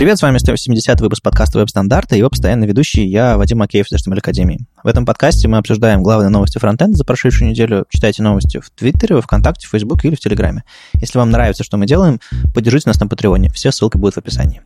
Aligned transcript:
Привет, 0.00 0.16
с 0.16 0.22
вами 0.22 0.38
170 0.38 0.98
выпуск 1.02 1.22
подкаста 1.22 1.58
«Веб-стандарты» 1.58 2.14
и 2.14 2.20
его 2.20 2.30
постоянный 2.30 2.66
ведущий 2.66 3.06
я, 3.06 3.36
Вадим 3.36 3.58
Макеев 3.58 3.84
из 3.92 3.92
HTML 3.92 4.20
Академии. 4.20 4.60
В 4.82 4.86
этом 4.86 5.04
подкасте 5.04 5.46
мы 5.46 5.58
обсуждаем 5.58 6.02
главные 6.02 6.30
новости 6.30 6.56
фронтенда 6.56 6.96
за 6.96 7.04
прошедшую 7.04 7.50
неделю. 7.50 7.84
Читайте 7.90 8.22
новости 8.22 8.60
в 8.60 8.70
Твиттере, 8.70 9.16
во 9.16 9.20
Вконтакте, 9.20 9.66
в 9.66 9.70
Фейсбуке 9.72 10.08
или 10.08 10.14
в 10.14 10.20
Телеграме. 10.20 10.64
Если 10.94 11.18
вам 11.18 11.30
нравится, 11.30 11.64
что 11.64 11.76
мы 11.76 11.84
делаем, 11.84 12.18
поддержите 12.54 12.88
нас 12.88 12.98
на 12.98 13.08
Патреоне. 13.08 13.50
Все 13.50 13.70
ссылки 13.72 13.98
будут 13.98 14.14
в 14.14 14.18
описании. 14.20 14.62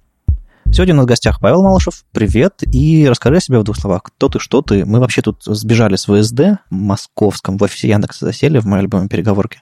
Сегодня 0.72 0.94
у 0.94 0.98
нас 0.98 1.06
в 1.06 1.08
гостях 1.08 1.40
Павел 1.40 1.64
Малышев. 1.64 2.04
Привет. 2.12 2.62
И 2.72 3.04
расскажи 3.08 3.38
о 3.38 3.40
себе 3.40 3.58
в 3.58 3.64
двух 3.64 3.76
словах. 3.76 4.04
Кто 4.04 4.28
ты, 4.28 4.38
что 4.38 4.62
ты? 4.62 4.84
Мы 4.84 5.00
вообще 5.00 5.20
тут 5.20 5.42
сбежали 5.42 5.96
с 5.96 6.04
ВСД 6.04 6.60
московском, 6.70 7.58
в 7.58 7.62
офисе 7.64 7.88
Яндекса 7.88 8.26
засели, 8.26 8.60
в 8.60 8.66
моей 8.66 8.84
любимой 8.84 9.08
переговорке. 9.08 9.58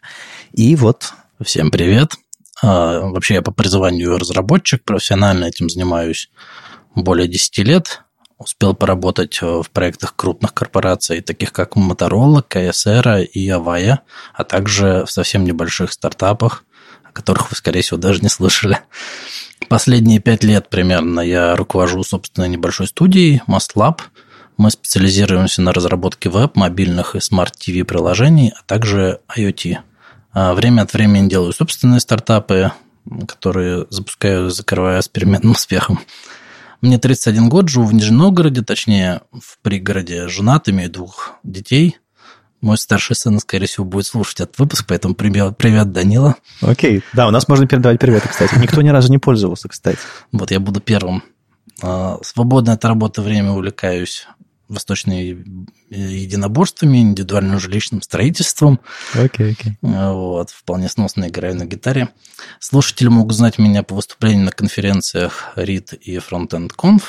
И 0.52 0.76
вот... 0.76 1.14
Всем 1.40 1.70
привет. 1.70 2.12
А, 2.62 3.00
вообще 3.00 3.34
я 3.34 3.42
по 3.42 3.50
призванию 3.50 4.18
разработчик, 4.18 4.84
профессионально 4.84 5.46
этим 5.46 5.68
занимаюсь 5.68 6.30
более 6.94 7.26
10 7.26 7.58
лет. 7.58 8.02
Успел 8.38 8.74
поработать 8.74 9.38
э, 9.42 9.46
в 9.46 9.70
проектах 9.70 10.14
крупных 10.16 10.54
корпораций, 10.54 11.20
таких 11.20 11.52
как 11.52 11.76
Motorola, 11.76 12.44
KSR 12.48 13.24
и 13.24 13.48
Avaya, 13.48 13.98
а 14.34 14.44
также 14.44 15.04
в 15.06 15.10
совсем 15.10 15.44
небольших 15.44 15.92
стартапах, 15.92 16.64
о 17.04 17.12
которых 17.12 17.50
вы, 17.50 17.56
скорее 17.56 17.82
всего, 17.82 17.98
даже 17.98 18.20
не 18.20 18.28
слышали. 18.28 18.78
Последние 19.68 20.18
пять 20.18 20.42
лет 20.44 20.70
примерно 20.70 21.20
я 21.20 21.54
руковожу 21.56 22.02
собственной 22.02 22.48
небольшой 22.48 22.88
студией 22.88 23.42
MastLab. 23.46 24.00
Мы 24.56 24.70
специализируемся 24.70 25.62
на 25.62 25.72
разработке 25.72 26.28
веб, 26.28 26.56
мобильных 26.56 27.14
и 27.14 27.20
смарт-ТВ 27.20 27.86
приложений, 27.86 28.54
а 28.58 28.62
также 28.66 29.20
IoT– 29.36 29.78
время 30.32 30.82
от 30.82 30.92
времени 30.92 31.28
делаю 31.28 31.52
собственные 31.52 32.00
стартапы, 32.00 32.72
которые 33.26 33.86
запускаю, 33.90 34.50
закрываю 34.50 35.02
с 35.02 35.08
переменным 35.08 35.50
успехом. 35.52 36.00
Мне 36.80 36.98
31 36.98 37.48
год, 37.48 37.68
живу 37.68 37.86
в 37.86 37.94
Нижнем 37.94 38.18
Новгороде, 38.18 38.62
точнее, 38.62 39.20
в 39.30 39.58
пригороде, 39.62 40.26
женат, 40.28 40.68
имею 40.68 40.90
двух 40.90 41.36
детей. 41.44 41.98
Мой 42.60 42.76
старший 42.78 43.16
сын, 43.16 43.38
скорее 43.40 43.66
всего, 43.66 43.84
будет 43.84 44.06
слушать 44.06 44.40
этот 44.40 44.58
выпуск, 44.58 44.84
поэтому 44.88 45.14
привет, 45.14 45.56
привет 45.56 45.92
Данила. 45.92 46.36
Окей, 46.60 47.02
да, 47.12 47.26
у 47.28 47.30
нас 47.30 47.48
можно 47.48 47.66
передавать 47.66 48.00
привет, 48.00 48.22
кстати. 48.28 48.56
Никто 48.58 48.82
ни 48.82 48.88
разу 48.88 49.10
не 49.10 49.18
пользовался, 49.18 49.68
кстати. 49.68 49.98
Вот, 50.30 50.50
я 50.50 50.60
буду 50.60 50.80
первым. 50.80 51.22
А, 51.82 52.18
свободное 52.22 52.74
от 52.74 52.84
работы 52.84 53.20
время 53.20 53.52
увлекаюсь 53.52 54.26
восточными 54.72 55.44
единоборствами, 55.90 56.98
индивидуальным 56.98 57.58
жилищным 57.58 58.02
строительством. 58.02 58.80
Окей, 59.14 59.26
okay, 59.26 59.52
окей. 59.52 59.78
Okay. 59.82 60.12
Вот, 60.12 60.50
вполне 60.50 60.88
сносно 60.88 61.28
играю 61.28 61.56
на 61.56 61.66
гитаре. 61.66 62.08
Слушатели 62.58 63.08
могут 63.08 63.36
знать 63.36 63.58
меня 63.58 63.82
по 63.82 63.94
выступлениям 63.94 64.46
на 64.46 64.52
конференциях 64.52 65.52
RIT 65.56 65.96
и 65.96 66.16
Frontend 66.16 66.70
Conf, 66.76 67.02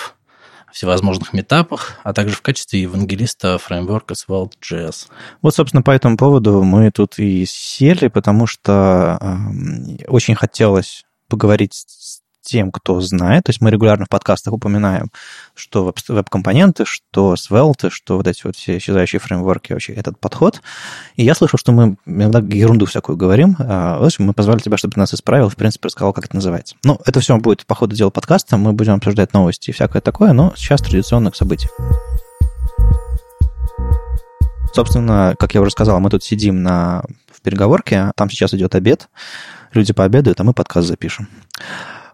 всевозможных 0.73 1.33
метапах, 1.33 1.99
а 2.03 2.13
также 2.13 2.35
в 2.35 2.41
качестве 2.41 2.81
евангелиста 2.81 3.57
фреймворка 3.57 4.15
Svelte.js. 4.15 5.07
Вот, 5.41 5.55
собственно, 5.55 5.83
по 5.83 5.91
этому 5.91 6.17
поводу 6.17 6.63
мы 6.63 6.91
тут 6.91 7.19
и 7.19 7.45
сели, 7.45 8.07
потому 8.07 8.47
что 8.47 9.17
э, 9.21 10.05
очень 10.07 10.35
хотелось 10.35 11.05
поговорить 11.29 11.73
с 11.73 12.12
тем, 12.43 12.71
кто 12.71 13.01
знает. 13.01 13.45
То 13.45 13.49
есть 13.49 13.61
мы 13.61 13.71
регулярно 13.71 14.05
в 14.05 14.09
подкастах 14.09 14.53
упоминаем, 14.53 15.11
что 15.55 15.93
веб-компоненты, 16.07 16.85
что 16.85 17.33
Svelte, 17.33 17.89
что 17.89 18.17
вот 18.17 18.27
эти 18.27 18.41
вот 18.45 18.55
все 18.55 18.77
исчезающие 18.77 19.19
фреймворки, 19.19 19.73
вообще 19.73 19.93
этот 19.93 20.19
подход. 20.19 20.61
И 21.15 21.23
я 21.23 21.33
слышал, 21.33 21.57
что 21.57 21.71
мы 21.71 21.95
иногда 22.05 22.39
ерунду 22.39 22.85
всякую 22.85 23.17
говорим. 23.17 23.55
А, 23.59 23.99
в 23.99 24.03
общем, 24.03 24.25
мы 24.25 24.33
позвали 24.33 24.59
тебя, 24.59 24.77
чтобы 24.77 24.93
ты 24.93 24.99
нас 24.99 25.13
исправил, 25.13 25.49
в 25.49 25.55
принципе, 25.55 25.87
рассказал, 25.87 26.13
как 26.13 26.25
это 26.25 26.35
называется. 26.35 26.75
Ну, 26.83 26.99
это 27.05 27.19
все 27.19 27.37
будет 27.37 27.65
по 27.65 27.75
ходу 27.75 27.95
дела 27.95 28.09
подкаста, 28.09 28.57
мы 28.57 28.73
будем 28.73 28.93
обсуждать 28.93 29.33
новости 29.33 29.69
и 29.69 29.73
всякое 29.73 30.01
такое, 30.01 30.33
но 30.33 30.53
сейчас 30.55 30.81
традиционных 30.81 31.35
событий. 31.35 31.69
Собственно, 34.73 35.35
как 35.37 35.53
я 35.53 35.61
уже 35.61 35.69
сказал, 35.69 35.99
мы 35.99 36.09
тут 36.09 36.23
сидим 36.23 36.63
на, 36.63 37.03
в 37.31 37.41
переговорке, 37.41 38.11
там 38.15 38.29
сейчас 38.29 38.55
идет 38.55 38.73
обед, 38.73 39.07
люди 39.71 39.93
пообедают, 39.93 40.39
а 40.39 40.43
мы 40.43 40.53
подкаст 40.53 40.87
запишем. 40.87 41.27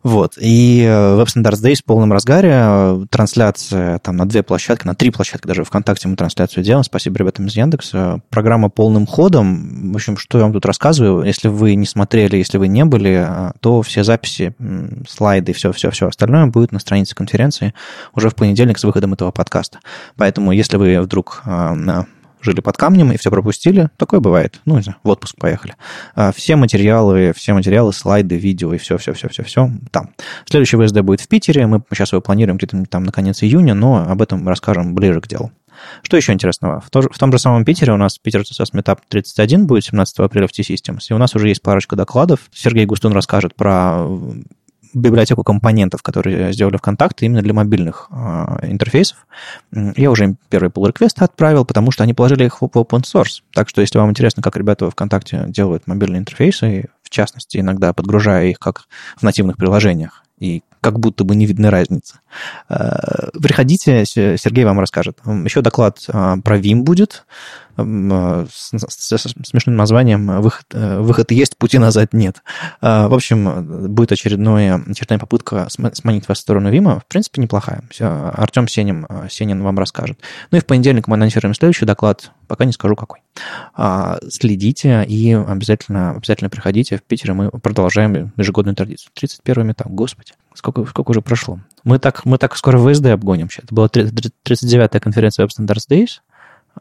Вот. 0.03 0.37
И 0.39 0.83
Web 0.83 1.25
Standards 1.25 1.63
Days 1.63 1.77
в 1.77 1.83
полном 1.83 2.13
разгаре. 2.13 3.05
Трансляция 3.09 3.99
там 3.99 4.17
на 4.17 4.27
две 4.27 4.43
площадки, 4.43 4.87
на 4.87 4.95
три 4.95 5.09
площадки 5.09 5.47
даже 5.47 5.63
ВКонтакте 5.63 6.07
мы 6.07 6.15
трансляцию 6.15 6.63
делаем. 6.63 6.83
Спасибо 6.83 7.17
ребятам 7.17 7.47
из 7.47 7.55
Яндекса. 7.55 8.21
Программа 8.29 8.69
полным 8.69 9.05
ходом. 9.05 9.91
В 9.91 9.95
общем, 9.95 10.17
что 10.17 10.37
я 10.37 10.45
вам 10.45 10.53
тут 10.53 10.65
рассказываю. 10.65 11.25
Если 11.25 11.47
вы 11.47 11.75
не 11.75 11.85
смотрели, 11.85 12.37
если 12.37 12.57
вы 12.57 12.67
не 12.67 12.85
были, 12.85 13.27
то 13.59 13.81
все 13.81 14.03
записи, 14.03 14.53
слайды, 15.07 15.53
все-все-все 15.53 16.07
остальное 16.07 16.45
будет 16.47 16.71
на 16.71 16.79
странице 16.79 17.15
конференции 17.15 17.73
уже 18.15 18.29
в 18.29 18.35
понедельник 18.35 18.79
с 18.79 18.83
выходом 18.83 19.13
этого 19.13 19.31
подкаста. 19.31 19.79
Поэтому, 20.15 20.51
если 20.51 20.77
вы 20.77 21.01
вдруг 21.01 21.43
жили 22.41 22.61
под 22.61 22.77
камнем 22.77 23.11
и 23.11 23.17
все 23.17 23.29
пропустили. 23.29 23.89
Такое 23.97 24.19
бывает. 24.19 24.61
Ну, 24.65 24.77
не 24.77 24.83
знаю, 24.83 24.97
в 25.03 25.09
отпуск 25.09 25.35
поехали. 25.37 25.75
А, 26.15 26.31
все 26.31 26.55
материалы, 26.55 27.33
все 27.35 27.53
материалы, 27.53 27.93
слайды, 27.93 28.35
видео 28.37 28.73
и 28.73 28.77
все-все-все-все-все 28.77 29.71
там. 29.91 30.11
Следующий 30.45 30.77
ВСД 30.77 31.01
будет 31.01 31.21
в 31.21 31.27
Питере. 31.27 31.67
Мы 31.67 31.81
сейчас 31.91 32.11
его 32.11 32.21
планируем 32.21 32.57
где-то 32.57 32.83
там 32.85 33.03
на 33.03 33.11
конец 33.11 33.43
июня, 33.43 33.73
но 33.73 34.05
об 34.07 34.21
этом 34.21 34.47
расскажем 34.47 34.95
ближе 34.95 35.21
к 35.21 35.27
делу. 35.27 35.51
Что 36.03 36.17
еще 36.17 36.33
интересного? 36.33 36.81
В, 36.81 36.89
то, 36.89 37.01
в 37.01 37.17
том 37.17 37.31
же 37.31 37.39
самом 37.39 37.65
Питере 37.65 37.93
у 37.93 37.97
нас 37.97 38.17
Питер 38.17 38.41
CSS 38.41 38.73
Meetup 38.73 38.99
31 39.07 39.67
будет 39.67 39.85
17 39.85 40.19
апреля 40.19 40.47
в 40.47 40.51
T-Systems, 40.51 41.05
и 41.09 41.13
у 41.13 41.17
нас 41.17 41.35
уже 41.35 41.47
есть 41.47 41.61
парочка 41.61 41.95
докладов. 41.95 42.41
Сергей 42.53 42.85
Густун 42.85 43.13
расскажет 43.13 43.55
про 43.55 44.05
библиотеку 44.93 45.43
компонентов, 45.43 46.01
которые 46.01 46.53
сделали 46.53 46.77
ВКонтакте 46.77 47.25
именно 47.25 47.41
для 47.41 47.53
мобильных 47.53 48.07
э, 48.11 48.69
интерфейсов. 48.69 49.25
Я 49.71 50.11
уже 50.11 50.23
им 50.25 50.37
первый 50.49 50.69
pull 50.69 50.91
request 50.91 51.23
отправил, 51.23 51.65
потому 51.65 51.91
что 51.91 52.03
они 52.03 52.13
положили 52.13 52.45
их 52.45 52.61
в 52.61 52.65
open 52.65 53.01
source. 53.01 53.41
Так 53.53 53.69
что, 53.69 53.81
если 53.81 53.99
вам 53.99 54.09
интересно, 54.09 54.41
как 54.41 54.57
ребята 54.57 54.87
в 54.87 54.91
ВКонтакте 54.91 55.45
делают 55.47 55.87
мобильные 55.87 56.19
интерфейсы, 56.19 56.89
в 57.03 57.09
частности, 57.09 57.57
иногда 57.57 57.93
подгружая 57.93 58.47
их 58.47 58.59
как 58.59 58.87
в 59.17 59.23
нативных 59.23 59.57
приложениях, 59.57 60.23
и 60.39 60.63
как 60.81 60.99
будто 60.99 61.23
бы 61.23 61.35
не 61.35 61.45
видны 61.45 61.69
разницы. 61.69 62.19
Э, 62.69 63.29
приходите, 63.41 64.05
Сергей 64.05 64.63
вам 64.63 64.79
расскажет. 64.79 65.19
Еще 65.43 65.61
доклад 65.61 65.99
э, 66.07 66.35
про 66.43 66.57
Vim 66.57 66.81
будет 66.81 67.25
э, 67.77 68.45
с 68.49 69.17
смешным 69.43 69.75
названием 69.75 70.41
«Выход, 70.41 70.65
«Выход 70.71 71.31
есть, 71.31 71.57
пути 71.57 71.77
назад 71.77 72.13
нет». 72.13 72.43
В 72.81 73.13
общем, 73.13 73.93
будет 73.93 74.11
очередная, 74.11 74.81
очередная 74.87 75.19
попытка 75.19 75.67
сманить 75.69 76.27
вас 76.27 76.39
в 76.39 76.41
сторону 76.41 76.69
Вима. 76.71 76.99
В 76.99 77.05
принципе, 77.05 77.41
неплохая. 77.41 77.83
Артем 77.99 78.67
Сенин, 78.67 79.07
Сенин 79.29 79.63
вам 79.63 79.77
расскажет. 79.79 80.19
Ну 80.51 80.57
и 80.57 80.61
в 80.61 80.65
понедельник 80.65 81.07
мы 81.07 81.15
анонсируем 81.15 81.53
следующий 81.53 81.85
доклад. 81.85 82.31
Пока 82.47 82.65
не 82.65 82.71
скажу, 82.71 82.95
какой. 82.95 83.19
Следите 84.29 85.05
и 85.07 85.33
обязательно, 85.33 86.11
обязательно 86.11 86.49
приходите. 86.49 86.97
В 86.97 87.03
Питере 87.03 87.33
мы 87.33 87.49
продолжаем 87.49 88.33
ежегодную 88.37 88.75
традицию. 88.75 89.11
31 89.13 89.67
метап, 89.67 89.87
господи. 89.87 90.33
Сколько, 90.59 90.85
сколько 90.85 91.11
уже 91.11 91.21
прошло? 91.21 91.61
Мы 91.85 91.99
так, 91.99 92.25
мы 92.25 92.37
так 92.37 92.57
скоро 92.57 92.77
ВСД 92.77 93.05
обгоним. 93.05 93.47
Это 93.57 93.73
была 93.73 93.87
39-я 93.87 94.99
конференция 94.99 95.45
Web 95.45 95.51
Standards 95.57 95.87
Days 95.89 96.19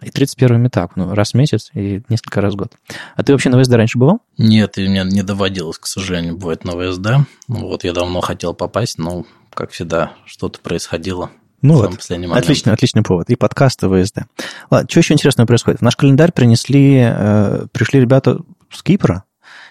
и 0.02 0.08
31-й 0.08 0.58
метап. 0.58 0.96
Ну, 0.96 1.14
раз 1.14 1.30
в 1.30 1.34
месяц 1.34 1.70
и 1.74 2.02
несколько 2.08 2.40
раз 2.40 2.54
в 2.54 2.56
год. 2.56 2.72
А 3.14 3.22
ты 3.22 3.30
вообще 3.30 3.50
на 3.50 3.62
ВСД 3.62 3.74
раньше 3.74 3.96
бывал? 3.96 4.18
Нет, 4.36 4.78
и 4.78 4.88
мне 4.88 5.04
не 5.04 5.22
доводилось, 5.22 5.78
к 5.78 5.86
сожалению, 5.86 6.36
бывать 6.36 6.64
на 6.64 6.72
ВСД. 6.72 7.24
Вот 7.46 7.84
я 7.84 7.92
давно 7.92 8.20
хотел 8.20 8.52
попасть, 8.52 8.98
но, 8.98 9.24
как 9.54 9.70
всегда, 9.70 10.14
что-то 10.26 10.58
происходило. 10.58 11.30
Ну 11.62 11.74
вот, 11.74 11.94
отличный, 12.32 12.72
отличный 12.72 13.02
повод. 13.04 13.30
И 13.30 13.36
подкасты 13.36 13.88
ВСД. 13.88 14.22
Ладно, 14.70 14.88
что 14.90 14.98
еще 14.98 15.14
интересного 15.14 15.46
происходит? 15.46 15.78
В 15.78 15.84
наш 15.84 15.94
календарь 15.94 16.32
принесли, 16.32 16.98
э, 17.00 17.66
пришли 17.70 18.00
ребята 18.00 18.40
с 18.72 18.82
Кипра, 18.82 19.22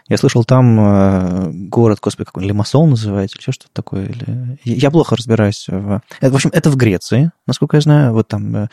я 0.10 0.18
слышал, 0.18 0.46
там 0.46 0.80
э, 0.80 1.50
город, 1.52 2.00
господи, 2.02 2.26
какой 2.26 2.46
Лимассол 2.46 2.88
называется, 2.88 3.36
или 3.36 3.42
еще 3.42 3.52
что-то 3.52 3.72
такое. 3.74 4.06
Или... 4.06 4.60
Я 4.64 4.90
плохо 4.90 5.16
разбираюсь. 5.16 5.66
В... 5.68 6.02
Это, 6.22 6.32
в 6.32 6.36
общем, 6.36 6.50
это 6.54 6.70
в 6.70 6.78
Греции, 6.78 7.32
насколько 7.46 7.78
я 7.78 7.82
знаю. 7.82 8.14
Вот 8.14 8.28
там 8.28 8.56
э, 8.56 8.68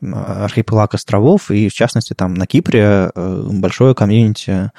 архипелаг 0.00 0.94
островов, 0.94 1.50
и 1.50 1.68
в 1.68 1.74
частности 1.74 2.14
там 2.14 2.34
на 2.34 2.46
Кипре 2.46 3.10
э, 3.14 3.48
большое 3.52 3.94
комьюнити 3.94 4.70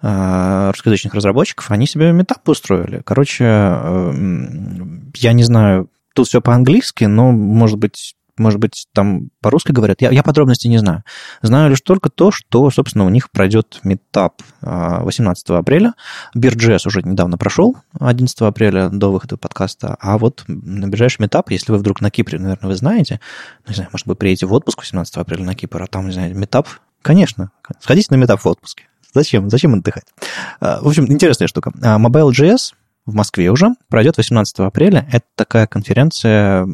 русскоязычных 0.00 1.12
разработчиков, 1.12 1.72
они 1.72 1.84
себе 1.84 2.12
метап 2.12 2.48
устроили. 2.48 3.02
Короче, 3.04 3.44
я 3.44 5.32
не 5.32 5.42
знаю, 5.42 5.90
тут 6.14 6.28
все 6.28 6.40
по-английски, 6.40 7.04
но, 7.04 7.32
может 7.32 7.78
быть, 7.78 8.14
может 8.38 8.60
быть, 8.60 8.86
там 8.92 9.30
по-русски 9.40 9.72
говорят. 9.72 10.00
Я, 10.00 10.10
я 10.10 10.22
подробностей 10.22 10.70
не 10.70 10.78
знаю. 10.78 11.04
Знаю 11.42 11.70
лишь 11.70 11.80
только 11.80 12.08
то, 12.08 12.30
что, 12.30 12.70
собственно, 12.70 13.04
у 13.04 13.08
них 13.08 13.30
пройдет 13.30 13.80
митап 13.82 14.42
18 14.60 15.50
апреля. 15.50 15.94
BeerJS 16.34 16.86
уже 16.86 17.02
недавно 17.02 17.38
прошел, 17.38 17.76
11 17.98 18.40
апреля 18.42 18.88
до 18.88 19.10
выхода 19.12 19.36
подкаста. 19.36 19.96
А 20.00 20.18
вот 20.18 20.44
на 20.46 20.88
ближайший 20.88 21.22
митап, 21.22 21.50
если 21.50 21.72
вы 21.72 21.78
вдруг 21.78 22.00
на 22.00 22.10
Кипре, 22.10 22.38
наверное, 22.38 22.68
вы 22.68 22.76
знаете, 22.76 23.20
не 23.66 23.74
знаю, 23.74 23.90
может, 23.92 24.06
вы 24.06 24.14
приедете 24.14 24.46
в 24.46 24.52
отпуск 24.52 24.80
18 24.80 25.16
апреля 25.16 25.44
на 25.44 25.54
Кипр, 25.54 25.82
а 25.82 25.86
там, 25.86 26.06
не 26.06 26.12
знаю, 26.12 26.36
митап, 26.36 26.68
конечно, 27.02 27.50
сходите 27.80 28.08
на 28.10 28.16
митап 28.16 28.40
в 28.40 28.46
отпуске. 28.46 28.84
Зачем? 29.14 29.48
Зачем 29.48 29.74
отдыхать? 29.74 30.04
А, 30.60 30.80
в 30.82 30.86
общем, 30.86 31.10
интересная 31.10 31.48
штука. 31.48 31.72
А, 31.82 31.98
Mobile.js 31.98 32.74
в 33.08 33.14
Москве 33.14 33.50
уже, 33.50 33.70
пройдет 33.88 34.18
18 34.18 34.58
апреля. 34.60 35.08
Это 35.10 35.24
такая 35.34 35.66
конференция, 35.66 36.68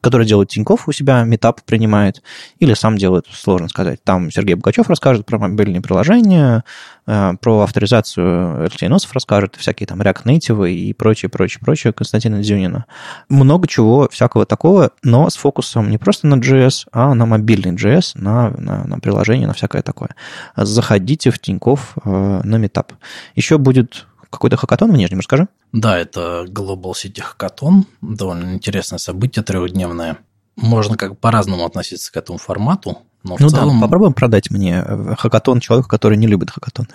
которую 0.00 0.26
делает 0.26 0.48
Тиньков 0.48 0.88
у 0.88 0.92
себя, 0.92 1.24
Метап 1.24 1.60
принимает, 1.62 2.22
или 2.58 2.72
сам 2.72 2.96
делает, 2.96 3.26
сложно 3.30 3.68
сказать. 3.68 4.02
Там 4.02 4.30
Сергей 4.30 4.54
Богачев 4.54 4.88
расскажет 4.88 5.26
про 5.26 5.38
мобильные 5.38 5.82
приложения, 5.82 6.64
э, 7.06 7.34
про 7.38 7.60
авторизацию 7.60 8.62
Алексей 8.62 8.88
Носов 8.88 9.12
расскажет, 9.12 9.56
всякие 9.56 9.86
там 9.86 10.00
React 10.00 10.24
Native 10.24 10.70
и 10.70 10.94
прочее, 10.94 11.28
прочее, 11.28 11.60
прочее 11.62 11.92
Константина 11.92 12.40
Дзюнина. 12.40 12.86
Много 13.28 13.68
чего 13.68 14.08
всякого 14.10 14.46
такого, 14.46 14.92
но 15.02 15.28
с 15.28 15.36
фокусом 15.36 15.90
не 15.90 15.98
просто 15.98 16.26
на 16.26 16.36
JS, 16.36 16.86
а 16.92 17.12
на 17.12 17.26
мобильный 17.26 17.72
JS, 17.72 18.12
на, 18.14 18.48
на, 18.56 18.84
на 18.84 18.98
приложение, 19.00 19.46
на 19.46 19.52
всякое 19.52 19.82
такое. 19.82 20.16
Заходите 20.56 21.30
в 21.30 21.38
Тиньков 21.38 21.92
э, 22.02 22.40
на 22.42 22.56
Метап. 22.56 22.94
Еще 23.34 23.58
будет 23.58 24.06
какой-то 24.32 24.56
хакатон 24.56 24.90
в 24.90 24.96
Нижнем, 24.96 25.18
расскажи. 25.20 25.48
Да, 25.72 25.98
это 25.98 26.46
Global 26.48 26.92
City 26.92 27.22
Hackathon, 27.22 27.84
довольно 28.00 28.54
интересное 28.54 28.98
событие 28.98 29.44
трехдневное. 29.44 30.18
Можно 30.56 30.96
как 30.96 31.18
по-разному 31.18 31.64
относиться 31.64 32.12
к 32.12 32.16
этому 32.16 32.38
формату, 32.38 32.98
но 33.24 33.36
ну 33.38 33.48
в 33.48 33.50
целом... 33.50 33.80
да, 33.80 33.86
попробуем 33.86 34.14
продать 34.14 34.50
мне 34.50 34.84
хакатон 35.16 35.60
человеку, 35.60 35.88
который 35.88 36.18
не 36.18 36.26
любит 36.26 36.50
хакатон. 36.50 36.88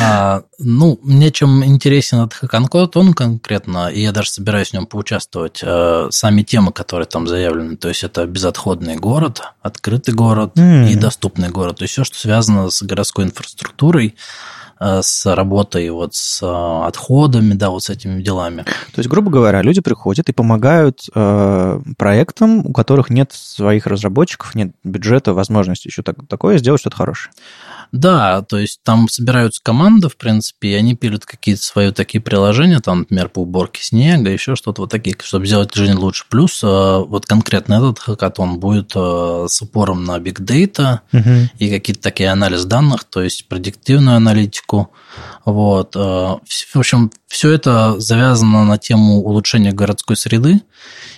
А, 0.00 0.42
ну, 0.58 0.98
мне 1.02 1.30
чем 1.30 1.64
интересен 1.64 2.18
этот 2.18 2.34
хакатон 2.34 3.14
конкретно, 3.14 3.88
и 3.88 4.02
я 4.02 4.12
даже 4.12 4.30
собираюсь 4.30 4.70
в 4.70 4.72
нем 4.74 4.86
поучаствовать, 4.86 5.60
а, 5.64 6.08
сами 6.10 6.42
темы, 6.42 6.72
которые 6.72 7.06
там 7.06 7.26
заявлены, 7.26 7.76
то 7.76 7.88
есть 7.88 8.04
это 8.04 8.26
безотходный 8.26 8.96
город, 8.96 9.42
открытый 9.62 10.12
город 10.12 10.52
mm. 10.56 10.90
и 10.90 10.94
доступный 10.94 11.48
город, 11.48 11.78
то 11.78 11.84
есть 11.84 11.92
все, 11.92 12.04
что 12.04 12.18
связано 12.18 12.68
с 12.68 12.82
городской 12.82 13.24
инфраструктурой, 13.24 14.08
Э, 14.08 14.14
с 14.80 15.34
работой, 15.34 15.90
вот 15.90 16.14
с 16.14 16.42
э, 16.42 16.86
отходами, 16.86 17.54
да, 17.54 17.70
вот 17.70 17.82
с 17.82 17.90
этими 17.90 18.22
делами. 18.22 18.62
То 18.62 18.98
есть, 18.98 19.08
грубо 19.08 19.30
говоря, 19.30 19.62
люди 19.62 19.80
приходят 19.80 20.28
и 20.28 20.32
помогают 20.32 21.00
э, 21.14 21.80
проектам, 21.96 22.66
у 22.66 22.72
которых 22.72 23.10
нет 23.10 23.32
своих 23.32 23.86
разработчиков, 23.86 24.54
нет 24.54 24.72
бюджета, 24.84 25.34
возможности 25.34 25.88
еще 25.88 26.02
так, 26.02 26.16
такое 26.28 26.58
сделать 26.58 26.80
что-то 26.80 26.96
хорошее. 26.96 27.32
Да, 27.90 28.42
то 28.42 28.58
есть 28.58 28.80
там 28.84 29.08
собираются 29.08 29.62
команды, 29.62 30.08
в 30.08 30.16
принципе, 30.16 30.68
и 30.68 30.74
они 30.74 30.94
пилят 30.94 31.24
какие-то 31.24 31.62
свои 31.62 31.90
такие 31.90 32.20
приложения, 32.20 32.80
там, 32.80 33.00
например, 33.00 33.30
по 33.30 33.40
уборке 33.40 33.82
снега, 33.82 34.30
еще 34.30 34.56
что-то 34.56 34.82
вот 34.82 34.90
такие, 34.90 35.16
чтобы 35.22 35.46
сделать 35.46 35.74
жизнь 35.74 35.94
лучше. 35.94 36.24
Плюс 36.28 36.62
э, 36.62 36.66
вот 36.66 37.24
конкретно 37.24 37.74
этот 37.74 37.98
хакатон 37.98 38.60
будет 38.60 38.92
э, 38.94 39.46
с 39.48 39.62
упором 39.62 40.04
на 40.04 40.18
big 40.18 40.38
data 40.40 41.00
угу. 41.12 41.48
и 41.58 41.70
какие-то 41.70 42.02
такие 42.02 42.30
анализ 42.30 42.66
данных, 42.66 43.04
то 43.04 43.22
есть 43.22 43.48
предиктивную 43.48 44.16
аналитику. 44.16 44.67
Вот. 45.44 45.96
Э, 45.96 46.36
в 46.38 46.76
общем, 46.76 47.10
все 47.26 47.50
это 47.52 47.98
завязано 47.98 48.64
на 48.64 48.78
тему 48.78 49.20
улучшения 49.20 49.72
городской 49.72 50.16
среды, 50.16 50.62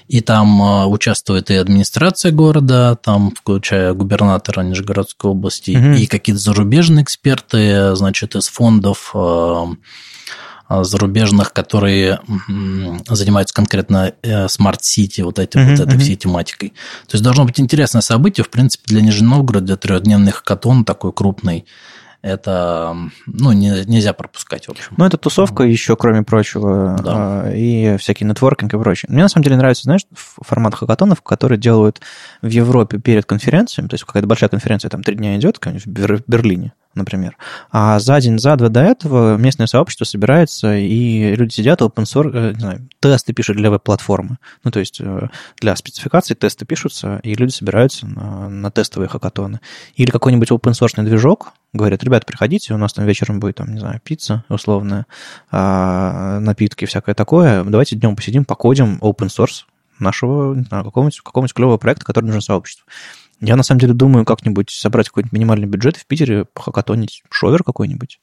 и 0.08 0.20
там 0.20 0.62
э, 0.62 0.86
участвует 0.86 1.50
и 1.50 1.54
администрация 1.54 2.32
города, 2.32 2.96
там, 3.02 3.32
включая 3.34 3.92
губернатора 3.92 4.62
Нижегородской 4.62 5.30
области, 5.30 5.76
угу. 5.76 5.98
и 5.98 6.06
какие-то 6.06 6.40
зарубежные 6.40 7.02
эксперты, 7.02 7.94
значит, 7.96 8.36
из 8.36 8.48
фондов 8.48 9.10
э, 9.14 9.66
зарубежных, 10.82 11.52
которые 11.52 12.20
занимаются 13.08 13.52
конкретно 13.52 14.14
City, 14.22 15.24
вот, 15.24 15.40
этим, 15.40 15.60
uh-huh, 15.60 15.70
вот 15.70 15.80
этой 15.80 15.96
uh-huh. 15.96 16.00
всей 16.00 16.14
тематикой. 16.16 16.68
То 17.08 17.14
есть 17.14 17.24
должно 17.24 17.44
быть 17.44 17.58
интересное 17.58 18.02
событие, 18.02 18.44
в 18.44 18.50
принципе, 18.50 18.84
для 18.86 19.00
Нижнего 19.00 19.30
Новгорода, 19.30 19.66
для 19.66 19.76
трехдневных 19.76 20.36
хакатон 20.36 20.84
такой 20.84 21.12
крупный 21.12 21.66
это 22.22 22.96
ну, 23.26 23.52
не, 23.52 23.84
нельзя 23.86 24.12
пропускать, 24.12 24.66
в 24.66 24.70
общем. 24.70 24.94
Ну, 24.96 25.04
это 25.04 25.16
тусовка 25.16 25.62
еще, 25.62 25.96
кроме 25.96 26.22
прочего, 26.22 26.98
да. 27.02 27.44
А, 27.44 27.52
и 27.52 27.96
всякий 27.96 28.24
нетворкинг 28.24 28.74
и 28.74 28.78
прочее. 28.78 29.08
Мне 29.10 29.22
на 29.22 29.28
самом 29.28 29.44
деле 29.44 29.56
нравится, 29.56 29.84
знаешь, 29.84 30.02
формат 30.14 30.74
хакатонов, 30.74 31.22
которые 31.22 31.58
делают 31.58 32.00
в 32.42 32.48
Европе 32.48 32.98
перед 32.98 33.24
конференциями, 33.24 33.88
то 33.88 33.94
есть 33.94 34.04
какая-то 34.04 34.26
большая 34.26 34.50
конференция 34.50 34.90
там 34.90 35.02
три 35.02 35.16
дня 35.16 35.36
идет, 35.36 35.58
в 35.64 35.86
Берлине, 35.86 36.72
например. 36.94 37.36
А 37.70 37.98
за 38.00 38.20
день, 38.20 38.38
за 38.38 38.56
два 38.56 38.68
до 38.68 38.80
этого 38.80 39.36
местное 39.36 39.66
сообщество 39.66 40.04
собирается, 40.04 40.76
и 40.76 41.34
люди 41.34 41.54
сидят, 41.54 41.82
open 41.82 42.04
source, 42.04 42.30
э, 42.34 42.52
не 42.54 42.60
знаю, 42.60 42.88
тесты 43.00 43.32
пишут 43.32 43.56
для 43.56 43.70
веб-платформы. 43.70 44.38
Ну, 44.64 44.70
то 44.70 44.80
есть 44.80 45.00
э, 45.00 45.28
для 45.60 45.76
спецификаций 45.76 46.34
тесты 46.34 46.64
пишутся, 46.64 47.20
и 47.22 47.34
люди 47.34 47.52
собираются 47.52 48.06
на, 48.06 48.48
на 48.48 48.70
тестовые 48.70 49.08
хакатоны. 49.08 49.60
Или 49.94 50.10
какой-нибудь 50.10 50.50
open 50.50 50.72
source 50.72 51.00
движок, 51.02 51.52
говорят, 51.72 52.02
ребят, 52.02 52.26
приходите, 52.26 52.74
у 52.74 52.78
нас 52.78 52.92
там 52.92 53.06
вечером 53.06 53.40
будет, 53.40 53.56
там, 53.56 53.72
не 53.72 53.80
знаю, 53.80 54.00
пицца 54.02 54.44
условная, 54.48 55.06
а, 55.50 56.40
напитки, 56.40 56.84
всякое 56.84 57.14
такое. 57.14 57.62
Давайте 57.64 57.96
днем 57.96 58.16
посидим, 58.16 58.44
покодим 58.44 58.98
open 59.00 59.28
source 59.28 59.64
нашего, 60.00 60.54
не 60.54 60.64
знаю, 60.64 60.84
какого-нибудь, 60.84 61.20
какого-нибудь 61.20 61.54
клевого 61.54 61.76
проекта, 61.76 62.04
который 62.04 62.26
нужен 62.26 62.40
сообществу. 62.40 62.86
Я 63.40 63.56
на 63.56 63.62
самом 63.62 63.80
деле 63.80 63.94
думаю 63.94 64.24
как-нибудь 64.24 64.70
собрать 64.70 65.08
какой-нибудь 65.08 65.32
минимальный 65.32 65.66
бюджет 65.66 65.96
в 65.96 66.06
Питере, 66.06 66.44
похакатонить 66.52 67.22
шовер 67.30 67.64
какой-нибудь. 67.64 68.20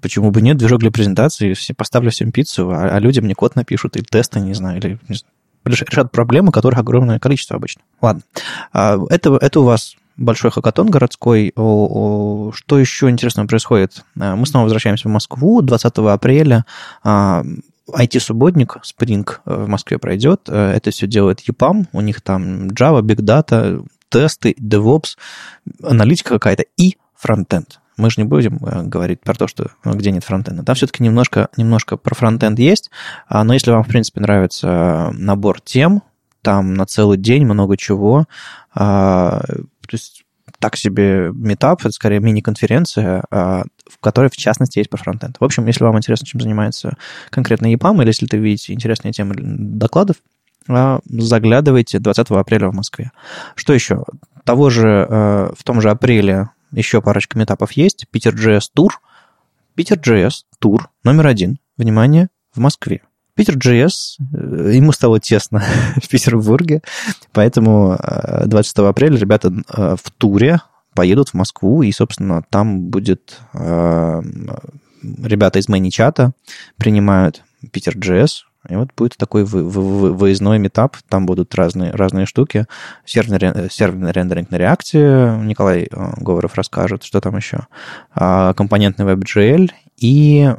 Почему 0.00 0.30
бы 0.30 0.42
нет? 0.42 0.56
Движок 0.56 0.80
для 0.80 0.90
презентации, 0.90 1.54
все, 1.54 1.74
поставлю 1.74 2.10
всем 2.10 2.32
пиццу, 2.32 2.70
а, 2.70 2.96
а 2.96 2.98
люди 2.98 3.20
мне 3.20 3.34
код 3.34 3.56
напишут, 3.56 3.96
или 3.96 4.04
тесты, 4.04 4.40
не 4.40 4.54
знаю, 4.54 4.78
или 4.78 4.98
не 5.08 5.16
знаю, 5.16 5.32
решат 5.64 6.10
проблемы, 6.10 6.50
которых 6.50 6.78
огромное 6.78 7.18
количество 7.18 7.56
обычно. 7.56 7.82
Ладно. 8.00 8.22
А, 8.72 8.98
это, 9.10 9.36
это 9.36 9.60
у 9.60 9.64
вас 9.64 9.96
большой 10.16 10.50
хакатон 10.50 10.90
городской. 10.90 11.52
Что 11.54 12.78
еще 12.78 13.10
интересного 13.10 13.46
происходит? 13.46 14.04
А, 14.18 14.34
мы 14.34 14.46
снова 14.46 14.64
возвращаемся 14.64 15.08
в 15.08 15.12
Москву 15.12 15.62
20 15.62 15.98
апреля. 15.98 16.64
IT-субботник 17.04 18.78
Spring 18.82 19.28
в 19.44 19.68
Москве 19.68 19.98
пройдет. 19.98 20.48
Это 20.48 20.90
все 20.90 21.06
делает 21.06 21.40
EPAM. 21.48 21.86
У 21.92 22.00
них 22.00 22.22
там 22.22 22.68
Java, 22.68 23.02
Big 23.02 23.18
Data, 23.18 23.84
тесты, 24.12 24.54
DevOps, 24.60 25.16
аналитика 25.82 26.34
какая-то 26.34 26.64
и 26.76 26.96
фронтенд. 27.16 27.80
Мы 27.96 28.10
же 28.10 28.20
не 28.20 28.24
будем 28.24 28.58
э, 28.64 28.82
говорить 28.82 29.20
про 29.20 29.34
то, 29.34 29.46
что 29.46 29.70
ну, 29.84 29.94
где 29.94 30.10
нет 30.10 30.24
фронтенда. 30.24 30.64
Там 30.64 30.74
все-таки 30.74 31.02
немножко, 31.02 31.48
немножко 31.56 31.96
про 31.96 32.14
фронтенд 32.14 32.58
есть, 32.58 32.90
а, 33.28 33.44
но 33.44 33.54
если 33.54 33.70
вам, 33.70 33.84
в 33.84 33.88
принципе, 33.88 34.20
нравится 34.20 35.10
набор 35.12 35.60
тем, 35.60 36.02
там 36.42 36.74
на 36.74 36.86
целый 36.86 37.18
день 37.18 37.44
много 37.44 37.76
чего, 37.76 38.26
а, 38.74 39.42
то 39.42 39.92
есть 39.92 40.24
так 40.58 40.76
себе 40.76 41.30
метап, 41.34 41.80
это 41.80 41.90
скорее 41.90 42.20
мини-конференция, 42.20 43.24
а, 43.30 43.64
в 43.88 43.98
которой, 44.00 44.30
в 44.30 44.36
частности, 44.36 44.78
есть 44.78 44.90
про 44.90 44.98
фронтенд. 44.98 45.36
В 45.38 45.44
общем, 45.44 45.66
если 45.66 45.84
вам 45.84 45.98
интересно, 45.98 46.26
чем 46.26 46.40
занимается 46.40 46.96
конкретно 47.30 47.72
EPAM, 47.72 48.00
или 48.00 48.08
если 48.08 48.26
ты 48.26 48.38
видите 48.38 48.72
интересные 48.72 49.12
темы 49.12 49.34
докладов, 49.36 50.16
заглядывайте 50.66 51.98
20 51.98 52.30
апреля 52.30 52.68
в 52.68 52.74
Москве. 52.74 53.12
Что 53.54 53.72
еще? 53.72 54.04
Того 54.44 54.70
же, 54.70 55.06
э, 55.08 55.52
в 55.56 55.64
том 55.64 55.80
же 55.80 55.90
апреле 55.90 56.50
еще 56.72 57.00
парочка 57.00 57.38
метапов 57.38 57.72
есть. 57.72 58.06
Питер 58.10 58.34
JS 58.34 58.64
Тур. 58.74 59.00
Питер 59.74 59.98
JS 59.98 60.42
Тур 60.58 60.90
номер 61.04 61.26
один. 61.26 61.58
Внимание, 61.76 62.28
в 62.54 62.58
Москве. 62.58 63.02
Питер 63.34 63.56
JS, 63.56 63.90
э, 64.20 64.72
ему 64.74 64.92
стало 64.92 65.20
тесно 65.20 65.62
в 66.02 66.08
Петербурге, 66.08 66.82
поэтому 67.32 67.98
26 68.44 68.78
э, 68.78 68.88
апреля 68.88 69.16
ребята 69.16 69.52
в 69.68 70.10
туре 70.18 70.60
поедут 70.94 71.30
в 71.30 71.34
Москву, 71.34 71.82
и, 71.82 71.90
собственно, 71.90 72.42
там 72.50 72.90
будет 72.90 73.40
ребята 73.54 75.58
из 75.58 75.68
Мэничата 75.68 76.32
принимают 76.76 77.42
Питер 77.72 77.96
JS, 77.96 78.42
и 78.68 78.76
вот 78.76 78.90
будет 78.96 79.16
такой 79.16 79.44
вы, 79.44 79.64
вы, 79.64 80.12
выездной 80.12 80.58
метап, 80.58 80.96
там 81.08 81.26
будут 81.26 81.54
разные, 81.54 81.90
разные 81.90 82.26
штуки. 82.26 82.66
Серверный, 83.04 83.68
серверный 83.70 84.12
рендеринг 84.12 84.50
на 84.50 84.56
реакте, 84.56 85.36
Николай 85.42 85.88
э, 85.90 86.12
Говоров 86.18 86.54
расскажет, 86.54 87.02
что 87.02 87.20
там 87.20 87.36
еще. 87.36 87.66
А, 88.14 88.54
компонентный 88.54 89.04
WebGL 89.06 89.70
и 89.96 90.54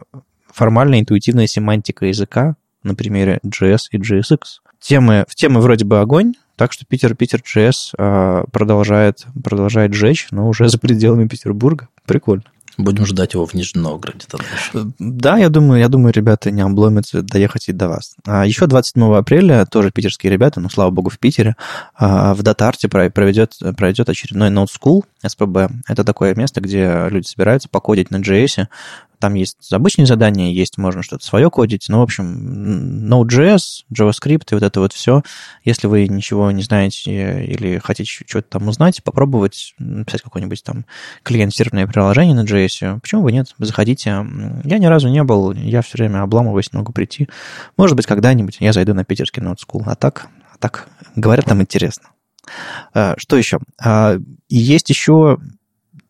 формальная 0.52 1.00
интуитивная 1.00 1.48
семантика 1.48 2.06
языка 2.06 2.56
на 2.84 2.94
примере 2.94 3.40
JS 3.46 3.84
и 3.92 3.98
JSX. 3.98 4.40
Темы, 4.80 5.24
в 5.30 5.36
темы 5.36 5.62
вроде 5.62 5.86
бы 5.86 6.02
огонь, 6.02 6.34
так 6.58 6.74
что 6.74 6.86
Питер, 6.86 7.16
Питер 7.16 7.40
JS 7.40 7.94
а, 7.98 8.44
продолжает, 8.52 9.26
продолжает 9.42 9.94
жечь, 9.94 10.28
но 10.32 10.50
уже 10.50 10.68
за 10.68 10.78
пределами 10.78 11.28
Петербурга. 11.28 11.88
Прикольно. 12.06 12.44
Будем 12.77 13.06
ждать 13.06 13.34
его 13.34 13.46
в 13.46 13.53
Нижнем 13.53 13.84
Новгороде 13.84 14.25
еще. 14.56 14.92
Да, 15.00 15.38
я 15.38 15.50
думаю, 15.50 15.80
я 15.80 15.89
думаю, 15.89 16.13
ребята 16.13 16.51
не 16.51 16.62
обломятся 16.62 17.22
доехать 17.22 17.70
и 17.70 17.74
до 17.74 17.88
вас. 17.88 18.15
А 18.25 18.46
еще 18.46 18.68
27 18.68 19.15
апреля 19.15 19.65
тоже 19.65 19.92
питерские 19.92 20.32
ребята, 20.32 20.60
ну, 20.60 20.70
слава 20.70 20.89
богу, 20.89 21.10
в 21.10 21.20
Питере, 21.20 21.56
а, 21.96 22.34
в 22.34 22.42
Датарте 22.42 22.88
проведет, 22.88 23.58
пройдет 23.77 24.10
очередной 24.10 24.50
Node 24.50 24.68
School, 24.68 25.03
СПБ. 25.25 25.72
Это 25.88 26.03
такое 26.03 26.36
место, 26.36 26.62
где 26.62 27.08
люди 27.10 27.27
собираются 27.27 27.70
покодить 27.70 28.12
на 28.12 28.18
JS, 28.18 28.68
там 29.24 29.36
есть 29.36 29.72
обычные 29.72 30.06
задания, 30.06 30.51
есть 30.51 30.77
можно 30.77 31.01
что-то 31.01 31.24
свое 31.24 31.50
кодить. 31.50 31.86
Ну, 31.88 32.00
в 32.00 32.01
общем, 32.01 33.08
Node.js, 33.10 33.86
JavaScript 33.89 34.48
и 34.51 34.56
вот 34.56 34.63
это 34.63 34.82
вот 34.82 34.92
все. 34.92 35.24
Если 35.63 35.88
вы 35.88 36.10
ничего 36.10 36.51
не 36.51 36.62
знаете 36.62 37.46
или 37.46 37.77
хотите 37.77 38.12
что-то 38.27 38.50
там 38.50 38.68
узнать, 38.68 39.01
попробовать 39.01 39.75
написать 39.80 40.24
какое-нибудь 40.24 40.62
там 40.65 40.86
клиентизированное 41.24 41.88
приложение 41.88 42.36
на 42.36 42.44
JS, 42.44 43.00
почему 43.00 43.24
бы 43.24 43.32
нет? 43.32 43.56
Заходите. 43.60 44.10
Я 44.65 44.77
ни 44.77 44.88
разу 44.88 45.08
не 45.08 45.24
был, 45.24 45.53
я 45.53 45.82
все 45.84 46.00
время 46.00 46.24
обламываюсь, 46.24 46.74
не 46.74 46.80
могу 46.80 46.92
прийти. 46.92 47.30
Может 47.77 47.96
быть, 47.96 48.06
когда-нибудь 48.06 48.58
я 48.60 48.74
зайду 48.74 48.94
на 48.94 49.06
питерский 49.06 49.42
Node 49.42 49.60
School. 49.65 49.84
А 49.86 49.96
так, 49.96 50.27
а 50.53 50.58
так 50.58 50.89
говорят, 51.15 51.46
там 51.46 51.62
интересно. 51.62 52.10
А, 52.94 53.13
что 53.18 53.38
еще? 53.38 53.60
А, 53.82 54.18
есть 54.50 54.89
еще 54.89 55.38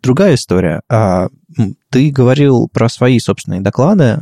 другая 0.01 0.33
история. 0.33 0.81
А, 1.57 1.63
ты 1.89 2.09
говорил 2.09 2.67
про 2.67 2.89
свои 2.89 3.19
собственные 3.19 3.61
доклады, 3.61 4.19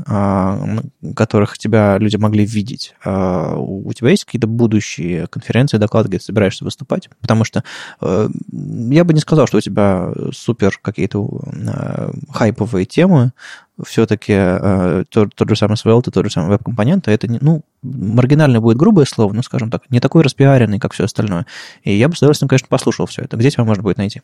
которых 1.16 1.58
тебя 1.58 1.98
люди 1.98 2.18
могли 2.18 2.46
видеть. 2.46 2.94
У 3.06 3.92
тебя 3.94 4.10
есть 4.10 4.26
какие-то 4.26 4.48
будущие 4.48 5.28
конференции, 5.28 5.78
доклады, 5.78 6.10
где 6.10 6.18
ты 6.18 6.26
собираешься 6.26 6.66
выступать? 6.66 7.10
Потому 7.22 7.44
что 7.44 7.64
э, 8.02 8.30
я 8.90 9.04
бы 9.04 9.14
не 9.14 9.20
сказал, 9.20 9.48
что 9.48 9.58
у 9.58 9.62
тебя 9.62 10.12
супер 10.34 10.80
какие-то 10.82 11.28
э, 11.54 12.12
хайповые 12.30 12.86
темы. 12.86 13.32
Все-таки 13.84 14.34
э, 14.36 15.06
тот, 15.10 15.34
тот 15.34 15.50
же 15.50 15.56
самый 15.56 15.76
Svelte, 15.76 16.12
тот 16.12 16.26
же 16.26 16.32
самый 16.32 16.50
веб-компонент, 16.50 17.08
это, 17.08 17.28
не, 17.28 17.40
ну, 17.42 17.64
маргинально 17.82 18.62
будет 18.62 18.78
грубое 18.78 19.06
слово, 19.06 19.34
но, 19.34 19.42
скажем 19.42 19.72
так, 19.72 19.84
не 19.90 20.00
такой 20.00 20.24
распиаренный, 20.24 20.80
как 20.80 20.94
все 20.94 21.06
остальное. 21.06 21.46
И 21.84 21.94
я 21.94 22.08
бы 22.08 22.16
с 22.16 22.20
удовольствием, 22.20 22.50
конечно, 22.50 22.68
послушал 22.68 23.06
все 23.06 23.24
это. 23.24 23.38
Где 23.38 23.50
тебя 23.50 23.64
можно 23.64 23.82
будет 23.82 23.98
найти? 23.98 24.22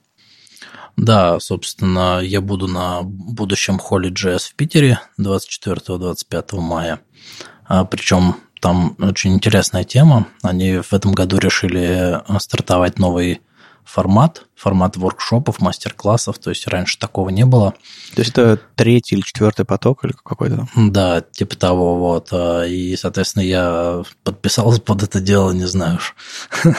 Да, 0.97 1.39
собственно, 1.39 2.19
я 2.21 2.41
буду 2.41 2.67
на 2.67 3.03
будущем 3.03 3.77
холле 3.77 4.09
JS 4.09 4.49
в 4.49 4.55
Питере 4.55 4.99
24-25 5.19 6.59
мая. 6.59 6.99
А, 7.65 7.85
Причем 7.85 8.35
там 8.61 8.95
очень 8.99 9.35
интересная 9.35 9.83
тема. 9.83 10.27
Они 10.41 10.79
в 10.79 10.91
этом 10.93 11.11
году 11.11 11.37
решили 11.37 12.19
стартовать 12.39 12.97
новый 12.97 13.41
формат, 13.87 14.45
формат 14.53 14.97
воркшопов, 14.97 15.61
мастер-классов, 15.61 16.37
то 16.39 16.49
есть 16.49 16.67
раньше 16.67 16.99
такого 16.99 17.29
не 17.29 17.45
было. 17.45 17.71
То 18.13 18.21
есть 18.21 18.31
это 18.31 18.59
третий 18.75 19.15
или 19.15 19.21
четвертый 19.21 19.65
поток 19.65 20.03
или 20.03 20.11
какой-то? 20.11 20.67
Да, 20.75 21.21
типа 21.21 21.55
того, 21.55 21.97
вот. 21.97 22.27
А, 22.31 22.63
и, 22.65 22.97
соответственно, 22.97 23.43
я 23.43 24.03
подписался 24.23 24.81
под 24.81 25.03
это 25.03 25.21
дело, 25.21 25.51
не 25.51 25.65
знаю 25.65 25.97
уж. 25.97 26.15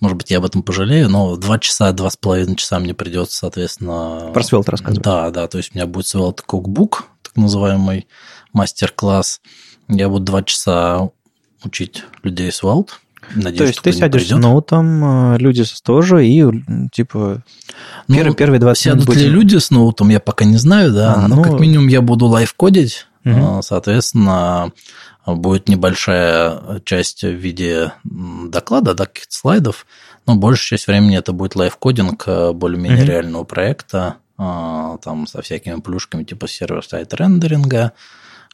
Может 0.00 0.16
быть, 0.16 0.30
я 0.30 0.38
об 0.38 0.46
этом 0.46 0.62
пожалею, 0.62 1.10
но 1.10 1.36
два 1.36 1.58
часа, 1.58 1.92
два 1.92 2.08
с 2.08 2.16
половиной 2.16 2.56
часа 2.56 2.78
мне 2.78 2.94
придется, 2.94 3.36
соответственно... 3.36 4.30
Про 4.32 4.42
Svelte 4.42 4.70
рассказывать. 4.70 5.04
Да, 5.04 5.30
да, 5.30 5.48
то 5.48 5.58
есть 5.58 5.72
у 5.74 5.78
меня 5.78 5.86
будет 5.86 6.06
Svelte 6.06 6.40
Cookbook, 6.46 7.02
так 7.22 7.36
называемый 7.36 8.08
мастер-класс. 8.54 9.42
Я 9.88 10.08
буду 10.08 10.24
два 10.24 10.42
часа 10.42 11.10
учить 11.62 12.04
людей 12.22 12.50
Svelte, 12.50 12.94
Надеюсь, 13.34 13.58
То 13.58 13.64
есть 13.64 13.82
ты 13.82 13.92
сядешь 13.92 14.22
придет. 14.22 14.38
с 14.38 14.40
ноутом, 14.40 15.34
э, 15.34 15.38
люди 15.38 15.64
тоже, 15.82 16.26
и 16.26 16.44
типа 16.92 17.42
ну, 18.08 18.14
первые, 18.14 18.34
первые 18.34 18.60
20 18.60 18.82
сядут 18.82 19.06
будем... 19.06 19.20
ли 19.20 19.28
люди 19.28 19.56
с 19.56 19.70
ноутом, 19.70 20.08
я 20.10 20.20
пока 20.20 20.44
не 20.44 20.56
знаю, 20.56 20.92
да, 20.92 21.14
а, 21.14 21.28
но 21.28 21.36
ну... 21.36 21.42
как 21.42 21.60
минимум 21.60 21.88
я 21.88 22.00
буду 22.00 22.26
лайв-кодить, 22.26 23.06
угу. 23.24 23.62
соответственно, 23.62 24.72
будет 25.26 25.68
небольшая 25.68 26.80
часть 26.84 27.22
в 27.22 27.34
виде 27.34 27.92
доклада, 28.04 28.94
да, 28.94 29.06
каких-то 29.06 29.34
слайдов, 29.34 29.86
но 30.26 30.36
большая 30.36 30.78
часть 30.78 30.86
времени 30.86 31.18
это 31.18 31.32
будет 31.32 31.56
live 31.56 31.82
coding 31.82 32.22
э, 32.26 32.52
более-менее 32.52 33.02
угу. 33.02 33.10
реального 33.10 33.44
проекта, 33.44 34.16
там 34.36 35.26
со 35.26 35.40
всякими 35.40 35.80
плюшками 35.80 36.22
типа 36.22 36.46
server-side 36.46 37.14
рендеринга, 37.14 37.92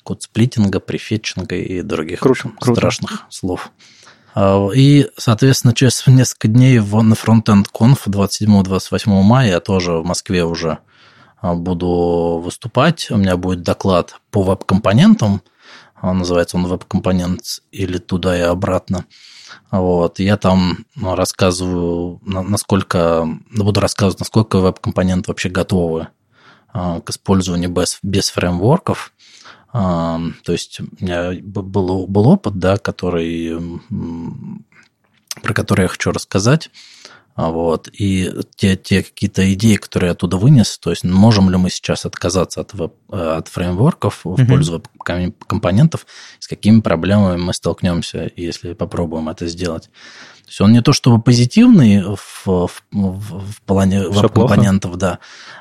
код 0.02 0.22
сплитинга, 0.22 0.80
префетчинга 0.80 1.56
и 1.56 1.82
других 1.82 2.20
круто, 2.20 2.50
страшных 2.60 3.10
круто. 3.10 3.24
слов. 3.28 3.72
А, 4.34 4.68
и, 4.74 5.08
соответственно, 5.16 5.74
через 5.74 6.06
несколько 6.06 6.48
дней 6.48 6.78
на 6.78 7.14
Frontend 7.14 7.66
Conf 7.72 8.06
27-28 8.06 9.22
мая 9.22 9.50
я 9.50 9.60
тоже 9.60 9.92
в 9.92 10.04
Москве 10.04 10.44
уже 10.44 10.78
а, 11.40 11.54
буду 11.54 12.40
выступать. 12.42 13.10
У 13.10 13.16
меня 13.16 13.36
будет 13.36 13.62
доклад 13.62 14.16
по 14.30 14.42
веб-компонентам. 14.42 15.42
А, 15.94 16.12
называется 16.12 16.56
он 16.56 16.66
веб-компонент 16.66 17.62
или 17.70 17.98
туда 17.98 18.36
и 18.36 18.42
обратно. 18.42 19.04
Вот. 19.70 20.18
Я 20.18 20.36
там 20.36 20.86
рассказываю, 21.00 22.20
насколько, 22.24 23.28
буду 23.54 23.80
рассказывать, 23.80 24.20
насколько 24.20 24.58
веб-компоненты 24.58 25.30
вообще 25.30 25.48
готовы 25.50 26.08
к 26.72 27.10
использованию 27.10 27.68
без, 27.68 27.98
без 28.02 28.30
фреймворков. 28.30 29.12
То 29.72 30.32
есть 30.48 30.80
у 30.80 31.04
меня 31.04 31.32
был, 31.42 32.06
был 32.06 32.28
опыт, 32.28 32.58
да, 32.58 32.76
который, 32.76 33.80
про 35.42 35.54
который 35.54 35.82
я 35.82 35.88
хочу 35.88 36.12
рассказать. 36.12 36.70
А 37.34 37.50
вот. 37.50 37.88
И 37.92 38.30
те, 38.56 38.76
те 38.76 39.02
какие-то 39.02 39.52
идеи, 39.54 39.76
которые 39.76 40.08
я 40.08 40.12
оттуда 40.12 40.36
вынес, 40.36 40.78
то 40.78 40.90
есть 40.90 41.04
можем 41.04 41.48
ли 41.48 41.56
мы 41.56 41.70
сейчас 41.70 42.04
отказаться 42.04 42.60
от, 42.60 42.74
веб, 42.74 42.94
от 43.08 43.48
фреймворков 43.48 44.20
в 44.24 44.34
mm-hmm. 44.34 44.46
пользу 44.46 44.82
компонентов, 44.98 46.06
с 46.38 46.46
какими 46.46 46.80
проблемами 46.80 47.38
мы 47.38 47.54
столкнемся, 47.54 48.30
если 48.36 48.74
попробуем 48.74 49.30
это 49.30 49.46
сделать 49.46 49.88
есть 50.52 50.60
он 50.60 50.72
не 50.72 50.82
то 50.82 50.92
чтобы 50.92 51.20
позитивный 51.20 52.02
в, 52.02 52.46
в, 52.46 52.70
в 52.92 53.62
плане 53.64 54.08
веб-компонентов, 54.08 54.96
да. 54.96 55.18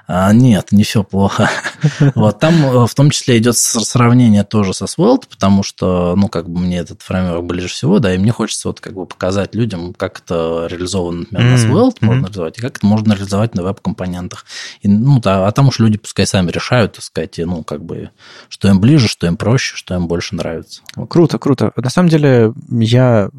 А, 0.08 0.34
нет, 0.34 0.72
не 0.72 0.84
все 0.84 1.04
плохо. 1.04 1.50
вот 2.16 2.40
там 2.40 2.54
э, 2.66 2.86
в 2.86 2.94
том 2.94 3.10
числе 3.10 3.38
идет 3.38 3.56
сравнение 3.56 4.44
тоже 4.44 4.74
со 4.74 4.86
Svelte, 4.86 5.24
потому 5.30 5.64
что, 5.64 6.16
ну, 6.18 6.28
как 6.28 6.50
бы 6.50 6.60
мне 6.60 6.80
этот 6.80 7.02
фреймворк 7.02 7.46
ближе 7.46 7.70
всего, 7.70 8.00
да, 8.00 8.14
и 8.14 8.18
мне 8.18 8.32
хочется 8.32 8.68
вот 8.68 8.82
как 8.82 8.94
бы 8.94 9.06
показать 9.06 9.56
людям, 9.56 9.94
как 9.94 10.20
это 10.20 10.68
реализовано, 10.70 11.26
например, 11.32 11.52
на 11.52 11.56
Svelte 11.56 11.94
mm-hmm. 11.94 12.06
можно 12.06 12.24
реализовать, 12.26 12.58
и 12.58 12.62
как 12.62 12.78
это 12.78 12.86
можно 12.86 13.14
реализовать 13.14 13.56
на 13.56 13.64
веб-компонентах. 13.64 14.46
И, 14.82 14.90
ну, 14.90 15.22
да, 15.22 15.48
а 15.48 15.52
там 15.52 15.70
уж 15.70 15.80
люди 15.80 15.98
пускай 15.98 16.28
сами 16.28 16.52
решают, 16.52 16.94
так 16.94 17.04
сказать, 17.04 17.40
и, 17.40 17.46
ну, 17.46 17.64
как 17.64 17.84
бы, 17.84 18.10
что 18.50 18.68
им 18.68 18.82
ближе, 18.82 19.08
что 19.08 19.28
им 19.28 19.38
проще, 19.38 19.78
что 19.78 19.96
им 19.96 20.08
больше 20.08 20.36
нравится. 20.36 20.82
Вот. 20.98 21.08
Круто, 21.10 21.40
круто. 21.40 21.72
На 21.78 21.90
самом 21.90 22.10
деле, 22.10 22.54
я 22.70 23.30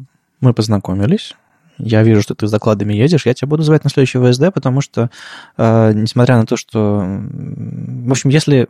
мы 0.43 0.53
познакомились, 0.53 1.35
я 1.77 2.03
вижу, 2.03 2.21
что 2.21 2.35
ты 2.35 2.47
с 2.47 2.51
докладами 2.51 2.93
едешь, 2.93 3.25
я 3.25 3.33
тебя 3.33 3.47
буду 3.47 3.63
звать 3.63 3.83
на 3.83 3.89
следующий 3.89 4.19
ВСД, 4.19 4.53
потому 4.53 4.81
что, 4.81 5.09
э, 5.57 5.91
несмотря 5.93 6.37
на 6.37 6.45
то, 6.45 6.57
что... 6.57 7.03
В 7.03 8.11
общем, 8.11 8.29
если, 8.29 8.67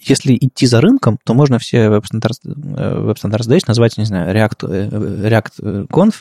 если 0.00 0.36
идти 0.36 0.66
за 0.66 0.80
рынком, 0.80 1.18
то 1.24 1.34
можно 1.34 1.58
все 1.58 1.88
веб-стандарты 1.88 2.54
веб 2.54 3.18
здесь 3.42 3.66
назвать, 3.66 3.96
не 3.98 4.04
знаю, 4.04 4.34
React, 4.34 4.68
э, 4.68 4.88
React 5.28 5.86
Conf 5.88 6.14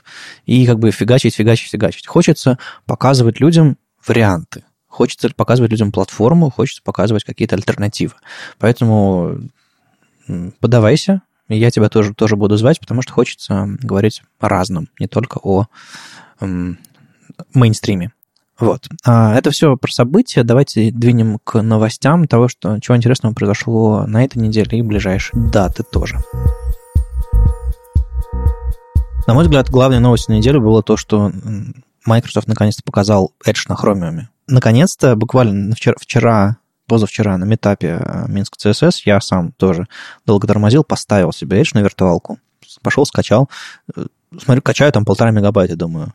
и 0.46 0.66
как 0.66 0.80
бы 0.80 0.92
фигачить, 0.92 1.36
фигачить, 1.36 1.72
фигачить. 1.72 2.08
Хочется 2.08 2.60
показывать 2.86 3.40
людям 3.40 3.78
варианты. 4.08 4.64
Хочется 4.88 5.30
показывать 5.36 5.72
людям 5.72 5.92
платформу, 5.92 6.50
хочется 6.50 6.82
показывать 6.84 7.24
какие-то 7.24 7.56
альтернативы. 7.56 8.16
Поэтому 8.58 9.40
подавайся, 10.60 11.22
я 11.58 11.72
тебя 11.72 11.90
тоже, 11.90 12.14
тоже 12.14 12.36
буду 12.36 12.58
звать, 12.58 12.80
потому 12.80 13.02
что 13.02 13.14
хочется 13.14 13.66
говорить 13.82 14.24
о 14.40 14.50
разном, 14.50 14.88
не 15.00 15.08
только 15.08 15.40
о 15.42 15.68
мейнстриме. 17.54 18.12
Вот. 18.60 18.90
А 19.06 19.36
это 19.36 19.52
все 19.52 19.78
про 19.78 19.92
события. 19.92 20.44
Давайте 20.44 20.92
двинем 20.92 21.40
к 21.44 21.62
новостям 21.62 22.28
того, 22.28 22.50
что, 22.50 22.80
чего 22.80 22.98
интересного 22.98 23.34
произошло 23.34 24.06
на 24.06 24.24
этой 24.24 24.38
неделе 24.40 24.80
и 24.80 24.82
ближайшие 24.82 25.42
даты 25.50 25.84
тоже. 25.84 26.18
На 29.28 29.34
мой 29.34 29.44
взгляд, 29.44 29.70
главной 29.70 30.00
новостью 30.00 30.36
недели 30.36 30.58
было 30.58 30.84
то, 30.84 30.98
что 30.98 31.32
Microsoft 32.06 32.48
наконец-то 32.48 32.84
показал 32.84 33.34
Edge 33.46 33.66
на 33.70 33.74
Chromium. 33.74 34.22
Наконец-то, 34.48 35.16
буквально 35.16 35.76
вчера, 35.76 35.96
вчера 36.00 36.58
позавчера 36.90 37.38
на 37.38 37.46
метапе 37.46 38.02
э, 38.02 38.26
Минск 38.28 38.58
CSS 38.58 39.04
я 39.06 39.22
сам 39.22 39.54
тоже 39.54 39.88
долго 40.26 40.48
тормозил, 40.48 40.84
поставил 40.84 41.32
себе 41.32 41.62
Edge 41.62 41.70
на 41.74 41.80
виртуалку, 41.80 42.40
пошел, 42.82 43.06
скачал. 43.06 43.50
Э, 43.96 44.08
смотрю, 44.38 44.62
качаю 44.62 44.92
там 44.92 45.06
полтора 45.06 45.32
мегабайта, 45.32 45.78
думаю, 45.78 46.14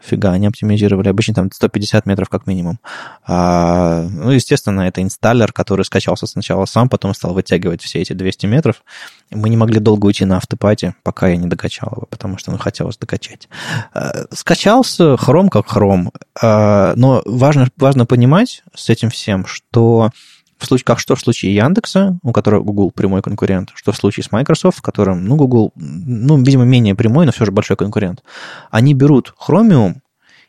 фига, 0.00 0.32
они 0.32 0.46
оптимизировали. 0.46 1.08
Обычно 1.08 1.34
там 1.34 1.50
150 1.52 2.06
метров 2.06 2.28
как 2.28 2.46
минимум. 2.46 2.78
А, 3.26 4.02
ну, 4.02 4.30
естественно, 4.30 4.82
это 4.82 5.02
инсталлер, 5.02 5.52
который 5.52 5.84
скачался 5.84 6.26
сначала 6.26 6.64
сам, 6.66 6.88
потом 6.88 7.14
стал 7.14 7.34
вытягивать 7.34 7.82
все 7.82 8.00
эти 8.00 8.12
200 8.12 8.46
метров. 8.46 8.82
Мы 9.30 9.48
не 9.48 9.56
могли 9.56 9.80
долго 9.80 10.06
уйти 10.06 10.24
на 10.24 10.36
автопате, 10.36 10.94
пока 11.02 11.28
я 11.28 11.36
не 11.36 11.46
докачал 11.46 11.90
его, 11.92 12.06
потому 12.08 12.38
что 12.38 12.50
ну, 12.50 12.58
хотелось 12.58 12.96
докачать. 12.96 13.48
А, 13.92 14.26
скачался 14.32 15.16
хром 15.16 15.48
как 15.48 15.68
хром. 15.68 16.12
А, 16.40 16.94
но 16.96 17.22
важно, 17.24 17.68
важно 17.76 18.06
понимать 18.06 18.62
с 18.74 18.88
этим 18.90 19.10
всем, 19.10 19.46
что 19.46 20.10
в 20.58 20.66
случае, 20.66 20.84
как 20.84 20.98
что 20.98 21.14
в 21.14 21.20
случае 21.20 21.54
Яндекса, 21.54 22.18
у 22.22 22.32
которого 22.32 22.62
Google 22.62 22.90
прямой 22.90 23.22
конкурент, 23.22 23.70
что 23.74 23.92
в 23.92 23.96
случае 23.96 24.24
с 24.24 24.32
Microsoft, 24.32 24.78
в 24.78 24.82
котором, 24.82 25.24
ну, 25.24 25.36
Google, 25.36 25.72
ну, 25.76 26.42
видимо, 26.42 26.64
менее 26.64 26.94
прямой, 26.94 27.26
но 27.26 27.32
все 27.32 27.44
же 27.44 27.52
большой 27.52 27.76
конкурент, 27.76 28.22
они 28.70 28.94
берут 28.94 29.34
Chromium 29.46 29.96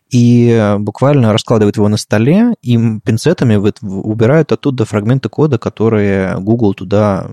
и 0.10 0.76
буквально 0.80 1.34
раскладывает 1.34 1.76
его 1.76 1.90
на 1.90 1.98
столе, 1.98 2.54
и 2.62 2.78
пинцетами 3.04 3.56
убирают 3.56 4.52
оттуда 4.54 4.86
фрагменты 4.86 5.28
кода, 5.28 5.58
которые 5.58 6.38
Google 6.40 6.74
туда 6.74 7.32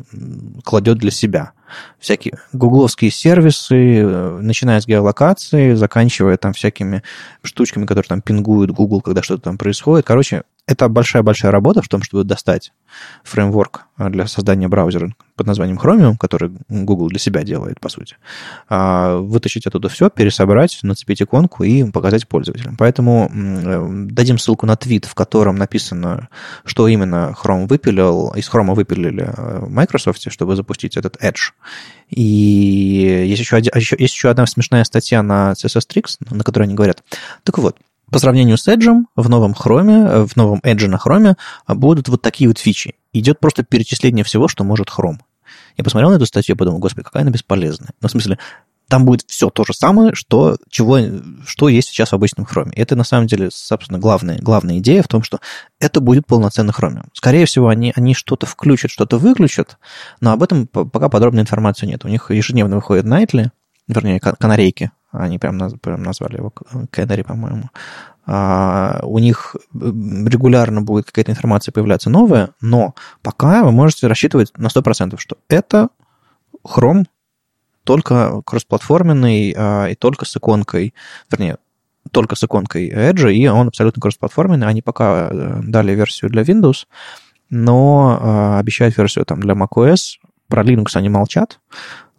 кладет 0.64 0.98
для 0.98 1.12
себя 1.12 1.52
всякие 1.98 2.38
гугловские 2.52 3.10
сервисы, 3.10 3.98
э, 3.98 4.38
начиная 4.40 4.80
с 4.80 4.86
геолокации, 4.86 5.74
заканчивая 5.74 6.36
там 6.36 6.52
всякими 6.52 7.02
штучками, 7.42 7.86
которые 7.86 8.08
там 8.08 8.22
пингуют 8.22 8.70
Google, 8.70 9.00
когда 9.00 9.22
что-то 9.22 9.42
там 9.44 9.58
происходит. 9.58 10.06
Короче, 10.06 10.42
это 10.66 10.88
большая-большая 10.88 11.52
работа 11.52 11.82
в 11.82 11.88
том, 11.88 12.02
чтобы 12.02 12.24
достать 12.24 12.72
фреймворк 13.22 13.86
для 13.98 14.26
создания 14.26 14.66
браузера 14.66 15.14
под 15.36 15.46
названием 15.46 15.78
Chromium, 15.78 16.16
который 16.18 16.52
Google 16.68 17.08
для 17.08 17.18
себя 17.18 17.42
делает, 17.42 17.80
по 17.80 17.88
сути. 17.88 18.16
А, 18.68 19.18
вытащить 19.18 19.66
оттуда 19.66 19.88
все, 19.88 20.08
пересобрать, 20.08 20.78
нацепить 20.82 21.20
иконку 21.20 21.64
и 21.64 21.90
показать 21.90 22.26
пользователям. 22.26 22.76
Поэтому 22.76 23.30
э, 23.30 24.06
дадим 24.10 24.38
ссылку 24.38 24.64
на 24.64 24.76
твит, 24.76 25.04
в 25.04 25.14
котором 25.14 25.56
написано, 25.56 26.28
что 26.64 26.88
именно 26.88 27.34
Chrome 27.40 27.66
выпилил, 27.66 28.32
из 28.34 28.48
Chrome 28.48 28.74
выпилили 28.74 29.24
э, 29.36 29.58
в 29.60 29.70
Microsoft, 29.70 30.30
чтобы 30.32 30.56
запустить 30.56 30.96
этот 30.96 31.16
Edge. 31.22 31.52
И 32.08 32.22
есть 32.22 33.40
еще, 33.40 33.56
один, 33.56 33.72
есть 33.74 33.98
еще 34.14 34.30
одна 34.30 34.46
смешная 34.46 34.84
статья 34.84 35.22
на 35.22 35.52
CSS 35.52 35.82
Tricks, 35.92 36.16
на 36.30 36.42
которой 36.42 36.64
они 36.64 36.74
говорят, 36.74 37.02
так 37.42 37.58
вот, 37.58 37.76
по 38.10 38.18
сравнению 38.18 38.58
с 38.58 38.68
Edge 38.68 39.04
в 39.16 39.28
новом 39.28 39.52
Chrome, 39.52 40.26
в 40.26 40.36
новом 40.36 40.60
Edge 40.60 40.86
на 40.88 40.96
Chrome 40.96 41.36
будут 41.68 42.08
вот 42.08 42.22
такие 42.22 42.48
вот 42.48 42.58
фичи. 42.58 42.94
Идет 43.12 43.40
просто 43.40 43.62
перечисление 43.62 44.24
всего, 44.24 44.48
что 44.48 44.64
может 44.64 44.88
Chrome. 44.88 45.18
Я 45.76 45.84
посмотрел 45.84 46.10
на 46.10 46.16
эту 46.16 46.26
статью 46.26 46.54
и 46.54 46.58
подумал, 46.58 46.78
господи, 46.78 47.04
какая 47.04 47.22
она 47.22 47.30
бесполезная. 47.30 47.90
Ну, 48.00 48.08
в 48.08 48.10
смысле, 48.10 48.38
там 48.88 49.04
будет 49.04 49.24
все 49.26 49.50
то 49.50 49.64
же 49.64 49.72
самое, 49.72 50.14
что, 50.14 50.56
чего, 50.68 50.98
что 51.46 51.68
есть 51.68 51.88
сейчас 51.88 52.10
в 52.10 52.14
обычном 52.14 52.46
Chrome. 52.46 52.72
И 52.74 52.80
это, 52.80 52.96
на 52.96 53.04
самом 53.04 53.26
деле, 53.26 53.50
собственно, 53.50 53.98
главная, 53.98 54.38
главная 54.40 54.78
идея 54.78 55.02
в 55.02 55.08
том, 55.08 55.22
что 55.22 55.40
это 55.80 56.00
будет 56.00 56.26
полноценный 56.26 56.72
Chrome. 56.72 57.04
Скорее 57.12 57.46
всего, 57.46 57.68
они, 57.68 57.92
они 57.96 58.14
что-то 58.14 58.46
включат, 58.46 58.90
что-то 58.90 59.18
выключат, 59.18 59.78
но 60.20 60.32
об 60.32 60.42
этом 60.42 60.66
пока 60.66 61.08
подробной 61.08 61.42
информации 61.42 61.86
нет. 61.86 62.04
У 62.04 62.08
них 62.08 62.30
ежедневно 62.30 62.76
выходит 62.76 63.06
Nightly, 63.06 63.48
вернее, 63.88 64.20
канарейки, 64.20 64.90
они 65.12 65.38
прям, 65.38 65.56
наз, 65.56 65.74
прям 65.80 66.02
назвали 66.02 66.36
его 66.36 66.52
Canary, 66.90 67.24
по-моему. 67.24 67.70
А, 68.26 69.00
у 69.02 69.18
них 69.18 69.54
регулярно 69.74 70.82
будет 70.82 71.06
какая-то 71.06 71.32
информация 71.32 71.72
появляться 71.72 72.10
новая, 72.10 72.50
но 72.60 72.94
пока 73.22 73.64
вы 73.64 73.72
можете 73.72 74.06
рассчитывать 74.06 74.52
на 74.56 74.68
100%, 74.68 75.16
что 75.18 75.36
это 75.48 75.88
Chrome 76.66 77.04
только 77.84 78.40
кроссплатформенный 78.46 79.54
а, 79.56 79.86
и 79.86 79.94
только 79.94 80.24
с 80.24 80.36
иконкой, 80.36 80.94
вернее, 81.30 81.58
только 82.10 82.34
с 82.34 82.44
иконкой 82.44 82.88
Edge, 82.90 83.32
и 83.32 83.46
он 83.46 83.68
абсолютно 83.68 84.00
кроссплатформенный. 84.00 84.66
Они 84.66 84.82
пока 84.82 85.28
э, 85.30 85.60
дали 85.62 85.94
версию 85.94 86.30
для 86.30 86.42
Windows, 86.42 86.86
но 87.50 88.18
а, 88.20 88.58
обещают 88.58 88.96
версию 88.96 89.24
там 89.26 89.40
для 89.40 89.54
macOS. 89.54 90.18
Про 90.48 90.62
Linux 90.62 90.88
они 90.94 91.08
молчат, 91.08 91.60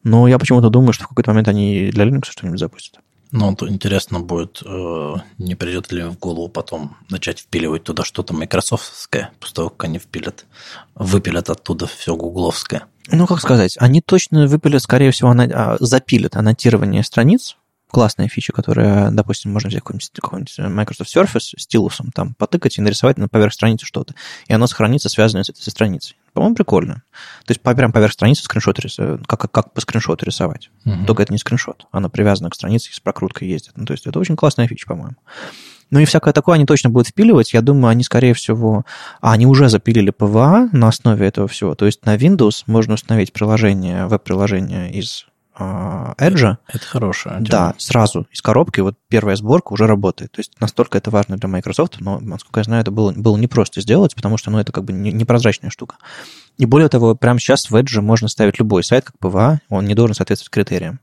но 0.05 0.27
я 0.27 0.39
почему-то 0.39 0.69
думаю, 0.69 0.93
что 0.93 1.03
в 1.03 1.09
какой-то 1.09 1.31
момент 1.31 1.49
они 1.49 1.89
для 1.91 2.05
Linux 2.05 2.27
что-нибудь 2.29 2.59
запустят. 2.59 2.99
Ну, 3.31 3.53
то 3.55 3.67
интересно 3.67 4.19
будет, 4.19 4.61
э, 4.63 5.13
не 5.39 5.55
придет 5.55 5.91
ли 5.91 6.03
в 6.03 6.17
голову 6.17 6.47
потом 6.47 6.95
начать 7.09 7.39
впиливать 7.39 7.83
туда 7.83 8.03
что-то 8.03 8.33
майкрософтское, 8.33 9.31
после 9.39 9.55
того, 9.55 9.69
как 9.71 9.85
они 9.85 9.97
впилят, 9.97 10.45
выпилят 10.93 11.49
оттуда 11.49 11.87
все 11.87 12.15
гугловское. 12.15 12.85
Ну, 13.07 13.25
как 13.27 13.41
сказать, 13.41 13.75
они 13.79 14.01
точно 14.01 14.47
выпилят, 14.47 14.83
скорее 14.83 15.11
всего, 15.11 15.31
а, 15.31 15.77
запилят 15.79 16.35
аннотирование 16.35 17.03
страниц, 17.03 17.57
классная 17.91 18.27
фича, 18.27 18.51
которая, 18.51 19.09
допустим, 19.11 19.51
можно 19.51 19.69
взять 19.69 19.81
какой-нибудь, 19.81 20.11
какой-нибудь 20.13 20.57
Microsoft 20.57 21.15
Surface 21.15 21.53
стилусом, 21.57 22.11
там, 22.13 22.33
потыкать 22.35 22.77
и 22.77 22.81
нарисовать 22.81 23.17
на 23.17 23.27
поверх 23.27 23.53
страницы 23.53 23.85
что-то. 23.85 24.13
И 24.47 24.53
оно 24.53 24.67
сохранится, 24.67 25.09
связанное 25.09 25.43
с 25.43 25.49
этой 25.49 25.61
страницей. 25.61 26.17
По-моему, 26.33 26.55
прикольно. 26.55 27.03
То 27.45 27.51
есть 27.51 27.61
прям 27.61 27.93
поверх 27.93 28.13
страницы 28.13 28.43
скриншот 28.43 28.79
рисовать, 28.79 29.25
как, 29.27 29.49
как 29.51 29.73
по 29.73 29.81
скриншоту 29.81 30.25
рисовать. 30.25 30.69
Угу. 30.85 31.05
Только 31.05 31.23
это 31.23 31.31
не 31.31 31.39
скриншот. 31.39 31.87
Оно 31.91 32.09
привязано 32.09 32.49
к 32.49 32.55
странице 32.55 32.89
и 32.89 32.93
с 32.93 32.99
прокруткой 32.99 33.47
ездит. 33.47 33.73
Ну, 33.75 33.85
то 33.85 33.93
есть 33.93 34.05
это 34.05 34.19
очень 34.19 34.35
классная 34.35 34.67
фича, 34.67 34.87
по-моему. 34.87 35.15
Ну 35.91 35.99
и 35.99 36.05
всякое 36.05 36.33
такое 36.33 36.55
они 36.55 36.65
точно 36.65 36.89
будут 36.89 37.07
впиливать. 37.07 37.53
Я 37.53 37.61
думаю, 37.61 37.91
они, 37.91 38.03
скорее 38.03 38.33
всего... 38.33 38.85
А, 39.21 39.33
они 39.33 39.45
уже 39.45 39.69
запилили 39.69 40.11
PVA 40.11 40.69
на 40.71 40.87
основе 40.87 41.27
этого 41.27 41.47
всего. 41.47 41.75
То 41.75 41.85
есть 41.85 42.05
на 42.05 42.15
Windows 42.15 42.63
можно 42.65 42.95
установить 42.95 43.31
приложение, 43.31 44.07
веб-приложение 44.07 44.91
из 44.91 45.27
Edge. 45.57 46.57
Это 46.67 46.85
хорошая 46.85 47.35
тема. 47.35 47.47
Да, 47.49 47.75
сразу 47.77 48.27
из 48.31 48.41
коробки 48.41 48.81
вот 48.81 48.95
первая 49.07 49.35
сборка 49.35 49.73
уже 49.73 49.87
работает. 49.87 50.31
То 50.31 50.39
есть 50.39 50.59
настолько 50.59 50.97
это 50.97 51.11
важно 51.11 51.37
для 51.37 51.47
Microsoft, 51.47 51.97
но, 51.99 52.19
насколько 52.19 52.59
я 52.59 52.63
знаю, 52.65 52.81
это 52.81 52.91
было, 52.91 53.13
было 53.13 53.37
непросто 53.37 53.81
сделать, 53.81 54.15
потому 54.15 54.37
что 54.37 54.51
ну, 54.51 54.59
это 54.59 54.71
как 54.71 54.83
бы 54.83 54.93
непрозрачная 54.93 55.69
штука. 55.69 55.95
И 56.57 56.65
более 56.65 56.89
того, 56.89 57.15
прямо 57.15 57.39
сейчас 57.39 57.69
в 57.69 57.75
Edge 57.75 58.01
можно 58.01 58.27
ставить 58.27 58.59
любой 58.59 58.83
сайт 58.83 59.05
как 59.05 59.15
PWA, 59.21 59.59
он 59.69 59.85
не 59.85 59.95
должен 59.95 60.15
соответствовать 60.15 60.51
критериям. 60.51 60.99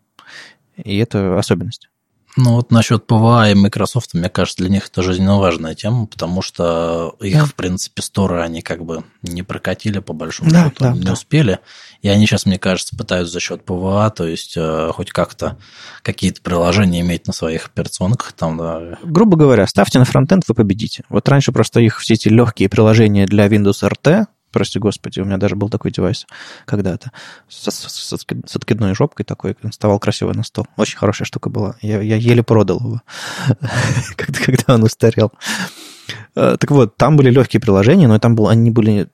И 0.76 0.98
это 0.98 1.38
особенность. 1.38 1.88
Ну 2.36 2.52
вот 2.54 2.70
насчет 2.70 3.06
PWA 3.06 3.50
и 3.50 3.54
Microsoft, 3.54 4.14
мне 4.14 4.30
кажется, 4.30 4.62
для 4.62 4.70
них 4.70 4.88
это 4.88 5.02
жизненно 5.02 5.38
важная 5.38 5.74
тема, 5.74 6.06
потому 6.06 6.40
что 6.40 7.14
их, 7.20 7.34
да. 7.34 7.44
в 7.44 7.54
принципе, 7.54 8.00
сторы 8.00 8.40
они 8.40 8.62
как 8.62 8.84
бы 8.84 9.04
не 9.22 9.42
прокатили, 9.42 9.98
по 9.98 10.14
большому 10.14 10.50
да, 10.50 10.64
счету, 10.64 10.76
да, 10.84 10.92
не 10.92 11.00
да. 11.00 11.12
успели. 11.12 11.58
И 12.00 12.08
они 12.08 12.26
сейчас, 12.26 12.46
мне 12.46 12.58
кажется, 12.58 12.96
пытаются 12.96 13.34
за 13.34 13.40
счет 13.40 13.64
PWA, 13.64 14.08
то 14.10 14.26
есть 14.26 14.54
э, 14.56 14.90
хоть 14.94 15.10
как-то 15.10 15.58
какие-то 16.02 16.40
приложения 16.40 17.00
иметь 17.00 17.26
на 17.26 17.34
своих 17.34 17.66
операционках. 17.66 18.32
Там, 18.32 18.56
да. 18.56 18.98
Грубо 19.02 19.36
говоря, 19.36 19.66
ставьте 19.66 19.98
на 19.98 20.06
фронтенд, 20.06 20.44
вы 20.48 20.54
победите. 20.54 21.04
Вот 21.10 21.28
раньше 21.28 21.52
просто 21.52 21.80
их 21.80 22.00
все 22.00 22.14
эти 22.14 22.28
легкие 22.28 22.70
приложения 22.70 23.26
для 23.26 23.46
Windows 23.46 23.82
RT, 23.82 24.26
прости 24.52 24.78
господи, 24.78 25.20
у 25.20 25.24
меня 25.24 25.38
даже 25.38 25.56
был 25.56 25.68
такой 25.68 25.90
девайс 25.90 26.26
когда-то 26.64 27.10
с, 27.48 27.70
с, 27.70 28.14
с 28.14 28.56
откидной 28.56 28.94
жопкой 28.94 29.24
такой, 29.24 29.56
вставал 29.70 29.98
красиво 29.98 30.32
на 30.32 30.42
стол. 30.42 30.66
Очень 30.76 30.98
хорошая 30.98 31.26
штука 31.26 31.50
была. 31.50 31.76
Я, 31.80 32.00
я 32.00 32.16
еле 32.16 32.42
продал 32.42 32.78
его, 32.78 33.02
когда, 34.16 34.74
он 34.74 34.84
устарел. 34.84 35.32
Э, 36.34 36.56
так 36.58 36.70
вот, 36.70 36.96
там 36.96 37.16
были 37.16 37.30
легкие 37.30 37.60
приложения, 37.60 38.08
но 38.08 38.18
там 38.18 38.34
был, 38.34 38.48
они 38.48 38.70
были 38.70 39.08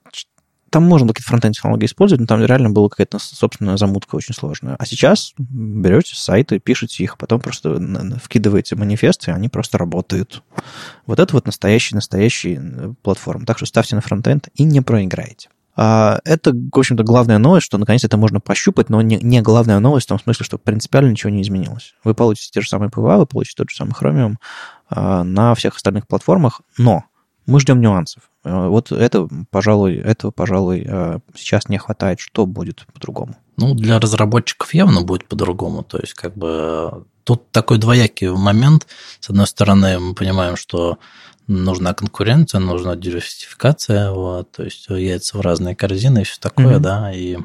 там 0.71 0.85
можно 0.85 1.09
какие-то 1.09 1.29
фронтенд 1.29 1.55
технологии 1.55 1.87
использовать, 1.87 2.21
но 2.21 2.27
там 2.27 2.45
реально 2.45 2.71
была 2.71 2.89
какая-то 2.89 3.19
собственная 3.19 3.77
замутка 3.77 4.17
очень 4.17 4.35
сложная. 4.35 4.77
А 4.79 4.87
сейчас 4.87 5.35
берете 5.39 6.15
сайты, 6.15 6.59
пишете 6.59 7.05
их, 7.05 7.19
потом 7.19 7.41
просто 7.41 7.81
вкидываете 8.23 8.77
манифесты, 8.77 9.31
и 9.31 9.35
они 9.35 9.49
просто 9.49 9.79
работают. 9.79 10.43
Вот 11.07 11.19
это 11.19 11.33
вот 11.35 11.47
настоящий-настоящий 11.47 12.59
платформа. 13.03 13.47
Так 13.47 13.59
что 13.59 13.67
ставьте 13.67 13.95
на 13.95 14.01
фронтенд 14.01 14.49
и 14.55 14.65
не 14.65 14.81
проиграете. 14.81 15.49
А, 15.81 16.19
это, 16.25 16.53
в 16.53 16.77
общем-то, 16.77 17.05
главная 17.05 17.39
новость, 17.39 17.67
что 17.67 17.79
наконец 17.79 18.03
это 18.05 18.17
можно 18.17 18.41
пощупать, 18.41 18.91
но 18.91 19.01
не, 19.01 19.17
не 19.23 19.41
главная 19.43 19.79
новость 19.79 20.07
в 20.07 20.09
том 20.09 20.19
смысле, 20.19 20.45
что 20.45 20.59
принципиально 20.59 21.11
ничего 21.11 21.31
не 21.31 21.41
изменилось. 21.41 21.95
Вы 22.03 22.15
получите 22.15 22.51
те 22.53 22.61
же 22.61 22.69
самые 22.69 22.91
PVA, 22.91 23.19
вы 23.19 23.27
получите 23.27 23.55
тот 23.59 23.71
же 23.71 23.77
самый 23.77 23.93
Chromium 23.93 24.35
а, 24.91 25.23
на 25.23 25.55
всех 25.55 25.77
остальных 25.77 26.09
платформах, 26.09 26.63
но 26.79 27.05
мы 27.49 27.61
ждем 27.61 27.81
нюансов. 27.81 28.31
Э, 28.45 28.69
вот 28.69 28.93
это, 28.93 29.27
пожалуй, 29.51 29.97
этого, 29.97 30.31
пожалуй, 30.31 30.85
э, 30.87 31.19
сейчас 31.35 31.69
не 31.69 31.79
хватает. 31.79 32.21
Что 32.21 32.47
будет 32.47 32.87
по-другому? 32.93 33.37
Ну, 33.57 33.75
для 33.75 33.99
разработчиков 33.99 34.75
явно 34.75 35.01
будет 35.01 35.27
по-другому. 35.27 35.83
То 35.83 35.99
есть, 35.99 36.13
как 36.13 36.37
бы 36.37 37.05
тут 37.25 37.51
такой 37.51 37.79
двоякий 37.79 38.29
момент. 38.29 38.87
С 39.19 39.31
одной 39.31 39.47
стороны, 39.47 39.99
мы 39.99 40.15
понимаем, 40.15 40.57
что 40.57 40.99
нужна 41.47 41.95
конкуренция, 41.95 42.61
нужна 42.61 42.97
диверсификация, 42.97 44.13
вот, 44.13 44.53
то 44.53 44.65
есть 44.65 44.87
яйца 44.89 45.39
в 45.39 45.41
разные 45.41 45.75
корзины 45.75 46.21
и 46.21 46.25
все 46.25 46.39
такое, 46.39 46.77
mm-hmm. 46.77 46.81
да, 46.81 47.13
и 47.13 47.39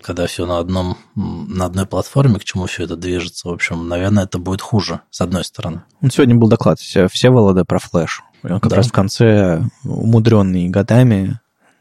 когда 0.00 0.26
все 0.26 0.46
на 0.46 0.58
одном, 0.58 0.96
на 1.14 1.66
одной 1.66 1.86
платформе, 1.86 2.38
к 2.38 2.44
чему 2.44 2.66
все 2.66 2.84
это 2.84 2.96
движется, 2.96 3.48
в 3.48 3.52
общем, 3.52 3.88
наверное, 3.88 4.24
это 4.24 4.38
будет 4.38 4.60
хуже, 4.60 5.00
с 5.10 5.20
одной 5.20 5.44
стороны. 5.44 5.82
Ну, 6.00 6.10
сегодня 6.10 6.34
был 6.34 6.48
доклад 6.48 6.78
все, 6.78 7.08
все 7.08 7.30
Волода 7.30 7.64
про 7.64 7.78
флеш. 7.78 8.22
Он 8.42 8.60
как 8.60 8.70
да. 8.70 8.76
раз 8.76 8.88
в 8.88 8.92
конце, 8.92 9.62
умудренный 9.84 10.68
годами, 10.68 11.40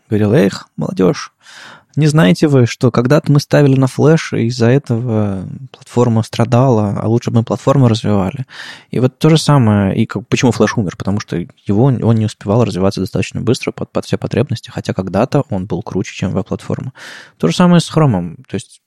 говорил, 0.09 0.33
эх, 0.33 0.67
молодежь, 0.75 1.33
не 1.95 2.07
знаете 2.07 2.47
вы, 2.47 2.65
что 2.65 2.91
когда-то 2.91 3.31
мы 3.31 3.39
ставили 3.39 3.75
на 3.75 3.87
флеш, 3.87 4.33
и 4.33 4.45
из-за 4.47 4.67
этого 4.67 5.47
платформа 5.71 6.23
страдала, 6.23 6.99
а 7.01 7.07
лучше 7.07 7.31
бы 7.31 7.39
мы 7.39 7.43
платформу 7.43 7.87
развивали. 7.87 8.45
И 8.89 8.99
вот 8.99 9.17
то 9.17 9.29
же 9.29 9.37
самое, 9.37 9.95
и 9.95 10.05
как, 10.05 10.27
почему 10.27 10.51
флеш 10.51 10.77
умер? 10.77 10.95
Потому 10.97 11.19
что 11.19 11.37
его, 11.65 11.85
он 11.85 12.15
не 12.15 12.25
успевал 12.25 12.63
развиваться 12.63 13.01
достаточно 13.01 13.41
быстро 13.41 13.71
под, 13.71 13.91
под 13.91 14.05
все 14.05 14.17
потребности, 14.17 14.69
хотя 14.69 14.93
когда-то 14.93 15.43
он 15.49 15.65
был 15.65 15.81
круче, 15.81 16.13
чем 16.13 16.31
веб-платформа. 16.31 16.93
То 17.37 17.47
же 17.47 17.55
самое 17.55 17.81
с 17.81 17.91
Chrome. 17.91 18.37
То 18.47 18.55
есть 18.55 18.81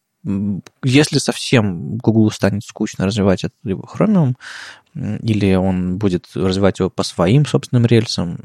если 0.83 1.19
совсем 1.19 1.97
Google 1.99 2.31
станет 2.31 2.65
скучно 2.65 3.07
развивать 3.07 3.45
это 3.45 3.55
либо 3.63 3.83
Chromium, 3.83 4.37
или 4.95 5.55
он 5.55 5.99
будет 5.99 6.29
развивать 6.35 6.79
его 6.79 6.89
по 6.89 7.03
своим 7.03 7.45
собственным 7.45 7.85
рельсам, 7.85 8.39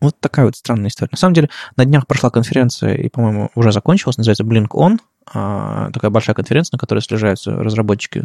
вот 0.00 0.18
такая 0.20 0.46
вот 0.46 0.56
странная 0.56 0.88
история. 0.88 1.10
На 1.12 1.18
самом 1.18 1.34
деле, 1.34 1.50
на 1.76 1.84
днях 1.84 2.06
прошла 2.06 2.30
конференция, 2.30 2.94
и, 2.94 3.08
по-моему, 3.08 3.50
уже 3.54 3.72
закончилась, 3.72 4.16
называется 4.16 4.44
Blink 4.44 4.68
On. 4.68 4.98
А, 5.32 5.90
такая 5.92 6.10
большая 6.10 6.34
конференция, 6.34 6.76
на 6.76 6.78
которой 6.78 7.00
слежаются 7.00 7.52
разработчики 7.52 8.24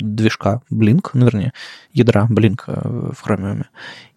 движка 0.00 0.62
Blink, 0.72 1.10
ну, 1.14 1.26
вернее, 1.26 1.52
ядра 1.92 2.26
Blink 2.30 2.62
э, 2.66 3.12
в 3.12 3.26
Chromium. 3.26 3.64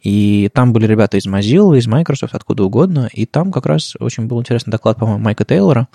И 0.01 0.49
там 0.53 0.73
были 0.73 0.87
ребята 0.87 1.17
из 1.17 1.27
Mozilla, 1.27 1.77
из 1.77 1.87
Microsoft, 1.87 2.33
откуда 2.33 2.63
угодно, 2.63 3.09
и 3.11 3.25
там 3.25 3.51
как 3.51 3.65
раз 3.65 3.95
очень 3.99 4.25
был 4.25 4.39
интересный 4.39 4.71
доклад, 4.71 4.97
по-моему, 4.97 5.21
Майка 5.21 5.45
Тейлора, 5.45 5.87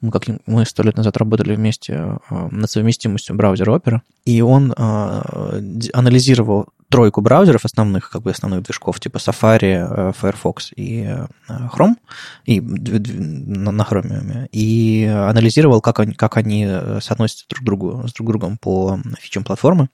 мы, 0.00 0.12
как 0.12 0.24
мы 0.46 0.64
сто 0.64 0.82
лет 0.82 0.96
назад 0.96 1.16
работали 1.16 1.54
вместе 1.54 2.18
э, 2.30 2.48
над 2.50 2.70
совместимостью 2.70 3.36
браузера 3.36 3.76
Opera, 3.76 4.00
и 4.24 4.40
он 4.40 4.72
э, 4.72 5.60
анализировал 5.92 6.68
тройку 6.88 7.20
браузеров 7.20 7.64
основных, 7.64 8.10
как 8.10 8.22
бы 8.22 8.30
основных 8.30 8.62
движков, 8.62 8.98
типа 9.00 9.18
Safari, 9.18 10.14
Firefox 10.18 10.72
и 10.76 11.06
Chrome, 11.48 11.96
и 12.44 12.60
на, 12.60 13.82
Chromium, 13.82 14.48
и 14.52 15.04
анализировал, 15.04 15.80
как 15.80 16.00
они, 16.00 16.14
как 16.14 16.36
они 16.36 16.66
соотносятся 17.00 17.46
друг 17.48 17.64
другу, 17.64 18.08
с 18.08 18.12
друг 18.12 18.28
другом 18.28 18.58
по 18.58 18.98
фичам 19.20 19.44
платформы. 19.44 19.88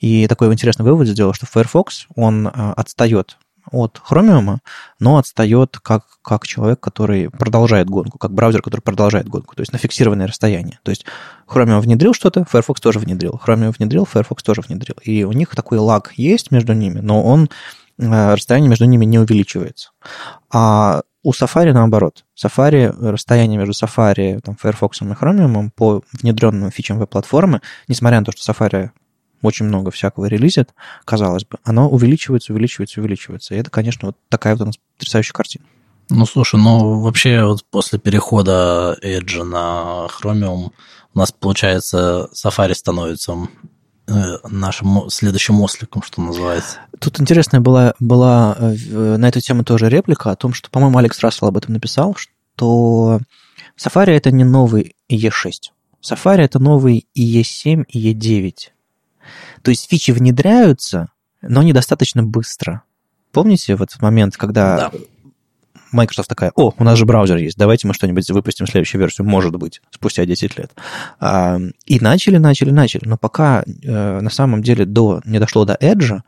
И 0.00 0.26
такой 0.28 0.52
интересный 0.52 0.84
вывод 0.84 1.08
сделал, 1.08 1.32
что 1.32 1.46
Firefox, 1.46 2.06
он 2.14 2.50
отстает 2.52 3.38
от 3.70 4.00
Chromium, 4.08 4.58
но 4.98 5.18
отстает 5.18 5.78
как, 5.82 6.04
как 6.22 6.46
человек, 6.46 6.80
который 6.80 7.30
продолжает 7.30 7.88
гонку, 7.88 8.18
как 8.18 8.32
браузер, 8.32 8.62
который 8.62 8.80
продолжает 8.80 9.28
гонку, 9.28 9.54
то 9.54 9.62
есть 9.62 9.72
на 9.72 9.78
фиксированное 9.78 10.26
расстояние. 10.26 10.78
То 10.82 10.90
есть 10.90 11.04
Chromium 11.46 11.80
внедрил 11.80 12.14
что-то, 12.14 12.44
Firefox 12.44 12.80
тоже 12.80 12.98
внедрил. 12.98 13.40
Chromium 13.44 13.74
внедрил, 13.76 14.04
Firefox 14.04 14.42
тоже 14.42 14.60
внедрил. 14.60 14.96
И 15.02 15.24
у 15.24 15.32
них 15.32 15.54
такой 15.54 15.78
лаг 15.78 16.12
есть 16.16 16.50
между 16.50 16.72
ними, 16.72 17.00
но 17.00 17.22
он 17.22 17.48
э, 17.98 18.34
расстояние 18.34 18.70
между 18.70 18.84
ними 18.84 19.04
не 19.04 19.18
увеличивается. 19.18 19.90
А 20.50 21.02
у 21.22 21.32
Safari 21.32 21.72
наоборот. 21.72 22.24
Safari, 22.40 22.94
расстояние 23.10 23.58
между 23.58 23.72
Safari, 23.72 24.40
там, 24.40 24.56
Firefox 24.56 25.02
и 25.02 25.04
Chromium 25.04 25.70
по 25.74 26.02
внедренным 26.12 26.70
фичам 26.70 26.98
веб-платформы, 26.98 27.60
несмотря 27.88 28.20
на 28.20 28.26
то, 28.26 28.32
что 28.32 28.52
Safari 28.52 28.90
очень 29.42 29.66
много 29.66 29.90
всякого 29.90 30.26
релизит, 30.26 30.74
казалось 31.04 31.44
бы, 31.44 31.58
оно 31.64 31.88
увеличивается, 31.88 32.52
увеличивается, 32.52 33.00
увеличивается. 33.00 33.54
И 33.54 33.58
это, 33.58 33.70
конечно, 33.70 34.08
вот 34.08 34.16
такая 34.28 34.54
вот 34.54 34.62
у 34.62 34.66
нас 34.66 34.76
потрясающая 34.96 35.32
картина. 35.32 35.64
Ну, 36.08 36.24
слушай, 36.24 36.58
ну, 36.58 37.00
вообще 37.00 37.44
вот 37.44 37.64
после 37.70 37.98
перехода 37.98 38.96
Edge 39.02 39.42
на 39.42 40.06
Chromium 40.06 40.70
у 41.14 41.18
нас, 41.18 41.32
получается, 41.32 42.28
Safari 42.32 42.74
становится 42.74 43.36
э, 44.06 44.12
нашим 44.48 45.10
следующим 45.10 45.60
осликом, 45.60 46.02
что 46.02 46.20
называется. 46.20 46.78
Тут 47.00 47.20
интересная 47.20 47.60
была, 47.60 47.94
была 47.98 48.56
э, 48.58 49.16
на 49.16 49.28
эту 49.28 49.40
тему 49.40 49.64
тоже 49.64 49.88
реплика 49.88 50.30
о 50.30 50.36
том, 50.36 50.52
что, 50.52 50.70
по-моему, 50.70 50.98
Алекс 50.98 51.18
Рассел 51.20 51.48
об 51.48 51.56
этом 51.56 51.74
написал, 51.74 52.14
что 52.14 53.20
Safari 53.76 54.12
это 54.12 54.30
не 54.30 54.44
новый 54.44 54.94
E6. 55.10 55.72
Safari 56.02 56.42
это 56.42 56.60
новый 56.60 57.08
E7 57.18 57.84
и 57.88 58.12
E9. 58.12 58.52
То 59.62 59.70
есть 59.70 59.88
фичи 59.88 60.10
внедряются, 60.10 61.08
но 61.42 61.62
недостаточно 61.62 62.22
быстро. 62.22 62.82
Помните 63.32 63.76
вот 63.76 63.90
этот 63.90 64.02
момент, 64.02 64.36
когда 64.36 64.90
да. 64.90 64.98
Microsoft 65.92 66.28
такая, 66.28 66.52
о, 66.54 66.72
у 66.76 66.84
нас 66.84 66.98
же 66.98 67.04
браузер 67.06 67.36
есть, 67.36 67.56
давайте 67.56 67.86
мы 67.86 67.94
что-нибудь 67.94 68.28
выпустим 68.30 68.66
следующую 68.66 69.00
версию, 69.00 69.26
может 69.26 69.54
быть, 69.56 69.80
спустя 69.90 70.24
10 70.24 70.58
лет. 70.58 70.72
А, 71.20 71.58
и 71.86 72.00
начали, 72.00 72.36
начали, 72.38 72.70
начали. 72.70 73.06
Но 73.06 73.16
пока 73.16 73.62
э, 73.62 74.20
на 74.20 74.30
самом 74.30 74.62
деле 74.62 74.84
до, 74.84 75.20
не 75.24 75.38
дошло 75.38 75.64
до 75.64 75.74
Edge, 75.74 76.20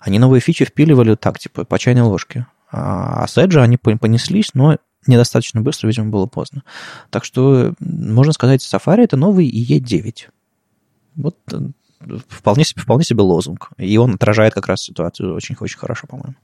они 0.00 0.18
новые 0.18 0.40
фичи 0.40 0.64
впиливали 0.64 1.14
так, 1.14 1.38
типа, 1.38 1.64
по 1.64 1.78
чайной 1.78 2.02
ложке. 2.02 2.46
А 2.70 3.26
с 3.26 3.36
Edge 3.38 3.60
они 3.60 3.76
понеслись, 3.76 4.50
но 4.54 4.78
недостаточно 5.06 5.60
быстро, 5.60 5.88
видимо, 5.88 6.10
было 6.10 6.26
поздно. 6.26 6.62
Так 7.10 7.24
что, 7.24 7.74
можно 7.80 8.32
сказать, 8.32 8.60
Safari 8.60 9.04
это 9.04 9.16
новый 9.16 9.48
IE9. 9.48 10.14
Вот 11.16 11.36
э, 11.52 11.58
вполне 12.28 12.64
себе, 12.64 12.82
вполне 12.82 13.04
себе 13.04 13.22
лозунг. 13.22 13.70
И 13.78 13.96
он 13.98 14.14
отражает 14.14 14.54
как 14.54 14.66
раз 14.66 14.82
ситуацию 14.82 15.34
очень-очень 15.34 15.78
хорошо, 15.78 16.06
по-моему. 16.06 16.34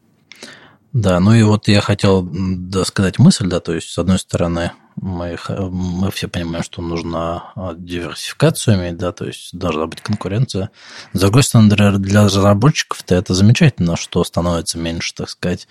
Да, 0.93 1.21
ну 1.21 1.33
и 1.33 1.43
вот 1.43 1.69
я 1.69 1.81
хотел 1.81 2.31
сказать 2.85 3.19
мысль, 3.19 3.47
да, 3.49 3.61
то 3.61 3.73
есть, 3.73 3.89
с 3.89 3.99
одной 3.99 4.19
стороны, 4.19 4.73
мы, 4.97 5.39
мы 5.49 6.11
все 6.11 6.29
понимаем, 6.29 6.63
что 6.63 6.83
нужна 6.83 7.51
а, 7.55 7.75
диверсификацию 7.75 8.77
иметь, 8.77 8.99
да, 8.99 9.13
то 9.13 9.25
есть 9.25 9.57
должна 9.57 9.87
быть 9.87 10.03
конкуренция. 10.03 10.71
С 11.15 11.21
другой 11.21 11.45
стороны, 11.45 11.99
для 11.99 12.25
разработчиков-то 12.25 13.15
это 13.15 13.33
замечательно, 13.33 13.97
что 13.97 14.23
становится 14.23 14.79
меньше, 14.79 15.15
так 15.15 15.31
сказать, 15.31 15.67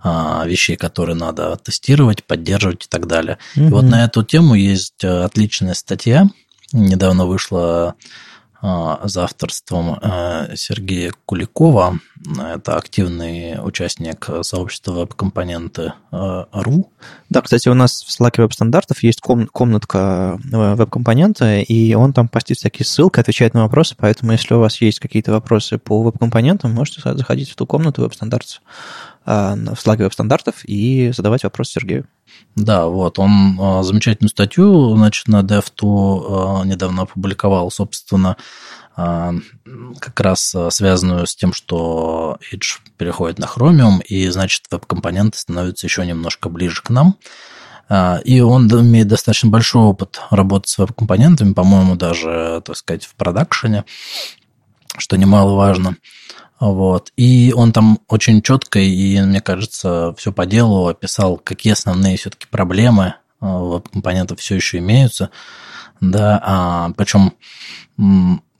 а, 0.00 0.44
вещей, 0.46 0.76
которые 0.76 1.16
надо 1.16 1.56
тестировать, 1.56 2.22
поддерживать 2.22 2.86
и 2.86 2.88
так 2.88 3.08
далее. 3.08 3.38
Mm-hmm. 3.56 3.66
И 3.66 3.70
вот 3.70 3.82
на 3.82 4.04
эту 4.04 4.22
тему 4.22 4.54
есть 4.54 5.02
э, 5.02 5.24
отличная 5.24 5.74
статья, 5.74 6.28
недавно 6.72 7.26
вышла 7.26 7.88
а, 7.88 7.94
за 8.62 9.24
авторством 9.24 9.98
э, 10.00 10.54
Сергея 10.54 11.12
Куликова. 11.26 11.98
Это 12.38 12.76
активный 12.76 13.58
участник 13.60 14.28
сообщества 14.42 14.92
веб-компоненты 14.92 15.94
э, 16.12 16.44
РУ. 16.52 16.88
Да, 17.28 17.42
кстати, 17.42 17.68
у 17.68 17.74
нас 17.74 18.04
в 18.04 18.08
Slack 18.08 18.40
веб-стандартов 18.40 19.02
есть 19.02 19.20
комнатка 19.20 20.38
э, 20.52 20.74
веб-компонента, 20.76 21.58
и 21.58 21.94
он 21.94 22.12
там 22.12 22.28
постит 22.28 22.58
всякие 22.58 22.86
ссылки, 22.86 23.18
отвечает 23.18 23.54
на 23.54 23.62
вопросы, 23.62 23.96
поэтому 23.98 24.30
если 24.30 24.54
у 24.54 24.60
вас 24.60 24.80
есть 24.80 25.00
какие-то 25.00 25.32
вопросы 25.32 25.78
по 25.78 26.00
веб-компонентам, 26.02 26.72
можете 26.72 27.00
заходить 27.02 27.50
в 27.50 27.56
ту 27.56 27.66
комнату 27.66 28.02
веб-стандартов 28.02 28.62
в 29.24 29.28
Slack 29.28 29.98
веб-стандартов 29.98 30.64
и 30.64 31.12
задавать 31.12 31.44
вопрос 31.44 31.70
Сергею. 31.70 32.06
Да, 32.54 32.86
вот, 32.86 33.18
он 33.18 33.58
а, 33.60 33.82
замечательную 33.82 34.30
статью, 34.30 34.94
значит, 34.96 35.28
на 35.28 35.40
DevTo 35.40 36.60
а, 36.60 36.64
недавно 36.64 37.02
опубликовал, 37.02 37.70
собственно, 37.70 38.36
а, 38.94 39.32
как 39.98 40.20
раз 40.20 40.54
связанную 40.70 41.26
с 41.26 41.34
тем, 41.34 41.54
что 41.54 42.38
Edge 42.52 42.78
переходит 42.98 43.38
на 43.38 43.46
Chromium, 43.46 44.02
и, 44.02 44.28
значит, 44.28 44.64
веб-компоненты 44.70 45.38
становятся 45.38 45.86
еще 45.86 46.04
немножко 46.04 46.48
ближе 46.48 46.82
к 46.82 46.90
нам. 46.90 47.16
И 48.24 48.40
он 48.40 48.68
имеет 48.68 49.08
достаточно 49.08 49.50
большой 49.50 49.82
опыт 49.82 50.20
работы 50.30 50.68
с 50.68 50.78
веб-компонентами, 50.78 51.52
по-моему, 51.52 51.94
даже, 51.94 52.62
так 52.64 52.76
сказать, 52.76 53.04
в 53.04 53.14
продакшене, 53.16 53.84
что 54.96 55.16
немаловажно. 55.16 55.96
Вот. 56.62 57.12
И 57.16 57.52
он 57.56 57.72
там 57.72 57.98
очень 58.06 58.40
четко 58.40 58.78
и, 58.78 59.20
мне 59.20 59.40
кажется, 59.40 60.14
все 60.16 60.30
по 60.30 60.46
делу 60.46 60.86
описал, 60.86 61.36
какие 61.36 61.72
основные 61.72 62.16
все-таки 62.16 62.46
проблемы 62.48 63.14
э, 63.40 63.80
компонентов 63.92 64.38
все 64.38 64.54
еще 64.54 64.78
имеются. 64.78 65.30
Да, 66.00 66.40
а, 66.40 66.90
причем 66.96 67.32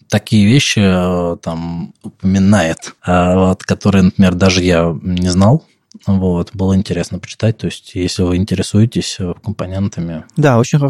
такие 0.08 0.46
вещи 0.46 0.80
э, 0.82 1.36
там 1.36 1.94
упоминает, 2.02 2.96
э, 3.06 3.36
вот, 3.36 3.62
которые, 3.62 4.02
например, 4.02 4.34
даже 4.34 4.64
я 4.64 4.98
не 5.00 5.28
знал. 5.28 5.64
Вот, 6.04 6.50
было 6.54 6.74
интересно 6.74 7.20
почитать. 7.20 7.58
То 7.58 7.66
есть, 7.66 7.94
если 7.94 8.24
вы 8.24 8.34
интересуетесь 8.34 9.18
компонентами. 9.44 10.24
Да, 10.36 10.58
очень 10.58 10.80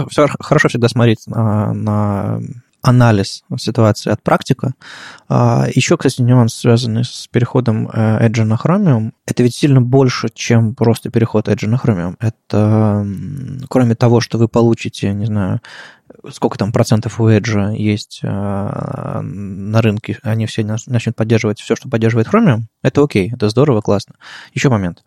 хорошо 0.41 0.69
всегда 0.71 0.89
смотреть 0.89 1.27
на, 1.27 1.75
на 1.75 2.41
анализ 2.83 3.45
ситуации 3.59 4.11
от 4.11 4.23
практика. 4.23 4.75
А, 5.29 5.67
Еще, 5.73 5.97
кстати, 5.97 6.21
нюанс, 6.21 6.55
связанный 6.55 7.05
с 7.05 7.29
переходом 7.31 7.89
э, 7.89 8.29
Edge 8.29 8.45
на 8.45 8.55
Chromium. 8.55 9.13
Это 9.25 9.43
ведь 9.43 9.55
сильно 9.55 9.81
больше, 9.81 10.29
чем 10.35 10.75
просто 10.75 11.11
переход 11.11 11.49
Edge 11.49 11.67
на 11.69 11.77
Chromium. 11.77 12.17
Это, 12.19 13.07
кроме 13.69 13.95
того, 13.95 14.21
что 14.21 14.37
вы 14.37 14.49
получите, 14.49 15.13
не 15.15 15.27
знаю, 15.27 15.61
сколько 16.31 16.59
там 16.59 16.73
процентов 16.73 17.21
у 17.21 17.29
Edge 17.29 17.77
есть 17.77 18.21
э, 18.23 18.29
на 18.29 19.81
рынке, 19.81 20.19
они 20.23 20.47
все 20.47 20.65
начнут 20.65 21.17
поддерживать 21.17 21.61
все, 21.61 21.77
что 21.77 21.89
поддерживает 21.89 22.29
Chromium, 22.29 22.63
это 22.83 23.03
окей, 23.03 23.33
это 23.33 23.49
здорово, 23.49 23.81
классно. 23.81 24.17
Еще 24.53 24.69
момент. 24.69 25.05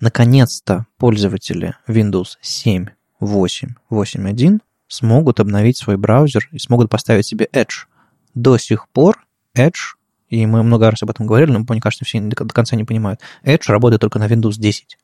Наконец-то 0.00 0.86
пользователи 0.96 1.74
Windows 1.86 2.38
7, 2.40 2.86
8, 3.20 3.68
8.1 3.90 4.60
смогут 4.90 5.40
обновить 5.40 5.78
свой 5.78 5.96
браузер 5.96 6.48
и 6.52 6.58
смогут 6.58 6.90
поставить 6.90 7.24
себе 7.24 7.48
Edge. 7.52 7.86
До 8.34 8.58
сих 8.58 8.88
пор 8.88 9.24
Edge, 9.56 9.94
и 10.28 10.44
мы 10.46 10.62
много 10.62 10.90
раз 10.90 11.02
об 11.02 11.10
этом 11.10 11.26
говорили, 11.26 11.52
но, 11.52 11.64
мне 11.66 11.80
кажется, 11.80 12.04
все 12.04 12.20
до 12.20 12.34
конца 12.36 12.76
не 12.76 12.84
понимают, 12.84 13.20
Edge 13.44 13.64
работает 13.68 14.00
только 14.00 14.18
на 14.18 14.26
Windows 14.26 14.58
10. 14.58 14.98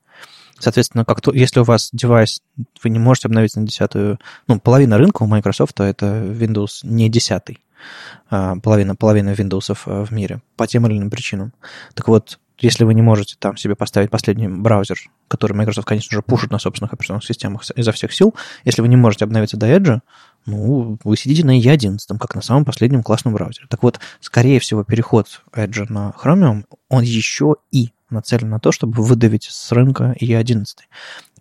Соответственно, 0.59 1.05
как 1.05 1.21
то, 1.21 1.33
если 1.33 1.61
у 1.61 1.65
вас 1.65 1.91
девайс, 1.93 2.43
вы 2.83 2.91
не 2.91 2.99
можете 2.99 3.29
обновить 3.29 3.55
на 3.57 3.67
десятую, 3.67 4.19
ну, 4.49 4.59
половина 4.59 4.99
рынка 4.99 5.23
у 5.23 5.27
Microsoft 5.27 5.79
это 5.81 6.07
Windows 6.07 6.81
не 6.83 7.09
десятый, 7.09 7.61
а 8.31 8.57
половина, 8.57 8.97
половина 8.97 9.31
Windows 9.31 9.77
э, 9.87 10.05
в 10.05 10.11
мире 10.13 10.41
по 10.57 10.67
тем 10.67 10.87
или 10.87 10.97
иным 10.97 11.11
причинам. 11.11 11.53
Так 11.95 12.09
вот, 12.09 12.39
если 12.59 12.85
вы 12.85 12.95
не 12.95 13.03
можете 13.03 13.37
там 13.39 13.57
себе 13.57 13.75
поставить 13.75 14.11
последний 14.11 14.49
браузер, 14.49 14.99
который 15.29 15.53
Microsoft, 15.53 15.87
конечно 15.87 16.15
же, 16.15 16.23
пушит 16.23 16.51
на 16.51 16.59
собственных 16.59 16.93
операционных 16.93 17.25
системах 17.25 17.65
изо 17.75 17.93
всех 17.93 18.13
сил, 18.13 18.35
если 18.65 18.83
вы 18.83 18.89
не 18.89 18.97
можете 18.97 19.25
обновиться 19.25 19.57
до 19.57 19.67
Edge, 19.67 20.01
ну, 20.47 20.99
вы 21.03 21.17
сидите 21.17 21.45
на 21.45 21.59
E11, 21.59 21.99
как 22.19 22.35
на 22.35 22.43
самом 22.43 22.65
последнем 22.65 23.03
классном 23.03 23.35
браузере. 23.35 23.67
Так 23.69 23.83
вот, 23.83 24.01
скорее 24.21 24.61
всего, 24.61 24.85
переход 24.85 25.43
Edge 25.53 25.87
на 25.89 26.15
Chromium, 26.23 26.65
он 26.89 27.03
еще 27.03 27.57
и 27.73 27.91
нацелен 28.11 28.51
на 28.51 28.61
то, 28.61 28.73
чтобы 28.73 29.03
выдавить 29.03 29.45
с 29.45 29.73
рынка 29.73 30.15
E11. 30.21 30.65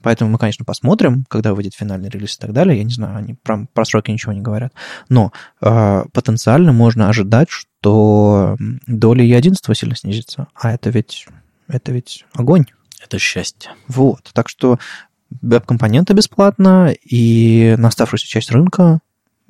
Поэтому 0.06 0.30
мы, 0.30 0.38
конечно, 0.38 0.64
посмотрим, 0.64 1.26
когда 1.30 1.56
выйдет 1.56 1.74
финальный 1.74 2.10
релиз 2.10 2.36
и 2.36 2.40
так 2.40 2.54
далее. 2.54 2.78
Я 2.78 2.84
не 2.84 2.94
знаю, 2.94 3.18
они 3.18 3.34
про, 3.34 3.66
про 3.74 3.86
сроки 3.86 4.12
ничего 4.12 4.34
не 4.34 4.40
говорят. 4.40 4.72
Но 5.10 5.34
э, 5.62 6.04
потенциально 6.14 6.72
можно 6.72 7.10
ожидать, 7.10 7.50
что 7.50 8.56
доля 8.86 9.26
E11 9.26 9.56
сильно 9.74 9.96
снизится. 9.96 10.46
А 10.54 10.72
это 10.72 10.92
ведь, 10.92 11.26
это 11.68 11.92
ведь 11.92 12.24
огонь. 12.36 12.66
Это 13.04 13.18
счастье. 13.18 13.72
Вот. 13.88 14.30
Так 14.34 14.48
что 14.48 14.78
веб-компоненты 15.42 16.14
бесплатно, 16.14 16.94
и 17.04 17.74
на 17.80 17.88
оставшуюся 17.88 18.28
часть 18.28 18.52
рынка 18.52 19.00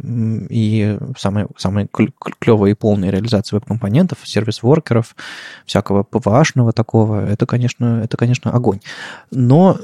и 0.01 0.97
самая, 1.17 1.47
самая 1.57 1.87
клевая 1.87 2.71
и 2.71 2.75
полная 2.75 3.09
реализация 3.11 3.57
веб-компонентов, 3.57 4.19
сервис-воркеров, 4.23 5.15
всякого 5.65 6.03
ПВАшного 6.03 6.73
такого, 6.73 7.25
это, 7.25 7.45
конечно, 7.45 8.01
это, 8.03 8.17
конечно, 8.17 8.51
огонь. 8.51 8.79
Но, 9.31 9.77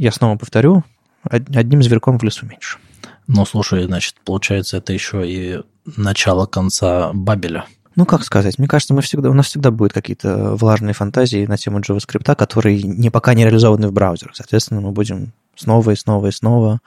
я 0.00 0.12
снова 0.12 0.38
повторю, 0.38 0.82
одним 1.22 1.82
зверьком 1.82 2.18
в 2.18 2.22
лесу 2.22 2.46
меньше. 2.46 2.78
Ну, 3.26 3.44
слушай, 3.44 3.84
значит, 3.84 4.16
получается, 4.24 4.78
это 4.78 4.94
еще 4.94 5.30
и 5.30 5.60
начало 5.84 6.46
конца 6.46 7.12
Бабеля. 7.12 7.66
Ну, 7.96 8.06
как 8.06 8.24
сказать, 8.24 8.58
мне 8.58 8.66
кажется, 8.66 8.94
мы 8.94 9.02
всегда, 9.02 9.28
у 9.28 9.34
нас 9.34 9.48
всегда 9.48 9.70
будут 9.70 9.92
какие-то 9.92 10.54
влажные 10.54 10.94
фантазии 10.94 11.44
на 11.44 11.58
тему 11.58 11.80
JavaScript, 11.80 12.34
которые 12.34 12.82
не, 12.82 13.10
пока 13.10 13.34
не 13.34 13.44
реализованы 13.44 13.88
в 13.88 13.92
браузерах. 13.92 14.36
Соответственно, 14.36 14.80
мы 14.80 14.92
будем 14.92 15.32
снова 15.54 15.90
и 15.90 15.96
снова 15.96 16.28
и 16.28 16.30
снова 16.30 16.80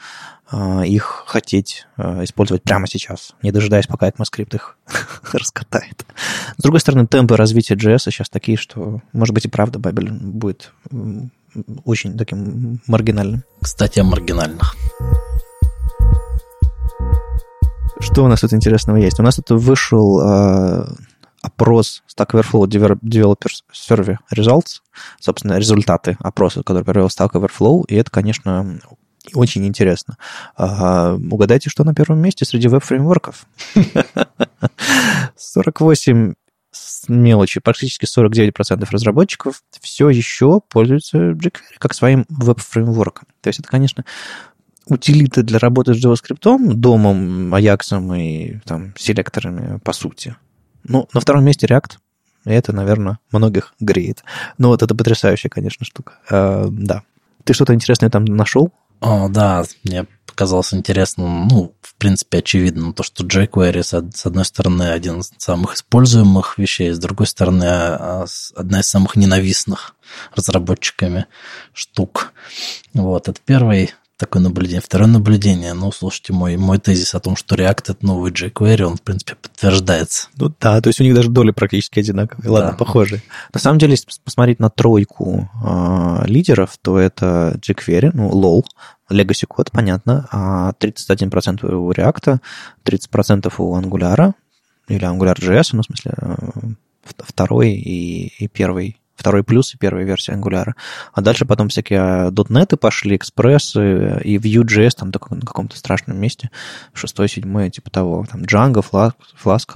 э, 0.51 0.87
их 0.87 1.25
хотеть 1.27 1.85
э, 1.97 2.23
использовать 2.23 2.63
прямо 2.63 2.87
сейчас, 2.87 3.35
не 3.43 3.51
дожидаясь, 3.51 3.85
пока 3.85 4.09
ECMAScript 4.09 4.55
их 4.55 4.77
раскатает. 5.33 6.03
С 6.57 6.63
другой 6.63 6.79
стороны, 6.79 7.05
темпы 7.05 7.37
развития 7.37 7.75
JS 7.75 7.99
сейчас 8.05 8.29
такие, 8.29 8.57
что, 8.57 9.01
может 9.11 9.35
быть, 9.35 9.45
и 9.45 9.49
правда 9.49 9.77
Бабель 9.77 10.11
будет 10.11 10.71
очень 11.85 12.17
таким 12.17 12.79
маргинальным. 12.87 13.43
Кстати, 13.61 13.99
о 13.99 14.03
маргинальных. 14.03 14.75
Что 17.99 18.25
у 18.25 18.27
нас 18.27 18.41
тут 18.41 18.53
интересного 18.53 18.97
есть? 18.97 19.19
У 19.19 19.23
нас 19.23 19.35
тут 19.35 19.51
вышел 19.51 20.19
э, 20.21 20.85
опрос 21.41 22.03
Stack 22.09 22.31
Overflow 22.31 22.67
Developers 23.01 23.63
Survey 23.73 24.17
Results, 24.35 24.81
собственно, 25.19 25.57
результаты 25.57 26.17
опроса, 26.19 26.63
который 26.63 26.83
провел 26.83 27.07
Stack 27.07 27.31
Overflow, 27.31 27.85
и 27.87 27.95
это, 27.95 28.11
конечно, 28.11 28.79
очень 29.33 29.65
интересно. 29.65 30.17
А, 30.57 31.15
угадайте, 31.15 31.69
что 31.69 31.83
на 31.83 31.93
первом 31.93 32.19
месте 32.19 32.45
среди 32.45 32.67
веб-фреймворков? 32.67 33.45
48 35.37 36.33
мелочи, 37.07 37.59
практически 37.59 38.05
49% 38.05 38.87
разработчиков 38.91 39.61
все 39.81 40.09
еще 40.09 40.61
пользуются 40.69 41.17
jQuery 41.31 41.77
как 41.77 41.93
своим 41.93 42.25
веб-фреймворком. 42.29 43.27
То 43.41 43.49
есть 43.49 43.59
это, 43.59 43.69
конечно, 43.69 44.05
утилиты 44.85 45.43
для 45.43 45.59
работы 45.59 45.93
с 45.93 46.03
JavaScript, 46.03 46.73
домом, 46.73 47.53
Ajax 47.53 48.19
и 48.19 48.59
там, 48.65 48.93
селекторами, 48.97 49.79
по 49.79 49.93
сути. 49.93 50.35
Ну, 50.83 51.07
на 51.13 51.19
втором 51.19 51.45
месте 51.45 51.67
React. 51.67 51.97
И 52.45 52.51
это, 52.51 52.73
наверное, 52.73 53.19
многих 53.31 53.73
греет. 53.79 54.23
Ну, 54.57 54.69
вот 54.69 54.83
это 54.83 54.93
потрясающая, 54.93 55.49
конечно, 55.49 55.85
штука. 55.85 56.13
Э, 56.29 56.67
да. 56.69 57.03
Ты 57.45 57.53
что-то 57.53 57.73
интересное 57.73 58.09
там 58.09 58.25
нашел? 58.25 58.73
О, 58.99 59.29
да, 59.29 59.63
мне 59.83 60.05
показалось 60.33 60.73
интересным, 60.73 61.47
ну, 61.47 61.75
в 61.81 61.93
принципе, 61.95 62.39
очевидно, 62.39 62.91
то, 62.91 63.03
что 63.03 63.23
jQuery, 63.23 63.83
с 63.83 64.25
одной 64.25 64.45
стороны, 64.45 64.89
один 64.89 65.19
из 65.19 65.31
самых 65.37 65.75
используемых 65.75 66.57
вещей, 66.57 66.89
с 66.89 66.97
другой 66.97 67.27
стороны, 67.27 67.65
а, 67.65 68.25
одна 68.55 68.79
из 68.79 68.87
самых 68.87 69.15
ненавистных 69.15 69.95
разработчиками 70.35 71.27
штук. 71.73 72.33
Вот, 72.95 73.29
это 73.29 73.39
первый 73.45 73.93
такое 74.17 74.41
наблюдение. 74.41 74.81
Второе 74.81 75.07
наблюдение, 75.07 75.73
ну, 75.73 75.91
слушайте, 75.91 76.33
мой, 76.33 76.55
мой 76.57 76.79
тезис 76.79 77.15
о 77.15 77.19
том, 77.19 77.35
что 77.35 77.55
React— 77.55 77.83
это 77.89 78.05
новый 78.05 78.31
jQuery, 78.31 78.83
он, 78.83 78.97
в 78.97 79.01
принципе, 79.01 79.35
подтверждается. 79.35 80.29
Ну 80.37 80.53
да, 80.59 80.79
то 80.81 80.89
есть 80.89 81.01
у 81.01 81.03
них 81.03 81.15
даже 81.15 81.29
доли 81.29 81.51
практически 81.51 81.99
одинаковые. 81.99 82.49
Ладно, 82.49 82.71
да. 82.71 82.77
похожие. 82.77 83.23
На 83.53 83.59
самом 83.59 83.79
деле, 83.79 83.93
если 83.93 84.07
посмотреть 84.23 84.59
на 84.59 84.69
тройку 84.69 85.49
э, 85.65 86.27
лидеров, 86.27 86.77
то 86.81 86.97
это 86.99 87.59
jQuery, 87.61 88.11
ну, 88.13 88.29
LOL, 88.29 88.63
Legacy 89.11 89.45
код, 89.47 89.71
понятно, 89.71 90.27
а 90.31 90.73
31% 90.79 91.65
у 91.73 91.91
React, 91.91 92.39
30% 92.85 93.53
у 93.57 93.77
Angular, 93.77 94.33
или 94.87 95.07
AngularJS, 95.07 95.69
ну, 95.73 95.81
в 95.81 95.85
смысле, 95.85 96.13
э, 96.17 96.35
второй 97.25 97.71
и, 97.71 98.27
и 98.37 98.47
первый 98.47 98.97
второй 99.15 99.43
плюс 99.43 99.73
и 99.73 99.77
первая 99.77 100.05
версия 100.05 100.33
Angular. 100.33 100.73
А 101.13 101.21
дальше 101.21 101.45
потом 101.45 101.69
всякие 101.69 102.29
.NET 102.31 102.77
пошли, 102.77 103.17
Express 103.17 104.21
и 104.21 104.37
Vue.js 104.37 104.91
там 104.97 105.11
на 105.29 105.41
каком-то 105.41 105.77
страшном 105.77 106.17
месте, 106.19 106.49
шестой, 106.93 107.29
седьмой, 107.29 107.69
типа 107.69 107.89
того. 107.89 108.25
Там 108.29 108.41
Django, 108.41 108.83
Flask, 109.43 109.67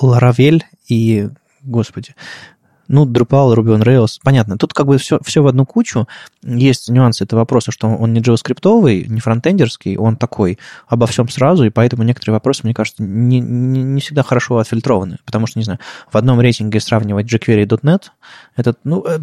Laravel 0.00 0.62
и, 0.88 1.28
господи, 1.62 2.14
ну, 2.92 3.06
Drupal, 3.06 3.54
Ruby 3.56 3.74
on 3.74 3.82
Rails, 3.82 4.18
понятно. 4.22 4.58
Тут 4.58 4.74
как 4.74 4.86
бы 4.86 4.98
все, 4.98 5.18
все 5.24 5.42
в 5.42 5.46
одну 5.46 5.64
кучу. 5.64 6.06
Есть 6.42 6.90
нюансы 6.90 7.24
этого 7.24 7.40
вопроса, 7.40 7.72
что 7.72 7.88
он 7.88 8.12
не 8.12 8.20
JavaScript, 8.20 9.06
не 9.08 9.18
фронтендерский, 9.18 9.96
он 9.96 10.16
такой 10.16 10.58
обо 10.86 11.06
всем 11.06 11.26
сразу, 11.30 11.64
и 11.64 11.70
поэтому 11.70 12.02
некоторые 12.02 12.34
вопросы, 12.34 12.60
мне 12.64 12.74
кажется, 12.74 13.02
не, 13.02 13.40
не, 13.40 13.82
не 13.82 14.00
всегда 14.02 14.22
хорошо 14.22 14.58
отфильтрованы. 14.58 15.18
Потому 15.24 15.46
что, 15.46 15.58
не 15.58 15.64
знаю, 15.64 15.78
в 16.12 16.16
одном 16.18 16.38
рейтинге 16.38 16.80
сравнивать 16.80 17.32
jQuery 17.32 17.62
и 17.62 17.66
.NET, 17.66 18.02
это, 18.56 18.74
ну, 18.84 19.02
э, 19.06 19.20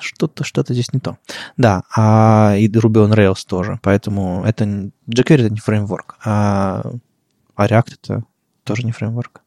что-то 0.00 0.44
что 0.44 0.64
здесь 0.66 0.90
не 0.94 1.00
то. 1.00 1.18
Да, 1.58 1.82
а 1.94 2.54
и 2.56 2.68
Ruby 2.68 3.06
on 3.06 3.14
Rails 3.14 3.46
тоже. 3.46 3.78
Поэтому 3.82 4.44
это 4.46 4.64
jQuery 4.64 5.44
это 5.44 5.50
не 5.50 5.60
фреймворк, 5.60 6.16
а, 6.24 6.90
а 7.54 7.66
React 7.66 7.94
это 8.02 8.24
тоже 8.68 8.84
не 8.84 8.92
фреймворк. 8.92 9.40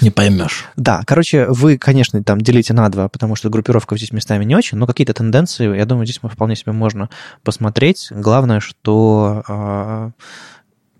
Не 0.00 0.10
поймешь. 0.10 0.66
Да, 0.76 1.02
короче, 1.06 1.46
вы, 1.48 1.76
конечно, 1.76 2.22
там 2.22 2.40
делите 2.40 2.72
на 2.72 2.88
два, 2.88 3.08
потому 3.08 3.34
что 3.34 3.50
группировка 3.50 3.96
здесь 3.96 4.12
местами 4.12 4.44
не 4.44 4.54
очень, 4.54 4.78
но 4.78 4.86
какие-то 4.86 5.12
тенденции, 5.12 5.76
я 5.76 5.84
думаю, 5.84 6.06
здесь 6.06 6.20
вполне 6.22 6.54
себе 6.54 6.72
можно 6.72 7.10
посмотреть. 7.42 8.08
Главное, 8.10 8.60
что 8.60 9.42
э, 9.48 10.10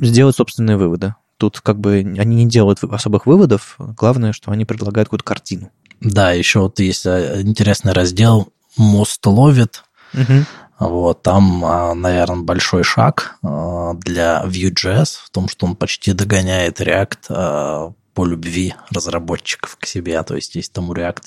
сделать 0.01 0.35
собственные 0.35 0.77
выводы. 0.77 1.15
Тут 1.37 1.61
как 1.61 1.79
бы 1.79 1.99
они 2.19 2.45
не 2.45 2.47
делают 2.47 2.83
особых 2.83 3.27
выводов, 3.27 3.77
главное, 3.79 4.33
что 4.33 4.51
они 4.51 4.65
предлагают 4.65 5.09
какую-то 5.09 5.25
картину. 5.25 5.71
Да, 6.01 6.33
еще 6.33 6.59
вот 6.59 6.81
есть 6.81 7.07
э, 7.07 7.41
интересный 7.43 7.93
раздел 7.93 8.49
«Мост 8.77 9.25
ловит», 9.25 9.85
угу. 10.13 10.45
Вот, 10.79 11.23
там, 11.23 11.65
а, 11.65 11.95
наверное, 11.95 12.43
большой 12.43 12.83
шаг 12.83 13.37
а, 13.43 13.95
для 13.95 14.43
Vue.js 14.45 15.19
в 15.25 15.31
том, 15.31 15.49
что 15.49 15.67
он 15.67 15.77
почти 15.77 16.13
догоняет 16.13 16.81
React 16.81 17.19
а, 17.29 17.93
по 18.13 18.27
любви 18.27 18.75
разработчиков 18.91 19.77
к 19.77 19.87
себе. 19.87 20.21
То 20.25 20.35
есть, 20.35 20.57
если 20.57 20.73
там 20.73 20.91
у 20.91 20.95
React 20.95 21.23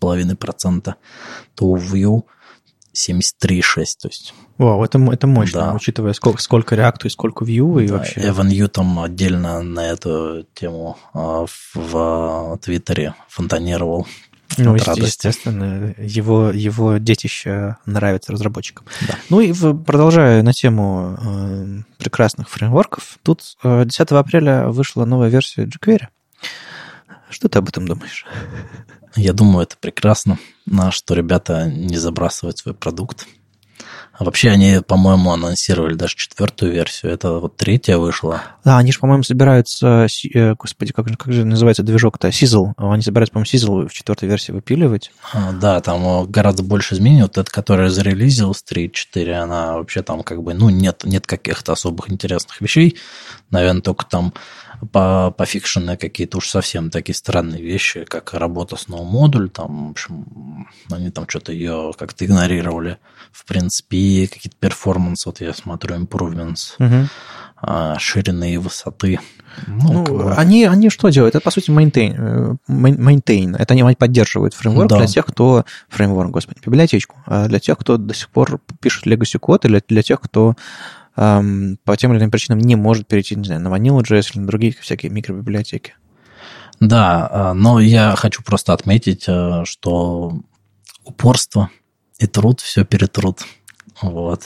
74,5%, 0.00 0.94
то 1.54 1.64
у 1.64 1.76
Vue 1.76 2.22
73,6%. 2.94 3.86
То 4.00 4.08
есть, 4.08 4.34
Вау, 4.58 4.84
это, 4.84 4.98
это 5.10 5.26
мощно, 5.26 5.60
да. 5.60 5.72
учитывая, 5.74 6.12
сколько, 6.12 6.40
сколько 6.40 6.76
React 6.76 7.06
и 7.06 7.08
сколько 7.08 7.44
Vue 7.44 7.84
и 7.84 7.88
да, 7.88 7.94
вообще. 7.94 8.32
Ю 8.50 8.68
там 8.68 9.00
отдельно 9.00 9.62
на 9.62 9.90
эту 9.90 10.46
тему 10.54 10.96
в 11.12 12.58
Твиттере 12.62 13.16
фонтанировал 13.28 14.06
ну, 14.58 14.74
естественно, 14.74 15.94
его, 15.98 16.50
его 16.50 16.98
детище 16.98 17.76
нравится 17.86 18.32
разработчикам. 18.32 18.86
Да. 19.06 19.16
Ну 19.30 19.40
и 19.40 19.52
продолжая 19.52 20.42
на 20.42 20.52
тему 20.52 21.18
э, 21.20 21.80
прекрасных 21.98 22.48
фреймворков, 22.48 23.18
тут 23.22 23.56
э, 23.62 23.84
10 23.84 24.00
апреля 24.12 24.68
вышла 24.68 25.04
новая 25.04 25.28
версия 25.28 25.64
jQuery. 25.64 26.06
Что 27.30 27.48
ты 27.48 27.58
об 27.58 27.68
этом 27.68 27.86
думаешь? 27.86 28.26
Я 29.16 29.32
думаю, 29.32 29.64
это 29.64 29.76
прекрасно, 29.78 30.38
что 30.90 31.14
ребята 31.14 31.70
не 31.70 31.96
забрасывают 31.96 32.58
свой 32.58 32.74
продукт. 32.74 33.26
А 34.22 34.24
вообще 34.24 34.50
они, 34.50 34.78
по-моему, 34.86 35.32
анонсировали 35.32 35.94
даже 35.94 36.14
четвертую 36.14 36.70
версию. 36.70 37.10
Это 37.10 37.40
вот 37.40 37.56
третья 37.56 37.98
вышла. 37.98 38.40
Да, 38.62 38.78
они 38.78 38.92
же, 38.92 39.00
по-моему, 39.00 39.24
собираются... 39.24 40.06
Э, 40.32 40.54
господи, 40.54 40.92
как, 40.92 41.06
как 41.18 41.32
же 41.32 41.44
называется 41.44 41.82
движок-то? 41.82 42.28
Sizzle. 42.28 42.72
Они 42.76 43.02
собираются, 43.02 43.32
по-моему, 43.32 43.50
Sizzle 43.52 43.88
в 43.88 43.92
четвертой 43.92 44.28
версии 44.28 44.52
выпиливать. 44.52 45.10
А, 45.32 45.50
да, 45.50 45.80
там 45.80 46.06
э, 46.06 46.26
гораздо 46.26 46.62
больше 46.62 46.94
изменений. 46.94 47.22
Вот 47.22 47.36
эта, 47.36 47.50
которая 47.50 47.88
зарелизилась 47.88 48.62
3.4, 48.62 49.32
она 49.32 49.72
вообще 49.72 50.02
там 50.02 50.22
как 50.22 50.40
бы... 50.40 50.54
Ну, 50.54 50.70
нет, 50.70 51.02
нет 51.02 51.26
каких-то 51.26 51.72
особых 51.72 52.08
интересных 52.08 52.60
вещей. 52.60 52.98
Наверное, 53.50 53.82
только 53.82 54.06
там 54.06 54.32
по, 54.90 55.32
пофикшены 55.36 55.96
какие-то 55.96 56.38
уж 56.38 56.48
совсем 56.48 56.90
такие 56.90 57.14
странные 57.14 57.62
вещи, 57.62 58.04
как 58.04 58.34
работа 58.34 58.76
с 58.76 58.88
новым 58.88 59.08
модуль, 59.08 59.48
там, 59.48 59.88
в 59.88 59.90
общем, 59.92 60.66
они 60.90 61.10
там 61.10 61.26
что-то 61.28 61.52
ее 61.52 61.92
как-то 61.96 62.24
игнорировали. 62.24 62.98
В 63.30 63.44
принципе, 63.44 64.28
какие-то 64.32 64.56
performance, 64.58 65.26
вот 65.26 65.40
я 65.40 65.54
смотрю, 65.54 65.96
improvements. 65.96 66.74
Угу. 66.78 67.08
а, 67.62 67.98
ширины 67.98 68.54
и 68.54 68.56
высоты. 68.56 69.20
Ну, 69.66 70.04
ну 70.06 70.32
они, 70.36 70.64
они 70.64 70.90
что 70.90 71.10
делают? 71.10 71.34
Это, 71.34 71.44
по 71.44 71.50
сути, 71.50 71.70
maintain. 71.70 72.56
maintain. 72.68 73.56
Это 73.56 73.74
они 73.74 73.94
поддерживают 73.94 74.54
фреймворк 74.54 74.88
да. 74.88 74.98
для 74.98 75.06
тех, 75.06 75.26
кто... 75.26 75.64
Фреймворк, 75.90 76.30
господи, 76.30 76.60
библиотечку. 76.64 77.16
А 77.26 77.46
для 77.46 77.60
тех, 77.60 77.78
кто 77.78 77.98
до 77.98 78.14
сих 78.14 78.30
пор 78.30 78.60
пишет 78.80 79.06
legacy 79.06 79.38
код, 79.38 79.64
или 79.64 79.82
для 79.88 80.02
тех, 80.02 80.20
кто 80.20 80.56
эм, 81.16 81.78
по 81.84 81.96
тем 81.96 82.12
или 82.12 82.18
иным 82.18 82.30
причинам 82.30 82.58
не 82.58 82.76
может 82.76 83.06
перейти, 83.06 83.34
не 83.36 83.44
знаю, 83.44 83.60
на 83.60 83.68
Vanilla.js 83.68 84.32
или 84.32 84.40
на 84.40 84.46
другие 84.46 84.74
всякие 84.80 85.10
микробиблиотеки. 85.10 85.94
Да, 86.80 87.28
а, 87.30 87.54
но 87.54 87.78
я 87.80 88.14
хочу 88.16 88.42
просто 88.42 88.72
отметить, 88.72 89.24
э, 89.28 89.62
что 89.64 90.40
упорство 91.04 91.70
и 92.18 92.26
труд 92.26 92.60
все 92.60 92.84
перетрут. 92.84 93.40
Вот. 94.00 94.42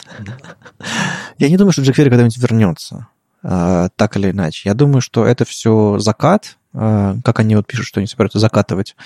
Я 1.38 1.48
не 1.48 1.57
думаю, 1.57 1.72
что 1.72 1.83
jQuery 1.83 2.11
когда-нибудь 2.11 2.37
вернется, 2.37 3.09
а, 3.42 3.88
так 3.96 4.16
или 4.16 4.31
иначе. 4.31 4.68
Я 4.68 4.74
думаю, 4.74 5.00
что 5.00 5.24
это 5.24 5.44
все 5.44 5.98
закат, 5.98 6.59
а, 6.74 7.16
как 7.24 7.40
они 7.40 7.57
вот 7.57 7.66
пишут, 7.66 7.87
что 7.87 8.00
они 8.00 8.07
собираются 8.07 8.38
закатывать 8.38 8.96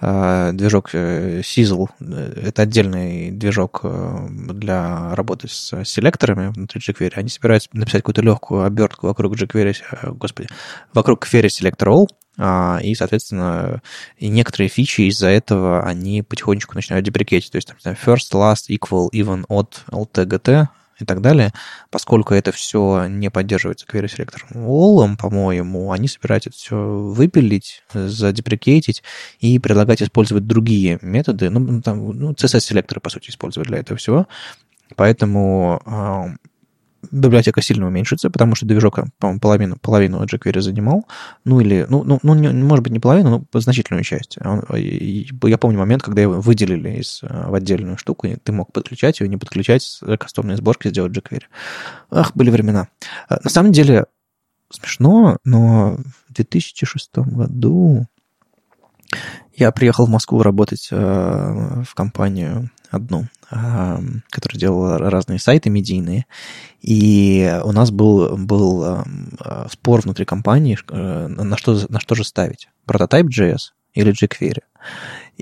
движок 0.00 0.90
э, 0.94 1.40
Sizzle. 1.40 1.88
Это 2.00 2.62
отдельный 2.62 3.30
движок 3.30 3.80
э, 3.82 4.26
для 4.30 5.14
работы 5.14 5.48
с 5.48 5.84
селекторами 5.84 6.48
внутри 6.48 6.80
jQuery. 6.80 7.12
Они 7.16 7.28
собираются 7.28 7.68
написать 7.74 8.02
какую-то 8.02 8.22
легкую 8.22 8.64
обертку 8.64 9.08
вокруг 9.08 9.36
jQuery, 9.36 9.74
господи, 10.14 10.48
вокруг 10.94 11.26
query 11.26 11.48
selector 11.48 11.88
all, 11.88 12.06
а, 12.38 12.78
и, 12.82 12.94
соответственно, 12.94 13.82
и 14.16 14.28
некоторые 14.28 14.68
фичи 14.68 15.02
из-за 15.02 15.28
этого 15.28 15.82
они 15.82 16.22
потихонечку 16.22 16.74
начинают 16.74 17.04
деприкетить. 17.04 17.52
То 17.52 17.56
есть, 17.56 17.68
там, 17.68 17.94
first, 17.94 18.32
last, 18.32 18.70
equal, 18.70 19.10
even, 19.12 19.44
odd, 19.48 19.74
LTGT 19.90 20.68
и 21.00 21.04
так 21.04 21.20
далее, 21.20 21.52
поскольку 21.90 22.34
это 22.34 22.52
все 22.52 23.06
не 23.06 23.30
поддерживается 23.30 23.86
query 23.86 24.08
селектор 24.08 24.46
All, 24.52 25.16
по-моему, 25.16 25.92
они 25.92 26.08
собираются 26.08 26.50
это 26.50 26.58
все 26.58 26.76
выпилить, 26.76 27.82
задеприкейтить 27.92 29.02
и 29.40 29.58
предлагать 29.58 30.02
использовать 30.02 30.46
другие 30.46 30.98
методы. 31.02 31.50
Ну, 31.50 31.80
там, 31.82 32.10
ну, 32.18 32.32
CSS-селекторы, 32.32 33.00
по 33.00 33.10
сути, 33.10 33.30
использовать 33.30 33.68
для 33.68 33.78
этого 33.78 33.98
всего. 33.98 34.26
Поэтому 34.96 35.80
а, 35.84 36.30
библиотека 37.10 37.62
сильно 37.62 37.86
уменьшится, 37.86 38.30
потому 38.30 38.54
что 38.54 38.66
движок, 38.66 39.00
по-моему, 39.18 39.40
половину, 39.40 39.76
половину 39.76 40.22
jQuery 40.22 40.60
занимал. 40.60 41.06
Ну, 41.44 41.60
или, 41.60 41.86
ну, 41.88 42.04
ну, 42.04 42.18
ну 42.22 42.34
не, 42.34 42.48
может 42.48 42.82
быть, 42.82 42.92
не 42.92 43.00
половину, 43.00 43.46
но 43.52 43.60
значительную 43.60 44.04
часть. 44.04 44.38
Он, 44.44 44.64
я 44.76 45.58
помню 45.58 45.78
момент, 45.78 46.02
когда 46.02 46.22
его 46.22 46.40
выделили 46.40 47.00
из, 47.00 47.20
в 47.22 47.54
отдельную 47.54 47.98
штуку, 47.98 48.26
и 48.26 48.36
ты 48.36 48.52
мог 48.52 48.72
подключать 48.72 49.20
ее, 49.20 49.28
не 49.28 49.36
подключать, 49.36 49.82
с 49.82 50.16
кастомной 50.16 50.56
сборки 50.56 50.88
сделать 50.88 51.12
jQuery. 51.12 51.44
Ах, 52.10 52.32
были 52.34 52.50
времена. 52.50 52.88
А, 53.28 53.40
на 53.42 53.50
самом 53.50 53.72
деле, 53.72 54.06
смешно, 54.70 55.38
но 55.44 55.96
в 56.28 56.34
2006 56.34 57.10
году 57.18 58.06
я 59.60 59.70
приехал 59.70 60.06
в 60.06 60.10
Москву 60.10 60.42
работать 60.42 60.88
э, 60.90 61.82
в 61.86 61.94
компанию 61.94 62.70
одну, 62.90 63.28
которая 63.48 64.58
делала 64.58 64.98
разные 64.98 65.38
сайты 65.38 65.70
медийные. 65.70 66.26
И 66.80 67.60
у 67.62 67.70
нас 67.72 67.92
был, 67.92 68.36
был 68.36 69.04
спор 69.70 70.00
внутри 70.00 70.24
компании, 70.24 70.78
э, 70.88 71.26
на 71.28 71.56
что, 71.56 71.78
на 71.88 72.00
что 72.00 72.14
же 72.14 72.24
ставить. 72.24 72.68
Прототип 72.86 73.26
JS 73.26 73.72
или 73.94 74.12
jQuery. 74.12 74.62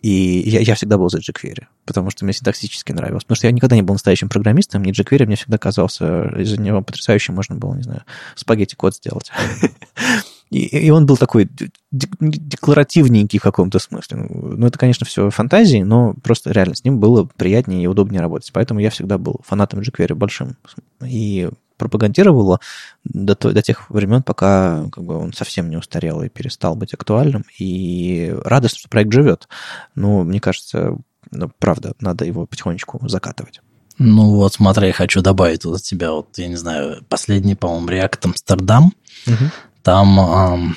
И 0.02 0.42
я, 0.46 0.60
я 0.60 0.74
всегда 0.74 0.96
был 0.96 1.08
за 1.08 1.18
jQuery, 1.18 1.66
потому 1.84 2.10
что 2.10 2.24
мне 2.24 2.32
синтаксически 2.32 2.92
нравилось. 2.92 3.24
Потому 3.24 3.36
что 3.36 3.46
я 3.46 3.52
никогда 3.52 3.76
не 3.76 3.82
был 3.82 3.94
настоящим 3.94 4.28
программистом, 4.28 4.82
и 4.84 4.92
jQuery 4.92 5.26
мне 5.26 5.36
всегда 5.36 5.58
казался, 5.58 6.28
из-за 6.38 6.60
него 6.60 6.82
потрясающим 6.82 7.34
можно 7.34 7.56
было, 7.56 7.74
не 7.74 7.82
знаю, 7.82 8.02
спагетти-код 8.34 8.94
сделать. 8.94 9.30
И, 10.50 10.86
и 10.86 10.90
он 10.90 11.06
был 11.06 11.16
такой 11.16 11.48
декларативненький 11.90 13.38
в 13.38 13.42
каком-то 13.42 13.78
смысле. 13.78 14.18
Ну, 14.18 14.56
ну, 14.56 14.66
это, 14.66 14.78
конечно, 14.78 15.06
все 15.06 15.30
фантазии, 15.30 15.82
но 15.82 16.14
просто 16.22 16.52
реально 16.52 16.74
с 16.74 16.84
ним 16.84 16.98
было 16.98 17.28
приятнее 17.36 17.82
и 17.82 17.86
удобнее 17.86 18.20
работать. 18.20 18.50
Поэтому 18.52 18.80
я 18.80 18.90
всегда 18.90 19.18
был 19.18 19.40
фанатом 19.44 19.80
jQuery 19.80 20.14
большим. 20.14 20.56
И 21.04 21.48
пропагандировала 21.76 22.60
до, 23.04 23.36
до 23.36 23.62
тех 23.62 23.88
времен, 23.90 24.22
пока 24.22 24.88
как 24.90 25.04
бы, 25.04 25.16
он 25.16 25.32
совсем 25.32 25.70
не 25.70 25.76
устарел 25.76 26.22
и 26.22 26.28
перестал 26.28 26.74
быть 26.74 26.92
актуальным. 26.92 27.44
И 27.58 28.34
радостно, 28.44 28.78
что 28.80 28.88
проект 28.88 29.12
живет. 29.12 29.48
Но 29.94 30.24
мне 30.24 30.40
кажется, 30.40 30.96
ну, 31.30 31.50
правда, 31.58 31.94
надо 32.00 32.24
его 32.24 32.46
потихонечку 32.46 33.00
закатывать. 33.08 33.60
Ну 33.98 34.36
вот, 34.36 34.54
смотри, 34.54 34.88
я 34.88 34.92
хочу 34.92 35.22
добавить 35.22 35.64
вот 35.64 35.76
от 35.76 35.82
тебя, 35.82 36.12
вот, 36.12 36.28
я 36.38 36.46
не 36.46 36.56
знаю, 36.56 37.04
последний, 37.08 37.56
по-моему, 37.56 37.88
React 37.88 38.26
Амстердам. 38.26 38.92
Угу. 39.26 39.50
Там 39.82 40.20
эм, 40.20 40.76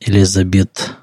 Элизабет 0.00 0.96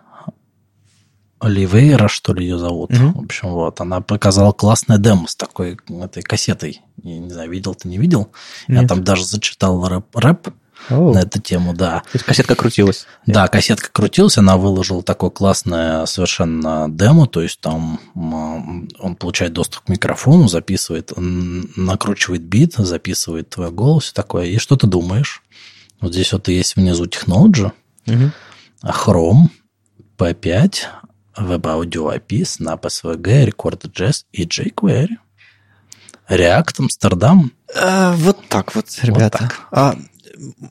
Оливейра, 1.40 2.08
что 2.08 2.34
ли, 2.34 2.46
ее 2.46 2.60
зовут. 2.60 2.92
Mm-hmm. 2.92 3.14
В 3.14 3.20
общем, 3.26 3.50
вот, 3.50 3.82
она 3.82 4.02
показала 4.02 4.52
классное 4.52 5.00
демо 5.00 5.28
с 5.28 5.36
такой 5.36 5.80
этой 5.90 6.22
кассетой. 6.22 6.82
Я 7.02 7.18
не 7.18 7.32
знаю, 7.32 7.50
видел 7.50 7.74
ты, 7.74 7.88
не 7.88 7.98
видел? 7.98 8.32
Нет. 8.68 8.84
Я 8.84 8.88
там 8.88 9.04
даже 9.04 9.26
зачитал 9.26 9.88
рэп, 9.88 10.16
рэп 10.16 10.50
oh. 10.92 11.14
на 11.14 11.20
эту 11.20 11.42
тему, 11.42 11.74
да. 11.74 12.02
То 12.02 12.10
есть 12.14 12.26
кассетка 12.26 12.54
крутилась? 12.56 13.08
Да, 13.26 13.48
кассетка 13.48 13.90
крутилась, 13.92 14.38
она 14.38 14.56
выложила 14.56 15.02
такое 15.02 15.32
классное 15.32 16.06
совершенно 16.06 16.86
демо, 16.90 17.26
то 17.26 17.42
есть 17.42 17.60
там 17.60 18.00
он 18.14 19.16
получает 19.16 19.54
доступ 19.54 19.86
к 19.86 19.90
микрофону, 19.90 20.48
записывает, 20.48 21.12
накручивает 21.18 22.44
бит, 22.44 22.76
записывает 22.76 23.50
твой 23.50 23.72
голос, 23.72 24.04
все 24.04 24.14
такое. 24.14 24.46
И 24.46 24.60
что 24.60 24.76
ты 24.76 24.86
думаешь? 24.86 25.42
Вот 26.02 26.14
здесь 26.14 26.34
вот 26.34 26.48
есть 26.48 26.76
внизу 26.76 27.06
Technology, 27.06 27.72
угу. 28.08 28.32
Chrome, 28.84 29.50
P5, 30.18 30.74
Web 31.38 31.62
Audio 31.62 32.16
API, 32.16 32.42
Snap 32.42 32.82
SVG, 32.82 33.52
Record.js 33.52 34.26
и 34.32 34.46
jQuery. 34.46 35.18
React, 36.30 36.76
Амстердам. 36.80 37.52
А, 37.76 38.14
вот 38.16 38.38
так 38.48 38.74
вот, 38.76 38.86
ребята. 39.04 39.38
Вот 39.42 39.50
так. 39.50 39.60
А, 39.72 39.96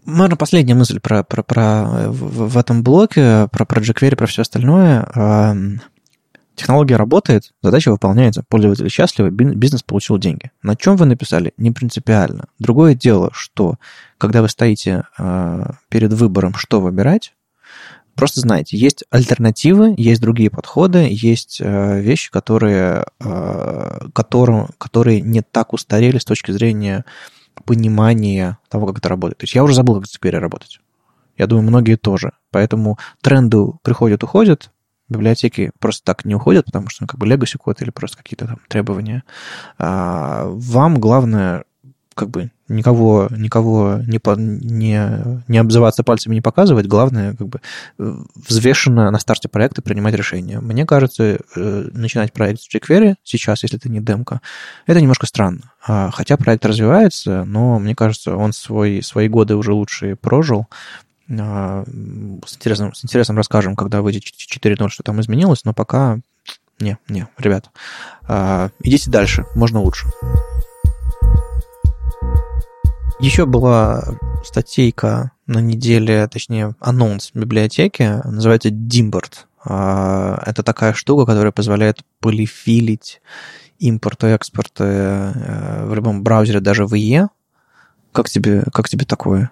наверное, 0.06 0.36
последняя 0.36 0.74
мысль 0.74 1.00
про, 1.00 1.22
про, 1.22 1.42
про 1.42 1.84
в, 2.08 2.48
в 2.48 2.58
этом 2.58 2.82
блоке, 2.82 3.48
про, 3.52 3.64
про 3.64 3.80
jQuery, 3.80 4.16
про 4.16 4.26
все 4.26 4.42
остальное. 4.42 5.06
А, 5.14 5.54
Технология 6.60 6.96
работает, 6.96 7.54
задача 7.62 7.90
выполняется, 7.90 8.44
пользователи 8.46 8.90
счастливы, 8.90 9.30
бизнес 9.30 9.82
получил 9.82 10.18
деньги. 10.18 10.50
На 10.62 10.76
чем 10.76 10.96
вы 10.96 11.06
написали? 11.06 11.54
Не 11.56 11.70
принципиально. 11.70 12.48
Другое 12.58 12.94
дело, 12.94 13.30
что 13.32 13.76
когда 14.18 14.42
вы 14.42 14.50
стоите 14.50 15.04
э, 15.16 15.70
перед 15.88 16.12
выбором, 16.12 16.52
что 16.52 16.82
выбирать, 16.82 17.32
просто 18.14 18.40
знайте, 18.40 18.76
есть 18.76 19.04
альтернативы, 19.08 19.94
есть 19.96 20.20
другие 20.20 20.50
подходы, 20.50 21.08
есть 21.10 21.62
э, 21.62 22.02
вещи, 22.02 22.30
которые, 22.30 23.06
э, 23.20 24.00
которым, 24.12 24.68
которые 24.76 25.22
не 25.22 25.40
так 25.40 25.72
устарели 25.72 26.18
с 26.18 26.26
точки 26.26 26.50
зрения 26.50 27.06
понимания 27.64 28.58
того, 28.68 28.86
как 28.86 28.98
это 28.98 29.08
работает. 29.08 29.38
То 29.38 29.44
есть 29.44 29.54
я 29.54 29.64
уже 29.64 29.72
забыл, 29.72 29.98
как 29.98 30.08
теперь 30.08 30.36
работать. 30.36 30.78
Я 31.38 31.46
думаю, 31.46 31.66
многие 31.66 31.96
тоже. 31.96 32.32
Поэтому 32.50 32.98
тренды 33.22 33.64
приходят, 33.82 34.22
уходят, 34.22 34.70
библиотеки 35.10 35.70
просто 35.78 36.04
так 36.04 36.24
не 36.24 36.34
уходят, 36.34 36.66
потому 36.66 36.88
что 36.88 37.02
ну, 37.02 37.06
как 37.06 37.18
бы 37.18 37.26
legacy 37.26 37.58
код 37.58 37.82
или 37.82 37.90
просто 37.90 38.18
какие-то 38.18 38.46
там 38.46 38.58
требования. 38.68 39.24
А 39.78 40.46
вам 40.46 40.98
главное 41.00 41.64
как 42.14 42.28
бы 42.30 42.50
никого, 42.68 43.28
никого 43.30 43.96
не, 43.98 44.20
не, 44.36 45.42
не 45.48 45.58
обзываться 45.58 46.04
пальцами, 46.04 46.34
не 46.34 46.40
показывать. 46.40 46.86
Главное, 46.86 47.34
как 47.34 47.48
бы 47.48 47.60
взвешенно 47.98 49.10
на 49.10 49.18
старте 49.18 49.48
проекта 49.48 49.80
принимать 49.82 50.14
решения. 50.14 50.60
Мне 50.60 50.86
кажется, 50.86 51.38
э, 51.56 51.88
начинать 51.92 52.32
проект 52.32 52.60
с 52.60 52.68
jQuery 52.74 53.14
сейчас, 53.22 53.62
если 53.62 53.78
это 53.78 53.88
не 53.88 54.00
демка, 54.00 54.40
это 54.86 55.00
немножко 55.00 55.26
странно. 55.26 55.72
А, 55.86 56.10
хотя 56.10 56.36
проект 56.36 56.66
развивается, 56.66 57.44
но 57.44 57.78
мне 57.78 57.94
кажется, 57.94 58.36
он 58.36 58.52
свой, 58.52 59.02
свои 59.02 59.28
годы 59.28 59.56
уже 59.56 59.72
лучше 59.72 60.16
прожил. 60.16 60.66
А, 61.38 61.84
с 62.46 62.56
интересом, 62.56 62.94
с 62.94 63.04
интересом 63.04 63.36
расскажем, 63.36 63.76
когда 63.76 64.02
выйдет 64.02 64.24
4.0, 64.24 64.88
что 64.88 65.02
там 65.02 65.20
изменилось, 65.20 65.64
но 65.64 65.72
пока 65.72 66.18
не, 66.80 66.96
не, 67.08 67.28
ребят, 67.38 67.70
а, 68.26 68.70
идите 68.80 69.10
дальше, 69.10 69.44
можно 69.54 69.80
лучше. 69.80 70.08
Еще 73.20 73.44
была 73.44 74.02
статейка 74.42 75.32
на 75.46 75.58
неделе, 75.58 76.26
точнее, 76.26 76.74
анонс 76.80 77.30
библиотеки, 77.34 78.20
называется 78.24 78.70
Dimbert. 78.70 79.44
А, 79.62 80.42
это 80.46 80.62
такая 80.62 80.94
штука, 80.94 81.26
которая 81.26 81.52
позволяет 81.52 81.98
полифилить 82.20 83.20
импорт 83.78 84.24
и 84.24 84.28
экспорт 84.28 84.72
э, 84.78 85.84
в 85.86 85.94
любом 85.94 86.22
браузере, 86.22 86.60
даже 86.60 86.86
в 86.86 86.94
IE. 86.94 87.28
Как 88.12 88.28
тебе, 88.28 88.64
как 88.72 88.88
тебе 88.88 89.04
такое? 89.04 89.50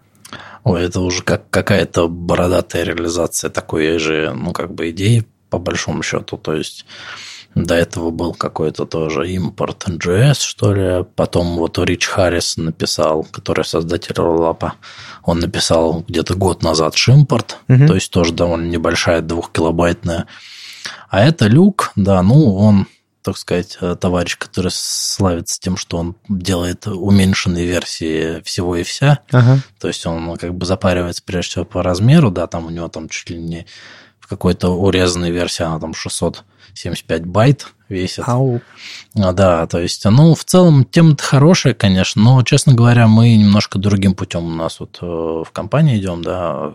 Ой, 0.64 0.82
это 0.82 1.00
уже 1.00 1.22
как 1.22 1.48
какая-то 1.50 2.08
бородатая 2.08 2.84
реализация 2.84 3.50
такой 3.50 3.98
же, 3.98 4.32
ну, 4.34 4.52
как 4.52 4.74
бы 4.74 4.90
идеи, 4.90 5.26
по 5.50 5.58
большому 5.58 6.02
счету. 6.02 6.36
То 6.36 6.54
есть 6.54 6.84
До 7.54 7.74
этого 7.74 8.10
был 8.10 8.34
какой-то 8.34 8.84
тоже 8.84 9.30
импорт 9.30 9.88
NGS, 9.88 10.40
что 10.40 10.72
ли. 10.72 11.04
Потом 11.16 11.56
вот 11.56 11.78
Рич 11.78 12.06
Харрис 12.06 12.56
написал, 12.56 13.24
который 13.24 13.64
создатель 13.64 14.12
Rollup, 14.12 14.72
он 15.24 15.40
написал 15.40 16.04
где-то 16.06 16.34
год 16.34 16.62
назад 16.62 16.94
шимпорт, 16.94 17.58
угу. 17.68 17.86
то 17.86 17.94
есть 17.94 18.10
тоже 18.12 18.32
довольно 18.32 18.68
небольшая 18.68 19.22
двухкилобайтная. 19.22 20.26
А 21.10 21.24
это 21.24 21.46
люк, 21.46 21.92
да, 21.96 22.22
ну, 22.22 22.54
он 22.54 22.86
так 23.22 23.36
сказать, 23.36 23.78
э, 23.80 23.96
товарищ, 24.00 24.36
который 24.38 24.70
славится 24.72 25.60
тем, 25.60 25.76
что 25.76 25.98
он 25.98 26.16
делает 26.28 26.86
уменьшенные 26.86 27.66
версии 27.66 28.40
всего 28.42 28.76
и 28.76 28.82
вся. 28.82 29.20
Ага. 29.30 29.58
То 29.78 29.88
есть 29.88 30.04
он 30.06 30.36
как 30.36 30.54
бы 30.54 30.66
запаривается 30.66 31.22
прежде 31.24 31.50
всего 31.50 31.64
по 31.64 31.82
размеру, 31.82 32.30
да, 32.30 32.46
там 32.46 32.66
у 32.66 32.70
него 32.70 32.88
там 32.88 33.08
чуть 33.08 33.30
ли 33.30 33.38
не 33.38 33.66
в 34.20 34.28
какой-то 34.28 34.70
урезанной 34.70 35.30
версии 35.30 35.62
она 35.62 35.80
там 35.80 35.94
675 35.94 37.26
байт, 37.26 37.68
весит. 37.88 38.24
Ау. 38.26 38.60
А, 39.16 39.32
да, 39.32 39.66
то 39.66 39.80
есть, 39.80 40.04
ну, 40.04 40.34
в 40.34 40.44
целом 40.44 40.84
тема-то 40.84 41.22
хорошая, 41.22 41.74
конечно, 41.74 42.22
но, 42.22 42.42
честно 42.42 42.74
говоря, 42.74 43.06
мы 43.06 43.36
немножко 43.36 43.78
другим 43.78 44.14
путем 44.14 44.46
у 44.46 44.54
нас 44.54 44.80
вот 44.80 44.98
э, 45.00 45.06
в 45.06 45.50
компании 45.52 45.98
идем, 45.98 46.22
да, 46.22 46.74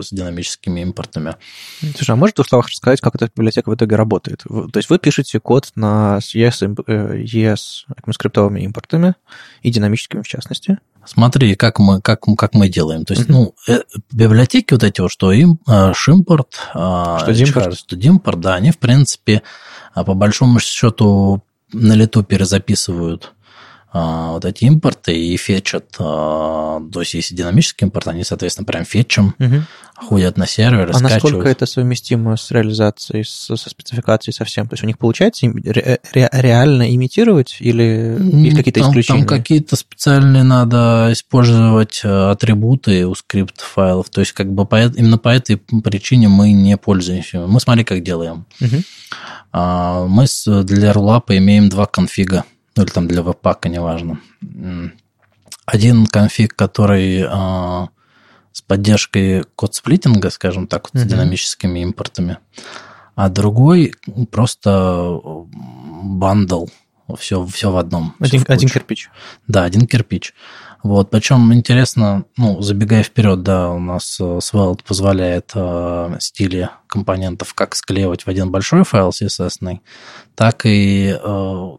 с 0.00 0.10
динамическими 0.10 0.80
импортами. 0.80 1.36
Слушай, 1.80 2.12
а 2.12 2.16
можешь 2.16 2.34
в 2.36 2.48
словах 2.48 2.68
рассказать, 2.68 3.00
как 3.00 3.14
эта 3.14 3.30
библиотека 3.34 3.70
в 3.70 3.74
итоге 3.74 3.96
работает? 3.96 4.44
То 4.44 4.76
есть 4.76 4.90
вы 4.90 4.98
пишете 4.98 5.40
код 5.40 5.70
на 5.74 6.18
ES, 6.18 6.76
ES 7.24 7.58
скриптовыми 8.12 8.60
импортами 8.60 9.14
и 9.62 9.70
динамическими 9.70 10.22
в 10.22 10.28
частности? 10.28 10.78
Смотри, 11.08 11.54
как 11.54 11.78
мы, 11.78 12.02
как, 12.02 12.24
как 12.36 12.52
мы 12.52 12.68
делаем. 12.68 13.06
То 13.06 13.14
есть, 13.14 13.30
ну, 13.30 13.54
э, 13.66 13.80
библиотеки 14.12 14.74
вот 14.74 14.84
эти 14.84 15.00
вот, 15.00 15.10
что 15.10 15.32
им, 15.32 15.58
э, 15.66 15.94
шимпорт, 15.94 16.54
что 16.70 17.32
димпорт, 17.32 17.78
что 17.78 17.96
димпорт, 17.96 18.40
да, 18.40 18.56
они, 18.56 18.72
в 18.72 18.78
принципе, 18.78 19.42
а 19.94 20.04
по 20.04 20.14
большому 20.14 20.60
счету 20.60 21.42
на 21.72 21.94
лету 21.94 22.22
перезаписывают 22.22 23.34
вот 23.92 24.44
эти 24.44 24.64
импорты 24.64 25.16
и 25.16 25.36
фетчат, 25.38 25.96
а, 25.98 26.78
то 26.92 27.00
есть 27.00 27.14
если 27.14 27.34
динамический 27.34 27.86
импорт, 27.86 28.08
они, 28.08 28.22
соответственно, 28.22 28.66
прям 28.66 28.84
фетчем, 28.84 29.34
угу. 29.38 29.62
ходят 29.96 30.36
на 30.36 30.46
сервер, 30.46 30.90
А 30.92 31.00
насколько 31.00 31.48
это 31.48 31.64
совместимо 31.64 32.36
с 32.36 32.50
реализацией, 32.50 33.24
со, 33.24 33.56
со 33.56 33.70
спецификацией 33.70 34.34
совсем? 34.34 34.68
То 34.68 34.74
есть 34.74 34.84
у 34.84 34.86
них 34.86 34.98
получается 34.98 35.46
ре, 35.46 36.00
ре, 36.12 36.28
реально 36.32 36.94
имитировать 36.94 37.56
или 37.60 38.18
есть 38.20 38.56
какие-то 38.58 38.80
там, 38.80 38.90
исключения? 38.90 39.20
Там 39.20 39.28
какие-то 39.28 39.74
специальные 39.74 40.42
надо 40.42 41.08
использовать 41.12 42.02
э, 42.04 42.30
атрибуты 42.30 43.06
у 43.06 43.14
скрипт 43.14 43.62
файлов, 43.62 44.10
то 44.10 44.20
есть 44.20 44.32
как 44.32 44.52
бы 44.52 44.66
по, 44.66 44.82
именно 44.82 45.16
по 45.16 45.30
этой 45.30 45.56
причине 45.56 46.28
мы 46.28 46.52
не 46.52 46.76
пользуемся. 46.76 47.46
Мы 47.46 47.58
смотри, 47.58 47.84
как 47.84 48.02
делаем. 48.02 48.44
Угу. 48.60 48.82
Мы 50.08 50.26
для 50.64 50.92
рулапа 50.92 51.38
имеем 51.38 51.70
два 51.70 51.86
конфига– 51.86 52.44
ну 52.78 52.84
или 52.84 52.90
там 52.92 53.08
для 53.08 53.22
веб-пака, 53.22 53.68
неважно. 53.68 54.20
Один 55.66 56.06
конфиг, 56.06 56.54
который 56.54 57.22
э, 57.22 57.86
с 58.52 58.62
поддержкой 58.62 59.44
code 59.56 59.74
splitting'а, 59.74 60.30
скажем 60.30 60.68
так, 60.68 60.84
вот, 60.84 60.94
mm-hmm. 60.94 61.04
с 61.04 61.08
динамическими 61.10 61.80
импортами, 61.80 62.38
а 63.16 63.28
другой 63.28 63.94
просто 64.30 65.20
бандл, 66.04 66.66
все, 67.18 67.44
все 67.46 67.70
в 67.72 67.76
одном. 67.76 68.14
Один, 68.20 68.44
в 68.44 68.48
один 68.48 68.68
кирпич. 68.68 69.10
Да, 69.48 69.64
один 69.64 69.86
кирпич. 69.86 70.34
Вот, 70.84 71.10
причем 71.10 71.52
интересно, 71.52 72.24
ну, 72.36 72.62
забегая 72.62 73.02
вперед, 73.02 73.42
да, 73.42 73.70
у 73.70 73.80
нас 73.80 74.18
э, 74.20 74.38
Svelte 74.40 74.84
позволяет 74.86 75.50
э, 75.56 76.16
стили 76.20 76.70
компонентов 76.86 77.52
как 77.54 77.74
склеивать 77.74 78.22
в 78.22 78.28
один 78.28 78.52
большой 78.52 78.84
файл 78.84 79.08
CSS, 79.08 79.80
так 80.36 80.64
и 80.64 81.18
э, 81.20 81.76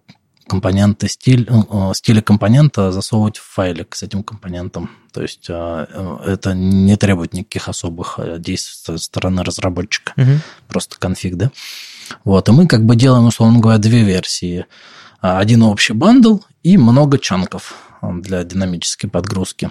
компоненты 0.49 1.07
стиль, 1.07 1.47
ну, 1.49 1.93
стиля 1.93 2.21
компонента 2.21 2.91
засовывать 2.91 3.37
в 3.37 3.43
файлик 3.43 3.95
с 3.95 4.03
этим 4.03 4.23
компонентом. 4.23 4.89
То 5.13 5.21
есть 5.21 5.49
э, 5.49 5.53
э, 5.89 6.17
это 6.25 6.53
не 6.53 6.97
требует 6.97 7.33
никаких 7.33 7.69
особых 7.69 8.15
э, 8.17 8.37
действий 8.39 8.75
со 8.75 8.97
стороны 8.97 9.43
разработчика. 9.43 10.13
Угу. 10.17 10.31
Просто 10.67 10.97
конфиг, 10.99 11.35
да? 11.35 11.51
Вот, 12.23 12.49
и 12.49 12.51
мы 12.51 12.67
как 12.67 12.85
бы 12.85 12.95
делаем, 12.95 13.25
условно 13.25 13.59
говоря, 13.59 13.77
две 13.77 14.03
версии. 14.03 14.65
Один 15.21 15.63
общий 15.63 15.93
бандл 15.93 16.39
и 16.63 16.77
много 16.77 17.19
чанков 17.19 17.75
для 18.01 18.43
динамической 18.43 19.09
подгрузки. 19.09 19.69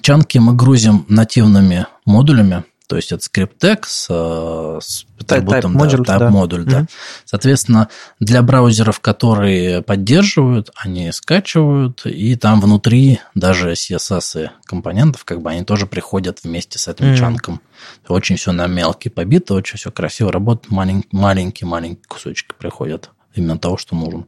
Чанки 0.00 0.38
мы 0.38 0.54
грузим 0.54 1.04
нативными 1.08 1.86
модулями, 2.04 2.64
то 2.86 2.96
есть 2.96 3.12
это 3.12 3.22
скриптек 3.22 3.86
с, 3.86 4.06
э, 4.08 4.78
с 4.80 5.06
атрибутом 5.20 5.76
type, 5.76 6.04
да, 6.04 6.18
да. 6.18 6.30
module. 6.30 6.62
Mm-hmm. 6.62 6.70
Да. 6.70 6.86
Соответственно, 7.24 7.88
для 8.20 8.42
браузеров, 8.42 9.00
которые 9.00 9.82
поддерживают, 9.82 10.70
они 10.76 11.10
скачивают, 11.12 12.06
и 12.06 12.36
там 12.36 12.60
внутри 12.60 13.20
даже 13.34 13.72
CSS 13.72 14.50
компонентов, 14.64 15.24
как 15.24 15.42
бы 15.42 15.50
они 15.50 15.64
тоже 15.64 15.86
приходят 15.86 16.40
вместе 16.44 16.78
с 16.78 16.88
этим 16.88 17.06
mm-hmm. 17.06 17.16
чанком. 17.16 17.60
Очень 18.08 18.36
все 18.36 18.52
на 18.52 18.66
мелкие 18.66 19.10
побито, 19.10 19.54
очень 19.54 19.78
все 19.78 19.90
красиво 19.90 20.32
работает, 20.32 20.70
маленькие-маленькие 20.70 22.04
кусочки 22.06 22.54
приходят 22.56 23.10
именно 23.34 23.58
того, 23.58 23.76
что 23.76 23.96
нужно. 23.96 24.26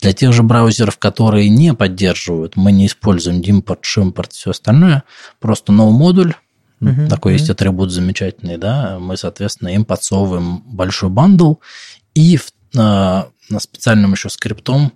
Для 0.00 0.12
тех 0.12 0.32
же 0.32 0.42
браузеров, 0.42 0.98
которые 0.98 1.48
не 1.48 1.74
поддерживают, 1.74 2.56
мы 2.56 2.72
не 2.72 2.86
используем 2.86 3.40
Dimport, 3.40 3.80
Shimport, 3.82 4.30
все 4.30 4.50
остальное, 4.50 5.04
просто 5.40 5.72
новый 5.72 5.96
модуль, 5.96 6.34
Uh-huh, 6.80 7.08
Такой 7.08 7.32
uh-huh. 7.32 7.38
есть 7.38 7.50
атрибут 7.50 7.90
замечательный, 7.90 8.58
да. 8.58 8.98
Мы, 8.98 9.16
соответственно, 9.16 9.68
им 9.68 9.84
подсовываем 9.84 10.58
большой 10.58 11.08
бандл 11.08 11.54
и 12.14 12.36
в, 12.36 12.52
на, 12.74 13.28
на 13.48 13.60
специальным 13.60 14.12
еще 14.12 14.28
скриптом 14.28 14.92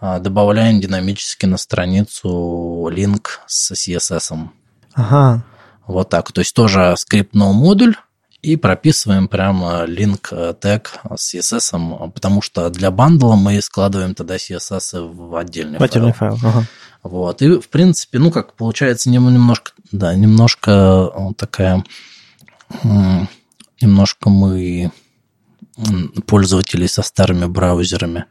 а, 0.00 0.18
добавляем 0.20 0.80
динамически 0.80 1.46
на 1.46 1.56
страницу 1.56 2.88
линк 2.90 3.40
с 3.46 3.72
CSS. 3.72 4.48
Ага. 4.94 5.44
Вот 5.86 6.08
так. 6.08 6.30
То 6.32 6.40
есть 6.40 6.54
тоже 6.54 6.94
скрипт 6.96 7.34
no 7.34 7.52
модуль, 7.52 7.96
и 8.44 8.56
прописываем 8.56 9.26
прямо 9.26 9.84
link 9.86 10.54
тег 10.60 10.92
с 11.16 11.34
CSS, 11.34 12.12
потому 12.12 12.42
что 12.42 12.68
для 12.68 12.90
бандла 12.90 13.36
мы 13.36 13.60
складываем 13.62 14.14
тогда 14.14 14.36
CSS 14.36 15.00
в 15.00 15.34
отдельный, 15.34 15.78
в 15.78 15.82
отдельный 15.82 16.12
файл. 16.12 16.36
файл. 16.36 16.50
Ага. 16.50 16.66
Вот. 17.04 17.42
И, 17.42 17.60
в 17.60 17.68
принципе, 17.68 18.18
ну, 18.18 18.30
как 18.30 18.54
получается, 18.54 19.10
немножко, 19.10 19.72
да, 19.92 20.14
немножко 20.14 21.34
такая, 21.36 21.84
немножко 22.82 24.30
мы 24.30 24.90
пользователей 26.26 26.88
со 26.88 27.02
старыми 27.02 27.46
браузерами. 27.46 28.26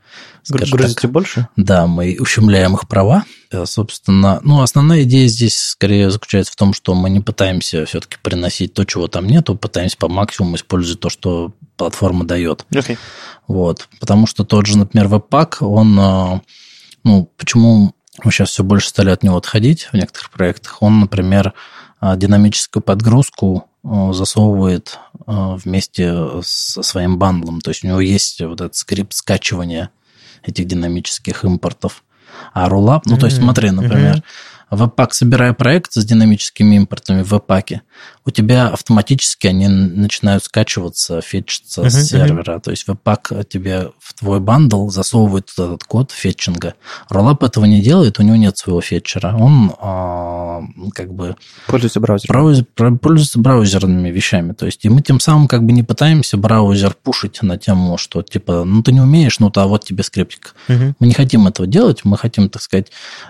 Грузите 0.49 1.01
так, 1.01 1.11
больше? 1.11 1.47
Да, 1.55 1.87
мы 1.87 2.17
ущемляем 2.19 2.73
их 2.75 2.87
права. 2.87 3.25
Э, 3.51 3.65
собственно, 3.65 4.39
ну, 4.43 4.61
основная 4.61 5.03
идея 5.03 5.27
здесь 5.27 5.57
скорее 5.57 6.09
заключается 6.09 6.53
в 6.53 6.55
том, 6.55 6.73
что 6.73 6.95
мы 6.95 7.09
не 7.09 7.19
пытаемся 7.19 7.85
все-таки 7.85 8.17
приносить 8.21 8.73
то, 8.73 8.85
чего 8.85 9.07
там 9.07 9.27
нету, 9.27 9.55
пытаемся 9.55 9.97
по 9.97 10.07
максимуму 10.07 10.55
использовать 10.55 11.01
то, 11.01 11.09
что 11.09 11.53
платформа 11.75 12.25
дает. 12.25 12.65
Okay. 12.71 12.97
Вот. 13.47 13.89
Потому 13.99 14.25
что 14.25 14.45
тот 14.45 14.65
же, 14.65 14.77
например, 14.77 15.07
веб-пак, 15.07 15.61
он, 15.61 15.99
э, 15.99 16.41
ну, 17.03 17.29
почему 17.37 17.93
мы 18.23 18.31
сейчас 18.31 18.49
все 18.49 18.63
больше 18.63 18.89
стали 18.89 19.09
от 19.09 19.23
него 19.23 19.37
отходить 19.37 19.83
в 19.85 19.93
некоторых 19.93 20.31
проектах, 20.31 20.81
он, 20.81 20.99
например, 20.99 21.53
э, 22.01 22.13
динамическую 22.17 22.83
подгрузку 22.83 23.67
засовывает 23.85 24.97
вместе 25.25 26.41
со 26.41 26.83
своим 26.83 27.19
бандлом. 27.19 27.59
То 27.59 27.71
есть 27.71 27.83
у 27.83 27.87
него 27.87 27.99
есть 27.99 28.39
вот 28.39 28.61
этот 28.61 28.75
скрипт 28.75 29.11
скачивания 29.13 29.89
этих 30.41 30.67
динамических 30.67 31.43
импортов. 31.43 32.05
А 32.53 32.69
Rollup, 32.69 33.01
ну, 33.05 33.17
то 33.17 33.25
есть 33.25 33.39
смотри, 33.39 33.71
например, 33.71 34.23
mm-hmm. 34.75 34.95
Webpack, 34.95 35.07
собирая 35.11 35.53
проект 35.53 35.93
с 35.93 36.05
динамическими 36.05 36.75
импортами 36.75 37.23
в 37.23 37.33
Webpack, 37.33 37.81
у 38.25 38.31
тебя 38.31 38.69
автоматически 38.69 39.47
они 39.47 39.67
начинают 39.67 40.45
скачиваться, 40.45 41.21
фетчиться 41.21 41.81
uh-huh, 41.81 41.89
с 41.89 42.07
сервера. 42.07 42.55
Uh-huh. 42.55 42.61
То 42.61 42.71
есть 42.71 42.87
Webpack 42.87 43.45
тебе 43.45 43.91
в 43.99 44.13
твой 44.13 44.39
бандл 44.39 44.87
засовывает 44.89 45.51
этот 45.51 45.83
код 45.83 46.11
фетчинга. 46.11 46.75
Rollup 47.11 47.45
этого 47.45 47.65
не 47.65 47.81
делает, 47.81 48.19
у 48.19 48.23
него 48.23 48.37
нет 48.37 48.57
своего 48.57 48.79
фетчера. 48.79 49.35
Он 49.35 49.73
а, 49.79 50.61
как 50.93 51.13
бы... 51.13 51.35
Пользуется 51.67 51.99
браузером. 51.99 52.33
Браузер, 52.33 52.65
пользуется 52.97 53.39
браузерными 53.39 54.09
вещами. 54.09 54.53
То 54.53 54.67
есть 54.67 54.85
и 54.85 54.89
мы 54.89 55.01
тем 55.01 55.19
самым 55.19 55.47
как 55.47 55.63
бы 55.63 55.73
не 55.73 55.83
пытаемся 55.83 56.37
браузер 56.37 56.95
пушить 57.03 57.41
на 57.41 57.57
тему, 57.57 57.97
что 57.97 58.21
типа, 58.21 58.63
ну 58.63 58.81
ты 58.83 58.93
не 58.93 59.01
умеешь, 59.01 59.39
ну 59.39 59.49
то 59.49 59.63
а 59.63 59.67
вот 59.67 59.83
тебе 59.83 60.03
скриптик. 60.03 60.55
Uh-huh. 60.69 60.93
Мы 60.99 61.07
не 61.07 61.13
хотим 61.13 61.47
этого 61.47 61.67
делать, 61.67 62.05
мы 62.05 62.17
хотим, 62.17 62.49
так 62.49 62.61
сказать, 62.61 62.87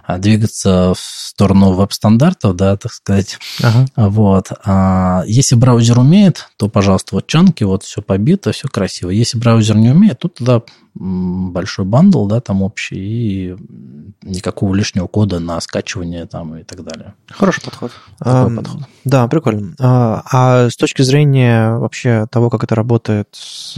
двигаться 0.07 0.93
в 0.93 1.32
сторону 1.33 1.71
веб-стандартов, 1.71 2.55
да, 2.55 2.77
так 2.77 2.91
сказать. 2.93 3.37
Ага. 3.61 3.85
Вот. 3.95 4.51
А 4.65 5.23
если 5.25 5.55
браузер 5.55 5.99
умеет, 5.99 6.49
то, 6.57 6.69
пожалуйста, 6.69 7.15
вот 7.15 7.27
чанки, 7.27 7.63
вот 7.63 7.83
все 7.83 8.01
побито, 8.01 8.51
все 8.51 8.67
красиво. 8.67 9.09
Если 9.09 9.37
браузер 9.37 9.75
не 9.75 9.89
умеет, 9.89 10.19
то 10.19 10.27
тогда 10.27 10.61
большой 10.95 11.85
бандл, 11.85 12.27
да, 12.27 12.39
там 12.39 12.61
общий, 12.61 12.97
и 12.97 13.55
никакого 14.21 14.75
лишнего 14.75 15.07
кода 15.07 15.39
на 15.39 15.59
скачивание 15.59 16.27
там 16.27 16.55
и 16.55 16.63
так 16.63 16.83
далее. 16.83 17.15
Хороший 17.31 17.63
подход. 17.63 17.91
А, 18.19 18.47
подход. 18.49 18.81
Да, 19.03 19.27
прикольно. 19.27 19.75
А, 19.79 20.23
а 20.31 20.69
с 20.69 20.75
точки 20.75 21.01
зрения 21.01 21.77
вообще 21.77 22.27
того, 22.29 22.51
как 22.51 22.63
это 22.63 22.75
работает 22.75 23.29
с 23.31 23.75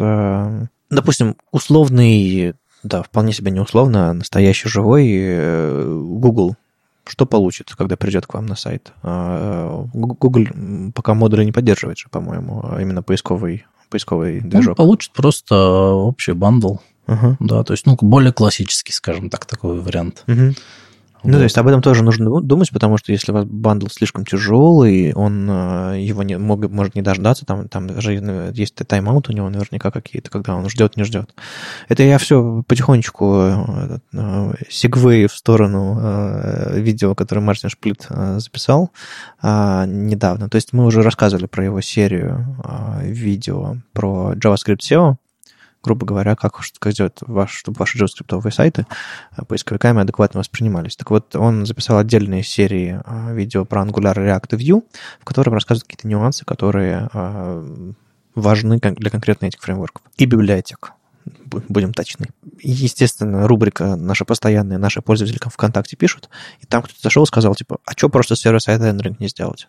допустим, 0.90 1.36
условный, 1.52 2.54
да, 2.84 3.04
вполне 3.04 3.34
себе 3.34 3.52
не 3.52 3.60
условно, 3.60 4.10
а 4.10 4.14
настоящий 4.14 4.70
живой 4.70 5.08
э, 5.12 6.02
Google 6.04 6.56
что 7.08 7.26
получит, 7.26 7.74
когда 7.76 7.96
придет 7.96 8.26
к 8.26 8.34
вам 8.34 8.46
на 8.46 8.56
сайт? 8.56 8.94
А, 9.04 9.86
Google 9.94 10.92
пока 10.94 11.14
модули 11.14 11.44
не 11.44 11.52
поддерживает 11.52 11.98
же, 11.98 12.10
по-моему, 12.10 12.62
а 12.64 12.82
именно 12.82 13.04
поисковый, 13.04 13.66
поисковый 13.90 14.42
движок. 14.42 14.80
Он 14.80 14.86
получит 14.86 15.12
просто 15.12 15.56
общий 15.56 16.34
бандл. 16.34 16.78
Uh-huh. 17.08 17.36
Да, 17.40 17.64
то 17.64 17.74
есть, 17.74 17.86
ну, 17.86 17.96
более 18.02 18.34
классический, 18.34 18.92
скажем 18.92 19.30
так, 19.30 19.46
такой 19.46 19.80
вариант. 19.80 20.24
Uh-huh. 20.26 20.58
Ну, 21.26 21.32
вот. 21.32 21.38
то 21.40 21.44
есть 21.44 21.58
об 21.58 21.68
этом 21.68 21.82
тоже 21.82 22.04
нужно 22.04 22.42
думать, 22.42 22.70
потому 22.72 22.98
что 22.98 23.12
если 23.12 23.32
у 23.32 23.36
вас 23.36 23.46
бандл 23.46 23.88
слишком 23.88 24.26
тяжелый, 24.26 25.14
он 25.14 25.50
э, 25.50 26.00
его 26.00 26.24
не, 26.24 26.38
мог, 26.38 26.70
может 26.70 26.96
не 26.96 27.02
дождаться, 27.02 27.46
там, 27.46 27.68
там 27.68 27.88
даже 27.88 28.16
э, 28.16 28.52
есть 28.54 28.76
тайм-аут 28.76 29.30
у 29.30 29.34
него 29.34 29.50
наверняка 29.50 29.92
какие-то, 29.92 30.30
когда 30.30 30.56
он 30.56 30.70
ждет, 30.70 30.98
не 30.98 31.04
ждет. 31.04 31.34
Это 31.90 32.04
я 32.04 32.18
все 32.20 32.64
потихонечку 32.68 33.36
э, 34.14 34.54
segue 34.70 35.28
в 35.28 35.36
сторону 35.36 36.76
видео, 36.76 37.16
которое 37.16 37.42
Мартин 37.42 37.70
Шплит 37.70 38.08
записал 38.38 38.92
недавно. 39.42 40.50
То 40.50 40.56
есть 40.56 40.74
мы 40.74 40.86
уже 40.86 41.02
рассказывали 41.02 41.46
про 41.48 41.66
его 41.66 41.82
серию 41.82 42.58
видео 43.02 43.78
про 43.94 44.34
JavaScript 44.36 44.80
SEO, 44.80 45.16
грубо 45.86 46.06
говоря, 46.06 46.36
как, 46.36 46.60
сделать, 46.88 47.20
ваш, 47.22 47.52
чтобы 47.52 47.78
ваши 47.78 47.98
JavaScript 48.00 48.52
сайты 48.52 48.88
э, 49.38 49.44
поисковиками 49.46 50.02
адекватно 50.02 50.40
воспринимались. 50.40 50.96
Так 50.96 51.12
вот, 51.12 51.36
он 51.36 51.66
записал 51.68 52.00
отдельные 52.00 52.44
серии 52.44 53.00
э, 53.06 53.36
видео 53.36 53.66
про 53.66 53.84
Angular 53.84 54.16
React 54.16 54.58
и 54.58 54.72
Vue, 54.72 54.84
в 55.22 55.26
котором 55.26 55.54
рассказывает 55.54 55.84
какие-то 55.84 56.08
нюансы, 56.08 56.44
которые 56.44 57.10
э, 57.14 57.92
важны 58.34 58.80
для 58.80 59.10
конкретно 59.12 59.46
этих 59.46 59.62
фреймворков. 59.62 60.02
И 60.18 60.26
библиотек 60.26 60.94
будем 61.70 61.94
точны. 61.94 62.28
Естественно, 62.62 63.48
рубрика 63.48 63.96
наша 63.96 64.26
постоянная, 64.26 64.78
наши 64.78 65.02
пользователи 65.02 65.40
ВКонтакте 65.44 65.96
пишут, 65.96 66.30
и 66.62 66.66
там 66.66 66.82
кто-то 66.82 67.00
зашел 67.02 67.24
и 67.24 67.28
сказал, 67.28 67.56
типа, 67.56 67.78
а 67.86 67.92
что 67.94 68.10
просто 68.10 68.36
сервис-сайт 68.36 68.82
рендеринг 68.82 69.20
не 69.20 69.28
сделать? 69.28 69.68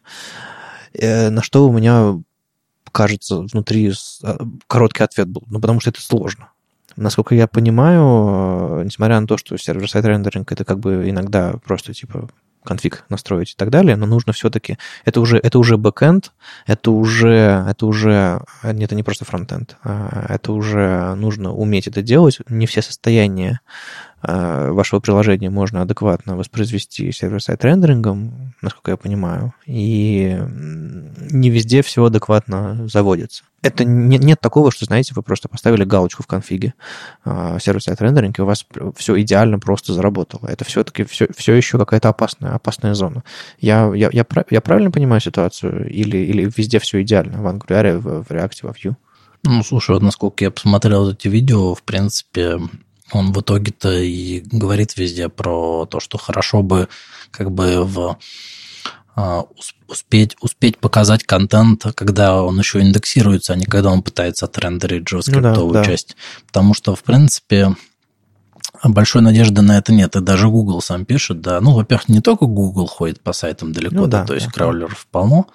На 0.93 1.43
что 1.43 1.69
у 1.69 1.73
меня 1.73 2.21
кажется, 2.97 3.41
внутри 3.41 3.93
а, 4.23 4.39
короткий 4.67 5.03
ответ 5.03 5.29
был. 5.29 5.43
Ну, 5.49 5.61
потому 5.61 5.81
что 5.81 5.91
это 5.91 6.01
сложно. 6.01 6.49
Насколько 6.97 7.35
я 7.35 7.47
понимаю, 7.47 8.81
э, 8.81 8.85
несмотря 8.87 9.21
на 9.21 9.27
то, 9.27 9.37
что 9.37 9.59
server-side 9.59 10.07
рендеринг 10.07 10.51
это 10.51 10.65
как 10.65 10.79
бы 10.79 11.11
иногда 11.11 11.57
просто 11.63 11.93
типа 11.93 12.31
конфиг 12.67 13.05
настроить 13.09 13.53
и 13.53 13.55
так 13.57 13.71
далее, 13.71 13.97
но 13.97 14.07
нужно 14.07 14.33
все-таки... 14.33 14.77
Это 15.05 15.21
уже, 15.21 15.39
это 15.39 15.59
уже 15.59 15.79
бэкэнд, 15.79 16.33
это 16.67 16.91
уже, 16.91 17.65
это 17.69 17.87
уже... 17.87 18.43
Это 18.63 18.95
не 18.95 19.03
просто 19.03 19.25
фронтенд. 19.25 19.77
А 19.83 20.27
это 20.29 20.53
уже 20.53 21.15
нужно 21.15 21.53
уметь 21.53 21.87
это 21.87 22.03
делать. 22.03 22.41
Не 22.49 22.67
все 22.67 22.83
состояния 22.83 23.61
Э, 24.23 24.71
вашего 24.73 24.99
приложения 24.99 25.51
можно 25.51 25.83
адекватно 25.83 26.37
воспроизвести 26.37 27.13
server-side 27.13 27.65
рендерингом, 27.65 28.55
насколько 28.61 28.91
я 28.91 28.97
понимаю, 28.97 29.55
и 29.67 30.37
не 31.31 31.51
везде 31.51 31.83
все 31.83 32.05
адекватно 32.05 32.89
заводится. 32.89 33.45
Это 33.67 33.85
не, 33.85 34.19
нет 34.19 34.41
такого, 34.41 34.71
что, 34.71 34.85
знаете, 34.85 35.13
вы 35.15 35.23
просто 35.23 35.49
поставили 35.49 35.85
галочку 35.85 36.23
в 36.23 36.27
конфиге 36.27 36.75
э, 37.25 37.59
сервер-сайт 37.61 38.01
рендеринг, 38.01 38.39
и 38.39 38.43
у 38.43 38.47
вас 38.47 38.65
все 38.97 39.21
идеально 39.21 39.59
просто 39.59 39.93
заработало. 39.93 40.47
Это 40.47 40.65
все-таки 40.65 41.05
все, 41.05 41.27
все 41.37 41.55
еще 41.55 41.79
какая-то 41.79 42.09
опасная, 42.09 42.55
опасная 42.55 42.95
зона. 42.95 43.25
Я, 43.59 43.93
я, 43.95 44.11
я, 44.13 44.25
я 44.51 44.61
правильно 44.61 44.91
понимаю 44.91 45.21
ситуацию? 45.21 45.91
Или, 45.91 46.19
или 46.19 46.51
везде 46.57 46.79
все 46.79 47.03
идеально? 47.03 47.43
В 47.43 47.47
Angular, 47.47 47.99
в, 47.99 48.25
в 48.25 48.31
React, 48.31 48.59
во 48.63 48.71
Vue? 48.71 48.95
Ну, 49.43 49.63
слушай, 49.63 49.93
вот 49.93 50.03
насколько 50.03 50.45
я 50.45 50.51
посмотрел 50.51 51.11
эти 51.11 51.29
видео, 51.29 51.75
в 51.75 51.83
принципе, 51.83 52.61
он 53.13 53.33
в 53.33 53.41
итоге-то 53.41 53.99
и 53.99 54.41
говорит 54.41 54.97
везде 54.97 55.29
про 55.29 55.87
то, 55.87 56.01
что 56.01 56.19
хорошо 56.19 56.63
бы 56.63 56.89
как 57.31 57.51
бы 57.51 57.85
в 57.85 57.99
а, 57.99 58.17
успеть, 59.89 60.37
успеть 60.41 60.79
показать 60.79 61.25
контент, 61.25 61.85
когда 61.95 62.43
он 62.43 62.59
еще 62.59 62.81
индексируется, 62.81 63.55
а 63.55 63.57
не 63.57 63.65
когда 63.65 63.91
он 63.91 64.03
пытается 64.03 64.45
отрендерить 64.45 65.11
JavaScript 65.11 65.55
ну, 65.55 65.71
да, 65.71 65.85
часть. 65.85 66.09
Да. 66.09 66.47
Потому 66.49 66.75
что, 66.75 66.95
в 66.95 67.03
принципе, 67.03 67.75
большой 68.85 69.23
надежды 69.23 69.63
на 69.63 69.79
это 69.79 69.93
нет. 69.93 70.17
И 70.17 70.21
даже 70.21 70.49
Google 70.49 70.83
сам 70.83 71.05
пишет, 71.05 71.41
да. 71.41 71.61
Ну, 71.61 71.73
во-первых, 71.73 72.09
не 72.09 72.21
только 72.21 72.47
Google 72.47 72.87
ходит 72.87 73.23
по 73.23 73.33
сайтам 73.33 73.73
далеко, 73.73 73.95
ну, 73.95 74.07
да, 74.07 74.21
да, 74.21 74.27
то 74.27 74.35
есть 74.35 74.47
да. 74.47 74.53
краулеров 74.53 75.07
полно. 75.11 75.47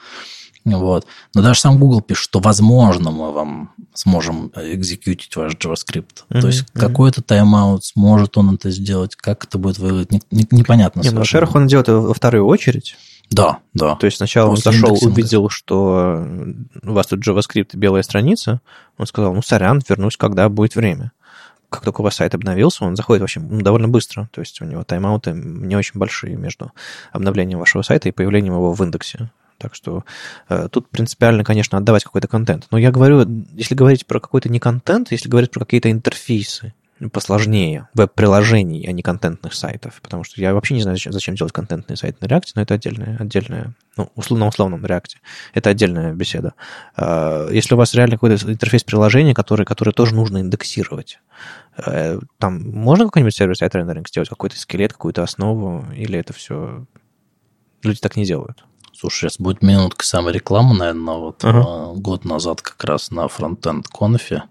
Вот. 0.64 1.08
Но 1.34 1.42
даже 1.42 1.60
сам 1.60 1.80
Google 1.80 2.02
пишет, 2.02 2.24
что 2.24 2.40
возможно 2.40 3.12
мы 3.12 3.32
вам 3.32 3.74
сможем 3.94 4.52
экзекьютить 4.56 5.36
ваш 5.36 5.54
JavaScript. 5.54 6.26
Mm-hmm. 6.30 6.42
То 6.42 6.48
есть 6.48 6.62
mm-hmm. 6.62 6.80
какой-то 6.80 7.22
тайм-аут, 7.22 7.84
сможет 7.84 8.38
он 8.38 8.56
это 8.56 8.70
сделать, 8.70 9.16
как 9.16 9.46
это 9.46 9.58
будет 9.58 9.80
выглядеть, 9.80 10.12
не, 10.12 10.22
не, 10.32 10.48
непонятно. 10.52 11.02
Нет, 11.02 11.14
ну, 11.14 11.22
во-первых, 11.22 11.56
он 11.56 11.68
делает 11.68 11.90
это 11.90 11.98
во 11.98 12.14
вторую 12.14 12.46
очередь. 12.46 12.96
Да, 13.32 13.60
да. 13.74 13.96
То 13.96 14.06
есть 14.06 14.18
сначала 14.18 14.50
он 14.50 14.58
зашел, 14.58 14.98
увидел, 15.02 15.50
что 15.50 16.28
у 16.84 16.92
вас 16.92 17.08
тут 17.08 17.26
JavaScript 17.26 17.70
и 17.74 17.78
белая 17.78 18.04
страница, 18.04 18.60
он 18.98 19.08
сказал, 19.08 19.34
ну, 19.34 19.42
сорян, 19.42 19.82
вернусь, 19.88 20.18
когда 20.18 20.50
будет 20.50 20.76
время. 20.76 21.14
Как 21.70 21.84
только 21.84 22.02
у 22.02 22.04
вас 22.04 22.16
сайт 22.16 22.36
обновился, 22.36 22.84
он 22.84 22.98
заходит 22.98 23.22
вообще 23.22 23.40
ну, 23.40 23.62
довольно 23.62 23.88
быстро. 23.88 24.30
То 24.34 24.42
есть 24.42 24.62
у 24.62 24.66
него 24.66 24.84
тайм-ауты 24.84 25.32
не 25.32 25.78
очень 25.78 25.98
большие 25.98 26.36
между 26.36 26.74
обновлением 27.14 27.60
вашего 27.60 27.82
сайта 27.82 28.10
и 28.10 28.12
появлением 28.12 28.56
его 28.56 28.74
в 28.74 28.84
индексе. 28.84 29.32
Так 29.58 29.76
что 29.76 30.04
э, 30.50 30.68
тут 30.70 30.90
принципиально, 30.90 31.46
конечно, 31.46 31.78
отдавать 31.78 32.04
какой-то 32.04 32.28
контент. 32.28 32.68
Но 32.72 32.78
я 32.78 32.92
говорю, 32.92 33.26
если 33.54 33.76
говорить 33.76 34.06
про 34.06 34.20
какой-то 34.20 34.50
не 34.50 34.60
контент, 34.60 35.12
если 35.12 35.30
говорить 35.30 35.52
про 35.52 35.62
какие-то 35.62 35.90
интерфейсы, 35.90 36.74
посложнее 37.10 37.88
веб-приложений, 37.94 38.86
а 38.88 38.92
не 38.92 39.02
контентных 39.02 39.54
сайтов, 39.54 40.00
потому 40.02 40.24
что 40.24 40.40
я 40.40 40.54
вообще 40.54 40.76
не 40.76 40.82
знаю, 40.82 40.98
зачем, 40.98 41.14
зачем 41.14 41.36
делать 41.36 41.54
контентный 41.54 41.98
сайт 41.98 42.22
на 42.22 42.26
React, 42.26 42.52
но 42.56 42.62
это 42.62 42.76
отдельная, 42.76 43.18
отдельная 43.20 43.74
ну, 43.98 44.10
условно, 44.16 44.46
на 44.46 44.50
условном 44.50 44.86
React. 44.86 45.18
Это 45.54 45.70
отдельная 45.70 46.14
беседа. 46.14 46.54
Э, 46.96 47.50
если 47.52 47.74
у 47.74 47.78
вас 47.78 47.94
реально 47.94 48.16
какой-то 48.16 48.52
интерфейс 48.52 48.84
приложения, 48.84 49.34
который, 49.34 49.66
который 49.66 49.94
тоже 49.94 50.16
нужно 50.16 50.40
индексировать, 50.40 51.20
э, 51.78 52.20
там 52.38 52.62
можно 52.70 53.06
какой-нибудь 53.06 53.36
сервис-сайт 53.36 53.76
рендеринг 53.76 54.08
сделать, 54.08 54.30
какой-то 54.30 54.58
скелет, 54.58 54.94
какую-то 54.94 55.24
основу, 55.24 55.86
или 55.96 56.20
это 56.20 56.34
все 56.34 56.86
люди 57.84 58.00
так 58.00 58.16
не 58.16 58.26
делают? 58.26 58.64
Слушай, 58.94 59.22
сейчас 59.22 59.40
будет 59.40 59.64
минутка 59.64 60.06
саморекламы, 60.06 60.78
наверное, 60.78 61.16
вот 61.16 61.44
ага. 61.44 62.00
год 62.00 62.26
назад 62.26 62.62
как 62.62 62.84
раз 62.84 63.10
на 63.10 63.28
фронтенд 63.28 63.88
конфе 63.88 64.44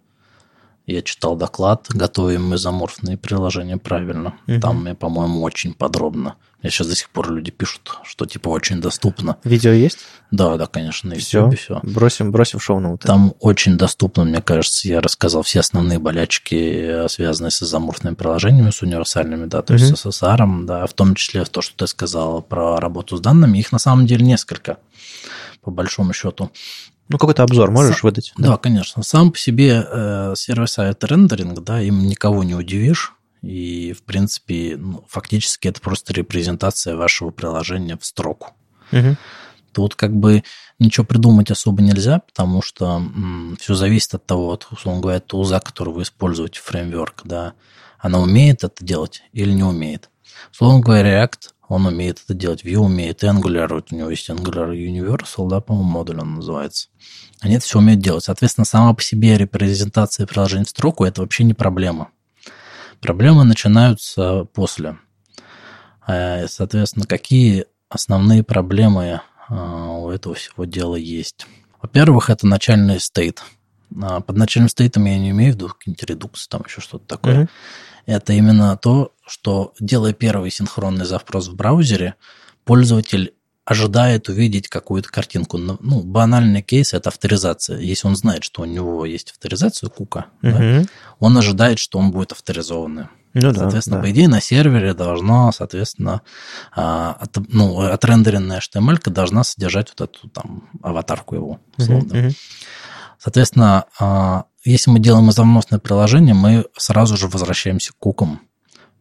я 0.93 1.03
читал 1.03 1.37
доклад 1.37 1.87
«Готовим 1.89 2.55
изоморфные 2.55 3.17
приложения 3.17 3.77
правильно». 3.77 4.35
Угу. 4.47 4.61
Там 4.61 4.83
мне, 4.83 4.95
по-моему, 4.95 5.43
очень 5.43 5.75
подробно. 5.75 6.37
Мне 6.63 6.71
сейчас 6.71 6.89
до 6.89 6.95
сих 6.95 7.09
пор 7.09 7.33
люди 7.33 7.51
пишут, 7.51 7.99
что 8.05 8.27
типа 8.27 8.49
очень 8.51 8.83
доступно. 8.83 9.39
Видео 9.45 9.73
есть? 9.73 10.01
Да, 10.31 10.59
да, 10.59 10.67
конечно, 10.67 11.15
все, 11.15 11.51
все. 11.53 11.81
Бросим, 11.83 12.33
бросим 12.33 12.59
в 12.59 12.63
шоу-ноуты. 12.63 13.07
Там 13.07 13.35
очень 13.41 13.79
доступно, 13.79 14.25
мне 14.25 14.43
кажется, 14.43 14.87
я 14.87 15.01
рассказал 15.01 15.43
все 15.43 15.61
основные 15.61 15.99
болячки, 15.99 17.09
связанные 17.09 17.51
с 17.51 17.63
изоморфными 17.63 18.15
приложениями, 18.15 18.71
с 18.71 18.83
универсальными, 18.83 19.47
да, 19.47 19.63
то 19.63 19.73
угу. 19.73 19.83
есть 19.83 19.97
с 19.97 20.07
SSR, 20.07 20.65
да, 20.67 20.87
в 20.87 20.93
том 20.93 21.15
числе 21.15 21.45
то, 21.45 21.63
что 21.63 21.75
ты 21.77 21.87
сказал 21.87 22.43
про 22.43 22.79
работу 22.79 23.17
с 23.17 23.21
данными. 23.21 23.59
Их 23.59 23.73
на 23.73 23.79
самом 23.79 24.07
деле 24.07 24.27
несколько, 24.27 24.77
по 25.63 25.71
большому 25.71 26.13
счету. 26.13 26.51
Ну, 27.11 27.19
какой-то 27.19 27.43
обзор 27.43 27.73
можешь 27.73 27.97
Сам, 27.97 28.09
выдать? 28.09 28.33
Да, 28.39 28.51
да, 28.51 28.57
конечно. 28.57 29.03
Сам 29.03 29.33
по 29.33 29.39
себе 29.39 29.85
э, 29.85 30.35
сервис-сайт 30.37 31.03
рендеринг, 31.03 31.59
да, 31.61 31.83
им 31.83 32.07
никого 32.07 32.45
не 32.45 32.55
удивишь. 32.55 33.15
И, 33.43 33.93
в 33.93 34.05
принципе, 34.05 34.77
ну, 34.79 35.05
фактически 35.09 35.67
это 35.67 35.81
просто 35.81 36.13
репрезентация 36.13 36.95
вашего 36.95 37.31
приложения 37.31 37.99
в 37.99 38.05
строку. 38.05 38.55
Угу. 38.93 39.17
Тут 39.73 39.97
как 39.97 40.15
бы 40.15 40.45
ничего 40.79 41.05
придумать 41.05 41.51
особо 41.51 41.83
нельзя, 41.83 42.21
потому 42.21 42.63
что 42.63 42.97
м, 42.99 43.57
все 43.59 43.75
зависит 43.75 44.15
от 44.15 44.25
того, 44.25 44.53
от, 44.53 44.69
условно 44.71 45.01
говоря, 45.01 45.19
тулза, 45.21 45.59
который 45.59 45.93
вы 45.93 46.03
используете, 46.03 46.61
фреймворк, 46.61 47.23
да, 47.25 47.55
она 47.99 48.21
умеет 48.21 48.63
это 48.63 48.85
делать 48.85 49.23
или 49.33 49.51
не 49.51 49.65
умеет. 49.65 50.11
Условно 50.53 50.81
говоря, 50.81 51.25
React 51.25 51.51
он 51.71 51.87
умеет 51.87 52.21
это 52.25 52.35
делать. 52.35 52.65
Vue 52.65 52.79
умеет, 52.79 53.23
Angular, 53.23 53.73
вот 53.73 53.93
у 53.93 53.97
него 53.97 54.11
есть 54.11 54.29
Angular 54.29 54.75
Universal, 54.75 55.49
да, 55.49 55.61
по-моему, 55.61 55.89
модуль 55.89 56.19
он 56.19 56.35
называется. 56.35 56.89
Они 57.39 57.55
это 57.55 57.65
все 57.65 57.79
умеют 57.79 58.01
делать. 58.01 58.25
Соответственно, 58.25 58.65
сама 58.65 58.93
по 58.93 59.01
себе 59.01 59.39
репрезентация 59.39 60.27
приложений 60.27 60.65
в 60.65 60.71
строку– 60.71 61.05
это 61.07 61.21
вообще 61.21 61.45
не 61.45 61.55
проблема. 61.55 62.09
Проблемы 63.01 63.45
начинаются 63.45 64.47
после. 64.53 64.99
Э, 66.09 66.49
соответственно, 66.49 67.07
какие 67.07 67.67
основные 67.89 68.43
проблемы 68.43 69.21
э, 69.49 69.55
у 69.55 70.11
этого 70.11 70.35
всего 70.35 70.65
дела 70.65 70.97
есть? 70.97 71.47
Во-первых, 71.81 72.31
это 72.31 72.49
начальный 72.49 72.99
стейт. 72.99 73.45
А 74.03 74.21
под 74.21 74.37
начальным 74.37 74.69
стейтом 74.69 75.05
я 75.05 75.17
не 75.21 75.31
имею 75.31 75.53
в 75.53 75.55
виду 75.55 75.69
какие-нибудь 75.69 76.03
редуксы, 76.03 76.49
там 76.49 76.65
еще 76.67 76.81
что-то 76.81 77.07
такое. 77.07 77.45
Mm-hmm. 77.45 77.49
Это 78.11 78.33
именно 78.33 78.77
то, 78.77 79.13
что 79.25 79.73
делая 79.79 80.13
первый 80.13 80.51
синхронный 80.51 81.05
запрос 81.05 81.47
в 81.47 81.55
браузере, 81.55 82.17
пользователь 82.65 83.35
ожидает 83.65 84.29
увидеть 84.29 84.67
какую-то 84.67 85.09
картинку. 85.11 85.59
Ну, 85.59 85.79
ну, 85.81 86.03
банальный 86.03 86.61
кейс– 86.61 86.93
это 86.95 87.11
авторизация. 87.11 87.79
Если 87.79 88.09
он 88.09 88.17
знает, 88.17 88.43
что 88.43 88.63
у 88.63 88.65
него 88.65 89.07
есть 89.07 89.31
авторизация 89.31 89.89
кука, 89.91 90.27
угу. 90.43 90.51
да, 90.51 90.83
он 91.21 91.39
ожидает, 91.39 91.79
что 91.79 92.01
он 92.01 92.11
будет 92.11 92.33
авторизованным. 92.33 93.11
Ну, 93.33 93.55
соответственно, 93.55 93.99
да, 93.99 94.03
по 94.03 94.11
идее, 94.11 94.27
на 94.27 94.41
сервере 94.41 94.93
должно, 94.93 95.53
соответственно, 95.53 96.23
а, 96.75 97.13
от, 97.13 97.37
ну, 97.53 97.79
отрендеренная 97.79 98.59
HTML 98.59 99.09
должна 99.09 99.45
содержать 99.45 99.93
вот 99.97 100.11
эту 100.11 100.29
там 100.31 100.69
аватарку 100.83 101.37
его, 101.37 101.61
условно. 101.77 102.13
Uh-huh, 102.13 102.27
uh-huh. 102.27 102.37
Соответственно, 103.21 103.85
а, 104.01 104.47
если 104.65 104.91
мы 104.91 104.99
делаем 104.99 105.31
изомносное 105.31 105.79
приложение, 105.79 106.35
мы 106.35 106.67
сразу 106.77 107.17
же 107.17 107.29
возвращаемся 107.29 107.93
к 107.93 107.97
кукам. 107.99 108.41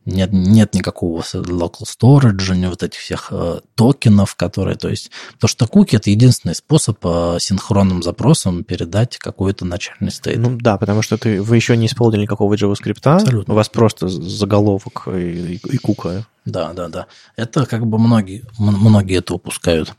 Нет, 0.06 0.30
нет 0.32 0.74
никакого 0.74 1.22
local 1.22 1.84
storage, 1.84 2.56
не 2.56 2.68
вот 2.68 2.82
этих 2.82 3.00
всех 3.00 3.28
э, 3.32 3.60
токенов, 3.76 4.36
которые, 4.36 4.76
то 4.76 4.90
есть, 4.90 5.12
то, 5.40 5.48
что 5.48 5.68
куки 5.68 5.98
это 5.98 6.10
единственный 6.10 6.56
способ 6.56 6.98
э, 7.04 7.38
синхронным 7.40 8.02
запросом 8.02 8.64
передать 8.64 9.18
какой-то 9.18 9.66
начальный 9.66 10.12
стейт. 10.12 10.38
Ну 10.40 10.58
да, 10.58 10.78
потому 10.78 11.02
что 11.02 11.18
ты, 11.18 11.42
вы 11.42 11.56
еще 11.58 11.78
не 11.78 11.86
исполнили 11.86 12.22
никакого 12.22 12.54
JavaScript, 12.56 13.02
Абсолютно. 13.04 13.54
у 13.54 13.58
вас 13.58 13.70
просто 13.70 14.08
заголовок 14.08 15.08
и, 15.14 15.20
и, 15.20 15.56
и 15.56 15.78
кука. 15.78 16.26
Да, 16.46 16.74
да, 16.74 16.88
да. 16.88 17.08
Это 17.36 17.66
как 17.66 17.86
бы 17.86 18.00
многие, 18.00 18.46
многие 18.58 19.18
это 19.18 19.36
упускают. 19.36 19.94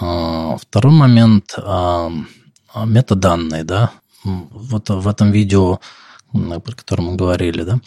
А, 0.00 0.56
второй 0.56 0.94
момент 0.94 1.54
а, 1.58 2.10
метаданные, 2.86 3.64
да. 3.64 3.92
Вот 4.50 4.90
в 4.90 5.08
этом 5.08 5.30
видео, 5.30 5.80
про 6.32 6.72
котором 6.72 7.06
мы 7.06 7.16
говорили, 7.16 7.62
да, 7.62 7.80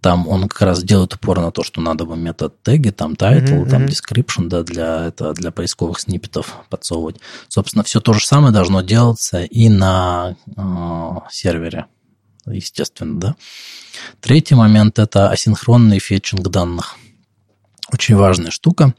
там 0.00 0.28
он 0.28 0.48
как 0.48 0.60
раз 0.60 0.82
делает 0.82 1.14
упор 1.14 1.40
на 1.40 1.50
то, 1.50 1.62
что 1.62 1.80
надо 1.80 2.04
бы 2.04 2.14
метод 2.14 2.62
теги, 2.62 2.90
там 2.90 3.14
title, 3.14 3.64
mm-hmm. 3.64 3.70
там 3.70 3.86
description, 3.86 4.48
да, 4.48 4.62
для, 4.62 5.06
это, 5.06 5.32
для 5.32 5.50
поисковых 5.50 5.98
сниппетов 5.98 6.56
подсовывать. 6.68 7.16
Собственно, 7.48 7.84
все 7.84 8.00
то 8.00 8.12
же 8.12 8.26
самое 8.26 8.52
должно 8.52 8.82
делаться 8.82 9.44
и 9.44 9.70
на 9.70 10.36
э, 10.56 11.30
сервере, 11.30 11.86
естественно, 12.46 13.18
да. 13.18 13.36
Третий 14.20 14.54
момент– 14.54 14.98
это 15.00 15.30
асинхронный 15.30 16.00
фетчинг 16.00 16.48
данных. 16.48 16.96
Очень 17.90 18.16
важная 18.16 18.50
штука 18.50 18.94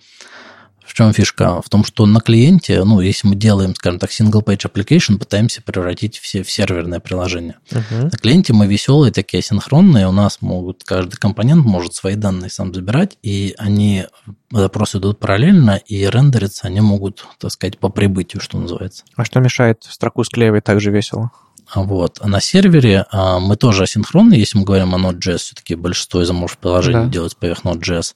чем 0.96 1.12
фишка? 1.14 1.62
В 1.62 1.70
том, 1.70 1.84
что 1.84 2.06
на 2.06 2.22
клиенте, 2.22 2.84
ну, 2.84 3.02
если 3.02 3.28
мы 3.28 3.36
делаем, 3.36 3.76
скажем 3.76 4.00
так, 4.00 4.12
single-page 4.12 4.72
application, 4.72 5.18
пытаемся 5.18 5.62
превратить 5.62 6.18
все 6.18 6.42
в 6.42 6.50
серверное 6.50 7.02
приложение. 7.02 7.56
Uh-huh. 7.70 8.04
На 8.04 8.18
клиенте 8.18 8.54
мы 8.54 8.66
веселые, 8.66 9.12
такие 9.12 9.40
асинхронные, 9.40 10.08
у 10.08 10.14
нас 10.14 10.42
могут, 10.42 10.84
каждый 10.86 11.18
компонент 11.18 11.66
может 11.66 11.94
свои 11.94 12.16
данные 12.16 12.50
сам 12.50 12.74
забирать, 12.74 13.18
и 13.22 13.54
они, 13.58 14.06
запросы 14.52 15.00
идут 15.00 15.20
параллельно, 15.20 15.82
и 15.86 16.06
рендериться 16.06 16.68
они 16.68 16.80
могут, 16.80 17.26
так 17.40 17.52
сказать, 17.52 17.78
по 17.78 17.90
прибытию, 17.90 18.42
что 18.42 18.58
называется. 18.58 19.04
А 19.18 19.26
что 19.26 19.42
мешает 19.42 19.84
строку 19.84 20.24
склеивать 20.24 20.64
так 20.64 20.80
же 20.80 20.92
весело? 20.92 21.32
Вот. 21.74 22.20
А 22.22 22.28
на 22.30 22.40
сервере 22.40 23.06
а, 23.12 23.40
мы 23.40 23.58
тоже 23.58 23.84
асинхронные, 23.84 24.40
если 24.40 24.58
мы 24.58 24.64
говорим 24.64 24.96
о 24.96 25.00
Node.js, 25.00 25.38
все-таки 25.38 25.76
большинство 25.76 26.22
из 26.22 26.32
приложений 26.62 27.06
да. 27.06 27.10
делать 27.10 27.36
поверх 27.36 27.66
Node.js. 27.66 28.14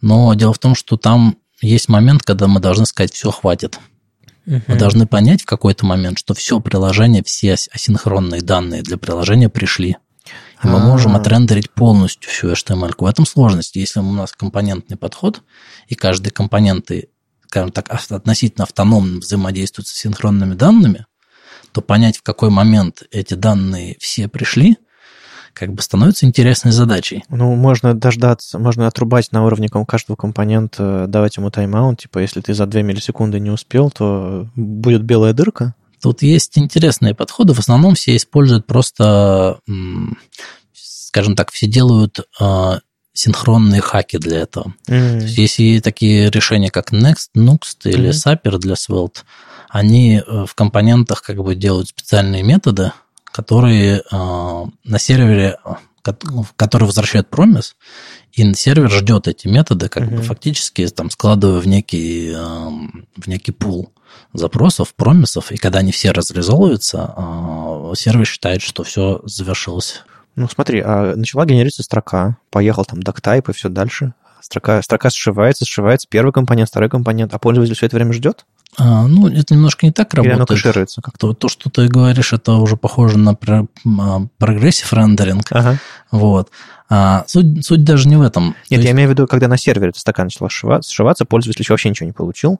Но 0.00 0.32
дело 0.34 0.52
в 0.52 0.58
том, 0.58 0.74
что 0.74 0.96
там 0.96 1.36
есть 1.60 1.88
момент, 1.88 2.22
когда 2.22 2.46
мы 2.48 2.60
должны 2.60 2.86
сказать, 2.86 3.12
все, 3.12 3.30
хватит. 3.30 3.78
Мы 4.46 4.76
должны 4.76 5.06
понять 5.06 5.42
в 5.42 5.46
какой-то 5.46 5.86
момент, 5.86 6.18
что 6.18 6.34
все 6.34 6.60
приложение, 6.60 7.22
все 7.22 7.54
асинхронные 7.54 8.40
данные 8.40 8.82
для 8.82 8.96
приложения 8.96 9.48
пришли. 9.48 9.96
И 10.62 10.66
мы 10.66 10.78
можем 10.78 11.14
а. 11.14 11.20
отрендерить 11.20 11.70
полностью 11.70 12.30
всю 12.30 12.50
HTML. 12.50 12.94
В 12.98 13.04
этом 13.04 13.26
сложность. 13.26 13.76
Если 13.76 14.00
у 14.00 14.12
нас 14.12 14.32
компонентный 14.32 14.96
подход, 14.96 15.42
и 15.88 15.94
каждый 15.94 16.30
компоненты, 16.30 17.08
скажем 17.46 17.72
так, 17.72 17.90
относительно 17.90 18.64
автономно 18.64 19.20
взаимодействуют 19.20 19.88
с 19.88 19.94
синхронными 19.94 20.54
данными, 20.54 21.06
то 21.72 21.80
понять, 21.80 22.18
в 22.18 22.22
какой 22.22 22.50
момент 22.50 23.04
эти 23.10 23.34
данные 23.34 23.96
все 24.00 24.28
пришли– 24.28 24.76
как 25.52 25.72
бы 25.72 25.82
становится 25.82 26.26
интересной 26.26 26.72
задачей. 26.72 27.24
Ну, 27.28 27.54
можно 27.54 27.94
дождаться, 27.94 28.58
можно 28.58 28.86
отрубать 28.86 29.32
на 29.32 29.44
уровне 29.44 29.68
каждого 29.68 30.16
компонента, 30.16 31.06
давать 31.08 31.36
ему 31.36 31.50
тайм-аут, 31.50 32.00
типа, 32.00 32.18
если 32.18 32.40
ты 32.40 32.54
за 32.54 32.66
2 32.66 32.82
миллисекунды 32.82 33.40
не 33.40 33.50
успел, 33.50 33.90
то 33.90 34.48
будет 34.54 35.02
белая 35.02 35.32
дырка. 35.32 35.74
Тут 36.02 36.22
есть 36.22 36.56
интересные 36.56 37.14
подходы, 37.14 37.52
в 37.52 37.58
основном 37.58 37.94
все 37.94 38.16
используют 38.16 38.66
просто, 38.66 39.58
скажем 40.72 41.36
так, 41.36 41.52
все 41.52 41.66
делают 41.66 42.20
а, 42.40 42.80
синхронные 43.12 43.80
хаки 43.80 44.18
для 44.18 44.38
этого. 44.38 44.74
Mm-hmm. 44.88 45.18
То 45.18 45.24
есть, 45.24 45.38
если 45.38 45.80
такие 45.80 46.30
решения, 46.30 46.70
как 46.70 46.92
Next, 46.92 47.30
Nuxt 47.36 47.84
или 47.84 48.10
mm-hmm. 48.10 48.40
Sapper 48.42 48.58
для 48.58 48.74
Svelte, 48.74 49.18
они 49.68 50.16
э, 50.26 50.44
в 50.46 50.54
компонентах 50.54 51.22
как 51.22 51.36
бы 51.36 51.54
делают 51.54 51.88
специальные 51.88 52.42
методы, 52.42 52.92
которые 53.32 53.98
э, 53.98 54.64
на 54.84 54.98
сервере, 54.98 55.58
который 56.56 56.84
возвращает 56.84 57.28
промис, 57.28 57.76
и 58.32 58.54
сервер 58.54 58.90
ждет 58.90 59.28
эти 59.28 59.48
методы, 59.48 59.88
как 59.88 60.04
uh-huh. 60.04 60.16
бы 60.16 60.22
фактически 60.22 60.86
там 60.88 61.10
складывая 61.10 61.60
в 61.60 61.66
некий, 61.66 62.32
э, 62.34 62.68
в 63.16 63.26
некий 63.26 63.52
пул 63.52 63.92
запросов, 64.32 64.94
промисов, 64.94 65.52
и 65.52 65.56
когда 65.56 65.80
они 65.80 65.92
все 65.92 66.10
разрезовываются, 66.12 67.14
э, 67.16 67.92
сервер 67.96 68.26
считает, 68.26 68.62
что 68.62 68.82
все 68.82 69.20
завершилось. 69.24 70.02
Ну, 70.36 70.48
смотри, 70.48 70.80
а 70.80 71.14
начала 71.16 71.44
генерироваться 71.44 71.82
строка, 71.82 72.36
поехал 72.50 72.84
там 72.84 73.02
doctype 73.02 73.48
и 73.48 73.52
все 73.52 73.68
дальше. 73.68 74.14
Строка, 74.40 74.80
строка 74.82 75.10
сшивается, 75.10 75.64
сшивается, 75.64 76.08
первый 76.08 76.32
компонент, 76.32 76.70
второй 76.70 76.88
компонент, 76.88 77.34
а 77.34 77.38
пользователь 77.38 77.74
все 77.74 77.86
это 77.86 77.96
время 77.96 78.12
ждет? 78.12 78.46
А, 78.82 79.06
ну, 79.06 79.28
это 79.28 79.54
немножко 79.54 79.84
не 79.84 79.92
так 79.92 80.14
работает. 80.14 80.36
Или 80.36 80.38
оно 80.38 80.46
кэшируется 80.46 81.02
как-то? 81.02 81.34
То, 81.34 81.48
что 81.48 81.68
ты 81.68 81.86
говоришь, 81.86 82.32
это 82.32 82.54
уже 82.54 82.76
похоже 82.76 83.18
на 83.18 83.36
а, 83.36 84.22
progressive 84.38 84.90
rendering. 84.94 85.48
Ага. 85.50 85.76
Вот. 86.10 86.48
А, 86.88 87.24
суть, 87.26 87.64
суть 87.64 87.84
даже 87.84 88.08
не 88.08 88.16
в 88.16 88.22
этом. 88.22 88.56
Нет, 88.70 88.80
То 88.80 88.86
я 88.86 88.92
имею 88.92 89.10
в 89.10 89.12
виду, 89.12 89.26
когда 89.26 89.48
на 89.48 89.58
сервере 89.58 89.92
строка 89.94 90.26
начала 90.26 90.48
сшиваться, 90.48 90.90
сшиваться, 90.90 91.26
пользователь 91.26 91.60
еще 91.60 91.74
вообще 91.74 91.90
ничего 91.90 92.06
не 92.06 92.12
получил. 92.12 92.58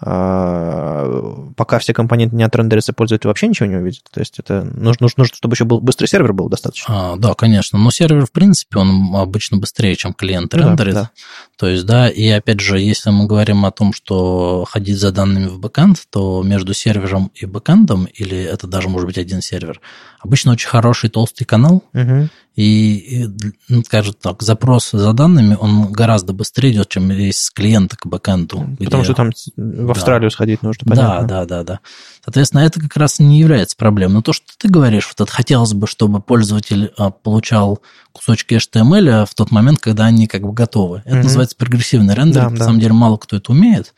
А, 0.00 1.50
пока 1.56 1.78
все 1.80 1.92
компоненты 1.92 2.36
не 2.36 2.44
отрендерятся, 2.44 2.92
пользователь 2.92 3.26
вообще 3.26 3.48
ничего 3.48 3.68
не 3.68 3.76
увидит. 3.76 4.04
То 4.12 4.20
есть 4.20 4.38
это 4.38 4.62
нужно, 4.62 5.04
нужно 5.04 5.24
чтобы 5.24 5.54
еще 5.54 5.64
был 5.64 5.80
быстрый 5.80 6.06
сервер 6.06 6.32
был 6.32 6.48
достаточно. 6.48 7.12
А, 7.12 7.16
да, 7.16 7.34
конечно. 7.34 7.78
Но 7.78 7.90
сервер, 7.90 8.26
в 8.26 8.32
принципе, 8.32 8.78
он 8.78 9.14
обычно 9.16 9.56
быстрее, 9.56 9.96
чем 9.96 10.14
клиент 10.14 10.52
ну, 10.52 10.60
рендерит. 10.60 10.94
Да, 10.94 11.02
да. 11.02 11.10
То 11.56 11.66
есть, 11.66 11.84
да, 11.84 12.08
и 12.08 12.28
опять 12.28 12.60
же, 12.60 12.78
если 12.78 13.10
мы 13.10 13.26
говорим 13.26 13.64
о 13.64 13.72
том, 13.72 13.92
что 13.92 14.64
ходить 14.68 14.98
за 14.98 15.10
данными 15.10 15.48
в 15.48 15.58
бэкэнд, 15.58 15.98
то 16.10 16.42
между 16.44 16.74
сервером 16.74 17.32
и 17.34 17.46
бэкэндом, 17.46 18.04
или 18.04 18.38
это 18.38 18.68
даже 18.68 18.88
может 18.88 19.06
быть 19.06 19.18
один 19.18 19.42
сервер, 19.42 19.80
обычно 20.20 20.52
очень 20.52 20.68
хороший 20.68 21.10
толстый 21.10 21.44
канал, 21.44 21.82
угу. 21.92 22.28
И, 22.58 23.28
ну, 23.68 23.84
скажем 23.84 24.14
так, 24.20 24.42
запрос 24.42 24.90
за 24.90 25.12
данными, 25.12 25.56
он 25.60 25.92
гораздо 25.92 26.32
быстрее 26.32 26.72
идет, 26.72 26.88
чем 26.88 27.08
с 27.12 27.50
клиента 27.50 27.96
к 27.96 28.04
бэкэнду. 28.04 28.76
Потому 28.80 29.04
где... 29.04 29.04
что 29.04 29.14
там 29.14 29.30
в 29.56 29.90
Австралию 29.92 30.28
да. 30.28 30.34
сходить 30.34 30.62
нужно, 30.64 30.84
понятно. 30.84 31.28
Да, 31.28 31.44
да, 31.44 31.46
да, 31.46 31.62
да. 31.62 31.80
Соответственно, 32.28 32.60
это 32.60 32.78
как 32.78 32.94
раз 32.98 33.20
не 33.20 33.38
является 33.40 33.74
проблемой. 33.74 34.16
Но 34.16 34.20
то, 34.20 34.34
что 34.34 34.44
ты 34.58 34.68
говоришь, 34.68 35.08
вот 35.08 35.26
это 35.26 35.34
хотелось 35.34 35.72
бы, 35.72 35.86
чтобы 35.86 36.20
пользователь 36.20 36.92
а, 36.98 37.08
получал 37.08 37.80
кусочки 38.12 38.52
HTML 38.52 39.24
в 39.24 39.34
тот 39.34 39.50
момент, 39.50 39.78
когда 39.80 40.04
они 40.04 40.26
как 40.26 40.42
бы 40.42 40.52
готовы. 40.52 40.98
Это 41.06 41.16
mm-hmm. 41.16 41.22
называется 41.22 41.56
прогрессивный 41.56 42.14
рендер. 42.14 42.42
Да, 42.42 42.50
На 42.50 42.56
да. 42.58 42.64
самом 42.66 42.80
деле 42.80 42.92
мало 42.92 43.16
кто 43.16 43.36
это 43.36 43.50
умеет. 43.50 43.94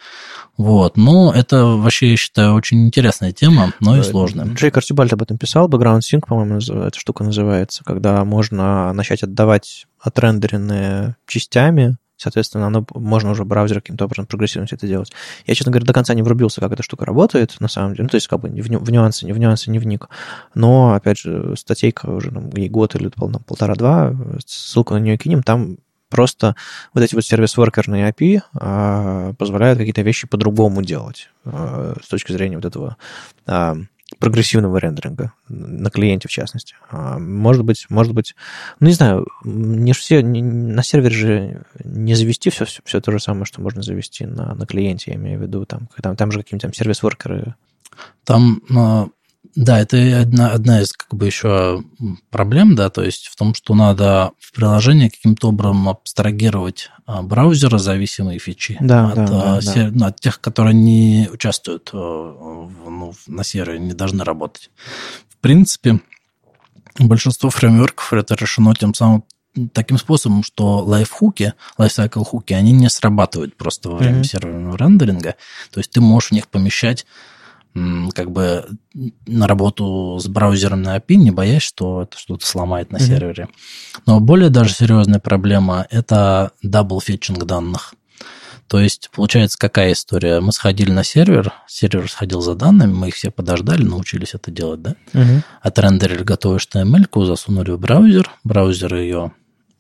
Вот. 0.56 0.96
Но 0.96 1.32
это 1.34 1.64
вообще, 1.64 2.12
я 2.12 2.16
считаю, 2.16 2.54
очень 2.54 2.86
интересная 2.86 3.32
тема, 3.32 3.72
но 3.80 3.96
и 3.96 4.00
э, 4.00 4.04
сложная. 4.04 4.46
Джейк 4.46 4.76
Арчибальд 4.76 5.12
об 5.12 5.22
этом 5.22 5.36
писал, 5.36 5.68
Background 5.68 6.02
Sync, 6.02 6.20
по-моему, 6.24 6.58
эта 6.58 6.96
штука 6.96 7.24
называется, 7.24 7.82
когда 7.82 8.24
можно 8.24 8.92
начать 8.92 9.24
отдавать 9.24 9.86
отрендеренные 9.98 11.16
частями 11.26 11.96
Соответственно, 12.20 12.66
оно, 12.66 12.86
можно 12.94 13.30
уже 13.30 13.44
браузер 13.44 13.80
каким-то 13.80 14.04
образом 14.04 14.26
прогрессивно 14.26 14.66
все 14.66 14.76
это 14.76 14.86
делать. 14.86 15.10
Я, 15.46 15.54
честно 15.54 15.72
говоря, 15.72 15.86
до 15.86 15.94
конца 15.94 16.12
не 16.12 16.22
врубился, 16.22 16.60
как 16.60 16.72
эта 16.72 16.82
штука 16.82 17.06
работает, 17.06 17.56
на 17.60 17.68
самом 17.68 17.92
деле. 17.92 18.04
Ну, 18.04 18.08
то 18.10 18.16
есть, 18.16 18.28
как 18.28 18.40
бы 18.40 18.48
в, 18.48 18.52
в 18.54 18.90
нюансы, 18.90 19.24
не 19.24 19.32
в 19.32 19.38
нюансы 19.38 19.70
не 19.70 19.78
вник. 19.78 20.08
Но, 20.54 20.92
опять 20.92 21.18
же, 21.18 21.54
статейка 21.56 22.06
уже 22.06 22.30
там, 22.30 22.50
ей 22.50 22.68
год 22.68 22.94
или 22.94 23.08
пол, 23.08 23.32
полтора-два, 23.46 24.14
ссылку 24.46 24.92
на 24.94 24.98
нее 24.98 25.16
кинем, 25.16 25.42
там 25.42 25.78
просто 26.10 26.56
вот 26.92 27.02
эти 27.02 27.14
вот 27.14 27.24
сервис-воркерные 27.24 28.10
API 28.10 28.42
а, 28.54 29.32
позволяют 29.34 29.78
какие-то 29.78 30.02
вещи 30.02 30.26
по-другому 30.26 30.82
делать 30.82 31.30
а, 31.44 31.94
с 32.02 32.08
точки 32.08 32.32
зрения 32.32 32.56
вот 32.56 32.66
этого 32.66 32.96
а, 33.46 33.76
прогрессивного 34.18 34.78
рендеринга 34.78 35.32
на 35.48 35.90
клиенте, 35.90 36.28
в 36.28 36.32
частности. 36.32 36.74
А, 36.90 37.18
может 37.18 37.64
быть, 37.64 37.86
может 37.88 38.12
быть, 38.12 38.34
ну, 38.80 38.88
не 38.88 38.92
знаю, 38.94 39.26
не 39.44 39.92
все, 39.92 40.22
не, 40.22 40.42
на 40.42 40.82
сервере 40.82 41.14
же 41.14 41.62
не 41.84 42.14
завести 42.14 42.50
все, 42.50 42.64
все, 42.64 42.80
все 42.84 43.00
то 43.00 43.12
же 43.12 43.20
самое, 43.20 43.44
что 43.44 43.60
можно 43.60 43.82
завести 43.82 44.26
на, 44.26 44.54
на 44.54 44.66
клиенте, 44.66 45.12
я 45.12 45.16
имею 45.16 45.38
в 45.38 45.42
виду, 45.42 45.64
там, 45.64 45.88
там, 46.02 46.16
там 46.16 46.32
же 46.32 46.38
какие-нибудь 46.38 46.62
там 46.62 46.74
сервис-воркеры. 46.74 47.54
Там, 48.24 48.62
а, 48.76 49.08
Да, 49.54 49.80
это 49.80 50.20
одна, 50.20 50.52
одна 50.52 50.80
из 50.80 50.92
как 50.92 51.12
бы 51.14 51.26
еще 51.26 51.82
проблем, 52.30 52.76
да, 52.76 52.88
то 52.88 53.02
есть 53.02 53.26
в 53.26 53.36
том, 53.36 53.54
что 53.54 53.74
надо 53.74 54.32
в 54.38 54.52
приложении 54.52 55.08
каким-то 55.08 55.48
образом 55.48 55.88
абстрагировать 55.88 56.90
а, 57.06 57.22
браузера 57.22 57.78
зависимые 57.78 58.38
фичи 58.38 58.76
да, 58.80 59.08
от, 59.08 59.14
да, 59.16 59.26
да, 59.26 59.56
а, 59.56 59.60
сер... 59.62 59.90
ну, 59.92 60.06
от 60.06 60.20
тех, 60.20 60.40
которые 60.40 60.74
не 60.74 61.28
участвуют 61.32 61.92
в, 61.92 61.96
ну, 61.96 63.14
на 63.26 63.42
сервере, 63.42 63.80
не 63.80 63.92
должны 63.92 64.24
работать. 64.24 64.70
В 65.28 65.36
принципе, 65.38 66.00
большинство 66.98 67.50
фреймворков 67.50 68.12
это 68.12 68.34
решено 68.34 68.74
тем 68.74 68.94
самым 68.94 69.24
таким 69.72 69.98
способом, 69.98 70.44
что 70.44 70.78
лайфхуки, 70.78 71.54
лайфсайкл 71.76 72.22
хуки, 72.22 72.52
они 72.52 72.72
не 72.72 72.88
срабатывают 72.88 73.56
просто 73.56 73.90
во 73.90 73.96
время 73.96 74.20
mm-hmm. 74.20 74.24
серверного 74.24 74.76
рендеринга. 74.76 75.34
То 75.72 75.80
есть 75.80 75.90
ты 75.90 76.00
можешь 76.00 76.30
в 76.30 76.34
них 76.34 76.48
помещать 76.48 77.06
как 77.72 78.30
бы 78.30 78.66
на 79.26 79.46
работу 79.46 80.18
с 80.20 80.26
браузером 80.26 80.82
на 80.82 80.96
API, 80.96 81.14
не 81.14 81.30
боясь, 81.30 81.62
что 81.62 82.02
это 82.02 82.18
что-то 82.18 82.46
сломает 82.46 82.90
на 82.90 82.96
mm-hmm. 82.96 83.06
сервере. 83.06 83.48
Но 84.06 84.20
более 84.20 84.50
даже 84.50 84.74
серьезная 84.74 85.20
проблема– 85.20 85.86
это 85.90 86.52
double 86.62 87.00
fetching 87.00 87.44
данных. 87.44 87.94
То 88.66 88.78
есть, 88.78 89.10
получается, 89.12 89.58
какая 89.58 89.92
история? 89.92 90.40
Мы 90.40 90.52
сходили 90.52 90.92
на 90.92 91.02
сервер, 91.02 91.52
сервер 91.66 92.08
сходил 92.08 92.40
за 92.40 92.54
данными, 92.54 92.92
мы 92.92 93.08
их 93.08 93.16
все 93.16 93.32
подождали, 93.32 93.82
научились 93.82 94.34
это 94.34 94.52
делать, 94.52 94.80
да? 94.80 94.94
Угу. 95.12 95.42
Отрендерили 95.60 96.22
готовую 96.22 96.60
HTML, 96.60 97.26
засунули 97.26 97.72
в 97.72 97.80
браузер, 97.80 98.30
браузер 98.44 98.94
ее 98.94 99.32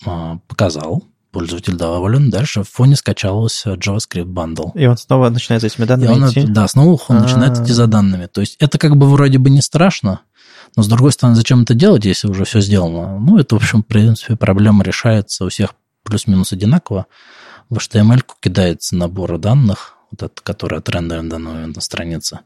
а, 0.04 0.38
показал, 0.48 1.04
пользователь 1.30 1.74
доволен. 1.74 2.30
Дальше 2.30 2.62
в 2.62 2.68
фоне 2.68 2.96
скачался 2.96 3.74
JavaScript 3.74 4.24
bundle. 4.24 4.70
И 4.74 4.86
он 4.86 4.96
снова 4.96 5.30
начинает 5.30 5.62
за 5.62 5.68
этими 5.68 5.84
данными 5.84 6.10
он, 6.10 6.30
идти? 6.30 6.44
Да, 6.46 6.66
снова 6.68 7.00
он 7.08 7.16
А-а-а. 7.16 7.22
начинает 7.22 7.58
идти 7.58 7.72
за 7.72 7.86
данными. 7.86 8.26
То 8.26 8.40
есть 8.40 8.56
это 8.58 8.78
как 8.78 8.96
бы 8.96 9.08
вроде 9.08 9.38
бы 9.38 9.50
не 9.50 9.62
страшно, 9.62 10.20
но 10.76 10.82
с 10.82 10.88
другой 10.88 11.12
стороны, 11.12 11.36
зачем 11.36 11.62
это 11.62 11.74
делать, 11.74 12.04
если 12.04 12.28
уже 12.28 12.44
все 12.44 12.60
сделано? 12.60 13.18
Ну, 13.18 13.38
это, 13.38 13.56
в 13.56 13.58
общем, 13.58 13.82
в 13.82 13.86
принципе, 13.86 14.36
проблема 14.36 14.84
решается 14.84 15.44
у 15.44 15.48
всех 15.48 15.74
плюс-минус 16.04 16.52
одинаково. 16.52 17.06
В 17.68 17.78
HTML 17.78 18.22
кидается 18.40 18.96
набор 18.96 19.38
данных, 19.38 19.96
вот 20.10 20.22
этот, 20.22 20.40
который 20.40 20.78
отрендерен 20.78 21.24
на 21.24 21.30
данный 21.30 21.52
момент 21.52 21.76
на 21.76 21.82
странице. 21.82 22.40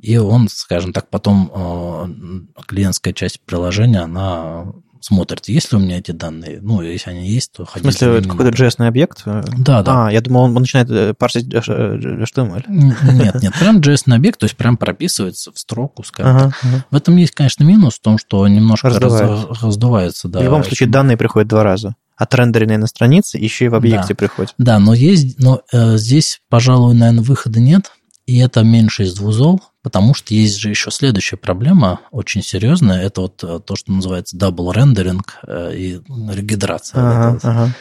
И 0.00 0.16
он, 0.16 0.48
скажем 0.48 0.92
так, 0.92 1.08
потом 1.08 1.50
э, 1.52 2.62
клиентская 2.66 3.12
часть 3.12 3.40
приложения, 3.40 4.00
она 4.00 4.66
смотрит, 5.06 5.48
есть 5.48 5.70
ли 5.72 5.78
у 5.78 5.80
меня 5.80 5.98
эти 5.98 6.10
данные. 6.10 6.58
Ну, 6.60 6.82
если 6.82 7.10
они 7.10 7.28
есть, 7.28 7.52
то 7.52 7.64
ходить. 7.64 7.94
В 7.94 7.98
смысле, 7.98 8.28
какой-то 8.28 8.50
JS 8.50 8.84
объект? 8.84 9.22
Да, 9.24 9.82
да. 9.82 10.06
А, 10.06 10.12
я 10.12 10.20
думал, 10.20 10.42
он 10.42 10.54
начинает 10.54 10.90
э, 10.90 11.14
парсить 11.14 11.46
HTML. 11.46 12.64
Нет, 12.66 13.42
нет, 13.42 13.54
прям 13.58 13.78
JS 13.78 14.12
объект, 14.12 14.40
то 14.40 14.44
есть 14.44 14.56
прям 14.56 14.76
прописывается 14.76 15.52
в 15.52 15.58
строку, 15.58 16.02
скажем 16.02 16.36
ага. 16.36 16.52
Ага. 16.62 16.84
В 16.90 16.96
этом 16.96 17.16
есть, 17.16 17.34
конечно, 17.34 17.62
минус 17.62 17.94
в 17.94 18.00
том, 18.00 18.18
что 18.18 18.46
немножко 18.48 18.88
раздувается. 18.88 19.48
Раз, 19.48 19.62
раздувается 19.62 20.28
да. 20.28 20.40
В 20.40 20.42
любом 20.42 20.64
случае, 20.64 20.88
данные 20.88 21.16
приходят 21.16 21.48
два 21.48 21.62
раза 21.62 21.94
отрендеренные 22.16 22.78
на 22.78 22.86
странице, 22.86 23.36
еще 23.38 23.66
и 23.66 23.68
в 23.68 23.74
объекте 23.74 24.08
да. 24.08 24.14
приходят. 24.14 24.54
Да, 24.58 24.78
но 24.78 24.94
есть, 24.94 25.38
но 25.38 25.60
э, 25.70 25.98
здесь, 25.98 26.40
пожалуй, 26.48 26.94
наверное, 26.94 27.22
выхода 27.22 27.60
нет, 27.60 27.92
и 28.26 28.38
это 28.38 28.62
меньше 28.62 29.04
из 29.04 29.14
двух 29.14 29.32
зол, 29.32 29.60
потому 29.82 30.14
что 30.14 30.34
есть 30.34 30.58
же 30.58 30.68
еще 30.68 30.90
следующая 30.90 31.36
проблема, 31.36 32.00
очень 32.10 32.42
серьезная, 32.42 33.02
это 33.02 33.22
вот 33.22 33.42
э, 33.44 33.60
то, 33.64 33.76
что 33.76 33.92
называется 33.92 34.36
double 34.36 34.74
rendering 34.74 35.20
э, 35.46 35.76
и 35.76 36.00
регидрация. 36.32 37.00
Ага, 37.00 37.38
ага. 37.42 37.74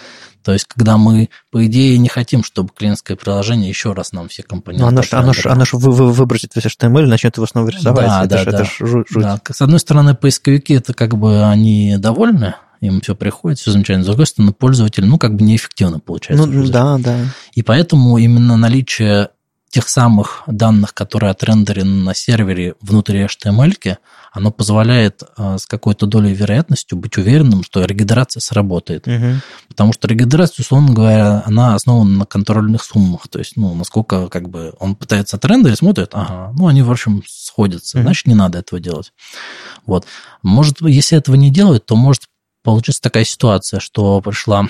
То 0.44 0.54
есть, 0.54 0.66
когда 0.68 0.98
мы, 0.98 1.30
по 1.50 1.66
идее, 1.66 1.98
не 1.98 2.08
хотим, 2.08 2.44
чтобы 2.44 2.70
клиентское 2.78 3.18
приложение 3.18 3.68
еще 3.68 3.94
раз 3.94 4.12
нам 4.12 4.28
все 4.28 4.44
компоненты... 4.44 4.84
Но 4.84 4.90
оно 4.90 5.02
же 5.02 5.10
оно 5.18 5.34
ж, 5.34 5.46
оно 5.48 5.66
ж 5.66 5.74
вы, 5.74 5.92
вы, 5.92 6.12
выбросит 6.12 6.56
весь 6.56 6.66
HTML 6.66 7.06
и 7.06 7.08
начнет 7.08 7.36
его 7.36 7.48
снова 7.48 7.68
рисовать. 7.70 8.06
Да, 8.06 8.26
это 8.26 8.30
да, 8.30 8.38
ж, 8.38 8.46
да. 8.46 8.52
Это 8.52 8.64
ж 8.66 8.78
жуть. 8.80 9.08
да. 9.16 9.42
С 9.50 9.62
одной 9.64 9.80
стороны, 9.80 10.14
поисковики, 10.14 10.76
это 10.76 10.94
как 10.94 11.18
бы 11.18 11.44
они 11.44 11.96
довольны, 11.98 12.54
им 12.80 13.02
все 13.02 13.16
приходит, 13.16 13.58
все 13.58 13.72
замечательно. 13.72 14.04
С 14.04 14.08
другой 14.08 14.28
стороны, 14.28 14.54
пользователь, 14.54 15.06
ну, 15.06 15.18
как 15.18 15.36
бы 15.36 15.44
неэффективно 15.44 16.00
получается. 16.00 16.46
Ну, 16.46 16.68
да, 16.68 16.98
да. 17.00 17.18
И 17.56 17.64
поэтому 17.64 18.20
именно 18.20 18.56
наличие 18.56 19.30
тех 19.76 19.90
самых 19.90 20.44
данных, 20.48 20.94
которые 20.94 21.32
отрендерены 21.32 22.02
на 22.06 22.16
сервере 22.16 22.76
внутри 22.80 23.26
HTML, 23.26 23.98
оно 24.32 24.50
позволяет 24.50 25.22
э, 25.38 25.58
с 25.58 25.66
какой-то 25.66 26.06
долей 26.06 26.34
вероятностью 26.34 26.98
быть 26.98 27.18
уверенным, 27.18 27.62
что 27.62 27.84
регенерация 27.84 28.40
сработает. 28.40 29.06
Угу. 29.06 29.42
Потому 29.68 29.92
что 29.92 30.08
регенерация, 30.08 30.64
условно 30.64 30.94
говоря, 30.94 31.44
она 31.46 31.76
основана 31.76 32.20
на 32.20 32.26
контрольных 32.26 32.86
суммах. 32.86 33.28
То 33.28 33.40
есть, 33.40 33.58
ну, 33.58 33.76
насколько 33.76 34.30
как 34.30 34.48
бы 34.48 34.74
он 34.80 34.96
пытается 34.96 35.36
отрендерить, 35.36 35.80
смотрит, 35.80 36.12
ага, 36.14 36.54
ну, 36.58 36.68
они, 36.68 36.82
в 36.82 36.90
общем, 36.90 37.22
сходятся. 37.28 37.98
Угу. 37.98 38.04
Значит, 38.04 38.28
не 38.28 38.34
надо 38.34 38.60
этого 38.60 38.80
делать. 38.80 39.12
Вот. 39.86 40.06
Может, 40.42 40.80
если 40.84 41.18
этого 41.18 41.36
не 41.36 41.52
делать, 41.52 41.86
то 41.86 41.98
может 41.98 42.24
получиться 42.64 43.02
такая 43.02 43.26
ситуация, 43.26 43.82
что 43.82 44.22
пришла 44.22 44.70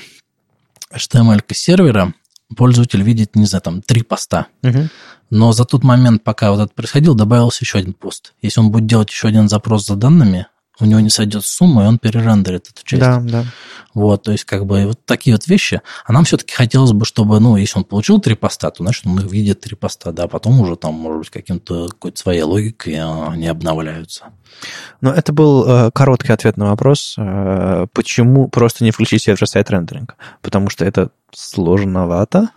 HTML 0.92 1.44
сервера, 1.54 2.12
пользователь 2.56 3.02
видит, 3.02 3.36
не 3.36 3.46
знаю, 3.46 3.62
там, 3.62 3.82
три 3.82 4.04
поста. 4.04 4.48
Угу. 4.64 4.90
Но 5.32 5.52
за 5.52 5.66
тот 5.66 5.84
момент, 5.84 6.24
пока 6.24 6.52
вот 6.52 6.60
это 6.60 6.74
происходило, 6.74 7.16
добавился 7.16 7.64
еще 7.64 7.80
один 7.80 7.94
пост. 7.94 8.34
Если 8.42 8.60
он 8.60 8.72
будет 8.72 8.86
делать 8.86 9.10
еще 9.10 9.28
один 9.28 9.50
запрос 9.50 9.86
за 9.86 9.96
данными, 9.96 10.48
у 10.80 10.86
него 10.86 11.00
не 11.00 11.10
сойдет 11.10 11.46
сумма, 11.46 11.84
и 11.84 11.88
он 11.88 12.00
перерендерит 12.00 12.70
эту 12.70 12.84
часть. 12.84 13.02
Да, 13.02 13.20
да. 13.20 13.46
Вот, 13.94 14.24
то 14.24 14.32
есть, 14.32 14.44
как 14.44 14.66
бы, 14.66 14.88
вот 14.88 15.06
такие 15.06 15.36
вот 15.36 15.48
вещи. 15.48 15.82
А 16.06 16.12
нам 16.12 16.26
все-таки 16.26 16.54
хотелось 16.54 16.92
бы, 16.92 17.06
чтобы, 17.06 17.40
ну, 17.40 17.56
если 17.56 17.78
он 17.78 17.86
получил 17.86 18.20
три 18.20 18.36
поста, 18.36 18.70
то, 18.72 18.84
значит, 18.84 19.06
он 19.06 19.18
их 19.20 19.32
видит 19.32 19.62
три 19.62 19.76
поста, 19.76 20.12
да, 20.12 20.24
а 20.24 20.28
потом 20.28 20.60
уже 20.60 20.76
там, 20.76 20.94
может 20.96 21.20
быть, 21.20 21.30
каким-то 21.30 21.88
какой-то 21.88 22.20
своей 22.20 22.42
логикой 22.42 22.96
а, 22.96 23.30
они 23.32 23.48
обновляются. 23.48 24.26
Но 25.02 25.12
это 25.12 25.34
был 25.34 25.66
э, 25.66 25.92
короткий 25.92 26.32
ответ 26.32 26.58
на 26.58 26.66
вопрос, 26.70 27.16
э, 27.18 27.88
почему 27.94 28.48
просто 28.50 28.84
не 28.84 28.92
включить 28.92 29.24
сервер-сайт 29.24 29.70
рендеринг. 29.70 30.16
Потому 30.42 30.70
что 30.70 30.86
это 30.86 31.12
сложновато, 31.34 32.50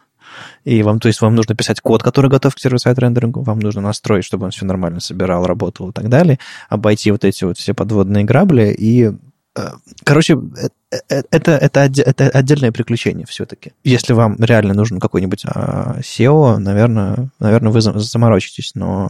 и 0.65 0.83
вам, 0.83 1.01
то 1.01 1.09
есть 1.09 1.21
вам 1.21 1.35
нужно 1.35 1.55
писать 1.55 1.81
код, 1.81 2.03
который 2.03 2.31
готов 2.31 2.55
к 2.55 2.59
сервер-сайт 2.59 2.99
рендерингу, 2.99 3.43
вам 3.43 3.59
нужно 3.61 3.81
настроить, 3.81 4.25
чтобы 4.25 4.47
он 4.47 4.51
все 4.51 4.65
нормально 4.65 5.01
собирал, 5.01 5.47
работал 5.47 5.91
и 5.91 5.93
так 5.93 6.09
далее, 6.09 6.39
обойти 6.69 7.11
вот 7.11 7.25
эти 7.25 7.45
вот 7.45 7.59
все 7.59 7.75
подводные 7.75 8.25
грабли 8.25 8.75
и 8.79 9.13
э, 9.57 9.69
Короче, 10.05 10.35
э, 10.35 10.99
э, 11.09 11.23
это, 11.31 11.53
это, 11.53 11.81
это 11.81 12.29
отдельное 12.29 12.73
приключение 12.73 13.27
все-таки. 13.27 13.73
Если 13.85 14.13
вам 14.13 14.37
реально 14.39 14.75
нужен 14.75 15.01
какой-нибудь 15.01 15.45
а, 15.47 15.99
SEO, 16.01 16.59
наверное, 16.59 17.31
наверное, 17.39 17.73
вы 17.73 17.81
заморочитесь, 17.81 18.73
но 18.75 19.09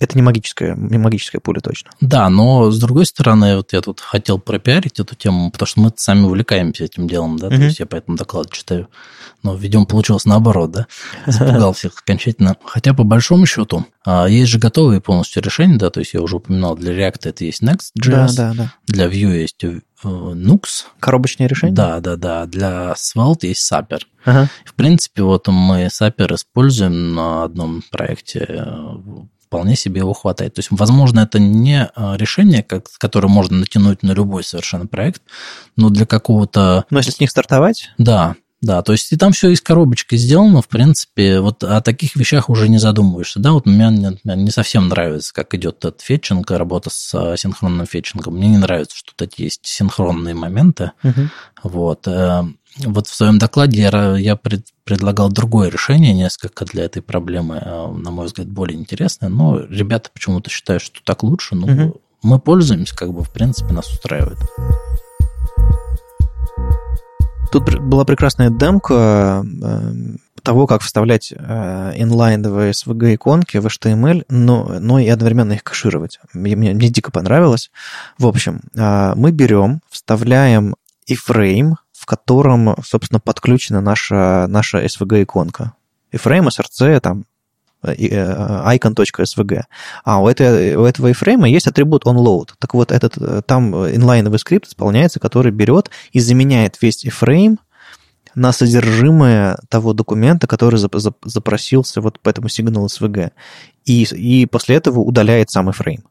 это 0.00 0.16
не 0.16 0.22
магическая, 0.22 0.74
не 0.74 0.98
магическая 0.98 1.40
пуля 1.40 1.60
точно. 1.60 1.90
Да, 2.00 2.28
но 2.28 2.70
с 2.70 2.78
другой 2.78 3.06
стороны, 3.06 3.56
вот 3.56 3.72
я 3.72 3.80
тут 3.80 4.00
хотел 4.00 4.38
пропиарить 4.38 5.00
эту 5.00 5.14
тему, 5.14 5.50
потому 5.50 5.66
что 5.66 5.80
мы 5.80 5.92
сами 5.96 6.24
увлекаемся 6.24 6.84
этим 6.84 7.06
делом, 7.06 7.38
да, 7.38 7.48
uh-huh. 7.48 7.56
то 7.56 7.62
есть 7.62 7.80
я 7.80 7.86
поэтому 7.86 8.16
доклад 8.16 8.50
читаю. 8.50 8.88
Но, 9.42 9.54
видимо, 9.54 9.84
получилось 9.84 10.24
наоборот, 10.24 10.72
да, 10.72 10.86
запугал 11.26 11.74
всех 11.74 11.92
окончательно. 12.00 12.56
Хотя, 12.64 12.94
по 12.94 13.04
большому 13.04 13.46
счету, 13.46 13.86
а, 14.04 14.26
есть 14.26 14.50
же 14.50 14.58
готовые 14.58 15.00
полностью 15.00 15.42
решения, 15.42 15.76
да, 15.76 15.90
то 15.90 16.00
есть 16.00 16.14
я 16.14 16.22
уже 16.22 16.36
упоминал, 16.36 16.76
для 16.76 16.92
React 16.92 17.28
это 17.28 17.44
есть 17.44 17.62
Next.js, 17.62 18.34
да, 18.36 18.52
да, 18.52 18.54
да. 18.54 18.74
для 18.86 19.06
Vue 19.06 19.36
есть 19.40 19.62
э, 19.64 19.80
Nux. 20.02 20.84
Коробочное 21.00 21.46
решение? 21.46 21.74
Да, 21.74 22.00
да, 22.00 22.16
да. 22.16 22.46
Для 22.46 22.94
Svelte 22.96 23.46
есть 23.46 23.70
Sapper. 23.70 24.00
Ага. 24.24 24.48
В 24.64 24.74
принципе, 24.74 25.22
вот 25.22 25.48
мы 25.48 25.86
Sapper 25.86 26.34
используем 26.34 27.14
на 27.14 27.44
одном 27.44 27.82
проекте 27.90 28.46
э, 28.48 28.64
вполне 29.54 29.76
себе 29.76 30.00
его 30.00 30.12
хватает. 30.14 30.54
То 30.54 30.58
есть, 30.58 30.70
возможно, 30.72 31.20
это 31.20 31.38
не 31.38 31.88
а, 31.94 32.16
решение, 32.16 32.64
как, 32.64 32.86
которое 32.98 33.28
можно 33.28 33.58
натянуть 33.58 34.02
на 34.02 34.10
любой 34.10 34.42
совершенно 34.42 34.88
проект, 34.88 35.22
но 35.76 35.90
для 35.90 36.06
какого-то... 36.06 36.86
Но 36.90 36.98
если 36.98 37.12
с 37.12 37.20
них 37.20 37.30
стартовать? 37.30 37.90
Да, 37.96 38.34
да, 38.60 38.82
то 38.82 38.90
есть 38.90 39.12
и 39.12 39.16
там 39.16 39.30
все 39.30 39.50
из 39.50 39.60
коробочки 39.60 40.16
сделано, 40.16 40.60
в 40.60 40.66
принципе, 40.66 41.38
вот 41.38 41.62
о 41.62 41.80
таких 41.82 42.16
вещах 42.16 42.50
уже 42.50 42.68
не 42.68 42.78
задумываешься. 42.78 43.38
Да, 43.38 43.52
вот 43.52 43.64
мне, 43.66 43.90
мне 43.90 44.18
не 44.24 44.50
совсем 44.50 44.88
нравится, 44.88 45.32
как 45.32 45.54
идет 45.54 45.84
этот 45.84 46.00
фетчинг, 46.00 46.50
работа 46.50 46.90
с 46.90 47.14
а, 47.14 47.36
синхронным 47.36 47.86
фетчингом. 47.86 48.34
Мне 48.34 48.48
не 48.48 48.58
нравится, 48.58 48.96
что 48.96 49.12
тут 49.14 49.34
есть 49.38 49.60
синхронные 49.66 50.34
моменты. 50.34 50.90
Угу. 51.04 51.28
Вот. 51.62 52.08
Э, 52.80 52.88
вот 52.88 53.06
в 53.06 53.14
своем 53.14 53.38
докладе 53.38 53.80
я, 53.80 54.16
я 54.16 54.36
пред, 54.36 54.66
предлагал 54.84 55.30
другое 55.30 55.70
решение 55.70 56.12
несколько 56.12 56.64
для 56.64 56.84
этой 56.84 57.02
проблемы, 57.02 57.56
э, 57.56 57.86
на 57.88 58.10
мой 58.10 58.26
взгляд, 58.26 58.48
более 58.48 58.78
интересное, 58.78 59.28
но 59.28 59.60
ребята 59.60 60.10
почему-то 60.12 60.50
считают, 60.50 60.82
что 60.82 61.00
так 61.04 61.22
лучше. 61.22 61.54
Ну, 61.54 61.66
угу. 61.66 62.00
мы 62.22 62.38
пользуемся, 62.38 62.96
как 62.96 63.12
бы, 63.12 63.22
в 63.22 63.30
принципе, 63.30 63.72
нас 63.72 63.90
устраивает. 63.90 64.38
Тут 67.52 67.78
была 67.78 68.04
прекрасная 68.04 68.50
демка 68.50 69.44
э, 69.62 70.16
того, 70.42 70.66
как 70.66 70.82
вставлять 70.82 71.32
инлайновые 71.32 72.72
SVG 72.72 73.14
иконки 73.14 73.56
в 73.56 73.66
HTML, 73.66 74.24
но, 74.28 74.76
но 74.78 74.98
и 74.98 75.08
одновременно 75.08 75.52
их 75.52 75.62
кэшировать. 75.62 76.18
Мне, 76.34 76.54
мне, 76.54 76.74
дико 76.74 77.10
понравилось. 77.10 77.70
В 78.18 78.26
общем, 78.26 78.60
э, 78.74 79.14
мы 79.14 79.30
берем, 79.30 79.80
вставляем 79.88 80.74
iframe 81.08 81.76
в 82.04 82.06
котором, 82.06 82.76
собственно, 82.84 83.18
подключена 83.18 83.80
наша, 83.80 84.44
наша 84.46 84.84
SVG-иконка. 84.84 85.72
И 86.12 86.18
фрейм, 86.18 86.48
SRC, 86.48 87.00
там, 87.00 87.24
icon.svg. 87.82 89.62
А 90.04 90.20
у, 90.20 90.28
этой, 90.28 90.76
у 90.76 90.84
этого 90.84 91.10
iframe 91.10 91.48
есть 91.48 91.66
атрибут 91.66 92.04
onload. 92.04 92.50
Так 92.58 92.74
вот, 92.74 92.92
этот, 92.92 93.46
там 93.46 93.74
инлайновый 93.74 94.38
скрипт 94.38 94.68
исполняется, 94.68 95.18
который 95.18 95.50
берет 95.50 95.88
и 96.12 96.20
заменяет 96.20 96.76
весь 96.82 97.06
iframe 97.06 97.56
на 98.34 98.52
содержимое 98.52 99.56
того 99.70 99.94
документа, 99.94 100.46
который 100.46 100.78
запросился 101.24 102.02
вот 102.02 102.20
по 102.20 102.28
этому 102.28 102.50
сигналу 102.50 102.88
SVG. 102.88 103.30
И, 103.86 104.02
и 104.02 104.44
после 104.44 104.76
этого 104.76 105.00
удаляет 105.00 105.50
самый 105.50 105.72
фрейм. 105.72 106.04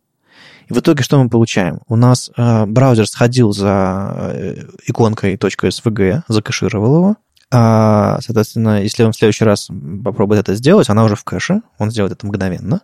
И 0.69 0.73
в 0.73 0.79
итоге 0.79 1.03
что 1.03 1.21
мы 1.21 1.29
получаем? 1.29 1.79
У 1.87 1.95
нас 1.95 2.31
э, 2.35 2.65
браузер 2.65 3.07
сходил 3.07 3.51
за 3.51 4.31
э, 4.33 4.55
иконкой 4.85 5.35
.svg, 5.35 6.23
закэшировал 6.27 6.95
его, 6.95 7.17
а, 7.55 8.17
соответственно, 8.21 8.81
если 8.81 9.03
он 9.03 9.11
в 9.11 9.15
следующий 9.15 9.45
раз 9.45 9.69
попробует 10.03 10.39
это 10.39 10.55
сделать, 10.55 10.89
она 10.89 11.03
уже 11.03 11.15
в 11.15 11.23
кэше, 11.23 11.61
он 11.77 11.91
сделает 11.91 12.13
это 12.13 12.25
мгновенно, 12.25 12.81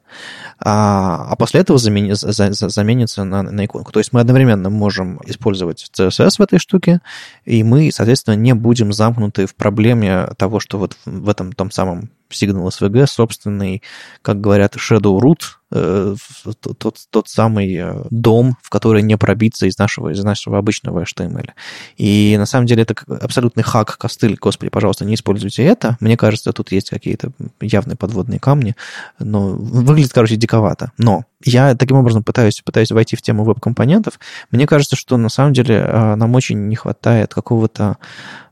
а, 0.64 1.26
а 1.28 1.36
после 1.38 1.62
этого 1.62 1.80
замени, 1.80 2.12
за, 2.14 2.54
за, 2.54 2.70
заменится 2.70 3.24
на, 3.24 3.42
на 3.42 3.66
иконку. 3.66 3.92
То 3.92 4.00
есть 4.00 4.14
мы 4.14 4.20
одновременно 4.20 4.70
можем 4.70 5.20
использовать 5.26 5.90
CSS 5.98 6.36
в 6.38 6.42
этой 6.42 6.60
штуке, 6.60 7.02
и 7.46 7.64
мы, 7.64 7.90
соответственно, 7.92 8.36
не 8.36 8.54
будем 8.54 8.94
замкнуты 8.94 9.48
в 9.48 9.56
проблеме 9.56 10.28
того, 10.38 10.60
что 10.60 10.78
вот 10.78 10.98
в 11.04 11.30
этом 11.30 11.52
том 11.52 11.72
самом 11.72 12.12
Signal 12.32 12.68
SVG 12.68 13.08
собственный, 13.08 13.82
как 14.22 14.40
говорят, 14.40 14.76
shadow 14.76 15.20
root, 15.20 15.40
тот, 15.70 16.98
тот 17.10 17.30
самый 17.30 17.76
э, 17.76 18.04
дом, 18.10 18.58
в 18.62 18.70
который 18.70 19.02
не 19.04 19.18
пробиться 19.18 19.68
из 19.68 19.78
нашего, 19.78 20.10
из 20.10 20.24
нашего 20.24 20.58
обычного 20.58 21.04
HTML. 21.04 21.52
И 21.98 22.36
на 22.38 22.46
самом 22.46 22.66
деле 22.66 22.84
это 22.84 22.96
абсолютный 23.08 23.64
хак, 23.64 23.98
костыль. 23.98 24.38
Господи, 24.40 24.70
пожалуйста, 24.70 25.06
не 25.06 25.14
используйте 25.14 25.64
это. 25.64 25.98
Мне 26.00 26.18
кажется, 26.18 26.54
тут 26.54 26.72
есть 26.72 26.90
какие-то 26.90 27.32
явные 27.62 27.98
подводные 27.98 28.40
камни. 28.40 28.76
Но 29.20 29.50
выглядит, 29.50 30.14
короче, 30.14 30.38
диковато. 30.38 30.92
Но 30.98 31.26
я 31.44 31.76
таким 31.76 31.98
образом 31.98 32.24
пытаюсь, 32.24 32.62
пытаюсь 32.62 32.92
войти 32.92 33.16
в 33.16 33.22
тему 33.22 33.44
веб-компонентов. 33.44 34.20
Мне 34.52 34.66
кажется, 34.66 34.96
что 34.96 35.18
на 35.18 35.30
самом 35.30 35.54
деле 35.54 35.76
э, 35.76 36.16
нам 36.16 36.34
очень 36.34 36.68
не 36.68 36.76
хватает 36.76 37.34
какого-то 37.34 37.98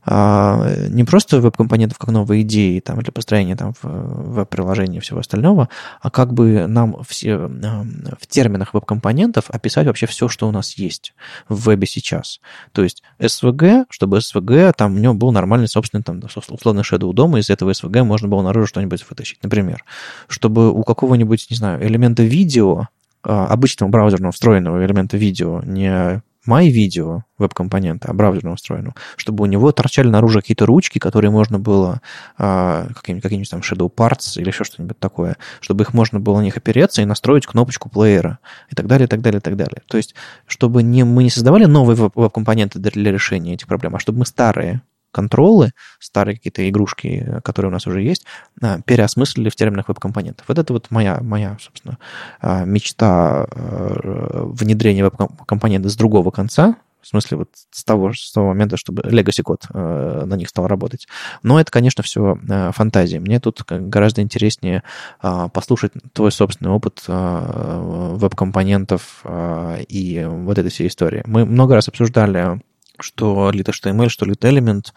не 0.08 1.04
просто 1.04 1.40
веб-компонентов 1.40 1.98
как 1.98 2.08
новые 2.10 2.42
идеи 2.42 2.80
там, 2.80 3.00
для 3.00 3.12
построения 3.12 3.56
там, 3.56 3.74
веб-приложения 3.82 4.98
и 4.98 5.00
всего 5.00 5.20
остального, 5.20 5.68
а 6.00 6.10
как 6.10 6.32
бы 6.32 6.66
нам 6.66 7.02
все, 7.08 7.36
в 7.36 8.26
терминах 8.28 8.74
веб-компонентов 8.74 9.50
описать 9.50 9.86
вообще 9.86 10.06
все, 10.06 10.28
что 10.28 10.46
у 10.46 10.52
нас 10.52 10.74
есть 10.74 11.14
в 11.48 11.68
вебе 11.68 11.86
сейчас. 11.86 12.40
То 12.72 12.82
есть 12.82 13.02
SVG, 13.18 13.86
чтобы 13.90 14.18
SVG, 14.18 14.72
там 14.76 14.96
у 14.96 14.98
него 14.98 15.14
был 15.14 15.32
нормальный 15.32 15.68
собственный, 15.68 16.02
там, 16.02 16.20
условно, 16.24 16.80
Shadow 16.80 17.10
DOM, 17.12 17.36
и 17.36 17.40
из 17.40 17.50
этого 17.50 17.70
SVG 17.70 18.04
можно 18.04 18.28
было 18.28 18.42
наружу 18.42 18.66
что-нибудь 18.66 19.04
вытащить. 19.08 19.42
Например, 19.42 19.82
чтобы 20.28 20.70
у 20.70 20.82
какого-нибудь, 20.84 21.46
не 21.50 21.56
знаю, 21.56 21.84
элемента 21.86 22.22
видео, 22.22 22.88
а, 23.22 23.46
обычного 23.46 23.90
браузерного 23.90 24.32
встроенного 24.32 24.84
элемента 24.84 25.16
видео, 25.16 25.62
не 25.64 26.22
My 26.48 26.66
Video 26.70 27.24
веб-компонента, 27.36 28.12
браузерно 28.14 28.52
устроенного, 28.52 28.94
чтобы 29.16 29.44
у 29.44 29.46
него 29.46 29.70
торчали 29.70 30.08
наружу 30.08 30.40
какие-то 30.40 30.64
ручки, 30.64 30.98
которые 30.98 31.30
можно 31.30 31.58
было, 31.58 32.00
а, 32.38 32.88
какие-нибудь, 32.94 33.22
какие-нибудь 33.22 33.50
там 33.50 33.60
Shadow 33.60 33.92
Parts 33.94 34.40
или 34.40 34.48
еще 34.48 34.64
что-нибудь 34.64 34.98
такое, 34.98 35.36
чтобы 35.60 35.84
их 35.84 35.92
можно 35.92 36.20
было 36.20 36.38
на 36.38 36.42
них 36.44 36.56
опереться 36.56 37.02
и 37.02 37.04
настроить 37.04 37.46
кнопочку 37.46 37.90
плеера 37.90 38.38
и 38.70 38.74
так 38.74 38.86
далее, 38.86 39.06
и 39.06 39.08
так 39.08 39.20
далее, 39.20 39.38
и 39.38 39.42
так 39.42 39.56
далее. 39.56 39.82
То 39.86 39.98
есть, 39.98 40.14
чтобы 40.46 40.82
не, 40.82 41.04
мы 41.04 41.22
не 41.22 41.30
создавали 41.30 41.66
новые 41.66 42.10
веб-компоненты 42.14 42.78
для 42.78 43.12
решения 43.12 43.54
этих 43.54 43.66
проблем, 43.66 43.96
а 43.96 43.98
чтобы 43.98 44.20
мы 44.20 44.26
старые 44.26 44.82
контролы, 45.10 45.72
старые 45.98 46.36
какие-то 46.36 46.68
игрушки, 46.68 47.40
которые 47.42 47.70
у 47.70 47.72
нас 47.72 47.86
уже 47.86 48.02
есть, 48.02 48.26
а, 48.62 48.80
переосмыслили 48.82 49.48
в 49.48 49.56
терминах 49.56 49.88
веб-компонентов. 49.88 50.46
Вот 50.48 50.58
это 50.58 50.72
вот 50.72 50.90
моя, 50.90 51.20
моя 51.22 51.56
собственно, 51.60 51.98
а, 52.40 52.64
мечта 52.64 53.46
а, 53.50 54.44
внедрения 54.44 55.04
веб-компонента 55.04 55.88
с 55.88 55.96
другого 55.96 56.30
конца, 56.30 56.76
в 57.00 57.06
смысле 57.06 57.38
вот 57.38 57.50
с 57.70 57.84
того, 57.84 58.12
с 58.12 58.32
того 58.32 58.48
момента, 58.48 58.76
чтобы 58.76 59.02
legacy 59.02 59.42
код 59.42 59.66
на 59.72 60.34
них 60.34 60.48
стал 60.48 60.66
работать. 60.66 61.06
Но 61.44 61.60
это, 61.60 61.70
конечно, 61.70 62.02
все 62.02 62.36
фантазии. 62.74 63.18
Мне 63.18 63.38
тут 63.38 63.62
гораздо 63.66 64.20
интереснее 64.20 64.82
послушать 65.20 65.92
твой 66.12 66.32
собственный 66.32 66.72
опыт 66.72 67.04
веб-компонентов 67.06 69.24
и 69.24 70.26
вот 70.28 70.58
этой 70.58 70.70
всей 70.70 70.88
истории. 70.88 71.22
Мы 71.24 71.46
много 71.46 71.76
раз 71.76 71.88
обсуждали 71.88 72.60
что 73.00 73.50
lit.html, 73.50 74.08
что 74.08 74.26
lit-element, 74.26 74.92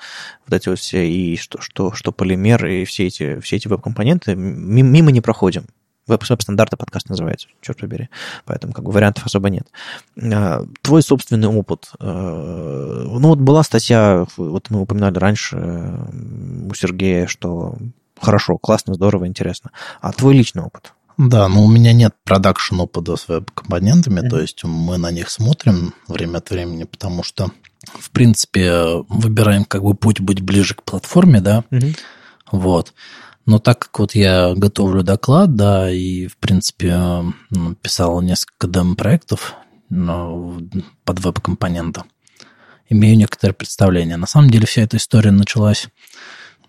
вот 0.46 0.56
эти 0.56 0.70
вот 0.70 0.80
все, 0.80 1.10
и 1.10 1.38
что, 1.38 1.62
что, 1.62 1.94
что 1.94 2.12
полимер, 2.12 2.66
и 2.66 2.86
все 2.86 3.08
эти, 3.08 3.40
все 3.40 3.58
эти 3.58 3.68
веб-компоненты, 3.68 4.36
мимо 4.36 5.12
не 5.12 5.22
проходим. 5.22 5.66
Веб-стандарты 6.08 6.78
подкаст 6.78 7.10
называется, 7.10 7.48
черт 7.62 7.80
побери. 7.80 8.10
Поэтому 8.46 8.74
как 8.74 8.84
бы 8.84 8.92
вариантов 8.92 9.26
особо 9.26 9.50
нет. 9.50 9.68
А, 10.22 10.66
твой 10.82 11.04
собственный 11.04 11.48
опыт. 11.48 11.92
А, 12.00 13.06
ну 13.08 13.30
вот 13.30 13.40
была 13.40 13.64
статья, 13.64 14.26
вот 14.36 14.70
мы 14.70 14.82
упоминали 14.82 15.18
раньше 15.18 15.58
у 15.58 16.74
Сергея, 16.74 17.28
что 17.28 17.78
хорошо, 18.20 18.58
классно, 18.58 18.94
здорово, 18.94 19.28
интересно. 19.28 19.72
А 20.02 20.12
твой 20.12 20.36
личный 20.36 20.64
опыт? 20.64 20.94
Да, 21.18 21.48
но 21.48 21.64
у 21.64 21.68
меня 21.68 21.94
нет 21.94 22.16
продакшн 22.24 22.80
опыта 22.80 23.16
с 23.16 23.28
веб-компонентами, 23.28 24.22
mm-hmm. 24.22 24.30
то 24.30 24.42
есть 24.42 24.64
мы 24.64 24.98
на 24.98 25.12
них 25.12 25.30
смотрим 25.30 25.94
время 26.08 26.38
от 26.38 26.50
времени, 26.50 26.84
потому 26.86 27.24
что 27.24 27.52
в 27.88 28.12
принципе, 28.12 29.04
выбираем 29.10 29.66
как 29.66 29.84
бы 29.84 29.94
путь 29.96 30.20
быть 30.20 30.42
ближе 30.42 30.76
к 30.76 30.84
платформе, 30.84 31.42
да, 31.42 31.64
угу. 31.72 31.88
вот. 32.52 32.94
Но 33.46 33.58
так 33.60 33.80
как 33.80 34.00
вот 34.00 34.16
я 34.16 34.54
готовлю 34.56 35.04
доклад, 35.04 35.56
да, 35.56 35.92
и, 35.92 36.28
в 36.28 36.38
принципе, 36.38 36.96
ну, 37.50 37.76
писал 37.82 38.22
несколько 38.22 38.68
демо-проектов 38.68 39.56
под 39.90 41.20
веб-компонента, 41.20 42.04
имею 42.88 43.18
некоторое 43.18 43.54
представление. 43.54 44.18
На 44.18 44.28
самом 44.28 44.52
деле 44.52 44.68
вся 44.68 44.84
эта 44.84 44.98
история 44.98 45.32
началась, 45.32 45.88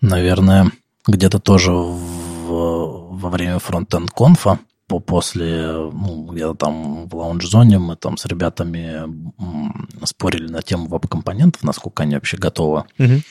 наверное, 0.01 0.71
где-то 1.05 1.39
тоже 1.39 1.71
в, 1.71 3.02
во 3.23 3.29
время 3.29 3.59
фронт-энд 3.59 4.11
конфа, 4.11 4.59
после, 4.99 5.71
ну, 5.71 6.27
где-то 6.31 6.53
там 6.53 7.07
в 7.07 7.15
лаунж-зоне 7.15 7.79
мы 7.79 7.95
там 7.95 8.17
с 8.17 8.25
ребятами 8.25 9.03
спорили 10.05 10.47
на 10.47 10.61
тему 10.61 10.87
веб-компонентов, 10.87 11.63
насколько 11.63 12.03
они 12.03 12.15
вообще 12.15 12.37
готовы. 12.37 12.83
Угу. 12.99 13.21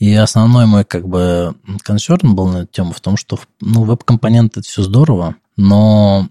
И 0.00 0.14
основной 0.14 0.66
мой 0.66 0.84
как 0.84 1.06
бы 1.06 1.54
консерн 1.82 2.34
был 2.34 2.48
на 2.48 2.58
эту 2.58 2.72
тему 2.72 2.92
в 2.92 3.00
том, 3.00 3.16
что 3.16 3.38
ну, 3.60 3.84
веб-компоненты 3.84 4.60
это 4.60 4.68
все 4.68 4.82
здорово, 4.82 5.36
но 5.56 6.26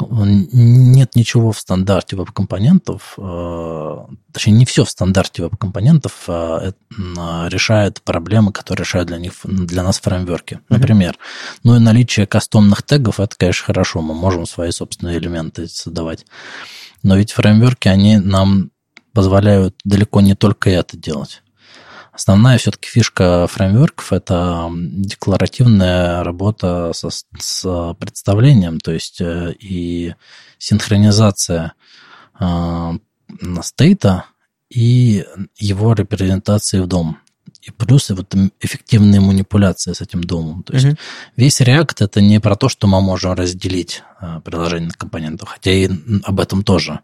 нет 0.00 1.14
ничего 1.14 1.52
в 1.52 1.58
стандарте 1.58 2.16
веб-компонентов, 2.16 3.14
э, 3.18 3.96
точнее, 4.32 4.52
не 4.52 4.64
все 4.64 4.84
в 4.84 4.90
стандарте 4.90 5.42
веб-компонентов 5.42 6.24
э, 6.28 6.72
решает 6.90 8.02
проблемы, 8.02 8.52
которые 8.52 8.84
решают 8.84 9.08
для, 9.08 9.18
них, 9.18 9.32
для 9.44 9.82
нас 9.82 10.00
фреймворки. 10.00 10.60
Например, 10.68 11.12
mm-hmm. 11.12 11.60
ну 11.64 11.76
и 11.76 11.78
наличие 11.80 12.26
кастомных 12.26 12.82
тегов, 12.82 13.20
это, 13.20 13.36
конечно, 13.36 13.66
хорошо, 13.66 14.02
мы 14.02 14.14
можем 14.14 14.46
свои 14.46 14.70
собственные 14.70 15.18
элементы 15.18 15.68
создавать. 15.68 16.26
Но 17.02 17.16
ведь 17.16 17.32
фреймворки, 17.32 17.88
они 17.88 18.18
нам 18.18 18.70
позволяют 19.12 19.74
далеко 19.84 20.20
не 20.20 20.34
только 20.34 20.70
это 20.70 20.96
делать. 20.96 21.42
Основная 22.16 22.56
все-таки 22.56 22.88
фишка 22.88 23.46
фреймворков– 23.46 24.10
это 24.10 24.70
декларативная 24.72 26.24
работа 26.24 26.92
со, 26.94 27.10
с 27.10 27.94
представлением, 27.98 28.80
то 28.80 28.90
есть 28.90 29.20
э, 29.20 29.52
и 29.60 30.14
синхронизация 30.56 31.74
э, 32.40 32.92
стейта 33.60 34.24
и 34.70 35.26
его 35.58 35.92
репрезентации 35.92 36.80
в 36.80 36.86
дом. 36.86 37.18
И 37.60 37.70
плюс 37.70 38.08
вот 38.08 38.34
эффективные 38.60 39.20
манипуляции 39.20 39.92
с 39.92 40.00
этим 40.00 40.24
домом. 40.24 40.62
То 40.62 40.72
есть 40.72 40.86
uh-huh. 40.86 40.98
весь 41.36 41.60
React 41.60 41.96
это 41.98 42.22
не 42.22 42.40
про 42.40 42.56
то, 42.56 42.70
что 42.70 42.86
мы 42.86 43.02
можем 43.02 43.34
разделить 43.34 44.02
э, 44.22 44.40
приложение 44.42 44.88
на 44.88 44.94
компоненты, 44.94 45.44
хотя 45.44 45.70
и 45.70 45.90
об 46.24 46.40
этом 46.40 46.64
тоже 46.64 47.00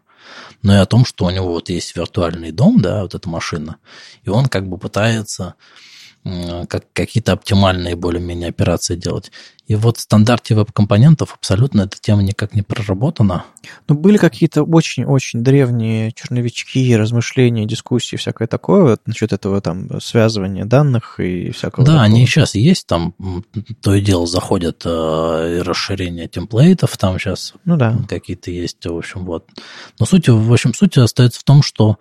но 0.63 0.73
и 0.73 0.79
о 0.79 0.85
том, 0.85 1.05
что 1.05 1.25
у 1.25 1.29
него 1.29 1.49
вот 1.49 1.69
есть 1.69 1.95
виртуальный 1.95 2.51
дом, 2.51 2.81
да, 2.81 3.03
вот 3.03 3.13
эта 3.13 3.29
машина, 3.29 3.77
и 4.23 4.29
он 4.29 4.47
как 4.47 4.67
бы 4.67 4.77
пытается 4.77 5.55
как, 6.23 6.85
какие-то 6.93 7.33
оптимальные 7.33 7.95
более-менее 7.95 8.49
операции 8.49 8.95
делать. 8.95 9.31
И 9.67 9.75
вот 9.75 9.97
в 9.97 10.01
стандарте 10.01 10.55
веб-компонентов 10.55 11.33
абсолютно 11.33 11.81
эта 11.81 11.97
тема 11.99 12.21
никак 12.21 12.53
не 12.53 12.61
проработана. 12.61 13.45
Ну, 13.87 13.95
были 13.95 14.17
какие-то 14.17 14.63
очень-очень 14.63 15.41
древние 15.41 16.11
черновички, 16.11 16.95
размышления, 16.95 17.65
дискуссии, 17.65 18.17
всякое 18.17 18.47
такое 18.47 18.83
вот, 18.83 19.01
насчет 19.05 19.31
этого 19.31 19.61
там 19.61 20.01
связывания 20.01 20.65
данных 20.65 21.19
и 21.19 21.51
всякого 21.51 21.85
Да, 21.85 21.93
такого. 21.93 22.05
они 22.05 22.25
сейчас 22.25 22.55
есть, 22.55 22.87
там 22.87 23.15
то 23.81 23.93
и 23.93 24.01
дело 24.01 24.27
заходят 24.27 24.81
э, 24.85 25.61
расширения 25.61 26.27
темплейтов, 26.27 26.97
там 26.97 27.17
сейчас 27.19 27.53
ну, 27.63 27.77
да. 27.77 27.97
какие-то 28.07 28.51
есть, 28.51 28.85
в 28.85 28.97
общем, 28.97 29.25
вот. 29.25 29.47
Но 29.99 30.05
суть, 30.05 30.27
в 30.27 30.53
общем, 30.53 30.73
суть 30.73 30.97
остается 30.97 31.39
в 31.39 31.43
том, 31.43 31.63
что 31.63 31.97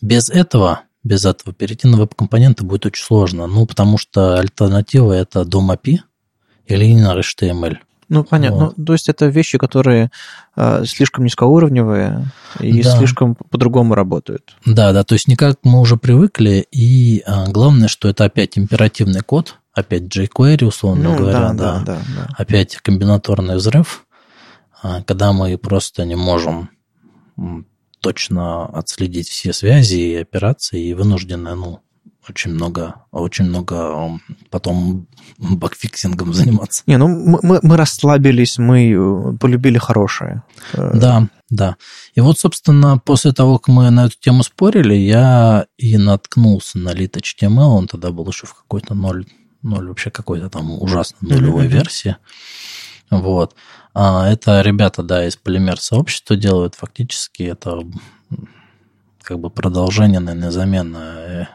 без 0.00 0.28
этого 0.30 0.82
без 1.04 1.24
этого 1.24 1.54
перейти 1.54 1.88
на 1.88 1.96
веб-компоненты 1.96 2.64
будет 2.64 2.86
очень 2.86 3.04
сложно. 3.04 3.46
Ну, 3.46 3.66
потому 3.66 3.98
что 3.98 4.38
альтернатива– 4.38 5.12
это 5.14 5.42
DOM 5.42 5.76
API, 5.76 5.98
или 6.66 6.86
inner 6.86 7.20
HTML. 7.20 7.76
Ну, 8.08 8.24
понятно. 8.24 8.66
Вот. 8.66 8.76
Ну, 8.76 8.84
то 8.84 8.92
есть 8.92 9.08
это 9.08 9.26
вещи, 9.26 9.56
которые 9.56 10.10
э, 10.54 10.84
слишком 10.84 11.24
низкоуровневые 11.24 12.26
и 12.60 12.82
да. 12.82 12.98
слишком 12.98 13.34
по-другому 13.34 13.94
работают. 13.94 14.54
Да, 14.66 14.92
да, 14.92 15.02
то 15.02 15.14
есть 15.14 15.28
никак 15.28 15.58
мы 15.62 15.80
уже 15.80 15.96
привыкли, 15.96 16.66
и 16.70 17.22
э, 17.26 17.46
главное, 17.48 17.88
что 17.88 18.08
это 18.08 18.24
опять 18.24 18.58
императивный 18.58 19.22
код, 19.22 19.56
опять 19.72 20.14
jQuery, 20.14 20.64
условно 20.66 21.10
ну, 21.10 21.16
говоря, 21.16 21.38
да, 21.38 21.54
да, 21.54 21.82
да, 21.84 22.02
да. 22.16 22.28
опять 22.36 22.76
комбинаторный 22.76 23.56
взрыв, 23.56 24.04
э, 24.82 25.02
когда 25.06 25.32
мы 25.32 25.56
просто 25.56 26.04
не 26.04 26.16
можем 26.16 26.68
точно 28.02 28.66
отследить 28.66 29.28
все 29.28 29.52
связи 29.52 29.94
и 29.94 30.16
операции, 30.16 30.88
и 30.88 30.94
вынуждены, 30.94 31.54
ну, 31.54 31.80
очень 32.28 32.52
много, 32.52 32.94
очень 33.10 33.46
много 33.46 34.20
потом 34.50 35.06
бакфиксингом 35.38 36.34
заниматься. 36.34 36.82
Не, 36.86 36.96
ну 36.98 37.08
мы, 37.08 37.60
мы 37.62 37.76
расслабились, 37.76 38.58
мы 38.58 38.92
э, 38.92 39.36
полюбили 39.38 39.78
хорошее. 39.78 40.42
Э, 40.72 40.90
да, 40.94 41.28
да. 41.50 41.76
И 42.14 42.20
вот, 42.20 42.38
собственно, 42.38 42.98
после 42.98 43.32
того, 43.32 43.58
как 43.58 43.68
мы 43.68 43.90
на 43.90 44.06
эту 44.06 44.16
тему 44.20 44.42
спорили, 44.42 44.94
я 44.94 45.66
и 45.78 45.96
наткнулся 45.96 46.78
на 46.78 46.90
lit 46.90 47.12
HTML, 47.12 47.76
он 47.76 47.88
тогда 47.88 48.10
был 48.10 48.26
еще 48.28 48.46
в 48.46 48.54
какой-то 48.54 48.94
ноль, 48.94 49.26
ноль 49.62 49.88
вообще 49.88 50.10
какой-то 50.10 50.48
там 50.48 50.70
ужасной 50.70 51.30
нулевой 51.30 51.66
mm-hmm. 51.66 51.68
версии. 51.68 52.16
Вот. 53.12 53.54
А 53.94 54.28
это 54.28 54.62
ребята, 54.62 55.02
да, 55.02 55.26
из 55.26 55.36
полимер 55.36 55.78
сообщества 55.78 56.34
делают. 56.34 56.74
Фактически 56.74 57.42
это 57.42 57.82
как 59.22 59.38
бы 59.38 59.50
продолжение, 59.50 60.18
наверное, 60.18 60.50
замена. 60.50 61.48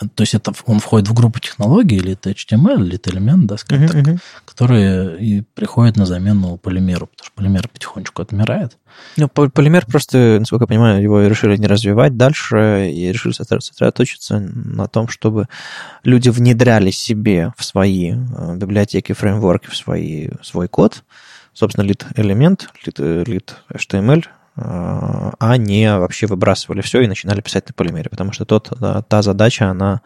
Э, 0.00 0.06
то 0.14 0.22
есть 0.22 0.34
это 0.34 0.52
он 0.66 0.80
входит 0.80 1.08
в 1.08 1.14
группу 1.14 1.40
технологий, 1.40 1.96
или 1.96 2.12
это 2.12 2.30
HTML, 2.30 2.82
или 2.84 2.96
это 2.96 3.10
элемент, 3.10 3.46
да, 3.46 3.56
скажем 3.56 3.86
uh-huh, 3.86 3.92
так, 3.92 4.14
uh-huh. 4.14 4.20
которые 4.44 5.18
и 5.18 5.42
приходят 5.54 5.96
на 5.96 6.06
замену 6.06 6.56
полимеру, 6.56 7.06
потому 7.06 7.26
что 7.26 7.34
полимер 7.34 7.68
потихонечку 7.68 8.22
отмирает. 8.22 8.76
Ну, 9.16 9.28
полимер 9.28 9.86
просто, 9.86 10.38
насколько 10.40 10.64
я 10.64 10.68
понимаю, 10.68 11.02
его 11.02 11.22
решили 11.22 11.56
не 11.56 11.66
развивать 11.66 12.16
дальше 12.16 12.90
и 12.90 13.12
решили 13.12 13.32
сосредоточиться 13.32 14.38
на 14.40 14.88
том, 14.88 15.08
чтобы 15.08 15.48
люди 16.04 16.28
внедряли 16.30 16.90
себе 16.90 17.52
в 17.56 17.64
свои 17.64 18.12
э, 18.12 18.56
библиотеки, 18.56 19.12
фреймворки, 19.12 19.68
в 19.68 19.76
свои, 19.76 20.28
свой 20.42 20.68
код, 20.68 21.04
собственно, 21.52 21.84
лид 21.84 22.06
элемент, 22.16 22.70
лид, 22.84 22.98
лид 22.98 23.56
HTML, 23.72 24.24
а 24.60 25.56
не 25.56 25.96
вообще 25.96 26.26
выбрасывали 26.26 26.80
все 26.80 27.00
и 27.00 27.06
начинали 27.06 27.40
писать 27.40 27.68
на 27.68 27.74
полимере, 27.74 28.10
потому 28.10 28.32
что 28.32 28.44
тот, 28.44 28.72
та 29.08 29.22
задача, 29.22 29.70
она, 29.70 30.00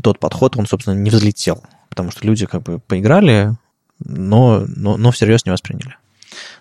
тот 0.00 0.18
подход, 0.18 0.56
он, 0.56 0.66
собственно, 0.66 0.94
не 0.94 1.10
взлетел, 1.10 1.62
потому 1.88 2.10
что 2.10 2.26
люди 2.26 2.46
как 2.46 2.62
бы 2.62 2.78
поиграли, 2.78 3.54
но, 3.98 4.64
но, 4.68 4.96
но 4.96 5.10
всерьез 5.10 5.44
не 5.44 5.50
восприняли. 5.50 5.96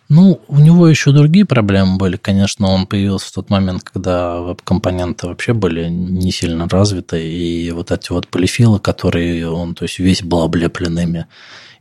Ну, 0.09 0.41
у 0.47 0.59
него 0.59 0.87
еще 0.87 1.11
другие 1.11 1.45
проблемы 1.45 1.97
были. 1.97 2.15
Конечно, 2.15 2.67
он 2.67 2.87
появился 2.87 3.27
в 3.27 3.31
тот 3.33 3.49
момент, 3.49 3.83
когда 3.83 4.39
веб-компоненты 4.39 5.27
вообще 5.27 5.53
были 5.53 5.89
не 5.89 6.31
сильно 6.31 6.67
развиты, 6.69 7.27
и 7.29 7.71
вот 7.71 7.91
эти 7.91 8.11
вот 8.11 8.27
полифилы, 8.27 8.79
которые 8.79 9.49
он, 9.49 9.75
то 9.75 9.83
есть 9.83 9.99
весь 9.99 10.23
был 10.23 10.43
облеплен 10.43 10.97
ими, 10.97 11.27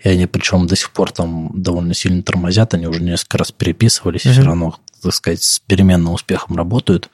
и 0.02 0.08
они 0.08 0.26
причем 0.26 0.66
до 0.66 0.74
сих 0.74 0.90
пор 0.90 1.12
там 1.12 1.50
довольно 1.54 1.94
сильно 1.94 2.22
тормозят, 2.22 2.74
они 2.74 2.86
уже 2.86 3.00
несколько 3.00 3.38
раз 3.38 3.52
переписывались, 3.52 4.26
mm-hmm. 4.26 4.30
и 4.30 4.32
все 4.32 4.42
равно 4.42 4.76
так 5.02 5.14
сказать, 5.14 5.42
с 5.42 5.60
переменным 5.60 6.14
успехом 6.14 6.56
работают. 6.56 7.10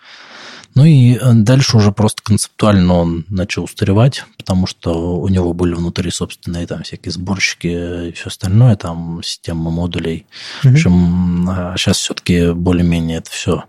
Ну 0.74 0.84
и 0.84 1.14
э, 1.14 1.32
дальше 1.34 1.76
уже 1.76 1.92
просто 1.92 2.22
концептуально 2.22 2.94
он 2.94 3.26
начал 3.28 3.64
устаревать, 3.64 4.24
потому 4.38 4.66
что 4.66 5.20
у 5.20 5.28
него 5.28 5.52
были 5.52 5.74
внутри 5.74 6.10
собственные 6.10 6.66
там 6.66 6.82
всякие 6.82 7.12
сборщики 7.12 8.08
и 8.08 8.12
все 8.12 8.28
остальное, 8.28 8.76
там 8.76 9.20
система 9.22 9.70
модулей. 9.70 10.26
Mm-hmm. 10.62 10.68
В 10.68 10.72
общем, 10.72 11.76
сейчас 11.76 11.96
а 11.96 12.00
все-таки 12.00 12.52
более-менее 12.52 13.18
это 13.18 13.30
все 13.30 13.64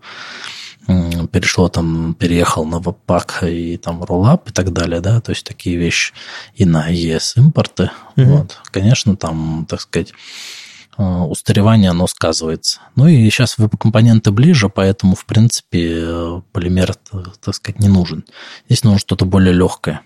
перешло 1.32 1.70
там, 1.70 2.14
переехал 2.14 2.66
на 2.66 2.80
веб-пак 2.80 3.44
и 3.44 3.78
там 3.78 4.04
роллап 4.04 4.50
и 4.50 4.52
так 4.52 4.74
далее, 4.74 5.00
да, 5.00 5.22
то 5.22 5.32
есть 5.32 5.46
такие 5.46 5.78
вещи 5.78 6.14
и 6.56 6.66
на 6.66 6.92
ES 6.92 7.38
импорты. 7.38 7.90
Mm-hmm. 8.18 8.26
Вот. 8.26 8.60
Конечно, 8.70 9.16
там, 9.16 9.66
так 9.70 9.80
сказать, 9.80 10.12
Э, 10.12 10.63
устаревание, 10.98 11.90
оно 11.90 12.08
сказывается. 12.08 12.80
Ну 12.96 13.08
и 13.08 13.30
сейчас 13.30 13.58
веб-компоненты 13.58 14.32
ближе, 14.32 14.70
поэтому, 14.70 15.16
в 15.16 15.26
принципе, 15.26 16.42
полимер, 16.52 16.96
так 16.96 17.56
сказать, 17.56 17.80
не 17.80 17.88
нужен. 17.88 18.26
Здесь 18.68 18.84
нужно 18.84 19.00
что-то 19.00 19.26
более 19.26 19.54
легкое. 19.54 20.02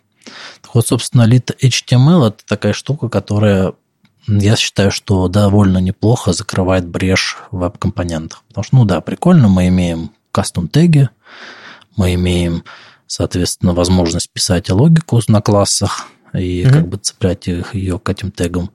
Так 0.62 0.76
вот, 0.76 0.88
собственно, 0.88 1.28
Lit 1.28 1.56
HTML– 1.62 2.28
это 2.30 2.46
такая 2.46 2.74
штука, 2.74 3.10
которая, 3.10 3.74
я 4.28 4.56
считаю, 4.56 4.92
что 4.92 5.28
довольно 5.28 5.78
неплохо 5.80 6.34
закрывает 6.34 6.88
брешь 6.88 7.38
в 7.52 7.58
веб-компонентах. 7.58 8.44
Потому 8.48 8.64
что, 8.64 8.76
ну 8.76 8.86
да, 8.86 9.02
прикольно, 9.02 9.48
мы 9.48 9.68
имеем 9.68 10.12
кастом-теги, 10.32 11.10
мы 11.96 12.14
имеем, 12.14 12.64
соответственно, 13.08 13.74
возможность 13.74 14.30
писать 14.32 14.70
логику 14.70 15.20
на 15.28 15.42
классах, 15.42 16.08
и 16.34 16.64
mm-hmm. 16.64 16.72
как 16.72 16.88
бы 16.88 16.98
цеплять 16.98 17.48
их, 17.48 17.76
ее 17.76 18.00
к 18.00 18.10
этим 18.10 18.32
тегам. 18.32 18.72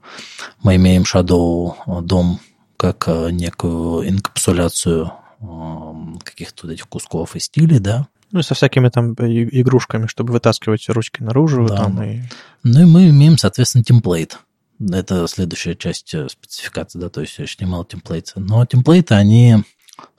Мы 0.62 0.76
имеем 0.76 1.02
Shadow 1.02 2.02
дом 2.02 2.40
как 2.76 3.04
э, 3.06 3.30
некую 3.30 4.08
инкапсуляцию 4.08 5.12
эм, 5.40 6.18
каких-то 6.24 6.66
вот 6.66 6.72
этих 6.72 6.88
кусков 6.88 7.36
и 7.36 7.40
стилей, 7.40 7.78
да. 7.78 8.08
Ну, 8.32 8.40
и 8.40 8.42
со 8.42 8.54
всякими 8.54 8.88
там 8.88 9.12
игрушками, 9.12 10.06
чтобы 10.06 10.32
вытаскивать 10.32 10.88
ручки 10.88 11.22
наружу. 11.22 11.66
Да. 11.68 11.76
Там, 11.76 12.02
и... 12.02 12.22
Ну, 12.64 12.82
и 12.82 12.84
мы 12.84 13.08
имеем, 13.10 13.38
соответственно, 13.38 13.84
темплейт. 13.84 14.38
Это 14.80 15.28
следующая 15.28 15.76
часть 15.76 16.12
э, 16.14 16.28
спецификации, 16.28 16.98
да, 16.98 17.08
то 17.08 17.20
есть 17.20 17.38
HTML 17.38 17.86
темплейты. 17.86 18.40
Но 18.40 18.66
темплейты, 18.66 19.14
они 19.14 19.62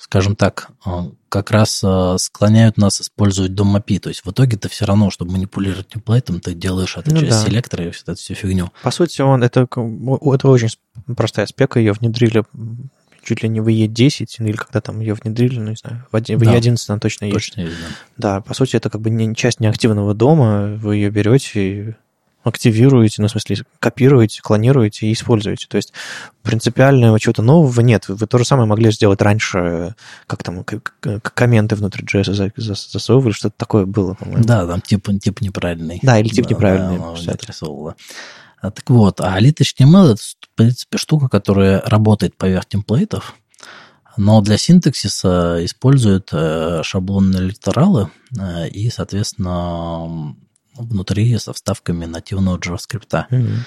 скажем 0.03 0.35
так, 0.35 0.69
э, 0.85 0.89
как 1.29 1.49
раз 1.51 1.81
э, 1.81 2.15
склоняют 2.19 2.77
нас 2.77 2.99
использовать 2.99 3.55
дом 3.55 3.77
API. 3.77 3.99
То 3.99 4.09
есть 4.09 4.25
в 4.25 4.31
итоге-то 4.31 4.67
все 4.67 4.85
равно, 4.85 5.09
чтобы 5.09 5.31
манипулировать 5.31 5.87
темплейтом, 5.87 6.41
ты 6.41 6.53
делаешь 6.53 6.97
эту 6.97 7.11
ну, 7.11 7.21
часть 7.21 7.31
да. 7.31 7.45
селектора 7.45 7.85
и 7.85 7.91
всю 7.91 8.03
эту 8.03 8.15
всю 8.15 8.33
фигню. 8.33 8.69
По 8.81 8.91
сути, 8.91 9.21
он 9.21 9.43
это, 9.43 9.61
это 9.61 10.47
очень 10.49 10.67
простая 11.15 11.45
спека, 11.45 11.79
ее 11.79 11.93
внедрили 11.93 12.43
чуть 13.23 13.41
ли 13.43 13.47
не 13.47 13.61
в 13.61 13.67
E10, 13.69 14.27
или 14.39 14.51
когда 14.57 14.81
там 14.81 14.99
ее 14.99 15.13
внедрили, 15.13 15.57
ну, 15.57 15.69
не 15.69 15.77
знаю, 15.77 16.05
в, 16.11 16.15
E11 16.15 16.75
да. 16.75 16.93
она 16.93 16.99
точно 16.99 17.25
есть. 17.25 17.35
Точно 17.35 17.61
есть, 17.61 17.75
да. 18.17 18.35
Да, 18.35 18.41
по 18.41 18.53
сути, 18.53 18.75
это 18.75 18.89
как 18.89 18.99
бы 18.99 19.09
не 19.09 19.33
часть 19.33 19.61
неактивного 19.61 20.13
дома, 20.13 20.75
вы 20.75 20.97
ее 20.97 21.09
берете 21.09 21.61
и 21.63 21.95
активируете, 22.43 23.21
ну, 23.21 23.27
в 23.27 23.31
смысле, 23.31 23.65
копируете, 23.79 24.41
клонируете 24.41 25.07
и 25.07 25.13
используете. 25.13 25.67
То 25.67 25.77
есть 25.77 25.93
принципиального 26.41 27.19
чего-то 27.19 27.41
нового 27.41 27.81
нет. 27.81 28.07
Вы 28.07 28.27
то 28.27 28.37
же 28.37 28.45
самое 28.45 28.67
могли 28.67 28.91
сделать 28.91 29.21
раньше, 29.21 29.95
как 30.27 30.43
там, 30.43 30.63
комменты 30.63 31.75
внутри 31.75 32.05
JS 32.05 32.63
засовывали, 32.65 33.33
что-то 33.33 33.55
такое 33.57 33.85
было, 33.85 34.13
по-моему. 34.13 34.43
Да, 34.43 34.67
там 34.67 34.81
тип, 34.81 35.07
тип 35.21 35.41
неправильный. 35.41 35.99
Да, 36.03 36.19
или 36.19 36.29
тип 36.29 36.45
да, 36.45 36.49
неправильный. 36.51 36.97
Да, 36.97 37.95
а, 38.63 38.71
так 38.71 38.89
вот, 38.89 39.19
а 39.19 39.37
Elite 39.39 39.61
HTML 39.61 40.13
это, 40.13 40.21
в 40.21 40.55
принципе, 40.55 40.97
штука, 40.97 41.27
которая 41.27 41.81
работает 41.81 42.37
поверх 42.37 42.65
темплейтов, 42.65 43.35
но 44.15 44.41
для 44.41 44.57
синтаксиса 44.57 45.63
используют 45.65 46.29
э, 46.31 46.81
шаблонные 46.83 47.41
литералы 47.41 48.09
э, 48.39 48.69
и, 48.69 48.89
соответственно, 48.89 50.35
внутри 50.75 51.37
со 51.37 51.53
вставками 51.53 52.05
нативного 52.05 52.57
JavaScript. 52.57 53.25
Mm-hmm. 53.29 53.57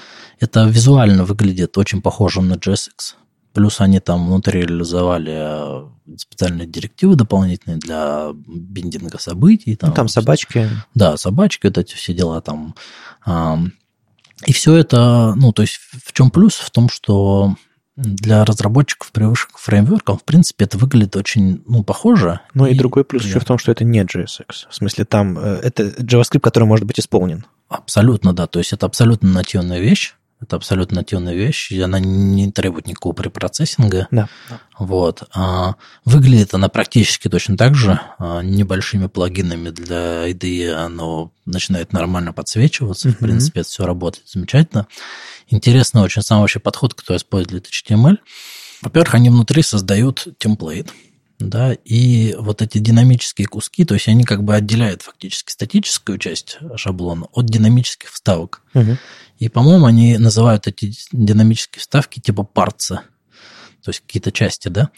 Это 0.40 0.64
визуально 0.64 1.24
выглядит 1.24 1.78
очень 1.78 2.02
похоже 2.02 2.42
на 2.42 2.54
JSX. 2.54 3.14
Плюс 3.52 3.80
они 3.80 4.00
там 4.00 4.26
внутри 4.26 4.60
реализовали 4.62 5.32
э, 5.34 6.16
специальные 6.18 6.66
директивы 6.66 7.16
дополнительные 7.16 7.78
для 7.78 8.28
биндинга 8.46 9.18
событий. 9.18 9.76
Там, 9.76 9.90
ну, 9.90 9.96
там 9.96 10.08
собачки. 10.08 10.68
Да, 10.94 11.16
собачки, 11.16 11.66
вот 11.66 11.78
эти 11.78 11.94
все 11.94 12.12
дела 12.12 12.42
там. 12.42 12.74
И 14.44 14.52
все 14.52 14.74
это, 14.74 15.32
ну, 15.36 15.52
то 15.52 15.62
есть 15.62 15.78
в 16.04 16.12
чем 16.12 16.30
плюс? 16.30 16.56
В 16.56 16.70
том, 16.70 16.90
что 16.90 17.56
для 17.96 18.44
разработчиков 18.44 19.10
привычных 19.10 19.52
к 19.52 19.58
фреймворкам, 19.58 20.18
в 20.18 20.24
принципе, 20.24 20.66
это 20.66 20.76
выглядит 20.76 21.16
очень 21.16 21.62
ну, 21.66 21.82
похоже. 21.82 22.40
Ну 22.54 22.66
и, 22.66 22.72
и 22.72 22.78
другой 22.78 23.04
плюс 23.04 23.24
еще 23.24 23.40
в 23.40 23.44
том, 23.44 23.58
что 23.58 23.72
это 23.72 23.84
не 23.84 24.02
JSX. 24.02 24.68
В 24.70 24.74
смысле, 24.74 25.04
там 25.04 25.38
э, 25.38 25.60
это 25.62 25.84
JavaScript, 25.84 26.40
который 26.40 26.64
может 26.64 26.86
быть 26.86 27.00
исполнен. 27.00 27.46
Абсолютно, 27.68 28.32
да. 28.32 28.46
То 28.46 28.58
есть 28.58 28.72
это 28.72 28.86
абсолютно 28.86 29.30
нативная 29.30 29.80
вещь. 29.80 30.14
Это 30.38 30.56
абсолютно 30.56 30.96
нативная 30.96 31.32
вещь, 31.32 31.72
и 31.72 31.80
она 31.80 31.98
не 31.98 32.52
требует 32.52 32.86
никакого 32.86 33.14
препроцессинга. 33.14 34.06
Да. 34.10 34.28
Вот. 34.78 35.22
А 35.34 35.76
выглядит 36.04 36.52
она 36.52 36.68
практически 36.68 37.28
точно 37.28 37.56
так 37.56 37.74
же. 37.74 37.98
А 38.18 38.42
небольшими 38.42 39.06
плагинами 39.06 39.70
для 39.70 40.28
IDE 40.28 40.72
оно 40.72 41.32
начинает 41.46 41.94
нормально 41.94 42.34
подсвечиваться. 42.34 43.08
Mm-hmm. 43.08 43.12
В 43.12 43.18
принципе, 43.18 43.60
это 43.60 43.68
все 43.70 43.86
работает 43.86 44.28
замечательно. 44.28 44.86
Интересный 45.48 46.02
очень 46.02 46.22
сам 46.22 46.40
вообще 46.40 46.58
подход, 46.58 46.94
который 46.94 47.18
использует 47.18 47.68
HTML. 47.68 48.18
Во-первых, 48.82 49.14
они 49.14 49.30
внутри 49.30 49.62
создают 49.62 50.26
темплейт. 50.38 50.92
да, 51.38 51.74
и 51.84 52.34
вот 52.38 52.62
эти 52.62 52.78
динамические 52.78 53.46
куски, 53.46 53.84
то 53.84 53.94
есть 53.94 54.08
они 54.08 54.24
как 54.24 54.42
бы 54.42 54.54
отделяют 54.54 55.02
фактически 55.02 55.52
статическую 55.52 56.18
часть 56.18 56.58
шаблона 56.76 57.26
от 57.32 57.46
динамических 57.46 58.10
вставок. 58.10 58.62
Мгм. 58.74 58.98
И, 59.38 59.48
по-моему, 59.48 59.86
они 59.86 60.16
называют 60.16 60.66
эти 60.66 60.94
динамические 61.12 61.80
вставки 61.80 62.20
типа 62.20 62.42
парца, 62.42 63.02
то 63.82 63.90
есть 63.90 64.00
какие-то 64.00 64.32
части, 64.32 64.68
да. 64.68 64.90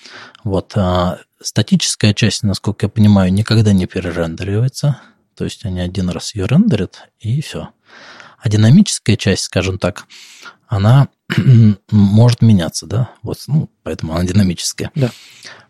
Вот. 0.45 0.73
А 0.77 1.19
статическая 1.41 2.15
часть, 2.15 2.43
насколько 2.45 2.87
я 2.87 2.91
понимаю, 2.91 3.33
никогда 3.33 3.73
не 3.73 3.87
перерендеривается, 3.87 5.01
то 5.35 5.45
есть 5.45 5.65
они 5.65 5.81
один 5.81 6.09
раз 6.09 6.35
ее 6.35 6.47
рендерят, 6.47 7.09
и 7.19 7.41
все. 7.41 7.71
А 8.41 8.49
динамическая 8.49 9.17
часть, 9.17 9.43
скажем 9.43 9.79
так, 9.79 10.07
она 10.69 11.09
может 11.91 12.43
меняться, 12.43 12.87
да, 12.87 13.11
вот, 13.23 13.39
ну, 13.47 13.71
поэтому 13.83 14.15
она 14.15 14.25
динамическая. 14.25 14.91
Да. 14.95 15.11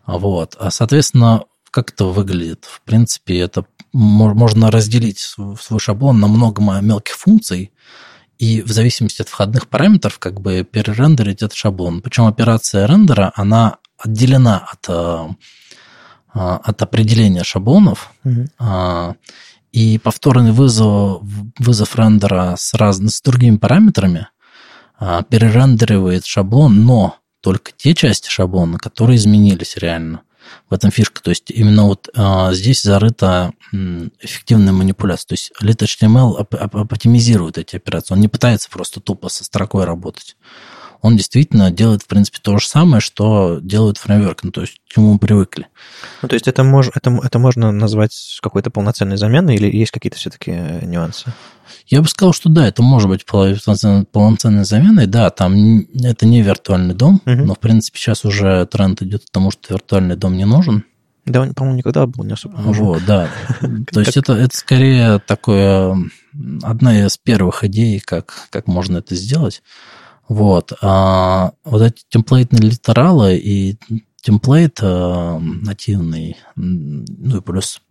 Вот. 0.05 0.55
А, 0.59 0.71
соответственно, 0.71 1.43
как 1.71 1.91
это 1.91 2.05
выглядит? 2.05 2.65
В 2.65 2.81
принципе, 2.81 3.39
это 3.39 3.65
мо- 3.93 4.33
можно 4.33 4.71
разделить 4.71 5.19
св- 5.19 5.61
свой 5.61 5.79
шаблон 5.79 6.19
на 6.19 6.27
много 6.27 6.61
мелких 6.81 7.15
функций, 7.15 7.71
и 8.37 8.61
в 8.61 8.71
зависимости 8.71 9.21
от 9.21 9.29
входных 9.29 9.67
параметров 9.67 10.17
как 10.17 10.39
бы 10.39 10.63
перерендерить 10.63 11.41
этот 11.41 11.53
шаблон. 11.53 12.01
Причем 12.01 12.25
операция 12.25 12.87
рендера, 12.87 13.33
она 13.35 13.77
отделена 13.97 14.59
от, 14.59 14.85
а, 14.87 15.29
а, 16.33 16.57
от 16.57 16.81
определения 16.81 17.43
шаблонов, 17.43 18.11
Мгм. 18.23 18.49
И 19.71 19.97
повторный 19.97 20.51
вызов, 20.51 21.21
вызов 21.57 21.95
рендера 21.95 22.55
с, 22.57 22.73
раз, 22.73 22.97
с 22.97 23.21
другими 23.21 23.57
параметрами 23.57 24.27
а, 24.97 25.23
перерендеривает 25.23 26.25
шаблон, 26.25 26.85
но 26.85 27.17
только 27.41 27.71
те 27.75 27.93
части 27.93 28.29
шаблона, 28.29 28.77
которые 28.77 29.17
изменились 29.17 29.77
реально. 29.77 30.21
В 30.69 30.73
этом 30.73 30.91
фишка. 30.91 31.21
То 31.21 31.29
есть 31.29 31.51
именно 31.51 31.85
вот 31.85 32.09
а, 32.15 32.53
здесь 32.53 32.81
зарыта 32.81 33.53
м, 33.71 34.11
эффективная 34.19 34.73
манипуляция. 34.73 35.27
То 35.27 35.33
есть 35.33 35.51
Lit 35.61 36.17
оп- 36.17 36.53
оп- 36.53 36.75
оптимизирует 36.75 37.57
эти 37.57 37.75
операции. 37.75 38.13
Он 38.13 38.19
не 38.19 38.27
пытается 38.27 38.69
просто 38.69 38.99
тупо 38.99 39.29
со 39.29 39.43
строкой 39.43 39.85
работать. 39.85 40.35
Он 41.01 41.15
действительно 41.15 41.71
делает, 41.71 42.03
в 42.03 42.07
принципе, 42.07 42.39
то 42.41 42.57
же 42.57 42.67
самое, 42.67 42.99
что 42.99 43.59
делают 43.61 43.97
фреймворк, 43.97 44.43
ну, 44.43 44.51
то 44.51 44.61
есть 44.61 44.81
к 44.85 44.93
чему 44.93 45.13
мы 45.13 45.19
привыкли. 45.19 45.67
Ну, 46.21 46.27
то 46.27 46.33
есть 46.33 46.47
это, 46.47 46.63
мож, 46.63 46.89
это, 46.93 47.17
это 47.23 47.39
можно 47.39 47.71
назвать 47.71 48.39
какой-то 48.41 48.69
полноценной 48.69 49.17
заменой 49.17 49.55
или 49.55 49.75
есть 49.75 49.91
какие-то 49.91 50.17
все-таки 50.17 50.51
нюансы? 50.81 51.33
Я 51.87 52.01
бы 52.01 52.07
сказал, 52.07 52.33
что 52.33 52.49
да, 52.49 52.67
это 52.67 52.83
может 52.83 53.09
быть 53.09 53.25
полноценной, 53.25 54.05
полноценной 54.05 54.65
заменой. 54.65 55.07
Да, 55.07 55.29
там 55.29 55.79
это 56.03 56.25
не 56.25 56.41
виртуальный 56.41 56.93
дом, 56.93 57.21
Мгм. 57.25 57.45
но, 57.45 57.55
в 57.55 57.59
принципе, 57.59 57.97
сейчас 57.97 58.25
уже 58.25 58.65
тренд 58.65 59.01
идет 59.01 59.25
к 59.25 59.29
тому, 59.31 59.51
что 59.51 59.73
виртуальный 59.73 60.15
дом 60.15 60.35
не 60.35 60.45
нужен. 60.45 60.83
Да, 61.25 61.41
он, 61.41 61.53
по-моему, 61.53 61.77
никогда 61.77 62.07
был 62.07 62.23
не 62.23 62.33
особо 62.33 62.57
нужен. 62.57 62.85
Вот, 62.85 63.05
да. 63.05 63.29
То 63.91 63.99
есть 63.99 64.17
это, 64.17 64.33
это 64.33 64.55
скорее 64.55 65.19
такое, 65.19 65.95
одна 66.63 67.05
из 67.05 67.17
первых 67.17 67.63
идей, 67.63 67.99
как, 67.99 68.47
как 68.49 68.67
можно 68.67 68.97
это 68.97 69.15
сделать. 69.15 69.61
Вот. 70.29 70.71
А 70.81 71.51
вот 71.65 71.81
эти 71.81 72.03
темплейтные 72.09 72.61
литералы 72.61 73.35
и 73.35 73.77
темплейт 74.21 74.79
а, 74.81 75.37
нативный, 75.39 76.37
ну 76.55 77.37
и 77.37 77.41
плюс, 77.41 77.81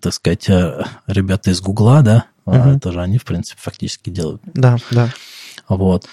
так 0.00 0.12
сказать, 0.14 0.48
а, 0.50 0.86
ребята 1.06 1.50
из 1.50 1.60
Гугла, 1.60 2.02
да, 2.02 2.24
Мгм. 2.46 2.76
это 2.76 2.92
же 2.92 3.00
они, 3.02 3.18
в 3.18 3.24
принципе, 3.24 3.60
фактически 3.62 4.08
делают 4.10 4.40
Да, 4.54 4.76
да. 4.90 5.10
вот, 5.68 6.06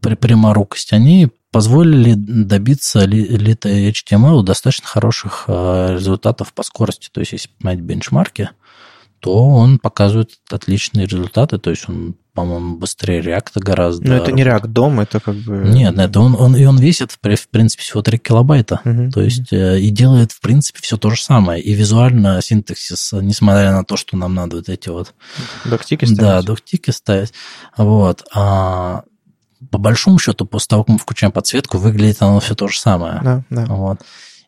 при 0.00 0.14
пряморукость, 0.14 0.92
они 0.92 1.28
позволили 1.50 2.14
добиться 2.16 3.04
ли- 3.04 3.26
лита 3.28 3.68
HTML 3.68 4.42
достаточно 4.42 4.86
хороших 4.86 5.44
э, 5.48 5.88
результатов 5.94 6.54
по 6.54 6.62
скорости. 6.62 7.10
То 7.12 7.20
есть, 7.20 7.32
если 7.32 7.48
посмотреть 7.50 7.82
бенчмарки, 7.84 8.48
то 9.18 9.44
он 9.48 9.78
показывает 9.78 10.30
отличные 10.50 11.06
результаты. 11.06 11.58
То 11.58 11.68
есть, 11.70 11.86
он, 11.88 12.14
по-моему, 12.34 12.76
быстрее 12.76 13.20
реакта 13.20 13.60
гораздо. 13.60 14.08
Но 14.08 14.16
это 14.16 14.32
не 14.32 14.42
React 14.42 14.68
дом, 14.68 15.00
это 15.00 15.20
как 15.20 15.34
бы... 15.36 15.56
Нет, 15.68 15.98
это 15.98 16.20
он, 16.20 16.34
он, 16.34 16.56
и 16.56 16.64
он 16.64 16.78
весит, 16.78 17.12
в 17.12 17.18
при- 17.18 17.34
в 17.36 17.48
принципе, 17.48 17.82
всего 17.82 18.02
3 18.02 18.18
килобайта. 18.18 18.80
Мгм. 18.84 19.10
То 19.10 19.20
есть, 19.20 19.52
э, 19.52 19.78
и 19.80 19.90
делает, 19.90 20.32
в 20.32 20.40
принципе, 20.40 20.80
все 20.82 20.96
то 20.96 21.10
же 21.10 21.20
самое. 21.20 21.62
И 21.62 21.74
визуально 21.74 22.40
синтаксис, 22.40 23.12
несмотря 23.12 23.72
на 23.72 23.84
то, 23.84 23.96
что 23.96 24.16
нам 24.16 24.34
надо 24.34 24.56
вот 24.56 24.68
эти 24.68 24.88
вот 24.88 25.14
Доктики 25.64 26.06
да, 26.06 26.14
ставить? 26.14 26.46
дуктики 26.46 26.90
ставить. 26.90 27.32
Вот. 27.76 28.24
А 28.34 29.02
по 29.70 29.78
большому 29.78 30.18
счету, 30.18 30.46
после 30.46 30.68
того, 30.68 30.84
как 30.84 30.94
мы 30.94 30.98
включаем 30.98 31.32
подсветку, 31.32 31.78
выглядит 31.78 32.22
оно 32.22 32.40
все 32.40 32.54
то 32.54 32.68
же 32.68 32.78
самое. 32.78 33.20
Да, 33.22 33.42
да. 33.50 33.66
Вот. 33.66 34.00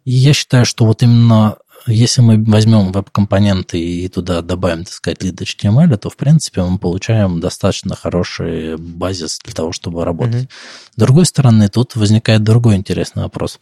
И 0.04 0.10
я 0.10 0.32
считаю, 0.34 0.66
что 0.66 0.84
вот 0.84 1.02
именно 1.02 1.56
если 1.86 2.22
мы 2.22 2.42
возьмем 2.44 2.92
веб-компоненты 2.92 3.78
и 3.78 4.08
туда 4.08 4.40
добавим, 4.42 4.84
так 4.84 4.94
сказать, 4.94 5.22
lead 5.22 5.36
HTML, 5.36 5.96
то, 5.96 6.10
в 6.10 6.16
принципе, 6.16 6.62
мы 6.62 6.78
получаем 6.78 7.40
достаточно 7.40 7.94
хороший 7.94 8.76
базис 8.76 9.38
для 9.44 9.52
того, 9.52 9.72
чтобы 9.72 10.04
работать. 10.04 10.42
Мгм. 10.42 10.48
С 10.92 10.96
другой 10.96 11.26
стороны, 11.26 11.68
тут 11.68 11.96
возникает 11.96 12.42
другой 12.42 12.76
интересный 12.76 13.24
вопрос. 13.24 13.60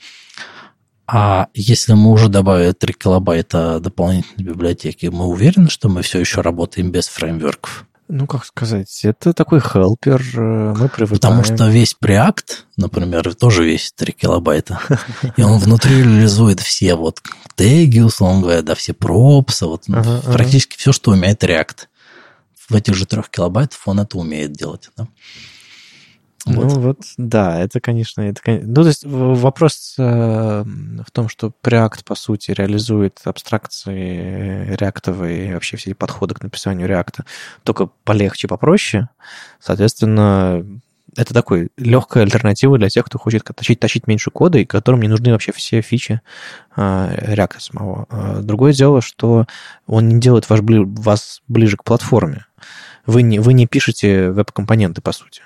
А 1.06 1.48
если 1.52 1.94
мы 1.94 2.10
уже 2.10 2.28
добавили 2.28 2.72
3 2.72 2.94
килобайта 2.94 3.80
дополнительной 3.80 4.46
библиотеки, 4.46 5.06
мы 5.06 5.26
уверены, 5.26 5.68
что 5.68 5.88
мы 5.88 6.02
все 6.02 6.20
еще 6.20 6.40
работаем 6.40 6.90
без 6.90 7.08
фреймворков? 7.08 7.86
Ну, 8.14 8.26
как 8.26 8.44
сказать, 8.44 9.06
это 9.06 9.32
такой 9.32 9.60
хелпер, 9.60 10.20
э, 10.34 10.74
мы 10.76 10.90
привыкаем. 10.90 11.18
Потому 11.18 11.44
что 11.44 11.70
весь 11.70 11.96
Preact, 11.98 12.64
например, 12.76 13.34
тоже 13.34 13.64
весит 13.64 13.94
3 13.94 14.12
килобайта. 14.12 14.78
И 15.38 15.42
он 15.42 15.58
внутри 15.58 15.96
реализует 15.96 16.60
все 16.60 16.94
вот 16.94 17.22
теги, 17.54 18.00
условно 18.00 18.42
говоря, 18.42 18.60
да, 18.60 18.74
все 18.74 18.92
пропсы, 18.92 19.64
вот 19.64 19.84
ну, 19.86 20.00
ага. 20.00 20.20
практически 20.30 20.76
все, 20.76 20.92
что 20.92 21.12
умеет 21.12 21.42
React. 21.42 21.86
В 22.68 22.74
этих 22.74 22.94
же 22.96 23.06
3 23.06 23.22
килобайтах 23.30 23.80
он 23.86 24.00
это 24.00 24.18
умеет 24.18 24.52
делать. 24.52 24.90
Да? 24.94 25.08
Ну 26.45 26.62
Вот. 26.62 26.76
вот, 26.78 26.99
да, 27.16 27.61
это, 27.61 27.80
конечно, 27.80 28.20
это, 28.22 28.40
ну, 28.47 28.82
то 28.82 28.88
есть 28.88 29.05
вопрос 29.05 29.95
э, 29.99 30.64
в 30.64 31.11
том, 31.12 31.28
что 31.28 31.53
Preact, 31.62 32.05
по 32.05 32.14
сути, 32.14 32.51
реализует 32.51 33.20
абстракции 33.24 34.74
реактовые, 34.74 35.51
и 35.51 35.55
вообще 35.55 35.76
все 35.76 35.90
эти 35.90 35.97
подходы 35.97 36.34
к 36.34 36.43
написанию 36.43 36.88
реакта, 36.88 37.24
только 37.62 37.86
полегче, 38.05 38.49
попроще. 38.49 39.09
Соответственно, 39.61 40.66
это 41.16 41.34
такой 41.34 41.68
легкая 41.76 42.24
альтернатива 42.24 42.78
для 42.78 42.88
тех, 42.88 43.05
кто 43.05 43.18
хочет 43.18 43.45
тащить, 43.45 43.80
тащить 43.80 44.07
меньше 44.07 44.30
кода, 44.30 44.59
и 44.59 44.64
которым 44.64 45.03
не 45.03 45.09
нужны 45.09 45.30
вообще 45.30 45.53
все 45.53 45.80
фичи 45.80 46.20
э, 46.76 47.34
React 47.34 47.61
самого. 47.61 48.07
А 48.11 48.40
Другое 48.40 48.72
дело, 48.72 49.01
что 49.03 49.47
он 49.86 50.09
не 50.09 50.20
делает 50.20 50.49
ваш, 50.49 50.61
вас 50.62 51.43
ближе 51.49 51.76
к 51.76 51.84
платформе. 51.84 52.47
Вы 53.07 53.22
не, 53.22 53.38
вы 53.38 53.53
не 53.53 53.66
пишете 53.66 54.30
веб-компоненты, 54.30 55.03
по 55.03 55.12
сути. 55.12 55.43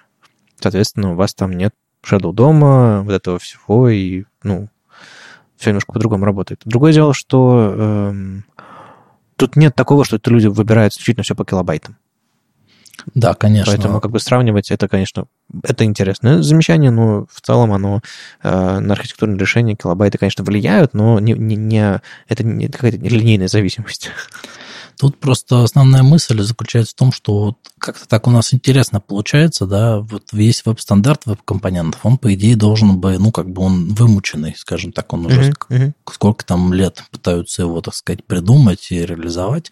Соответственно, 0.61 1.13
у 1.13 1.15
вас 1.15 1.35
там 1.35 1.53
нет 1.53 1.75
Shadow 2.05 2.33
дома, 2.33 3.03
вот 3.03 3.13
этого 3.13 3.39
всего, 3.39 3.89
и, 3.89 4.25
ну, 4.43 4.69
все 5.57 5.71
немножко 5.71 5.93
по-другому 5.93 6.25
работает. 6.25 6.61
Другое 6.65 6.93
дело, 6.93 7.15
что 7.15 7.75
эм, 7.77 8.45
тут 9.37 9.57
нет 9.57 9.75
такого, 9.75 10.05
что 10.05 10.17
это 10.17 10.31
люди 10.31 10.47
выбирают 10.47 10.93
исключительно 10.93 11.25
все 11.25 11.35
по 11.35 11.45
килобайтам. 11.45 11.97
Да, 13.15 13.35
конечно. 13.35 13.73
Поэтому 13.73 14.01
как 14.01 14.11
бы 14.11 14.19
сравнивать 14.19 14.71
это, 14.71 14.89
конечно, 14.89 15.27
это 15.63 15.85
интересное 15.85 16.43
замечание, 16.43 16.91
но 16.91 17.27
в 17.31 17.41
целом 17.41 17.73
оно 17.73 18.01
э, 18.43 18.79
на 18.81 18.95
архитектурное 18.95 19.39
решение 19.39 19.77
килобайты, 19.77 20.19
конечно, 20.19 20.45
влияют, 20.45 20.95
но 20.95 21.21
не, 21.21 21.35
не, 21.35 21.57
не- 21.57 22.01
это 22.29 22.45
не 22.45 22.69
какая-то 22.69 22.99
линейная 22.99 23.49
зависимость. 23.49 24.11
Тут 24.99 25.19
просто 25.19 25.63
основная 25.63 26.03
мысль 26.03 26.41
заключается 26.41 26.93
в 26.93 26.99
том, 26.99 27.13
что 27.13 27.39
вот 27.39 27.59
как-то 27.79 28.09
так 28.09 28.27
у 28.27 28.31
нас 28.31 28.55
интересно 28.55 29.01
получается, 29.01 29.67
да, 29.67 29.99
вот 29.99 30.33
весь 30.33 30.65
веб-стандарт 30.65 31.27
веб-компонентов, 31.27 32.01
он, 32.05 32.17
по 32.17 32.33
идее, 32.35 32.57
должен 32.57 32.99
бы, 32.99 33.19
ну, 33.19 33.31
как 33.31 33.51
бы 33.51 33.63
он 33.63 33.93
вымученный, 33.93 34.55
скажем 34.57 34.93
так, 34.93 35.13
он 35.13 35.27
уже 35.27 35.51
ск- 35.51 35.67
мгм. 35.69 35.95
сколько 36.11 36.45
там 36.45 36.73
лет 36.73 37.05
пытаются 37.11 37.63
его, 37.63 37.81
так 37.83 37.95
сказать, 37.95 38.25
придумать 38.25 38.91
и 38.91 39.05
реализовать. 39.05 39.71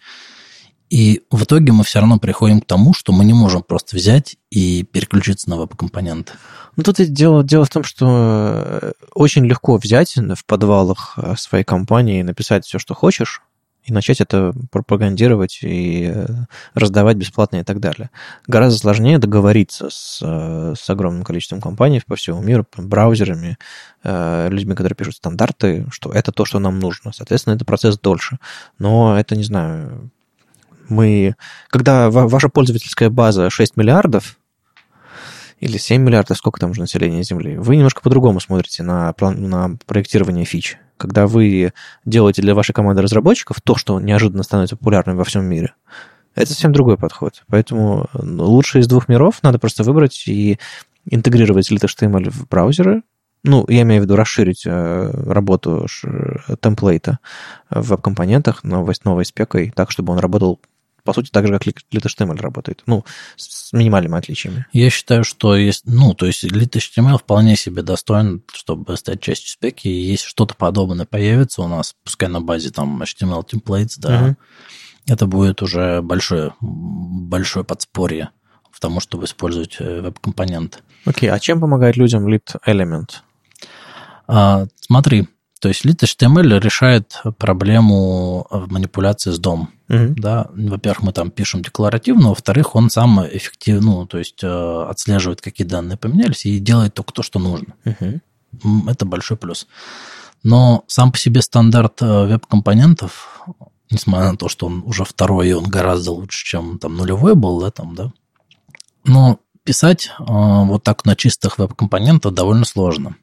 И 0.91 1.23
в 1.31 1.43
итоге 1.43 1.71
мы 1.71 1.83
все 1.83 1.99
равно 1.99 2.19
приходим 2.19 2.61
к 2.61 2.65
тому, 2.65 2.93
что 2.93 3.11
мы 3.11 3.25
не 3.25 3.33
можем 3.33 3.63
просто 3.63 3.95
взять 3.95 4.37
и 4.51 4.83
переключиться 4.83 5.49
на 5.49 5.57
веб-компоненты. 5.57 6.33
Ну, 6.75 6.83
тут 6.83 6.99
и 6.99 7.05
дело, 7.05 7.43
дело 7.43 7.65
в 7.65 7.69
том, 7.69 7.83
что 7.83 8.05
э, 8.07 8.91
очень 9.13 9.45
легко 9.45 9.77
взять 9.77 10.15
в 10.15 10.45
подвалах 10.45 11.13
э, 11.17 11.35
своей 11.37 11.63
компании, 11.63 12.21
написать 12.21 12.65
все, 12.65 12.77
что 12.77 12.93
хочешь, 12.93 13.41
и 13.85 13.93
начать 13.93 14.19
это 14.19 14.51
пропагандировать 14.71 15.59
и 15.61 16.11
э, 16.13 16.25
раздавать 16.73 17.17
бесплатно 17.17 17.57
и 17.57 17.63
так 17.63 17.79
далее. 17.79 18.09
Гораздо 18.47 18.79
сложнее 18.79 19.19
договориться 19.19 19.89
с, 19.91 20.19
э, 20.23 20.73
с 20.75 20.89
огромным 20.89 21.23
количеством 21.23 21.61
компаний 21.61 22.01
по 22.05 22.15
всему 22.15 22.41
миру, 22.41 22.65
браузерами, 22.75 23.57
э, 24.03 24.49
людьми, 24.49 24.73
которые 24.73 24.95
пишут 24.95 25.15
стандарты, 25.15 25.85
что 25.91 26.11
это 26.11 26.31
то, 26.31 26.45
что 26.45 26.57
нам 26.57 26.79
нужно. 26.79 27.13
Соответственно, 27.13 27.53
это 27.53 27.63
процесс 27.63 27.99
дольше. 27.99 28.39
Но 28.79 29.17
это, 29.17 29.35
не 29.35 29.43
знаю, 29.43 30.09
мы... 30.89 31.35
Когда 31.69 32.09
ва- 32.09 32.27
ваша 32.27 32.49
пользовательская 32.49 33.11
база 33.11 33.51
6 33.51 33.77
миллиардов, 33.77 34.37
или 35.59 35.77
7 35.77 36.01
миллиардов, 36.01 36.37
сколько 36.37 36.59
там 36.59 36.71
уже 36.71 36.81
населения 36.81 37.23
Земли, 37.23 37.57
вы 37.57 37.75
немножко 37.75 38.01
по-другому 38.01 38.39
смотрите 38.39 38.83
на, 38.83 39.13
план, 39.13 39.49
на 39.49 39.77
проектирование 39.85 40.43
фич. 40.43 40.77
Когда 40.97 41.27
вы 41.27 41.73
делаете 42.05 42.41
для 42.41 42.55
вашей 42.55 42.73
команды 42.73 43.01
разработчиков 43.01 43.61
то, 43.61 43.75
что 43.75 43.99
неожиданно 43.99 44.43
становится 44.43 44.75
популярным 44.75 45.17
во 45.17 45.23
всем 45.23 45.45
мире, 45.45 45.73
это 46.35 46.51
совсем 46.51 46.73
другой 46.73 46.97
подход. 46.97 47.43
Поэтому 47.47 48.07
ну, 48.13 48.43
лучше 48.45 48.79
из 48.79 48.87
двух 48.87 49.07
миров 49.07 49.39
надо 49.41 49.59
просто 49.59 49.83
выбрать 49.83 50.27
и 50.27 50.59
интегрировать 51.09 51.71
lit.html 51.71 52.29
в 52.29 52.47
браузеры, 52.47 53.03
ну, 53.47 53.63
я 53.69 53.83
имею 53.83 54.01
в 54.01 54.05
виду 54.05 54.15
расширить 54.15 54.63
э, 54.65 55.11
работу 55.31 55.85
ш, 55.87 56.07
темплейта 56.61 57.19
в 57.69 57.89
веб-компонентах 57.89 58.63
новой, 58.63 58.95
новой 59.03 59.23
спекой 59.23 59.71
так, 59.75 59.91
чтобы 59.91 60.13
он 60.13 60.19
работал 60.19 60.59
по 61.05 61.13
сути, 61.13 61.29
так 61.29 61.45
же, 61.47 61.53
как 61.53 61.67
lit.html 61.67 62.41
работает. 62.41 62.81
Ну, 62.87 63.05
с 63.37 63.71
минимальными 63.71 64.17
отличиями. 64.17 64.65
Я 64.73 64.89
считаю, 64.89 65.23
что 65.23 65.55
есть, 65.55 65.83
ну, 65.85 66.13
то 66.15 66.25
есть 66.25 66.43
lit.html 66.43 67.19
вполне 67.19 67.55
себе 67.55 67.83
достоин, 67.83 68.43
чтобы 68.51 68.97
стать 68.97 69.21
частью 69.21 69.51
спеки, 69.51 69.87
и 69.87 70.11
если 70.11 70.27
что-то 70.27 70.55
подобное 70.55 71.05
появится 71.05 71.61
у 71.61 71.67
нас, 71.67 71.95
пускай 72.03 72.27
на 72.27 72.41
базе 72.41 72.71
там 72.71 73.01
HTML 73.01 73.47
templates, 73.47 73.93
да, 73.97 74.23
угу. 74.23 74.35
это 75.07 75.27
будет 75.27 75.61
уже 75.61 76.01
большое, 76.01 76.53
большое 76.59 77.63
подспорье 77.63 78.31
в 78.71 78.79
тому, 78.79 78.99
чтобы 78.99 79.25
использовать 79.25 79.77
э, 79.79 80.01
веб-компоненты. 80.01 80.79
Окей, 81.05 81.29
okay, 81.29 81.33
а 81.33 81.39
чем 81.39 81.61
помогает 81.61 81.97
людям 81.97 82.27
lit 82.27 82.55
element? 82.67 83.17
А, 84.27 84.65
смотри, 84.81 85.27
то 85.59 85.67
есть 85.67 85.85
lit 85.85 85.99
HTML 86.03 86.59
решает 86.59 87.21
проблему 87.37 88.47
манипуляции 88.69 89.31
с 89.31 89.39
дом. 89.39 89.69
Uh-huh. 89.87 90.13
Да, 90.15 90.49
во-первых, 90.53 91.03
мы 91.03 91.13
там 91.13 91.31
пишем 91.31 91.61
декларативно, 91.61 92.29
во-вторых, 92.29 92.75
он 92.75 92.89
сам 92.89 93.25
эффективно, 93.25 93.91
ну, 93.91 94.05
то 94.07 94.17
есть 94.17 94.43
э, 94.43 94.85
отслеживает, 94.89 95.41
какие 95.41 95.67
данные 95.67 95.97
поменялись, 95.97 96.45
и 96.45 96.59
делает 96.59 96.93
только 96.93 97.13
то, 97.13 97.23
что 97.23 97.39
нужно. 97.39 97.75
Uh-huh. 97.85 98.19
Это 98.87 99.05
большой 99.05 99.37
плюс. 99.37 99.67
Но 100.43 100.83
сам 100.87 101.11
по 101.11 101.17
себе 101.17 101.41
стандарт 101.41 102.01
э, 102.01 102.25
веб-компонентов, 102.25 103.45
несмотря 103.91 104.31
на 104.31 104.37
то, 104.37 104.49
что 104.49 104.65
он 104.65 104.83
уже 104.85 105.05
второй, 105.05 105.49
и 105.49 105.53
он 105.53 105.65
гораздо 105.65 106.11
лучше, 106.11 106.45
чем 106.45 106.79
там 106.79 106.95
нулевой 106.95 107.35
был, 107.35 107.59
да, 107.59 107.69
там, 107.71 107.95
да, 107.95 108.11
но 109.05 109.39
писать 109.63 110.09
э, 110.19 110.23
вот 110.27 110.83
так 110.83 111.05
на 111.05 111.15
чистых 111.15 111.57
веб-компонентах 111.57 112.33
довольно 112.33 112.65
сложно. 112.65 113.15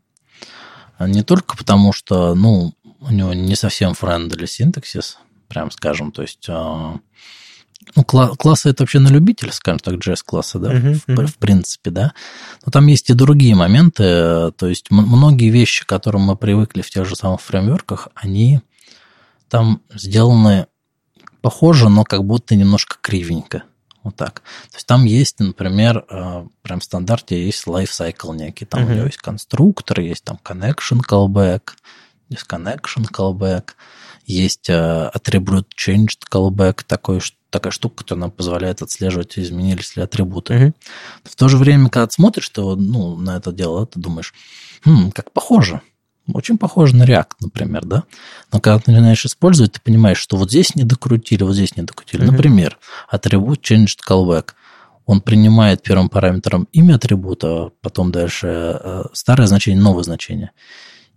Не 0.99 1.23
только 1.23 1.57
потому, 1.57 1.93
что, 1.93 2.35
ну, 2.35 2.75
у 3.01 3.13
него 3.13 3.35
не 3.35 3.57
совсем 3.57 3.93
friendly 3.93 4.47
синтаксис, 4.47 5.19
прям 5.49 5.71
скажем, 5.71 6.13
то 6.13 6.23
есть 6.23 6.47
а, 6.49 6.99
ну, 7.95 8.03
кла- 8.03 8.37
классы 8.37 8.71
это 8.71 8.83
вообще 8.83 9.01
на 9.01 9.09
любителя, 9.09 9.53
скажем 9.53 9.81
так, 9.81 9.95
JS-классы, 9.95 10.59
да, 10.59 10.73
uh-huh, 10.73 10.95
в, 10.95 11.09
uh-huh. 11.09 11.27
в 11.27 11.37
принципе, 11.37 11.91
да. 11.91 12.13
Но 12.65 12.71
там 12.71 12.87
есть 12.87 13.11
и 13.11 13.15
другие 13.15 13.55
моменты, 13.55 14.53
то 14.53 14.67
есть 14.69 14.91
многие 14.91 15.51
вещи, 15.51 15.85
к 15.85 15.89
которым 15.89 16.23
мы 16.23 16.37
привыкли 16.37 16.83
в 16.83 16.91
тех 16.91 17.07
же 17.07 17.17
самых 17.17 17.41
фреймворках, 17.41 18.09
они 18.15 18.61
там 19.49 19.83
сделаны 19.93 20.67
похоже, 21.41 21.89
но 21.89 22.05
как 22.05 22.25
будто 22.25 22.55
немножко 22.55 22.97
кривенько. 23.01 23.65
Вот 24.03 24.17
так. 24.17 24.41
То 24.71 24.77
есть 24.77 24.87
там 24.87 25.05
есть, 25.05 25.39
например, 25.39 26.05
э, 26.09 26.47
прям 26.63 26.81
в 26.81 26.85
стандарте 26.85 27.45
есть 27.45 27.67
lifecycle 27.67 28.35
некий. 28.35 28.65
Там 28.65 28.83
uh-huh. 28.83 28.93
у 28.93 28.95
него 28.95 29.07
есть 29.07 29.19
конструктор, 29.19 30.01
есть 30.01 30.25
там 30.25 30.39
connection 30.43 31.01
callback, 31.09 31.71
есть 32.29 32.47
connection 32.49 33.07
callback, 33.13 33.71
есть 34.27 34.69
э, 34.69 35.11
attribute 35.15 35.67
changed 35.77 36.23
callback, 36.31 36.83
такой, 36.87 37.21
такая 37.51 37.71
штука, 37.71 37.99
которая 37.99 38.23
нам 38.23 38.31
позволяет 38.33 38.83
отслеживать, 38.83 39.39
изменились 39.39 39.97
ли 39.97 40.03
атрибуты. 40.03 40.55
Uh-huh. 40.55 40.75
В 41.25 41.37
то 41.37 41.49
же 41.49 41.57
время, 41.57 41.89
когда 41.89 42.07
ты 42.07 42.15
смотришь 42.15 42.49
то, 42.49 42.75
ну, 42.75 43.17
на 43.17 43.37
это 43.37 43.53
дело, 43.53 43.87
ты 43.87 44.01
думаешь, 44.01 44.35
хм, 44.85 45.13
как 45.13 45.31
похоже. 45.33 45.81
Очень 46.33 46.57
похоже 46.57 46.95
на 46.97 47.05
React, 47.05 47.33
например, 47.41 47.85
да? 47.85 48.05
Но 48.53 48.61
когда 48.61 48.79
ты 48.79 48.93
начинаешь 48.93 49.25
использовать, 49.27 49.73
ты 49.73 49.81
понимаешь, 49.81 50.19
что 50.19 50.37
вот 50.37 50.51
здесь 50.51 50.75
не 50.77 50.85
докрутили, 50.85 51.43
вот 51.43 51.55
здесь 51.55 51.77
не 51.77 51.83
докрутили. 51.83 52.23
Mm-hmm. 52.23 52.31
Например, 52.31 52.79
атрибут 53.09 53.69
changed 53.69 53.99
callback. 54.09 54.51
Он 55.05 55.21
принимает 55.21 55.83
первым 55.83 56.09
параметром 56.09 56.69
имя 56.73 56.95
атрибута, 56.95 57.71
потом 57.81 58.13
дальше 58.13 58.47
э, 58.49 59.03
старое 59.13 59.49
значение, 59.49 59.83
новое 59.83 60.05
значение. 60.05 60.53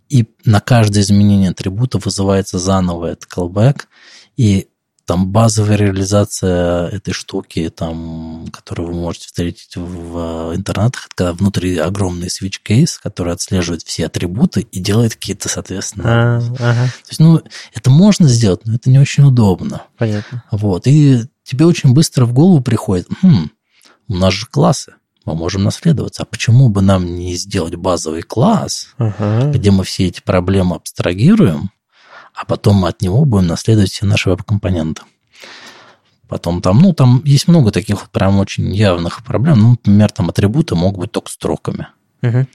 И 0.08 0.26
на 0.44 0.60
каждое 0.60 1.00
изменение 1.02 1.50
атрибута 1.50 1.98
вызывается 1.98 2.58
заново 2.58 3.06
этот 3.06 3.28
callback, 3.32 3.82
и 4.36 4.68
там 5.06 5.28
базовая 5.28 5.76
реализация 5.76 6.88
этой 6.88 7.14
штуки, 7.14 7.70
там, 7.74 8.46
которую 8.52 8.88
вы 8.88 8.94
можете 8.94 9.26
встретить 9.26 9.76
в 9.76 10.52
интернетах, 10.54 11.06
это 11.06 11.14
когда 11.14 11.32
внутри 11.32 11.78
огромный 11.78 12.26
switch 12.26 12.58
case, 12.66 12.98
который 13.00 13.32
отслеживает 13.32 13.82
все 13.82 14.06
атрибуты 14.06 14.66
и 14.72 14.80
делает 14.80 15.14
какие-то, 15.14 15.48
соответственно... 15.48 16.04
А, 16.06 16.36
ага. 16.58 16.86
То 16.86 17.08
есть, 17.08 17.20
ну, 17.20 17.40
это 17.72 17.90
можно 17.90 18.28
сделать, 18.28 18.62
но 18.64 18.74
это 18.74 18.90
не 18.90 18.98
очень 18.98 19.24
удобно. 19.24 19.82
Понятно. 19.96 20.42
Вот. 20.50 20.88
И 20.88 21.22
тебе 21.44 21.66
очень 21.66 21.94
быстро 21.94 22.26
в 22.26 22.32
голову 22.32 22.60
приходит, 22.60 23.06
хм, 23.22 23.50
у 24.08 24.14
нас 24.14 24.34
же 24.34 24.46
классы, 24.46 24.94
мы 25.24 25.34
можем 25.34 25.62
наследоваться. 25.62 26.22
А 26.22 26.26
почему 26.26 26.68
бы 26.68 26.82
нам 26.82 27.16
не 27.16 27.36
сделать 27.36 27.76
базовый 27.76 28.22
класс, 28.22 28.88
ага. 28.98 29.52
где 29.52 29.70
мы 29.70 29.84
все 29.84 30.06
эти 30.06 30.20
проблемы 30.20 30.76
абстрагируем, 30.76 31.70
а 32.36 32.44
потом 32.44 32.76
мы 32.76 32.88
от 32.88 33.00
него 33.00 33.24
будем 33.24 33.46
наследовать 33.46 33.90
все 33.90 34.04
наши 34.04 34.28
веб-компоненты. 34.28 35.02
Потом 36.28 36.60
там, 36.60 36.80
ну, 36.80 36.92
там 36.92 37.22
есть 37.24 37.48
много 37.48 37.70
таких 37.70 38.00
вот 38.00 38.10
прям 38.10 38.38
очень 38.38 38.74
явных 38.74 39.24
проблем. 39.24 39.60
Ну, 39.60 39.70
например, 39.70 40.10
там 40.10 40.28
атрибуты 40.28 40.74
могут 40.74 41.00
быть 41.00 41.12
только 41.12 41.30
строками. 41.30 41.88
Угу. 42.22 42.46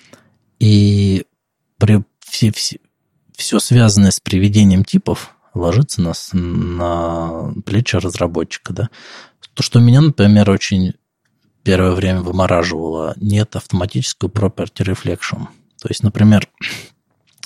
И 0.59 1.25
при 1.77 2.03
все, 2.19 2.51
все, 2.51 2.77
все 3.35 3.59
связанное 3.59 4.11
с 4.11 4.19
приведением 4.19 4.85
типов 4.85 5.35
ложится 5.53 6.01
на, 6.01 6.13
на 6.33 7.53
плечи 7.65 7.95
разработчика, 7.95 8.73
да. 8.73 8.89
То, 9.53 9.63
что 9.63 9.79
меня, 9.79 10.01
например, 10.01 10.49
очень 10.49 10.93
первое 11.63 11.91
время 11.91 12.21
вымораживало, 12.21 13.13
нет 13.17 13.55
автоматического 13.55 14.29
property 14.29 14.85
reflection. 14.85 15.47
То 15.81 15.89
есть, 15.89 16.03
например, 16.03 16.47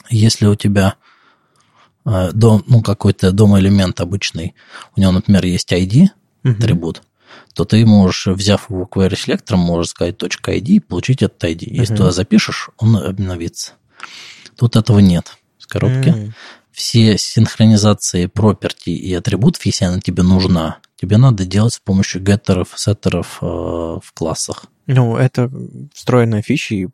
если 0.10 0.48
у 0.48 0.56
тебя 0.56 0.96
дом, 2.06 2.64
ну, 2.68 2.82
какой-то 2.82 3.32
дом-элемент 3.32 4.00
обычный, 4.00 4.56
у 4.96 5.02
него, 5.02 5.12
например, 5.12 5.46
есть 5.46 5.72
ID, 5.74 6.08
uh-huh. 6.44 6.52
атрибут, 6.52 7.02
то 7.54 7.66
ты 7.66 7.86
можешь, 7.86 8.28
взяв 8.28 8.70
его 8.70 8.88
query 8.92 9.18
селектором, 9.18 9.62
можешь 9.62 9.92
сказать 9.92 10.16
.id 10.18 10.66
и 10.66 10.80
получить 10.80 11.24
этот 11.24 11.44
ID. 11.44 11.66
Если 11.66 11.96
uh-huh. 11.96 11.98
туда 11.98 12.12
запишешь, 12.12 12.70
он 12.78 12.98
обновится. 12.98 13.74
Тут 14.56 14.76
этого 14.76 15.00
нет 15.00 15.38
в 15.58 15.68
коробке. 15.68 16.10
Uh-huh. 16.10 16.32
Все 16.72 17.18
синхронизации 17.18 18.28
property 18.28 18.92
и 18.92 19.14
атрибутов, 19.14 19.66
если 19.66 19.86
она 19.86 20.02
тебе 20.02 20.24
нужна, 20.24 20.80
тебе 21.00 21.18
надо 21.18 21.46
делать 21.46 21.74
с 21.74 21.80
помощью 21.80 22.22
геттеров, 22.22 22.74
сеттеров 22.76 23.38
э, 23.42 23.46
в 23.46 24.12
классах. 24.14 24.66
Ну, 24.86 25.16
это 25.16 25.50
встроенная 25.94 26.42
фича, 26.42 26.76
и 26.76 26.88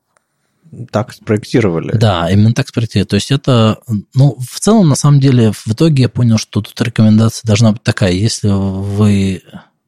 так 0.92 1.14
спроектировали. 1.14 1.92
Да, 1.94 2.30
именно 2.30 2.54
так 2.54 2.68
спроектировали. 2.68 3.08
То 3.08 3.16
есть 3.16 3.32
это, 3.32 3.80
ну, 4.14 4.38
в 4.40 4.60
целом, 4.60 4.88
на 4.90 4.96
самом 4.96 5.20
деле, 5.20 5.52
в 5.52 5.68
итоге 5.68 6.04
я 6.04 6.10
понял, 6.10 6.38
что 6.38 6.62
тут 6.62 6.80
рекомендация 6.82 7.46
должна 7.46 7.74
быть 7.74 7.84
такая. 7.84 8.12
Если 8.12 8.50
вы 8.50 9.44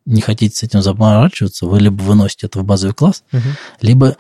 не 0.06 0.22
хотите 0.22 0.56
с 0.56 0.64
этим 0.64 0.82
заморачиваться, 0.82 1.66
вы 1.66 1.80
либо 1.80 2.02
выносите 2.02 2.48
это 2.48 2.60
в 2.60 2.66
базовый 2.66 2.94
класс, 2.94 3.24
угу. 3.32 3.42
либо 3.82 4.18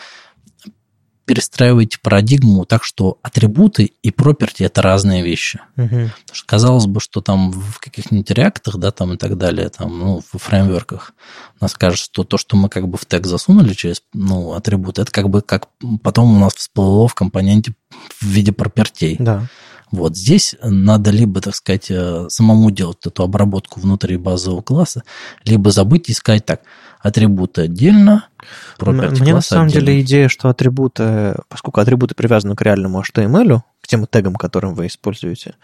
перестраиваете 1.25 1.99
парадигму 2.01 2.65
так, 2.65 2.83
что 2.83 3.17
атрибуты 3.21 3.91
и 4.01 4.09
property 4.09 4.65
это 4.65 4.81
разные 4.81 5.23
вещи. 5.23 5.61
Угу. 5.77 5.87
Потому 5.87 6.09
что 6.33 6.45
казалось 6.45 6.85
бы, 6.85 6.99
что 6.99 7.21
там 7.21 7.51
в 7.51 7.79
каких-нибудь 7.79 8.29
реактах, 8.31 8.77
да, 8.77 8.91
там 8.91 9.13
и 9.13 9.17
так 9.17 9.37
далее, 9.37 9.69
там, 9.69 9.97
ну, 9.97 10.21
в 10.31 10.37
фреймворках 10.37 11.13
нас 11.61 11.71
скажут, 11.71 11.99
что 11.99 12.23
то, 12.23 12.37
что 12.37 12.57
мы 12.57 12.69
как 12.69 12.87
бы 12.87 12.97
в 12.97 13.05
тег 13.05 13.25
засунули 13.25 13.73
через, 13.73 14.03
ну, 14.13 14.53
атрибуты, 14.53 15.01
это 15.01 15.11
как 15.11 15.29
бы 15.29 15.41
как 15.41 15.69
потом 16.01 16.35
у 16.35 16.39
нас 16.39 16.53
всплыло 16.55 17.07
в 17.07 17.15
компоненте 17.15 17.73
в 18.19 18.25
виде 18.25 18.51
пропертей. 18.51 19.15
Да. 19.19 19.47
Вот 19.93 20.17
здесь 20.17 20.55
надо 20.63 21.11
либо, 21.11 21.39
так 21.39 21.55
сказать, 21.55 21.91
э, 21.91 22.25
самому 22.27 22.71
делать 22.71 23.05
эту 23.05 23.21
обработку 23.21 23.79
внутри 23.79 24.17
базового 24.17 24.63
класса, 24.63 25.03
либо 25.45 25.69
забыть 25.69 26.09
искать 26.09 26.45
так, 26.45 26.61
атрибуты 27.03 27.63
отдельно, 27.63 28.29
Мне 28.79 29.33
на 29.33 29.41
самом 29.41 29.67
отдельно. 29.67 29.87
деле 29.87 30.01
идея, 30.01 30.29
что 30.29 30.49
атрибуты, 30.49 31.35
поскольку 31.49 31.81
атрибуты 31.81 32.15
привязаны 32.15 32.55
к 32.55 32.61
реальному 32.61 33.01
HTML, 33.01 33.61
к 33.81 33.87
тем 33.87 34.07
тегам, 34.07 34.35
которым 34.35 34.73
вы 34.73 34.87
используете, 34.87 35.55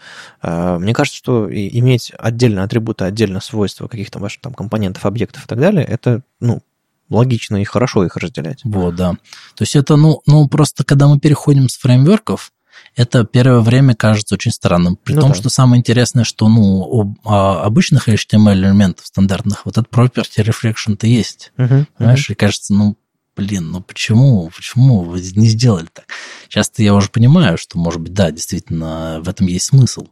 э, 0.42 0.78
мне 0.78 0.92
кажется, 0.92 1.16
что 1.16 1.48
иметь 1.50 2.12
отдельно 2.18 2.62
атрибуты, 2.62 3.06
отдельно 3.06 3.40
свойства 3.40 3.88
каких-то 3.88 4.18
ваших 4.18 4.42
там 4.42 4.52
компонентов, 4.52 5.06
объектов 5.06 5.46
и 5.46 5.48
так 5.48 5.58
далее, 5.58 5.82
это, 5.82 6.20
ну, 6.40 6.60
логично 7.08 7.56
и 7.56 7.64
хорошо 7.64 8.04
их 8.04 8.16
разделять. 8.16 8.60
Вот, 8.62 8.94
да. 8.94 9.12
То 9.56 9.62
есть 9.62 9.74
это, 9.74 9.96
ну, 9.96 10.20
ну 10.26 10.46
просто 10.46 10.84
когда 10.84 11.08
мы 11.08 11.18
переходим 11.18 11.70
с 11.70 11.78
фреймворков, 11.78 12.52
это 12.96 13.24
первое 13.24 13.60
время 13.60 13.94
кажется 13.94 14.34
очень 14.34 14.50
странным. 14.50 14.96
При 14.96 15.14
ну 15.14 15.22
том, 15.22 15.30
да. 15.30 15.36
что 15.36 15.48
самое 15.48 15.80
интересное, 15.80 16.24
что 16.24 16.48
ну, 16.48 16.80
у 16.80 17.16
а, 17.24 17.62
обычных 17.62 18.08
HTML 18.08 18.54
элементов 18.54 19.06
стандартных 19.06 19.64
вот 19.64 19.78
этот 19.78 19.92
property 19.92 20.44
reflection-то 20.44 21.06
есть. 21.06 21.52
Uh-huh, 21.56 21.86
Понимаешь, 21.96 22.28
uh-huh. 22.28 22.32
и 22.32 22.36
кажется, 22.36 22.74
ну, 22.74 22.96
блин, 23.36 23.70
ну 23.70 23.80
почему, 23.80 24.50
почему 24.54 25.00
вы 25.02 25.20
не 25.20 25.48
сделали 25.48 25.86
так? 25.92 26.06
Часто 26.48 26.82
я 26.82 26.94
уже 26.94 27.08
понимаю, 27.10 27.58
что, 27.58 27.78
может 27.78 28.00
быть, 28.00 28.12
да, 28.12 28.30
действительно, 28.30 29.20
в 29.22 29.28
этом 29.28 29.46
есть 29.46 29.66
смысл. 29.66 30.08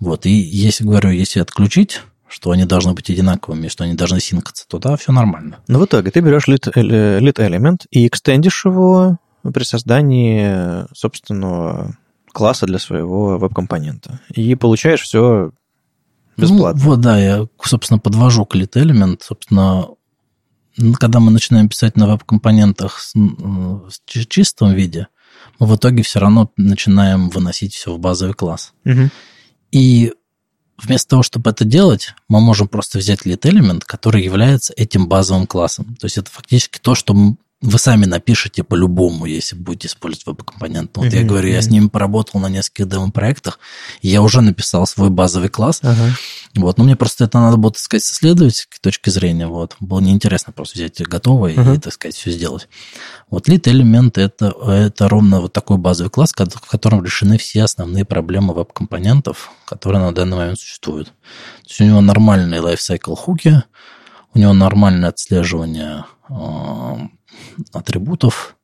Вот, 0.00 0.26
и 0.26 0.30
если, 0.30 0.84
говорю, 0.84 1.10
если 1.10 1.40
отключить 1.40 2.00
что 2.26 2.50
они 2.50 2.64
должны 2.64 2.94
быть 2.94 3.08
одинаковыми, 3.10 3.68
что 3.68 3.84
они 3.84 3.94
должны 3.94 4.18
синкаться, 4.18 4.66
то 4.66 4.78
да, 4.78 4.96
все 4.96 5.12
нормально. 5.12 5.60
Но 5.68 5.78
в 5.78 5.84
итоге 5.84 6.10
ты 6.10 6.18
берешь 6.18 6.48
lit, 6.48 6.68
lit 6.74 7.36
element 7.36 7.86
и 7.90 8.08
экстендишь 8.08 8.64
его 8.64 9.18
при 9.52 9.62
создании 9.62 10.84
собственного 10.96 11.96
класса 12.34 12.66
для 12.66 12.78
своего 12.78 13.38
веб-компонента. 13.38 14.20
И 14.34 14.54
получаешь 14.54 15.02
все 15.02 15.52
бесплатно. 16.36 16.82
Ну, 16.82 16.90
вот, 16.90 17.00
да, 17.00 17.18
я, 17.18 17.46
собственно, 17.62 17.98
подвожу 17.98 18.44
к 18.44 18.56
lit 18.56 18.72
element. 18.72 19.20
Собственно, 19.22 19.86
когда 20.98 21.20
мы 21.20 21.30
начинаем 21.30 21.68
писать 21.68 21.96
на 21.96 22.06
веб-компонентах 22.06 23.00
в 23.14 23.90
чистом 24.06 24.74
виде, 24.74 25.06
мы 25.58 25.66
в 25.66 25.76
итоге 25.76 26.02
все 26.02 26.18
равно 26.18 26.50
начинаем 26.56 27.30
выносить 27.30 27.74
все 27.74 27.94
в 27.94 27.98
базовый 27.98 28.34
класс. 28.34 28.72
Угу. 28.84 29.10
И 29.72 30.12
вместо 30.78 31.10
того, 31.10 31.22
чтобы 31.22 31.50
это 31.50 31.64
делать, 31.64 32.14
мы 32.28 32.40
можем 32.40 32.66
просто 32.66 32.98
взять 32.98 33.26
lead 33.26 33.40
element, 33.42 33.82
который 33.86 34.24
является 34.24 34.72
этим 34.76 35.08
базовым 35.08 35.46
классом. 35.46 35.96
То 35.96 36.06
есть 36.06 36.18
это 36.18 36.30
фактически 36.30 36.78
то, 36.80 36.94
что 36.94 37.14
вы 37.64 37.78
сами 37.78 38.04
напишите 38.04 38.62
по-любому, 38.62 39.24
если 39.24 39.56
будете 39.56 39.88
использовать 39.88 40.26
веб-компонент. 40.26 40.90
Вот 40.96 41.06
mm-hmm. 41.06 41.16
я 41.16 41.24
говорю, 41.24 41.48
я 41.48 41.62
с 41.62 41.68
ними 41.68 41.88
поработал 41.88 42.38
на 42.38 42.48
нескольких 42.48 42.88
демо-проектах, 42.88 43.58
я 44.02 44.20
уже 44.20 44.42
написал 44.42 44.86
свой 44.86 45.08
базовый 45.08 45.48
класс. 45.48 45.80
Uh-huh. 45.82 46.10
Вот, 46.56 46.76
но 46.76 46.84
мне 46.84 46.94
просто 46.94 47.24
это 47.24 47.40
надо 47.40 47.56
было, 47.56 47.72
так 47.72 47.80
сказать, 47.80 48.04
с 48.04 48.12
исследовательской 48.12 48.78
точки 48.82 49.08
зрения. 49.08 49.46
Вот. 49.46 49.76
Было 49.80 50.00
неинтересно 50.00 50.52
просто 50.52 50.76
взять 50.76 51.00
готовое 51.00 51.54
uh-huh. 51.54 51.76
и, 51.76 51.80
так 51.80 51.92
сказать, 51.94 52.14
все 52.14 52.30
сделать. 52.30 52.68
Вот 53.30 53.48
lead 53.48 53.68
элемент 53.70 54.18
это, 54.18 54.54
это 54.68 55.08
ровно 55.08 55.40
вот 55.40 55.54
такой 55.54 55.78
базовый 55.78 56.10
класс, 56.10 56.32
в 56.32 56.66
котором 56.68 57.02
решены 57.02 57.38
все 57.38 57.62
основные 57.62 58.04
проблемы 58.04 58.52
веб-компонентов, 58.52 59.50
которые 59.64 60.02
на 60.02 60.12
данный 60.12 60.36
момент 60.36 60.58
существуют. 60.58 61.08
То 61.08 61.68
есть 61.68 61.80
у 61.80 61.84
него 61.84 62.02
нормальные 62.02 62.60
lifecycle 62.60 63.16
хуки, 63.16 63.62
у 64.34 64.38
него 64.38 64.52
нормальное 64.52 65.08
отслеживание 65.08 66.04
а, 66.28 67.08
атрибутов. 67.72 68.56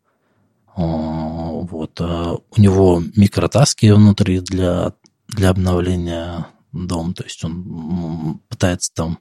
А, 0.74 0.82
вот. 0.82 2.00
А 2.00 2.34
у 2.34 2.60
него 2.60 3.02
микротаски 3.16 3.90
внутри 3.90 4.40
для, 4.40 4.92
для 5.28 5.50
обновления 5.50 6.46
дом. 6.72 7.14
То 7.14 7.24
есть 7.24 7.44
он 7.44 8.40
пытается 8.48 8.92
там 8.94 9.18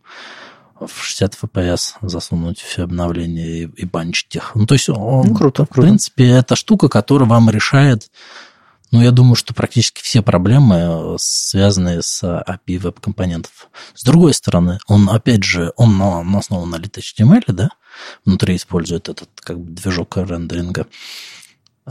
в 0.80 1.04
60 1.04 1.38
FPS 1.44 1.94
засунуть 2.02 2.60
все 2.60 2.84
обновления 2.84 3.64
и, 3.64 3.66
и 3.66 3.86
банчить 3.86 4.36
их. 4.36 4.52
Ну, 4.56 4.66
то 4.66 4.76
есть 4.76 4.90
он, 4.90 5.28
ну, 5.28 5.36
круто, 5.36 5.66
в 5.66 5.70
принципе, 5.70 6.30
это 6.30 6.56
штука, 6.56 6.88
которая 6.88 7.28
вам 7.28 7.50
решает 7.50 8.10
ну, 8.92 9.04
я 9.04 9.12
думаю, 9.12 9.36
что 9.36 9.54
практически 9.54 10.02
все 10.02 10.22
проблемы, 10.22 11.16
связанные 11.20 12.02
с 12.02 12.24
API 12.24 12.80
веб-компонентов. 12.80 13.70
С 13.94 14.04
другой 14.04 14.34
стороны, 14.34 14.80
он, 14.88 15.10
опять 15.10 15.44
же, 15.44 15.74
он 15.76 15.98
на, 15.98 16.24
на 16.24 16.40
основан 16.40 16.72
на 16.72 16.78
lit.html, 16.78 17.44
да, 17.50 17.70
внутри 18.26 18.56
использует 18.56 19.10
этот 19.10 19.30
как 19.36 19.60
бы 19.60 19.72
движок 19.72 20.18
рендеринга. 20.18 20.88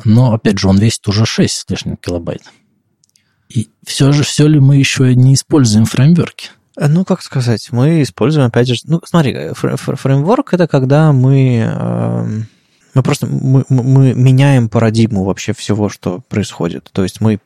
Но, 0.04 0.32
опять 0.32 0.58
же, 0.58 0.68
он 0.68 0.78
весит 0.78 1.06
уже 1.08 1.26
6 1.26 1.52
с 1.52 1.66
лишним 1.68 1.96
килобайт. 1.96 2.42
И 3.48 3.68
все 3.84 4.12
же, 4.12 4.22
все 4.22 4.46
ли 4.46 4.60
мы 4.60 4.76
еще 4.76 5.14
не 5.14 5.34
используем 5.34 5.86
фреймворки? 5.86 6.50
Ну, 6.76 7.04
как 7.04 7.22
сказать, 7.22 7.68
мы 7.72 8.02
используем, 8.02 8.46
опять 8.46 8.68
же, 8.68 8.74
ну, 8.84 9.00
смотри, 9.04 9.52
фреймворк 9.52 10.54
это 10.54 10.68
когда 10.68 11.12
мы, 11.12 11.56
эм, 11.58 12.46
мы 12.94 13.02
просто 13.02 13.26
мы, 13.26 13.64
мы 13.68 14.14
меняем 14.14 14.68
парадигму 14.68 15.24
вообще 15.24 15.52
всего, 15.54 15.88
что 15.88 16.20
происходит. 16.28 16.88
То 16.92 17.02
есть 17.02 17.20
мы 17.20 17.40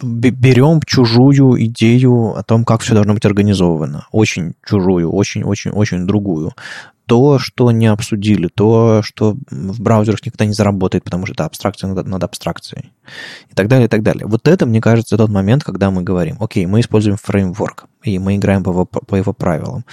берем 0.00 0.80
чужую 0.86 1.62
идею 1.66 2.34
о 2.36 2.42
том, 2.42 2.64
как 2.64 2.80
все 2.80 2.94
должно 2.94 3.14
быть 3.14 3.26
организовано. 3.26 4.06
Очень 4.10 4.54
чужую, 4.64 5.10
очень-очень-очень 5.10 6.06
другую 6.06 6.52
то, 7.06 7.38
что 7.38 7.70
не 7.70 7.86
обсудили, 7.86 8.48
то, 8.48 9.00
что 9.02 9.36
в 9.50 9.80
браузерах 9.80 10.24
никогда 10.24 10.44
не 10.44 10.52
заработает, 10.52 11.04
потому 11.04 11.24
что 11.26 11.34
это 11.34 11.44
абстракция 11.44 11.88
над, 11.88 12.06
над 12.06 12.24
абстракцией. 12.24 12.92
И 13.50 13.54
так 13.54 13.68
далее, 13.68 13.86
и 13.86 13.88
так 13.88 14.02
далее. 14.02 14.26
Вот 14.26 14.48
это, 14.48 14.66
мне 14.66 14.80
кажется, 14.80 15.16
тот 15.16 15.30
момент, 15.30 15.62
когда 15.62 15.90
мы 15.90 16.02
говорим, 16.02 16.36
окей, 16.40 16.66
мы 16.66 16.80
используем 16.80 17.16
фреймворк, 17.16 17.86
и 18.02 18.18
мы 18.18 18.36
играем 18.36 18.64
по 18.64 18.70
его, 18.70 18.84
по 18.84 19.14
его 19.14 19.32
правилам. 19.32 19.84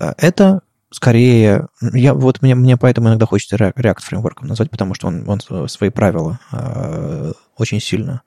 Э, 0.00 0.14
это 0.16 0.62
скорее... 0.90 1.68
Я, 1.80 2.14
вот 2.14 2.40
мне, 2.40 2.54
мне 2.54 2.76
поэтому 2.76 3.08
иногда 3.08 3.26
хочется 3.26 3.56
React 3.56 4.00
фреймворком 4.00 4.48
назвать, 4.48 4.70
потому 4.70 4.94
что 4.94 5.08
он, 5.08 5.28
он 5.28 5.68
свои 5.68 5.90
правила 5.90 6.38
э, 6.52 7.32
очень 7.58 7.80
сильно 7.80 8.22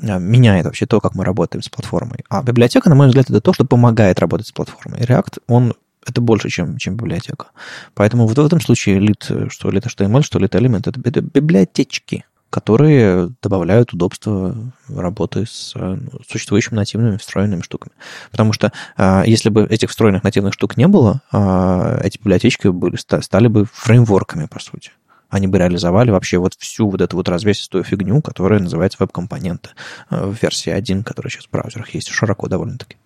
э, 0.00 0.18
меняет 0.18 0.64
вообще 0.64 0.86
то, 0.86 1.00
как 1.00 1.14
мы 1.14 1.24
работаем 1.24 1.62
с 1.62 1.68
платформой. 1.68 2.24
А 2.30 2.42
библиотека, 2.42 2.88
на 2.88 2.94
мой 2.94 3.08
взгляд, 3.08 3.28
это 3.28 3.42
то, 3.42 3.52
что 3.52 3.64
помогает 3.66 4.20
работать 4.20 4.46
с 4.46 4.52
платформой. 4.52 5.00
React, 5.00 5.40
он 5.48 5.74
это 6.06 6.20
больше, 6.20 6.48
чем, 6.48 6.76
чем 6.78 6.96
библиотека. 6.96 7.46
Поэтому 7.94 8.26
в, 8.26 8.34
в 8.34 8.38
этом 8.38 8.60
случае 8.60 8.98
lit, 8.98 9.50
что 9.50 9.70
lit 9.70 9.84
HTML, 9.84 10.22
что 10.22 10.38
lit 10.38 10.50
element, 10.50 10.88
это, 10.88 11.00
это 11.04 11.20
библиотечки, 11.20 12.24
которые 12.54 13.30
добавляют 13.42 13.92
удобство 13.92 14.54
работы 14.88 15.44
с 15.44 15.72
ну, 15.74 16.20
существующими 16.28 16.76
нативными 16.76 17.16
встроенными 17.16 17.62
штуками. 17.62 17.92
Потому 18.30 18.52
что 18.52 18.72
а, 18.96 19.24
если 19.26 19.48
бы 19.48 19.64
этих 19.64 19.90
встроенных 19.90 20.22
нативных 20.22 20.54
штук 20.54 20.76
не 20.76 20.86
было, 20.86 21.20
а, 21.32 21.98
эти 22.00 22.16
библиотечки 22.18 22.68
были, 22.68 22.94
стали 22.96 23.48
бы 23.48 23.64
фреймворками, 23.72 24.46
по 24.46 24.60
сути. 24.60 24.92
Они 25.30 25.48
бы 25.48 25.58
реализовали 25.58 26.12
вообще 26.12 26.38
вот 26.38 26.54
всю 26.56 26.88
вот 26.88 27.00
эту 27.00 27.16
вот 27.16 27.28
развесистую 27.28 27.82
фигню, 27.82 28.22
которая 28.22 28.60
называется 28.60 28.98
веб-компоненты 29.00 29.70
а, 30.08 30.28
в 30.28 30.40
версии 30.40 30.70
1, 30.70 31.02
которая 31.02 31.32
сейчас 31.32 31.46
в 31.46 31.50
браузерах 31.50 31.90
есть 31.90 32.08
широко 32.08 32.46
довольно-таки. 32.46 32.98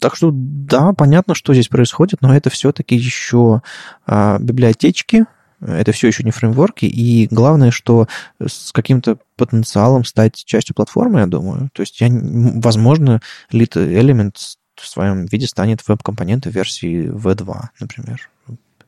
Так 0.00 0.16
что 0.16 0.30
да, 0.32 0.92
понятно, 0.92 1.34
что 1.34 1.54
здесь 1.54 1.68
происходит, 1.68 2.20
но 2.20 2.34
это 2.34 2.50
все-таки 2.50 2.94
еще 2.94 3.62
а, 4.06 4.38
библиотечки, 4.38 5.26
это 5.60 5.92
все 5.92 6.08
еще 6.08 6.24
не 6.24 6.30
фреймворки, 6.30 6.84
и 6.84 7.26
главное, 7.30 7.70
что 7.70 8.06
с 8.38 8.72
каким-то 8.72 9.18
потенциалом 9.36 10.04
стать 10.04 10.44
частью 10.44 10.74
платформы, 10.74 11.20
я 11.20 11.26
думаю. 11.26 11.70
То 11.72 11.82
есть, 11.82 12.00
я, 12.00 12.08
возможно, 12.10 13.20
Lit 13.52 13.72
Element 13.74 14.36
в 14.76 14.86
своем 14.86 15.24
виде 15.26 15.46
станет 15.46 15.86
веб-компонентом 15.86 16.52
версии 16.52 17.08
V2, 17.08 17.60
например. 17.80 18.28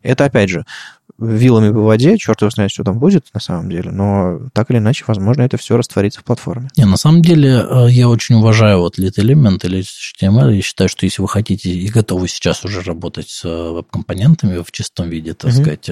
Это, 0.06 0.24
опять 0.24 0.48
же, 0.48 0.64
вилами 1.18 1.72
по 1.72 1.80
воде, 1.80 2.18
черт 2.18 2.40
его 2.40 2.50
знает, 2.50 2.70
что 2.70 2.84
там 2.84 2.98
будет 2.98 3.26
на 3.32 3.40
самом 3.40 3.70
деле, 3.70 3.90
но 3.90 4.40
так 4.52 4.70
или 4.70 4.78
иначе, 4.78 5.04
возможно, 5.06 5.42
это 5.42 5.56
все 5.56 5.76
растворится 5.76 6.20
в 6.20 6.24
платформе. 6.24 6.68
Не, 6.76 6.84
на 6.84 6.96
самом 6.96 7.22
деле, 7.22 7.64
э, 7.68 7.86
я 7.90 8.08
очень 8.08 8.36
уважаю 8.36 8.80
вот 8.80 8.98
Lit 8.98 9.16
Element 9.16 9.64
или 9.64 9.80
HTML, 9.80 10.54
и 10.54 10.60
считаю, 10.60 10.88
что 10.88 11.06
если 11.06 11.22
вы 11.22 11.28
хотите 11.28 11.70
и 11.70 11.88
готовы 11.88 12.28
сейчас 12.28 12.64
уже 12.64 12.82
работать 12.82 13.28
с 13.28 13.44
э, 13.44 13.70
веб-компонентами 13.72 14.62
в 14.62 14.70
чистом 14.72 15.08
виде, 15.08 15.34
так 15.34 15.50
mm-hmm. 15.50 15.62
сказать, 15.62 15.90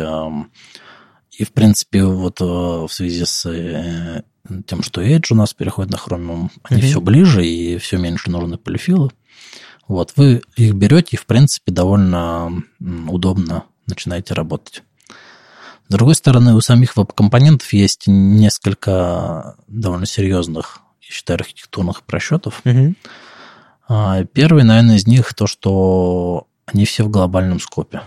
и, 1.36 1.44
в 1.44 1.52
принципе, 1.52 2.04
вот 2.04 2.40
э, 2.40 2.44
в 2.44 2.88
связи 2.90 3.24
с 3.24 4.22
тем, 4.66 4.82
что 4.82 5.02
Edge 5.02 5.26
у 5.30 5.34
нас 5.34 5.54
переходит 5.54 5.90
на 5.90 5.96
Chromium, 5.96 6.50
они 6.64 6.82
mm-hmm. 6.82 6.86
все 6.86 7.00
ближе 7.00 7.46
и 7.46 7.78
все 7.78 7.96
меньше 7.96 8.30
нужны 8.30 8.58
полифилы. 8.58 9.10
Вот, 9.88 10.12
вы 10.16 10.42
их 10.56 10.74
берете 10.74 11.10
и, 11.12 11.16
в 11.16 11.26
принципе, 11.26 11.72
довольно 11.72 12.62
удобно 13.08 13.64
начинаете 13.86 14.34
работать. 14.34 14.82
С 15.88 15.92
другой 15.92 16.14
стороны, 16.14 16.54
у 16.54 16.60
самих 16.60 16.96
веб-компонентов 16.96 17.72
есть 17.72 18.04
несколько 18.06 19.56
довольно 19.68 20.06
серьезных, 20.06 20.80
я 21.02 21.08
считаю, 21.10 21.38
архитектурных 21.38 22.02
просчетов. 22.02 22.62
Угу. 22.64 22.94
Первый, 24.32 24.64
наверное, 24.64 24.96
из 24.96 25.06
них 25.06 25.34
то, 25.34 25.46
что 25.46 26.46
они 26.64 26.86
все 26.86 27.04
в 27.04 27.10
глобальном 27.10 27.60
скопе. 27.60 28.00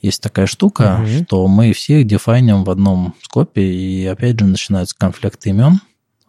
Есть 0.00 0.22
такая 0.22 0.46
штука, 0.46 1.00
угу. 1.02 1.24
что 1.24 1.46
мы 1.46 1.74
все 1.74 2.00
их 2.00 2.06
дефайним 2.06 2.64
в 2.64 2.70
одном 2.70 3.14
скопе, 3.20 3.62
и 3.62 4.06
опять 4.06 4.38
же 4.38 4.46
начинаются 4.46 4.96
конфликты 4.96 5.50
имен. 5.50 5.80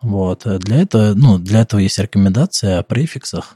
Вот. 0.02 0.44
Для 0.60 0.82
этого, 0.82 1.14
ну, 1.14 1.38
для 1.40 1.62
этого 1.62 1.80
есть 1.80 1.98
рекомендация 2.00 2.80
о 2.80 2.84
префиксах 2.84 3.56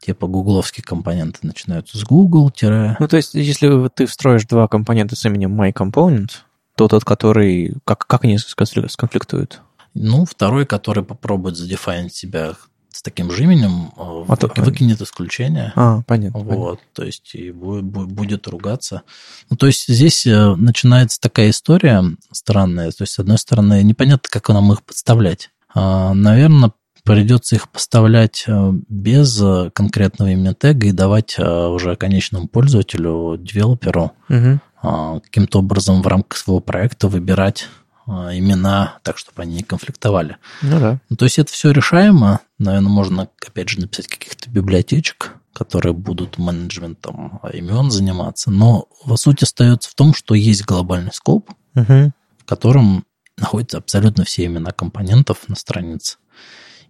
типа 0.00 0.26
гугловские 0.26 0.84
компоненты 0.84 1.40
начинаются 1.42 1.98
с 1.98 2.04
Google. 2.04 2.52
Ну, 2.62 3.08
то 3.08 3.16
есть, 3.16 3.34
если 3.34 3.88
ты 3.88 4.06
встроишь 4.06 4.44
два 4.46 4.68
компонента 4.68 5.16
с 5.16 5.24
именем 5.24 5.60
MyComponent, 5.60 6.30
то 6.76 6.88
тот, 6.88 7.04
который... 7.04 7.74
Как, 7.84 8.06
как 8.06 8.24
они 8.24 8.38
сконфликтуют? 8.38 9.62
Ну, 9.94 10.24
второй, 10.24 10.64
который 10.66 11.02
попробует 11.02 11.56
задефайнить 11.56 12.14
себя 12.14 12.54
с 12.92 13.02
таким 13.02 13.30
же 13.30 13.44
именем, 13.44 13.92
э, 13.96 14.24
а 14.28 14.36
то, 14.36 14.50
выкинет 14.56 15.00
исключение. 15.00 15.72
А, 15.76 16.02
понятно. 16.02 16.40
Вот, 16.40 16.48
понятно. 16.54 16.78
то 16.94 17.04
есть 17.04 17.34
и 17.34 17.52
будет, 17.52 17.84
будет 17.84 18.48
ругаться. 18.48 19.02
Ну, 19.50 19.56
то 19.56 19.66
есть 19.66 19.86
здесь 19.88 20.26
э, 20.26 20.54
начинается 20.56 21.20
такая 21.20 21.50
история 21.50 22.04
странная. 22.32 22.90
То 22.90 23.02
есть, 23.02 23.12
с 23.12 23.18
одной 23.18 23.38
стороны, 23.38 23.82
непонятно, 23.82 24.28
как 24.30 24.48
нам 24.48 24.72
их 24.72 24.82
подставлять. 24.82 25.50
А, 25.74 26.14
наверное, 26.14 26.72
придется 27.14 27.56
их 27.56 27.68
поставлять 27.68 28.44
э, 28.46 28.72
без 28.88 29.40
э, 29.40 29.70
конкретного 29.72 30.30
имени 30.30 30.54
тега 30.54 30.86
и 30.86 30.92
давать 30.92 31.36
э, 31.38 31.66
уже 31.66 31.96
конечному 31.96 32.48
пользователю, 32.48 33.36
девелоперу, 33.38 34.12
угу. 34.28 35.20
каким-то 35.22 35.60
образом 35.60 36.02
в 36.02 36.06
рамках 36.06 36.38
своего 36.38 36.60
проекта 36.60 37.08
выбирать 37.08 37.68
имена 38.06 38.98
так, 39.02 39.18
чтобы 39.18 39.42
они 39.42 39.56
не 39.56 39.62
конфликтовали. 39.62 40.38
Ну 40.62 40.80
да. 40.80 40.98
Ну, 41.10 41.16
то 41.16 41.26
есть 41.26 41.38
это 41.38 41.52
все 41.52 41.72
решаемо. 41.72 42.40
Наверное, 42.58 42.88
можно, 42.88 43.28
опять 43.46 43.68
же, 43.68 43.80
написать 43.80 44.06
каких-то 44.06 44.48
библиотечек, 44.48 45.34
которые 45.52 45.92
будут 45.92 46.38
менеджментом 46.38 47.38
имен 47.52 47.90
заниматься. 47.90 48.50
Но 48.50 48.86
в 49.04 49.14
сути 49.16 49.44
остается 49.44 49.90
в 49.90 49.94
том, 49.94 50.14
что 50.14 50.34
есть 50.34 50.64
глобальный 50.64 51.12
скоп, 51.12 51.50
Угу. 51.74 52.12
в 52.38 52.44
котором 52.46 53.04
находятся 53.36 53.78
абсолютно 53.78 54.24
все 54.24 54.46
имена 54.46 54.72
компонентов 54.72 55.48
на 55.48 55.54
странице. 55.54 56.16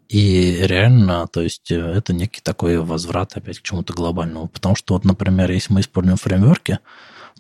И 0.09 0.59
реально, 0.63 1.27
то 1.27 1.43
есть 1.43 1.71
э, 1.71 1.77
это 1.77 2.13
некий 2.15 2.41
такой 2.41 2.79
возврат 2.79 3.37
опять 3.37 3.59
к 3.59 3.63
чему-то 3.63 3.93
глобальному. 3.93 4.49
Потому 4.49 4.75
что 4.75 4.95
вот, 4.95 5.05
например, 5.05 5.51
если 5.51 5.73
мы 5.73 5.81
используем 5.81 6.17
фреймворки, 6.17 6.79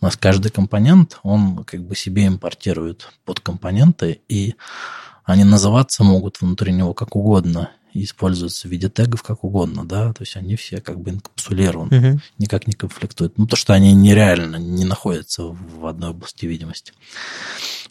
у 0.01 0.05
нас 0.05 0.16
каждый 0.16 0.51
компонент, 0.51 1.19
он 1.23 1.65
как 1.65 1.82
бы 1.82 1.97
себе 1.97 2.27
импортирует 2.27 3.09
подкомпоненты, 3.24 4.20
и 4.28 4.55
они 5.24 5.45
называться 5.45 6.05
могут 6.05 6.40
внутри 6.40 6.73
него 6.73 6.95
как 6.95 7.16
угодно 7.16 7.70
и 7.95 8.05
используются 8.05 8.69
в 8.69 8.70
виде 8.70 8.89
тегов 8.89 9.23
как 9.23 9.45
угодно, 9.45 9.85
да, 9.85 10.12
то 10.12 10.23
есть 10.23 10.36
они 10.36 10.57
все 10.57 10.81
как 10.81 11.01
бы 11.01 11.11
инкапсулированы, 11.11 11.99
Мгм. 11.99 12.20
никак 12.39 12.66
не 12.66 12.74
конфликтуют. 12.74 13.39
Ну, 13.39 13.47
то, 13.47 13.57
что 13.57 13.73
они 13.73 13.93
нереально 13.95 14.57
не 14.57 14.85
находятся 14.85 15.45
в 15.45 15.86
одной 15.86 16.11
области 16.11 16.47
видимости. 16.47 16.93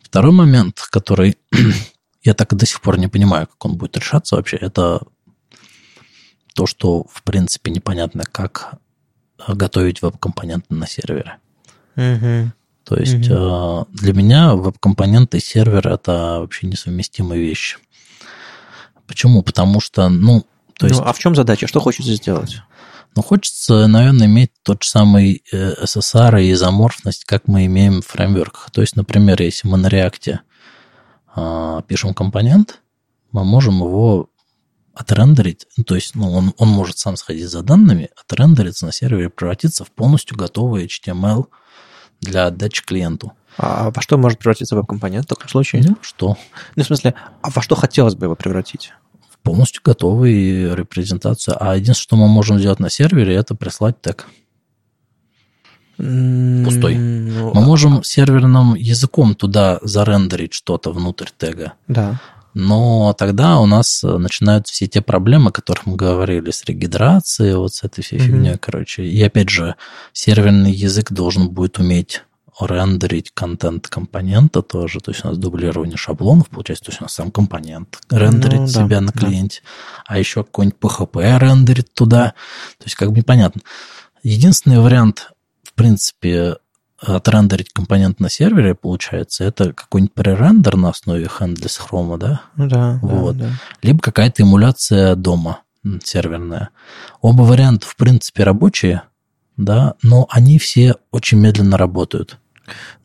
Второй 0.01 0.31
момент, 0.31 0.79
который 0.91 1.37
я 2.23 2.33
так 2.33 2.53
и 2.53 2.55
до 2.55 2.65
сих 2.65 2.81
пор 2.81 2.97
не 2.97 3.07
понимаю, 3.07 3.47
как 3.47 3.65
он 3.65 3.77
будет 3.77 3.97
решаться 3.97 4.35
вообще, 4.35 4.57
это 4.57 5.01
то, 6.55 6.65
что, 6.65 7.05
в 7.09 7.23
принципе, 7.23 7.71
непонятно, 7.71 8.23
как 8.31 8.79
готовить 9.47 10.01
веб-компоненты 10.01 10.73
на 10.73 10.87
сервере. 10.87 11.37
Мгм. 11.95 12.53
То 12.83 12.95
есть 12.95 13.27
э, 13.29 13.83
для 13.91 14.13
меня 14.13 14.55
веб-компоненты 14.55 15.37
и 15.37 15.41
сервер 15.41 15.87
это 15.87 16.39
вообще 16.39 16.67
несовместимые 16.67 17.41
вещи. 17.41 17.77
Почему? 19.07 19.43
Потому 19.43 19.81
что, 19.81 20.09
ну, 20.09 20.45
то 20.77 20.87
есть, 20.87 20.99
Ну, 20.99 21.05
а 21.05 21.13
в 21.13 21.19
чем 21.19 21.35
задача? 21.35 21.67
Что 21.67 21.79
хочется 21.79 22.13
сделать? 22.13 22.61
ну, 23.17 23.23
хочется, 23.23 23.87
наверное, 23.87 24.27
иметь 24.27 24.51
тот 24.63 24.83
же 24.83 24.89
самый 24.89 25.43
э, 25.51 25.73
SSR 25.83 26.43
и 26.43 26.51
изоморфность, 26.51 27.25
как 27.25 27.47
мы 27.47 27.65
имеем 27.65 28.01
в 28.01 28.07
фреймворках. 28.07 28.69
То 28.71 28.81
есть, 28.81 28.95
например, 28.95 29.41
если 29.41 29.67
мы 29.67 29.77
на 29.77 29.87
React 29.87 30.39
э, 31.37 31.81
пишем 31.87 32.13
компонент, 32.13 32.81
мы 33.31 33.43
можем 33.45 33.75
его 33.75 34.29
отрендерить, 34.93 35.67
ну, 35.77 35.83
то 35.83 35.95
есть 35.95 36.15
ну, 36.15 36.31
он, 36.31 36.53
он 36.57 36.69
может 36.69 36.97
сам 36.97 37.17
сходить 37.17 37.49
за 37.49 37.61
данными, 37.61 38.09
отрендериться 38.19 38.85
на 38.87 38.91
сервере, 38.91 39.29
превратиться 39.29 39.85
в 39.85 39.91
полностью 39.91 40.35
готовый 40.35 40.87
HTML 40.87 41.45
для 42.19 42.47
отдачи 42.47 42.83
клиенту. 42.83 43.33
А 43.57 43.91
во 43.91 44.01
что 44.01 44.17
может 44.17 44.39
превратиться 44.39 44.75
веб-компонент 44.75 45.25
в 45.25 45.29
таком 45.29 45.49
случае? 45.49 45.83
Ну, 45.87 45.97
что? 46.01 46.37
Ну, 46.75 46.83
в 46.83 46.85
смысле, 46.87 47.13
а 47.41 47.49
во 47.49 47.61
что 47.61 47.75
хотелось 47.75 48.15
бы 48.15 48.25
его 48.25 48.35
превратить? 48.35 48.93
В 49.29 49.37
полностью 49.39 49.81
готовый 49.83 50.75
репрезентацию. 50.75 51.55
А 51.59 51.75
единственное, 51.75 52.03
что 52.03 52.15
мы 52.15 52.27
можем 52.27 52.59
сделать 52.59 52.79
на 52.79 52.89
сервере, 52.89 53.35
это 53.35 53.55
прислать 53.55 54.01
тег. 54.01 54.27
Пустой. 55.97 56.95
Ну, 56.95 57.53
Мы 57.53 57.61
а- 57.61 57.65
можем 57.65 58.03
серверным 58.03 58.75
языком 58.75 59.35
туда 59.35 59.79
зарендерить 59.81 60.53
что-то 60.53 60.91
внутрь 60.91 61.27
тега. 61.37 61.73
Да. 61.87 62.19
Но 62.53 63.13
тогда 63.13 63.59
у 63.59 63.65
нас 63.67 64.03
э, 64.03 64.17
начинаются 64.17 64.73
все 64.73 64.87
те 64.87 65.01
проблемы, 65.01 65.49
о 65.49 65.51
которых 65.51 65.85
мы 65.85 65.95
говорили, 65.95 66.49
с 66.51 66.63
регидрацией, 66.65 67.55
вот 67.55 67.73
с 67.73 67.83
этой 67.83 68.03
всей 68.03 68.17
Мгм. 68.19 68.25
фигней, 68.25 68.57
короче. 68.57 69.03
И 69.05 69.21
опять 69.21 69.49
же, 69.49 69.75
серверный 70.13 70.71
язык 70.71 71.11
должен 71.11 71.49
будет 71.49 71.77
уметь 71.77 72.23
рендерить 72.59 73.29
контент 73.35 73.87
компонента 73.87 74.63
тоже, 74.63 74.99
то 74.99 75.11
есть 75.11 75.23
у 75.23 75.27
нас 75.27 75.37
дублирование 75.37 75.95
шаблонов 75.97 76.49
получается, 76.49 76.85
то 76.85 76.89
есть 76.91 77.01
у 77.01 77.03
нас 77.03 77.13
сам 77.13 77.29
компонент 77.29 77.99
рендерит 78.09 78.61
Ну, 78.61 78.65
да, 78.65 78.71
себя 78.85 79.01
на 79.01 79.11
да. 79.11 79.19
клиенте, 79.19 79.61
а 80.07 80.17
еще 80.17 80.43
какой-нибудь 80.43 80.79
PHP 80.81 81.37
рендерит 81.37 81.93
туда, 81.93 82.33
то 82.79 82.85
есть 82.85 82.95
как 82.95 83.11
бы 83.11 83.17
непонятно. 83.17 83.61
Единственный 84.23 84.79
вариант, 84.79 85.29
принципе, 85.77 86.55
отрендерить 86.99 87.71
компонент 87.71 88.19
на 88.19 88.29
сервере, 88.29 88.75
получается, 88.75 89.43
это 89.43 89.71
какой-нибудь 89.73 90.13
пререндер 90.13 90.75
на 90.75 90.89
основе 90.89 91.27
Chrome, 91.79 92.17
да? 92.17 92.41
Ну 92.55 92.67
да. 92.67 92.99
да, 93.01 93.07
Вот. 93.07 93.37
да. 93.37 93.49
Либо 93.81 93.99
какая-то 93.99 94.43
эмуляция 94.43 95.15
дома 95.15 95.61
серверная. 96.03 96.69
Оба 97.21 97.43
варианта, 97.43 97.87
в 97.87 97.95
принципе, 97.95 98.43
рабочие, 98.43 99.03
да, 99.55 99.95
но 100.03 100.27
они 100.29 100.59
все 100.59 100.95
очень 101.11 101.39
медленно 101.39 101.77
работают. 101.77 102.39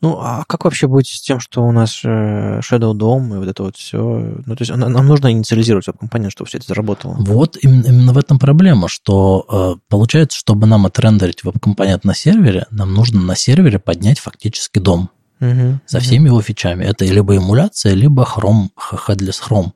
Ну, 0.01 0.17
а 0.19 0.43
как 0.47 0.65
вообще 0.65 0.87
быть 0.87 1.07
с 1.07 1.21
тем, 1.21 1.39
что 1.39 1.63
у 1.63 1.71
нас 1.71 2.01
э, 2.03 2.59
Shadow 2.59 2.93
DOM 2.93 3.35
и 3.35 3.37
вот 3.39 3.47
это 3.47 3.63
вот 3.63 3.77
все? 3.77 3.99
Ну, 4.45 4.55
то 4.55 4.61
есть 4.61 4.75
нам 4.75 5.05
нужно 5.05 5.31
инициализировать 5.31 5.87
веб-компонент, 5.87 6.31
чтобы 6.31 6.47
все 6.47 6.57
это 6.57 6.67
заработало. 6.67 7.15
Вот 7.19 7.57
именно, 7.61 7.85
именно 7.85 8.13
в 8.13 8.17
этом 8.17 8.39
проблема, 8.39 8.87
что 8.87 9.45
э, 9.77 9.79
получается, 9.89 10.37
чтобы 10.37 10.67
нам 10.67 10.85
отрендерить 10.85 11.43
веб-компонент 11.43 12.03
на 12.03 12.13
сервере, 12.13 12.65
нам 12.71 12.93
нужно 12.93 13.21
на 13.21 13.35
сервере 13.35 13.79
поднять 13.79 14.19
фактически 14.19 14.79
дом 14.79 15.09
Мгм. 15.39 15.81
со 15.85 15.99
всеми 15.99 16.27
его 16.27 16.41
фичами. 16.41 16.85
Это 16.85 17.05
либо 17.05 17.35
эмуляция, 17.35 17.93
либо 17.93 18.23
Chrome, 18.23 18.69
headless 19.07 19.41
Chrome. 19.45 19.71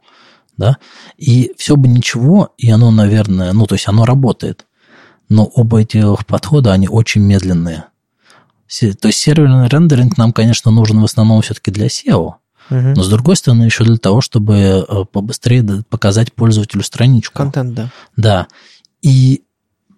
Да? 0.55 0.77
И 1.17 1.51
все 1.57 1.75
бы 1.75 1.87
ничего, 1.87 2.53
и 2.57 2.69
оно, 2.69 2.89
наверное, 2.89 3.53
ну, 3.53 3.67
то 3.67 3.75
есть 3.75 3.87
оно 3.87 4.05
работает. 4.05 4.65
Но 5.29 5.45
оба 5.45 5.81
эти 5.81 6.03
подхода, 6.25 6.71
они 6.71 6.87
очень 6.87 7.21
медленные. 7.21 7.85
То 8.67 9.07
есть 9.07 9.19
серверный 9.19 9.67
рендеринг 9.67 10.17
нам, 10.17 10.33
конечно, 10.33 10.71
нужен 10.71 10.99
в 10.99 11.05
основном 11.05 11.41
все-таки 11.41 11.71
для 11.71 11.87
SEO. 11.87 12.33
Но 12.69 13.01
с 13.01 13.09
другой 13.09 13.37
стороны, 13.37 13.63
еще 13.63 13.85
для 13.85 13.97
того, 13.97 14.19
чтобы 14.19 14.55
э, 14.55 15.05
побыстрее 15.11 15.83
показать 15.89 16.33
пользователю 16.33 16.83
страничку. 16.83 17.37
Контент, 17.37 17.73
да. 17.73 17.91
Да. 18.17 18.47
И 19.01 19.43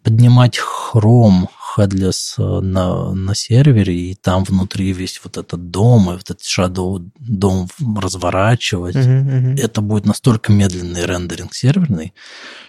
поднимать 0.03 0.59
Chrome 0.59 1.47
headless 1.77 2.35
э, 2.37 2.61
на, 2.61 3.13
на 3.13 3.35
сервере, 3.35 4.11
и 4.11 4.15
там 4.15 4.43
внутри 4.43 4.93
весь 4.93 5.19
вот 5.23 5.37
этот 5.37 5.71
дом, 5.71 6.11
и 6.11 6.13
вот 6.13 6.29
этот 6.29 6.41
Shadow 6.41 7.09
дом 7.19 7.67
разворачивать. 7.97 8.95
Мгм, 8.95 9.17
мгм. 9.17 9.55
Это 9.55 9.81
будет 9.81 10.05
настолько 10.05 10.51
медленный 10.51 11.05
рендеринг 11.05 11.53
серверный, 11.53 12.13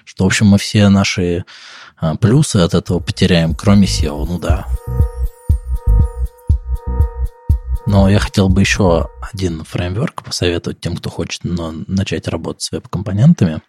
что, 0.04 0.24
в 0.24 0.26
общем, 0.28 0.46
мы 0.46 0.58
все 0.58 0.88
наши 0.88 1.44
а, 1.98 2.16
плюсы 2.16 2.56
от 2.56 2.74
этого 2.74 3.00
потеряем, 3.00 3.54
кроме 3.54 3.86
SEO, 3.86 4.26
ну 4.26 4.38
да. 4.38 4.66
Но 7.90 8.08
я 8.08 8.20
хотел 8.20 8.48
бы 8.48 8.60
еще 8.60 9.08
один 9.32 9.64
фреймворк 9.64 10.22
посоветовать 10.22 10.78
тем, 10.78 10.96
кто 10.96 11.10
хочет 11.10 11.42
на- 11.42 11.72
начать 11.88 12.28
работать 12.28 12.62
с 12.62 12.70
веб-компонентами. 12.70 13.62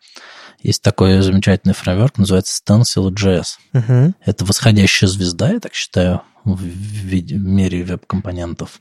Есть 0.61 0.83
такой 0.83 1.21
замечательный 1.21 1.73
фреймворк, 1.73 2.19
называется 2.19 2.61
Stencil.js. 2.63 3.45
Мгм. 3.73 4.15
Это 4.23 4.45
восходящая 4.45 5.09
звезда, 5.09 5.49
я 5.53 5.59
так 5.59 5.73
считаю, 5.73 6.21
в 6.43 6.55
в 6.55 7.31
мире 7.33 7.83
веб-компонентов. 7.83 8.79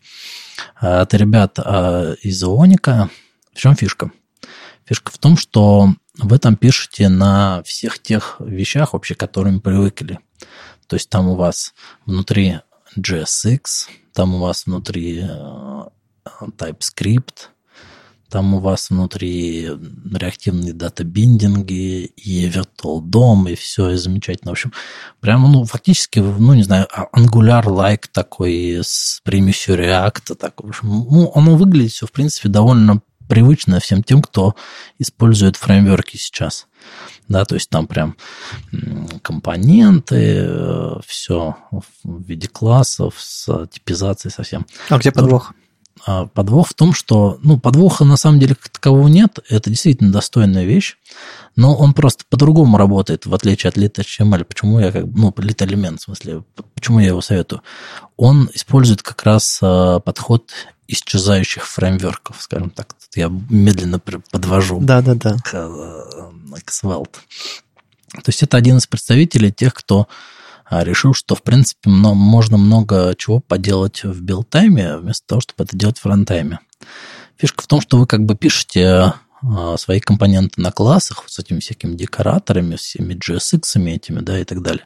А, 0.78 1.04
Это 1.04 1.16
ребят 1.16 1.58
а, 1.58 2.12
из 2.20 2.42
Ионика. 2.42 3.08
В 3.54 3.58
чем 3.58 3.74
фишка? 3.74 4.10
Фишка 4.84 5.10
в 5.10 5.16
том, 5.16 5.38
что 5.38 5.94
вы 6.18 6.38
там 6.38 6.54
пишете 6.56 7.08
на 7.08 7.62
всех 7.62 7.98
тех 7.98 8.36
вещах, 8.40 8.92
вообще, 8.92 9.14
которыми 9.14 9.58
привыкли. 9.58 10.18
То 10.86 10.96
есть 10.96 11.08
там 11.08 11.28
у 11.28 11.34
вас 11.36 11.72
внутри 12.04 12.60
JSX, 12.98 13.62
там 14.12 14.34
у 14.34 14.38
вас 14.38 14.66
внутри 14.66 15.20
э, 15.22 15.82
TypeScript, 16.58 17.48
там 18.30 18.54
у 18.54 18.60
вас 18.60 18.90
внутри 18.90 19.68
реактивные 20.14 20.72
дата-биндинги 20.72 22.04
и 22.04 22.48
Virtual 22.48 23.00
DOM, 23.00 23.50
и 23.50 23.56
все, 23.56 23.90
и 23.90 23.96
замечательно. 23.96 24.50
В 24.50 24.52
общем, 24.52 24.72
прямо, 25.18 25.48
ну, 25.48 25.64
фактически, 25.64 26.20
ну, 26.20 26.54
не 26.54 26.62
знаю, 26.62 26.86
а- 26.92 27.08
Angular-like 27.18 28.04
такой 28.12 28.80
с 28.82 29.20
примесью 29.24 29.76
React. 29.76 30.36
Так, 30.36 30.62
в 30.62 30.68
общем, 30.68 30.88
ну, 30.88 31.32
оно 31.34 31.56
выглядит 31.56 31.92
все, 31.92 32.06
в 32.06 32.12
принципе, 32.12 32.48
довольно 32.48 33.02
привычно 33.30 33.80
всем 33.80 34.02
тем, 34.02 34.20
кто 34.20 34.54
использует 34.98 35.56
фреймворки 35.56 36.18
сейчас. 36.18 36.66
Да, 37.28 37.44
то 37.44 37.54
есть 37.54 37.70
там 37.70 37.86
прям 37.86 38.16
компоненты, 39.22 40.46
все 41.06 41.56
в 42.02 42.22
виде 42.24 42.48
классов, 42.48 43.14
с 43.18 43.66
типизацией 43.68 44.32
совсем. 44.32 44.66
А 44.88 44.98
где 44.98 45.12
подвох? 45.12 45.54
А 46.04 46.26
Подвох 46.26 46.68
в 46.68 46.74
том, 46.74 46.92
что, 46.92 47.38
ну, 47.42 47.58
подвоха 47.58 48.04
на 48.04 48.16
самом 48.16 48.40
деле 48.40 48.54
как 48.54 48.70
такового 48.70 49.08
нет, 49.08 49.38
это 49.48 49.70
действительно 49.70 50.10
достойная 50.10 50.64
вещь, 50.64 50.96
но 51.56 51.76
он 51.76 51.94
просто 51.94 52.24
по-другому 52.28 52.78
работает, 52.78 53.26
в 53.26 53.34
отличие 53.34 53.68
от 53.68 53.76
Lit 53.76 53.94
HTML. 53.94 54.44
Почему 54.44 54.78
я 54.78 54.92
как 54.92 55.08
бы, 55.08 55.20
ну, 55.20 55.30
Lit 55.30 55.66
Element, 55.66 55.98
в 55.98 56.02
смысле, 56.02 56.44
почему 56.74 57.00
я 57.00 57.08
его 57.08 57.20
советую? 57.20 57.62
Он 58.16 58.48
использует 58.54 59.02
как 59.02 59.22
раз 59.24 59.58
а, 59.62 60.00
подход 60.00 60.50
исчезающих 60.88 61.66
фреймворков, 61.66 62.40
скажем 62.40 62.70
так. 62.70 62.94
Тут 62.94 63.16
я 63.16 63.30
медленно 63.48 63.98
подвожу 63.98 64.80
Да, 64.80 65.02
да, 65.02 65.14
да. 65.14 65.36
к, 65.44 65.54
э, 65.54 66.60
к 66.64 66.70
Svelte. 66.70 67.16
То 68.12 68.24
есть 68.26 68.42
это 68.42 68.56
один 68.56 68.78
из 68.78 68.86
представителей 68.86 69.52
тех, 69.52 69.72
кто 69.72 70.08
а 70.70 70.84
решил, 70.84 71.14
что, 71.14 71.34
в 71.34 71.42
принципе, 71.42 71.90
можно 71.90 72.56
много 72.56 73.14
чего 73.18 73.40
поделать 73.40 74.04
в 74.04 74.22
билтайме, 74.22 74.98
вместо 74.98 75.26
того, 75.26 75.40
чтобы 75.40 75.64
это 75.64 75.76
делать 75.76 75.98
в 75.98 76.06
рантайме. 76.06 76.60
Фишка 77.36 77.64
в 77.64 77.66
том, 77.66 77.80
что 77.80 77.98
вы 77.98 78.06
как 78.06 78.24
бы 78.24 78.36
пишете 78.36 79.14
свои 79.76 80.00
компоненты 80.00 80.60
на 80.60 80.70
классах 80.70 81.24
с 81.26 81.38
этими 81.38 81.60
всякими 81.60 81.94
декораторами, 81.94 82.76
всеми 82.76 83.14
JSX 83.14 83.88
этими, 83.88 84.20
да, 84.20 84.38
и 84.38 84.44
так 84.44 84.62
далее. 84.62 84.84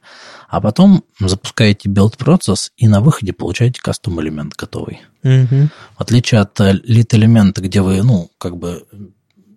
А 0.49 0.61
потом 0.61 1.05
запускаете 1.19 1.89
билд-процесс 1.89 2.73
и 2.77 2.87
на 2.87 3.01
выходе 3.01 3.33
получаете 3.33 3.81
кастом 3.81 4.21
элемент 4.21 4.55
готовый. 4.55 5.01
Угу. 5.23 5.69
В 5.97 6.01
отличие 6.01 6.41
от 6.41 6.59
лид-элемента, 6.61 7.63
где 7.63 7.81
вы, 7.81 8.03
ну, 8.03 8.31
как 8.39 8.57
бы 8.57 8.87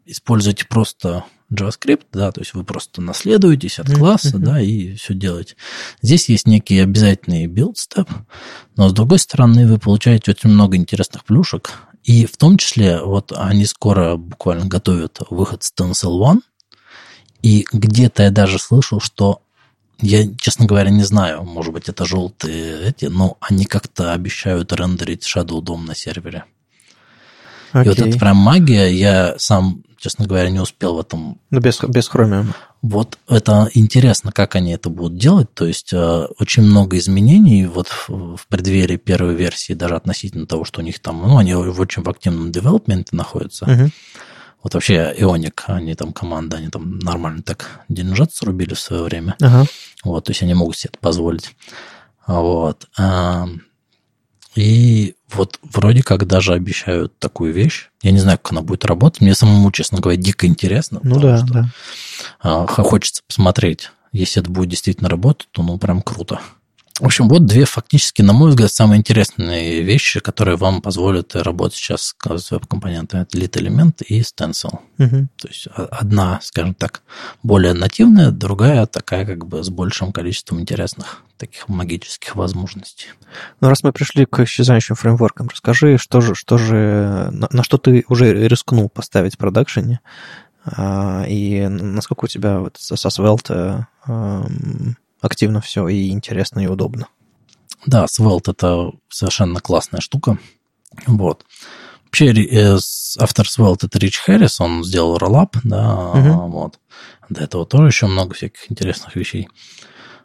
используете 0.05 0.65
просто 0.65 1.25
JavaScript, 1.51 2.05
да, 2.11 2.31
то 2.31 2.41
есть 2.41 2.53
вы 2.53 2.63
просто 2.63 3.01
наследуетесь 3.01 3.79
от 3.79 3.89
класса, 3.93 4.37
mm-hmm. 4.37 4.39
да, 4.39 4.61
и 4.61 4.95
все 4.95 5.13
делаете. 5.13 5.55
Здесь 6.01 6.27
есть 6.27 6.45
некий 6.45 6.79
обязательный 6.79 7.45
build 7.45 7.75
step, 7.75 8.09
но 8.75 8.89
с 8.89 8.93
другой 8.93 9.19
стороны 9.19 9.67
вы 9.67 9.79
получаете 9.79 10.31
очень 10.31 10.49
много 10.49 10.75
интересных 10.75 11.23
плюшек, 11.23 11.71
и 12.07 12.25
в 12.25 12.37
том 12.37 12.57
числе 12.57 13.01
вот 13.01 13.33
они 13.35 13.65
скоро 13.65 14.15
буквально 14.15 14.65
готовят 14.65 15.19
выход 15.29 15.61
Stencil 15.61 16.17
One, 16.17 16.39
и 17.41 17.67
где-то 17.69 18.23
я 18.23 18.31
даже 18.31 18.59
слышал, 18.59 19.01
что 19.01 19.41
я, 19.99 20.25
честно 20.37 20.65
говоря, 20.65 20.89
не 20.89 21.03
знаю, 21.03 21.43
может 21.43 21.73
быть, 21.73 21.89
это 21.89 22.05
желтые 22.05 22.87
эти, 22.87 23.05
но 23.05 23.37
они 23.41 23.65
как-то 23.65 24.13
обещают 24.13 24.71
рендерить 24.71 25.25
Shadow 25.25 25.59
DOM 25.59 25.81
на 25.81 25.95
сервере. 25.95 26.45
Okay. 27.73 27.83
И 27.85 27.89
вот 27.89 27.99
это 27.99 28.17
прям 28.17 28.37
магия. 28.37 28.87
Я 28.87 29.35
сам 29.37 29.83
честно 29.97 30.25
говоря, 30.25 30.49
не 30.49 30.59
успел 30.59 30.95
в 30.95 30.99
этом. 30.99 31.39
Ну, 31.49 31.59
без, 31.59 31.81
без 31.83 32.09
Chromium. 32.09 32.53
Вот 32.81 33.17
это 33.27 33.69
интересно, 33.73 34.31
как 34.31 34.55
они 34.55 34.73
это 34.73 34.89
будут 34.89 35.17
делать. 35.17 35.53
То 35.53 35.65
есть 35.65 35.91
э, 35.93 36.27
очень 36.39 36.63
много 36.63 36.97
изменений 36.97 37.65
вот 37.65 37.87
в, 37.87 38.37
в 38.37 38.47
преддверии 38.47 38.97
первой 38.97 39.35
версии, 39.35 39.73
даже 39.73 39.95
относительно 39.95 40.45
того, 40.45 40.63
что 40.63 40.81
у 40.81 40.83
них 40.83 40.99
там, 40.99 41.21
ну, 41.21 41.37
они 41.37 41.53
в 41.53 41.79
очень 41.79 42.03
в 42.03 42.09
активном 42.09 42.51
девелопменте 42.51 43.15
находятся. 43.15 43.65
Uh-huh. 43.65 43.89
Вот 44.63 44.73
вообще 44.73 45.13
Ионик, 45.17 45.63
они 45.67 45.95
там 45.95 46.13
команда, 46.13 46.57
они 46.57 46.69
там 46.69 46.99
нормально 46.99 47.41
так 47.41 47.81
деньжат 47.89 48.33
срубили 48.33 48.73
в 48.73 48.79
свое 48.79 49.03
время. 49.03 49.35
Uh-huh. 49.39 49.67
Вот, 50.03 50.25
то 50.25 50.31
есть 50.31 50.43
они 50.43 50.53
могут 50.53 50.77
себе 50.77 50.91
это 50.93 50.99
позволить. 50.99 51.55
Вот. 52.25 52.87
И 54.55 55.15
вот 55.31 55.59
вроде 55.61 56.03
как 56.03 56.25
даже 56.25 56.53
обещают 56.53 57.17
такую 57.19 57.53
вещь. 57.53 57.89
Я 58.01 58.11
не 58.11 58.19
знаю, 58.19 58.37
как 58.41 58.53
она 58.53 58.61
будет 58.61 58.85
работать. 58.85 59.21
Мне 59.21 59.35
самому, 59.35 59.71
честно 59.71 59.99
говоря, 59.99 60.17
дико 60.17 60.47
интересно. 60.47 60.99
Ну 61.03 61.19
да, 61.19 61.37
что, 61.37 61.53
да. 61.53 61.69
А, 62.39 62.65
хочется 62.67 63.23
посмотреть. 63.27 63.91
Если 64.11 64.41
это 64.41 64.49
будет 64.49 64.69
действительно 64.69 65.09
работать, 65.09 65.47
то 65.51 65.63
ну 65.63 65.77
прям 65.77 66.01
круто. 66.01 66.39
В 66.99 67.05
общем, 67.05 67.27
вот 67.29 67.45
две 67.45 67.65
фактически, 67.65 68.23
на 68.23 68.33
мой 68.33 68.49
взгляд, 68.49 68.71
самые 68.71 68.99
интересные 68.99 69.83
вещи, 69.83 70.19
которые 70.19 70.57
вам 70.57 70.81
позволят 70.81 71.35
работать 71.35 71.77
сейчас 71.77 72.15
с 72.23 72.51
веб-компонентами. 72.51 73.21
Это 73.21 73.37
Lit 73.37 73.51
Element 73.51 74.03
и 74.03 74.21
Stencil. 74.21 74.79
Угу. 74.97 75.27
То 75.37 75.47
есть 75.47 75.67
одна, 75.75 76.39
скажем 76.41 76.73
так, 76.73 77.03
более 77.43 77.73
нативная, 77.73 78.31
другая 78.31 78.87
такая 78.87 79.25
как 79.25 79.45
бы 79.45 79.63
с 79.63 79.69
большим 79.69 80.11
количеством 80.11 80.59
интересных 80.59 81.21
таких 81.37 81.67
магических 81.67 82.35
возможностей. 82.35 83.09
Ну, 83.61 83.69
раз 83.69 83.83
мы 83.83 83.93
пришли 83.93 84.25
к 84.25 84.39
исчезающим 84.39 84.95
фреймворкам, 84.95 85.49
расскажи, 85.49 85.99
что 85.99 86.19
же, 86.19 86.33
что 86.33 86.57
же, 86.57 87.29
на, 87.31 87.47
на 87.51 87.63
что 87.63 87.77
ты 87.77 88.05
уже 88.09 88.33
рискнул 88.47 88.89
поставить 88.89 89.35
в 89.35 89.37
продакшене, 89.37 89.99
а, 90.65 91.25
и 91.27 91.67
насколько 91.67 92.25
у 92.25 92.27
тебя 92.27 92.59
вот 92.59 92.77
со 92.79 92.95
Svelte 93.09 93.85
а, 94.05 94.45
активно 95.21 95.61
все 95.61 95.87
и 95.87 96.09
интересно, 96.09 96.59
и 96.59 96.67
удобно. 96.67 97.07
Да, 97.85 98.05
Svelte 98.05 98.51
это 98.51 98.91
совершенно 99.09 99.59
классная 99.59 100.01
штука. 100.01 100.37
Вот. 101.05 101.45
Вообще, 102.05 102.31
э, 102.31 102.77
автор 103.19 103.45
Svelte 103.45 103.87
это 103.87 103.99
Рич 103.99 104.17
Хэррис, 104.17 104.59
он 104.59 104.83
сделал 104.83 105.17
роллап, 105.17 105.57
да, 105.63 106.11
угу. 106.11 106.47
вот. 106.49 106.79
До 107.29 107.43
этого 107.43 107.65
тоже 107.65 107.87
еще 107.87 108.07
много 108.07 108.33
всяких 108.33 108.71
интересных 108.71 109.15
вещей. 109.15 109.49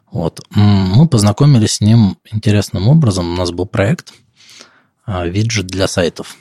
Вот. 0.09 0.41
Мы 0.51 1.07
познакомились 1.07 1.73
с 1.73 1.81
ним 1.81 2.17
интересным 2.31 2.87
образом. 2.87 3.33
У 3.33 3.35
нас 3.35 3.51
был 3.51 3.65
проект 3.65 4.13
а, 5.05 5.25
виджет 5.25 5.67
для 5.67 5.87
сайтов. 5.87 6.37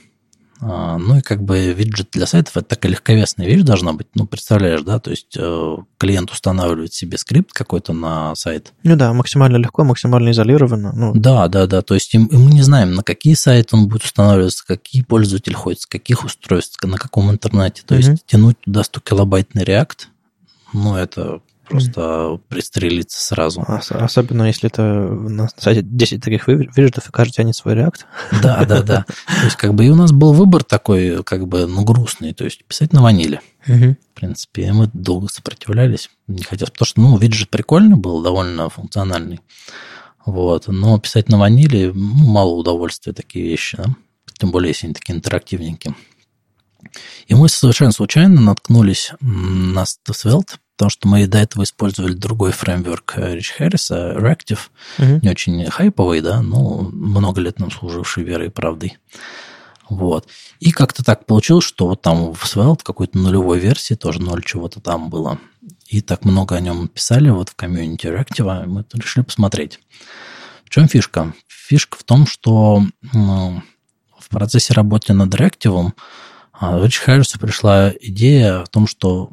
А, 0.63 0.97
ну 0.97 1.19
и 1.19 1.21
как 1.21 1.43
бы 1.43 1.73
виджет 1.73 2.09
для 2.13 2.27
сайтов 2.27 2.57
это 2.57 2.69
такая 2.69 2.93
легковесная 2.93 3.47
вещь 3.47 3.63
должна 3.63 3.93
быть. 3.93 4.07
Ну, 4.15 4.27
представляешь, 4.27 4.83
да, 4.83 5.01
то 5.01 5.11
есть 5.11 5.37
э, 5.37 5.77
клиент 5.99 6.31
устанавливает 6.31 6.95
себе 6.95 7.19
скрипт 7.19 7.53
какой-то 7.53 7.93
на 7.93 8.35
сайт. 8.37 8.73
Ну 8.85 8.97
да, 8.97 9.13
максимально 9.13 9.57
легко, 9.57 9.83
максимально 9.83 10.31
изолированно. 10.31 10.93
Ну. 10.93 11.13
Да, 11.15 11.49
да, 11.49 11.67
да. 11.67 11.83
То 11.83 11.95
есть 11.95 12.15
и 12.15 12.19
мы 12.19 12.53
не 12.53 12.63
знаем, 12.63 12.95
на 12.95 13.03
какие 13.03 13.35
сайты 13.35 13.77
он 13.77 13.89
будет 13.89 14.05
устанавливаться, 14.05 14.65
какие 14.65 15.03
пользователи 15.03 15.55
ходят, 15.55 15.81
с 15.81 15.87
каких 15.87 16.25
устройств, 16.25 16.83
на 16.85 16.97
каком 16.97 17.31
интернете. 17.31 17.83
То 17.85 17.95
mm-hmm. 17.95 18.11
есть 18.11 18.27
тянуть 18.27 18.61
туда 18.61 18.85
100 18.85 19.01
килобайтный 19.01 19.65
React, 19.65 20.07
ну, 20.73 20.97
это 20.97 21.41
просто 21.73 22.41
пристрелиться 22.49 23.21
сразу. 23.21 23.65
Особенно 23.67 24.45
если 24.45 24.69
это 24.69 24.83
на 24.83 25.49
сайте 25.57 25.83
10 25.83 26.23
таких 26.23 26.49
виджетов, 26.49 27.09
и 27.09 27.13
каждый 27.13 27.33
тянет 27.33 27.57
свой 27.57 27.75
реакт. 27.75 28.07
Да, 28.43 28.65
да, 28.65 28.83
да. 28.83 29.07
То 29.27 29.45
есть, 29.45 29.57
как 29.57 29.75
бы 29.75 29.85
и 29.85 29.89
у 29.89 29.95
нас 29.95 30.13
был 30.13 30.33
выбор 30.33 30.63
такой, 30.63 31.23
как 31.25 31.49
бы, 31.49 31.67
ну, 31.67 31.85
грустный, 31.85 32.35
то 32.35 32.45
есть 32.45 32.65
писать 32.65 32.93
на 32.93 33.03
ваниле. 33.03 33.41
Угу. 33.67 33.97
В 34.15 34.15
принципе, 34.15 34.73
мы 34.73 34.91
долго 34.93 35.29
сопротивлялись, 35.29 36.11
не 36.27 36.43
хотелось, 36.43 36.73
потому 36.73 36.87
что, 36.87 37.01
ну, 37.01 37.17
виджет 37.17 37.49
прикольный 37.51 37.97
был, 37.97 38.23
довольно 38.23 38.69
функциональный. 38.69 39.41
Вот, 40.25 40.69
но 40.69 40.99
писать 40.99 41.29
на 41.29 41.39
ваниле, 41.39 41.93
ну, 41.93 42.31
мало 42.31 42.51
удовольствия 42.53 43.13
такие 43.13 43.49
вещи, 43.49 43.77
да? 43.77 43.87
Тем 44.39 44.51
более, 44.51 44.69
если 44.71 44.87
они 44.87 44.95
такие 44.95 45.15
интерактивненькие. 45.15 45.95
И 47.27 47.35
мы 47.35 47.49
совершенно 47.49 47.93
случайно 47.93 48.41
наткнулись 48.41 49.13
на 49.21 49.85
Svelte, 49.85 50.57
потому 50.83 50.91
что 50.91 51.07
мы 51.07 51.29
до 51.29 51.39
этого 51.39 51.63
использовали 51.63 52.13
другой 52.13 52.51
фреймворк 52.51 53.15
Рич 53.17 53.53
Харриса, 53.53 54.15
Reactive, 54.17 54.59
угу. 54.99 55.21
не 55.23 55.31
очень 55.31 55.65
хайповый, 55.71 56.21
да, 56.21 56.43
но 56.43 56.81
много 56.93 57.41
лет 57.41 57.61
нам 57.61 57.71
служивший 57.71 58.25
верой 58.25 58.49
и 58.49 58.51
правдой. 58.51 58.99
Вот. 59.89 60.27
И 60.59 60.73
как-то 60.73 61.05
так 61.05 61.25
получилось, 61.25 61.65
что 61.65 61.87
вот 61.87 62.03
там 62.03 62.35
в 62.35 62.45
Svelte 62.45 62.81
какой-то 62.83 63.17
нулевой 63.17 63.61
версии, 63.61 63.95
тоже 63.95 64.21
ноль 64.21 64.43
чего-то 64.43 64.81
там 64.81 65.09
было. 65.09 65.39
И 65.87 66.01
так 66.01 66.25
много 66.25 66.57
о 66.57 66.61
нем 66.61 66.89
писали 66.89 67.31
вот 67.31 67.51
в 67.51 67.55
комьюнити 67.55 68.09
Reactive, 68.09 68.67
мы 68.67 68.85
решили 68.93 69.23
посмотреть. 69.23 69.79
В 70.65 70.71
чем 70.71 70.89
фишка? 70.89 71.33
Фишка 71.47 71.97
в 71.97 72.03
том, 72.03 72.27
что 72.27 72.83
ну, 73.13 73.63
в 74.19 74.29
процессе 74.31 74.75
работы 74.75 75.13
над 75.13 75.33
Ractive 75.33 75.93
Рич 76.61 76.99
Харрису 76.99 77.39
пришла 77.39 77.93
идея 78.01 78.63
о 78.63 78.67
том, 78.67 78.89
что 78.89 79.31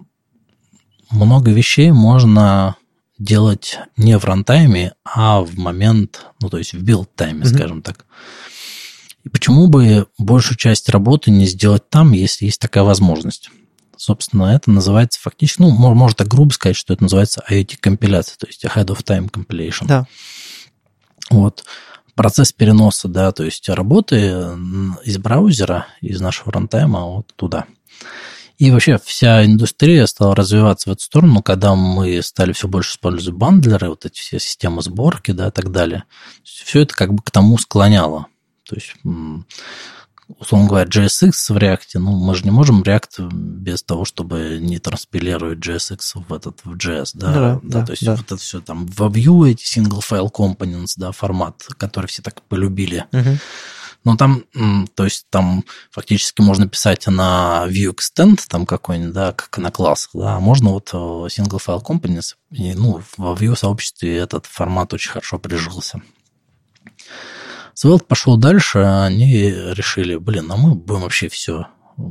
много 1.10 1.52
вещей 1.52 1.92
можно 1.92 2.76
делать 3.18 3.78
не 3.98 4.18
в 4.18 4.26
рантайме, 4.26 4.94
а 5.04 5.42
в 5.42 5.58
момент, 5.58 6.26
ну, 6.42 6.50
то 6.50 6.58
есть 6.58 6.74
в 6.74 6.84
build-time'е, 6.84 7.42
mm-hmm. 7.42 7.54
скажем 7.54 7.82
так. 7.82 8.06
И 9.24 9.30
почему 9.30 9.68
бы 9.68 10.08
большую 10.18 10.58
часть 10.58 10.88
работы 10.90 11.30
не 11.30 11.46
сделать 11.46 11.90
там, 11.90 12.14
если 12.14 12.46
есть 12.46 12.62
такая 12.62 12.84
возможность? 12.84 13.50
Собственно, 13.98 14.46
это 14.46 14.72
называется 14.72 15.20
фактически, 15.22 15.62
ну, 15.62 15.72
можно 15.72 16.16
так 16.16 16.30
грубо 16.30 16.54
сказать, 16.54 16.78
что 16.78 16.94
это 16.94 17.04
называется 17.04 17.44
AOT-компиляция, 17.50 18.38
то 18.38 18.48
есть 18.48 18.64
ahead 18.64 18.86
of 18.86 19.04
time 19.04 19.30
compilation. 19.30 19.86
Да. 19.88 20.08
Вот. 21.30 21.66
Процесс 22.16 22.54
переноса, 22.54 23.10
да, 23.10 23.34
то 23.34 23.44
есть 23.44 23.68
работы 23.68 24.18
из 25.04 25.18
браузера, 25.18 25.88
из 26.00 26.22
нашего 26.22 26.52
рантайма 26.52 27.02
вот 27.06 27.34
туда. 27.36 27.66
И 28.60 28.72
вообще 28.72 29.00
вся 29.04 29.46
индустрия 29.46 30.06
стала 30.06 30.36
развиваться 30.36 30.90
в 30.90 30.94
эту 30.94 31.02
сторону, 31.02 31.42
когда 31.42 31.76
мы 31.76 32.22
стали 32.22 32.52
все 32.52 32.68
больше 32.68 32.92
использовать 32.92 33.40
бандлеры, 33.40 33.88
вот 33.88 34.06
эти 34.06 34.20
все 34.20 34.38
системы 34.38 34.82
сборки, 34.82 35.32
да, 35.32 35.48
и 35.48 35.52
так 35.52 35.72
далее. 35.72 36.04
Все 36.44 36.82
это 36.82 36.94
как 36.94 37.14
бы 37.14 37.24
к 37.24 37.32
тому 37.32 37.58
склоняло. 37.58 38.26
То 38.68 38.76
есть, 38.76 38.96
условно 40.28 40.68
говоря, 40.68 40.90
JSX 40.90 41.32
в 41.32 41.58
React, 41.58 42.00
ну, 42.00 42.12
мы 42.18 42.36
же 42.36 42.44
не 42.44 42.52
можем 42.52 42.84
React 42.84 43.32
без 43.32 43.82
того, 43.82 44.04
чтобы 44.04 44.60
не 44.60 44.78
транспилировать 44.78 45.60
JSX 45.60 46.26
в 46.28 46.34
этот 46.34 46.60
в 46.66 46.76
JS, 46.76 47.12
да, 47.14 47.34
да, 47.34 47.60
да, 47.64 47.86
то 47.86 47.94
есть 47.94 48.06
да. 48.06 48.12
вот 48.12 48.26
это 48.26 48.36
все 48.36 48.60
там 48.60 48.86
в 48.86 49.00
Vue 49.04 49.52
эти 49.52 49.64
single 49.64 50.02
file 50.02 50.30
components, 50.30 50.96
да, 50.98 51.14
формат, 51.14 51.66
который 51.78 52.08
все 52.08 52.22
так 52.22 52.42
полюбили. 52.42 53.06
Угу 53.14 53.38
но 54.04 54.16
там, 54.16 54.46
то 54.96 55.04
есть 55.04 55.26
там 55.30 55.64
фактически 55.92 56.42
можно 56.42 56.68
писать 56.68 57.08
на 57.08 57.66
view 57.68 57.94
extend 57.94 58.40
там 58.48 58.66
какой-нибудь, 58.66 59.14
да, 59.14 59.34
как 59.34 59.58
на 59.58 59.72
классах, 59.72 60.12
да, 60.14 60.36
а 60.36 60.40
можно 60.40 60.72
вот 60.72 60.90
э, 60.94 60.98
single 60.98 61.60
file 61.66 61.84
components, 61.84 62.36
и, 62.52 62.74
ну, 62.74 63.02
в 63.18 63.42
view 63.42 63.56
сообществе 63.56 64.18
этот 64.18 64.46
формат 64.46 64.94
очень 64.94 65.12
хорошо 65.12 65.38
прижился. 65.40 66.02
Svelte 67.76 68.04
пошел 68.06 68.36
дальше, 68.36 68.80
они 68.80 69.52
решили, 69.52 70.18
блин, 70.18 70.52
а 70.52 70.58
мы 70.58 70.76
будем 70.76 71.02
вообще 71.02 71.30
все 71.30 71.68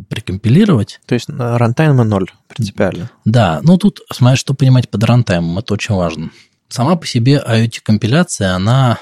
прикомпилировать. 0.09 1.01
То 1.07 1.15
есть 1.15 1.29
рантайм 1.29 1.97
ноль 1.97 2.31
принципиально. 2.47 3.11
Да, 3.25 3.61
ну 3.63 3.77
тут, 3.77 4.01
смотри, 4.13 4.39
что 4.39 4.55
понимать 4.55 4.89
под 4.89 5.05
рантаймом, 5.05 5.59
это 5.59 5.75
очень 5.75 5.95
важно. 5.95 6.31
Сама 6.69 6.97
по 6.97 7.07
себе 7.07 7.43
IoT-компиляция, 7.47 8.55
она, 8.55 8.99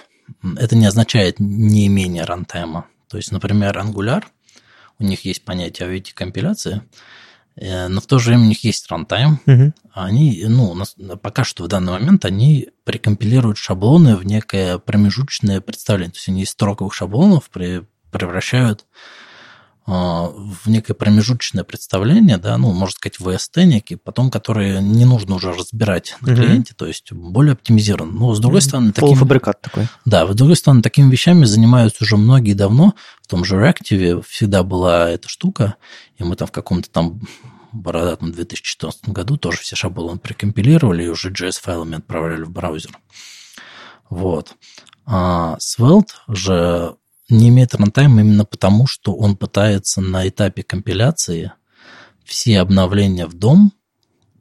это 0.57 0.77
не 0.77 0.86
означает 0.86 1.36
неимение 1.39 2.24
рантайма. 2.24 2.86
То 3.09 3.16
есть, 3.16 3.32
например, 3.32 3.77
Angular, 3.78 4.24
у 4.98 5.05
них 5.05 5.24
есть 5.24 5.44
понятие 5.44 5.89
IoT-компиляции, 5.89 6.82
э, 7.57 7.89
но 7.89 8.01
в 8.01 8.07
то 8.07 8.19
же 8.19 8.31
время 8.31 8.44
у 8.44 8.48
них 8.48 8.65
есть 8.65 8.90
рантайм. 8.90 9.40
Угу. 9.47 9.73
Они, 9.93 10.44
ну, 10.48 10.77
пока 11.23 11.44
что 11.44 11.65
в 11.65 11.69
данный 11.69 11.93
момент 11.93 12.24
они 12.24 12.69
прикомпилируют 12.85 13.59
шаблоны 13.59 14.16
в 14.16 14.24
некое 14.24 14.78
промежуточное 14.78 15.61
представление. 15.61 16.12
То 16.12 16.19
есть 16.19 16.28
они 16.28 16.43
из 16.43 16.51
строковых 16.51 16.94
шаблонов 16.94 17.51
превращают 17.51 18.86
в 19.87 20.67
некое 20.67 20.95
промежуточное 20.95 21.63
представление, 21.63 22.39
да, 22.39 22.59
ну, 22.59 22.73
можно 22.73 22.93
сказать, 22.93 23.21
VST 23.21 23.65
некий, 23.65 23.95
потом, 23.95 24.31
которые 24.33 24.83
не 24.83 25.05
нужно 25.05 25.37
уже 25.37 25.53
разбирать 25.53 26.17
на 26.23 26.35
клиенте, 26.35 26.73
mm-hmm. 26.73 26.77
то 26.77 26.87
есть 26.87 27.13
более 27.13 27.53
оптимизирован. 27.53 28.13
Но, 28.13 28.35
с 28.35 28.41
другой 28.41 28.59
mm-hmm. 28.59 28.63
стороны... 28.63 28.89
Таким, 28.89 29.09
Полуфабрикат 29.09 29.61
такой. 29.61 29.87
Да, 30.05 30.27
с 30.27 30.35
другой 30.35 30.57
стороны, 30.57 30.83
такими 30.83 31.09
вещами 31.11 31.45
занимаются 31.45 32.03
уже 32.03 32.17
многие 32.17 32.55
давно. 32.55 32.95
В 33.23 33.29
том 33.29 33.45
же 33.45 33.57
Reactive 33.57 34.25
всегда 34.29 34.65
была 34.65 35.09
эта 35.09 35.29
штука, 35.29 35.77
и 36.17 36.25
мы 36.25 36.35
там 36.35 36.49
в 36.49 36.53
каком-то 36.53 36.91
там 36.91 37.21
бородатом 37.73 38.33
2014 38.33 39.11
году 39.11 39.37
тоже 39.37 39.59
все 39.59 39.77
шаблоны 39.77 40.19
прикомпилировали 40.19 41.05
и 41.05 41.09
уже 41.09 41.31
JS-файлами 41.31 41.99
отправляли 41.99 42.43
в 42.43 42.51
браузер. 42.51 42.99
Вот. 44.11 44.55
А 45.05 45.57
Svelte 45.59 46.13
же 46.27 46.97
не 47.28 47.48
имеет 47.48 47.74
рантайм 47.74 48.19
именно 48.20 48.44
потому, 48.44 48.86
что 48.86 49.15
он 49.15 49.36
пытается 49.36 50.01
на 50.01 50.28
этапе 50.28 50.62
компиляции 50.62 51.53
все 52.24 52.61
обновления 52.61 53.27
в 53.27 53.35
дом, 53.35 53.73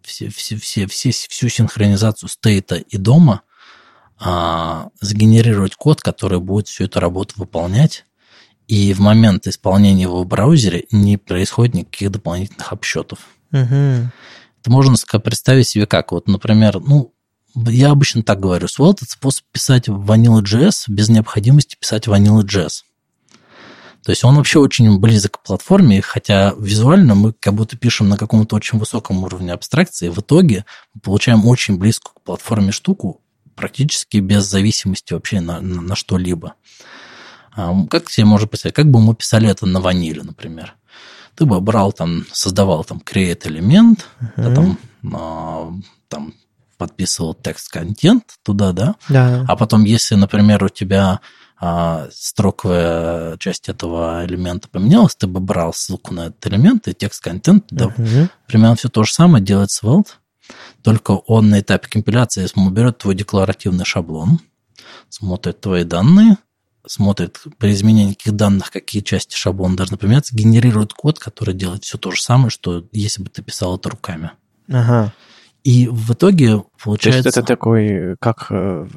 все, 0.02 0.30
все, 0.30 0.56
все, 0.58 0.88
все, 0.88 1.12
всю 1.12 1.50
синхронизацию 1.50 2.30
стейта 2.30 2.76
и 2.76 2.98
дома 2.98 3.42
а, 4.20 4.90
сгенерировать 5.02 5.76
код, 5.76 6.02
который 6.02 6.40
будет 6.40 6.68
всю 6.68 6.86
эту 6.86 7.00
работу 7.00 7.34
выполнять, 7.38 8.06
и 8.68 8.94
в 8.94 9.00
момент 9.00 9.48
исполнения 9.48 10.04
его 10.04 10.24
в 10.24 10.28
браузере 10.28 10.86
не 10.92 11.18
происходит 11.18 11.76
никаких 11.76 12.12
дополнительных 12.12 12.72
обсчетов. 12.72 13.20
Угу. 13.52 14.10
Это 14.62 14.72
можно 14.72 14.96
представить 15.20 15.68
себе 15.68 15.86
как. 15.86 16.12
Вот, 16.12 16.28
например, 16.28 16.80
ну, 16.80 17.14
я 17.56 17.92
обычно 17.92 18.24
так 18.24 18.40
говорю, 18.40 18.68
Svelte– 18.68 18.98
это 19.02 19.12
способ 19.12 19.46
писать 19.52 19.88
Vanilla.js 19.88 20.86
без 20.88 21.10
необходимости 21.10 21.76
писать 21.80 22.08
Vanilla.js. 22.08 22.84
То 24.04 24.12
есть 24.12 24.24
он 24.24 24.36
вообще 24.36 24.60
очень 24.60 25.00
близок 25.00 25.40
к 25.40 25.44
платформе, 25.44 26.00
хотя 26.02 26.54
визуально 26.60 27.16
мы 27.16 27.34
как 27.34 27.56
будто 27.56 27.76
пишем 27.76 28.08
на 28.08 28.18
каком-то 28.18 28.56
очень 28.56 28.78
высоком 28.78 29.24
уровне 29.24 29.52
абстракции. 29.52 30.10
В 30.10 30.20
итоге 30.20 30.64
мы 30.94 31.02
получаем 31.02 31.48
очень 31.48 31.78
близкую 31.80 32.14
к 32.14 32.22
платформе 32.22 32.72
штуку, 32.72 33.22
практически 33.56 34.18
без 34.18 34.44
зависимости 34.44 35.14
вообще 35.14 35.40
на, 35.40 35.60
на, 35.60 35.82
на 35.82 35.96
что-либо. 35.96 36.54
А 37.56 37.74
как 37.90 38.12
себе 38.12 38.26
можно 38.26 38.48
представить, 38.48 38.76
как 38.76 38.92
бы 38.92 39.00
мы 39.00 39.16
писали 39.16 39.50
это 39.50 39.66
на 39.66 39.80
ваниле, 39.80 40.22
например? 40.22 40.76
Ты 41.36 41.46
бы 41.46 41.60
брал 41.60 41.92
там, 41.92 42.26
создавал 42.32 42.84
там 42.84 43.02
create 43.04 43.48
элемент, 43.48 44.08
uh-huh. 44.22 44.32
да, 44.38 44.56
там, 44.56 44.80
а, 45.14 45.74
там 46.10 46.34
подписывал 46.78 47.34
текст-контент 47.34 48.36
туда, 48.44 48.72
да? 48.72 48.96
Да. 49.10 49.46
А 49.48 49.56
потом, 49.56 49.84
если, 49.84 50.16
например, 50.16 50.64
у 50.64 50.70
тебя 50.70 51.22
а, 51.58 52.08
строковая 52.12 53.38
часть 53.38 53.70
этого 53.70 54.26
элемента 54.26 54.68
поменялась, 54.68 55.16
ты 55.16 55.28
бы 55.28 55.40
брал 55.40 55.74
ссылку 55.74 56.14
на 56.14 56.28
этот 56.28 56.46
элемент 56.48 56.88
и 56.88 56.94
текст-контент 56.94 57.68
туда. 57.68 57.88
Угу. 57.88 58.30
Примерно 58.48 58.76
все 58.76 58.90
то 58.90 59.04
же 59.04 59.14
самое 59.14 59.44
делает 59.44 59.70
Svelte, 59.70 60.10
только 60.84 61.12
он 61.12 61.50
на 61.50 61.62
этапе 61.62 61.88
компиляции 61.88 62.48
берет 62.72 63.00
твой 63.00 63.16
декларативный 63.16 63.86
шаблон, 63.86 64.40
смотрит 65.10 65.62
твои 65.62 65.84
данные, 65.84 66.38
смотрит 66.86 67.42
при 67.58 67.72
изменении 67.72 68.14
каких 68.14 68.34
данных, 68.34 68.70
какие 68.72 69.02
части 69.02 69.36
шаблона 69.36 69.76
должны 69.78 69.98
поменяться, 69.98 70.36
генерирует 70.36 70.94
код, 70.94 71.20
который 71.20 71.56
делает 71.56 71.84
все 71.84 71.98
то 71.98 72.12
же 72.12 72.22
самое, 72.22 72.50
что 72.50 72.86
если 72.92 73.24
бы 73.24 73.30
ты 73.30 73.42
писал 73.42 73.78
это 73.78 73.90
руками. 73.90 74.32
Ага. 74.70 75.14
И 75.66 75.88
в 75.88 76.14
итоге 76.14 76.64
получается... 76.82 77.24
То 77.24 77.28
есть 77.28 77.38
это 77.40 77.48
такой, 77.48 78.16
как 78.20 78.46
э, 78.52 78.88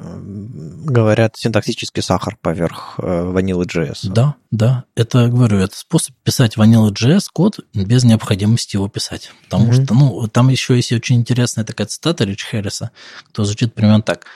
говорят, 0.85 1.35
синтаксический 1.35 2.03
сахар 2.03 2.37
поверх 2.39 2.99
э, 2.99 3.01
Vanilla.js. 3.01 4.07
Да, 4.13 4.35
да. 4.51 4.83
Это, 4.93 5.29
говорю, 5.29 5.57
это 5.57 5.75
способ 5.75 6.15
писать 6.23 6.57
Vanilla.js 6.57 7.25
код 7.33 7.61
без 7.73 8.03
необходимости 8.03 8.75
его 8.75 8.87
писать. 8.87 9.31
Потому 9.45 9.71
mm-hmm. 9.71 9.83
что, 9.83 9.93
ну, 9.95 10.27
там 10.27 10.49
еще 10.49 10.75
есть 10.75 10.91
очень 10.91 11.15
интересная 11.15 11.65
такая 11.65 11.87
цитата 11.87 12.23
Рич 12.23 12.43
Хэрриса, 12.43 12.91
кто 13.29 13.45
звучит 13.45 13.73
примерно 13.73 14.03
так. 14.03 14.27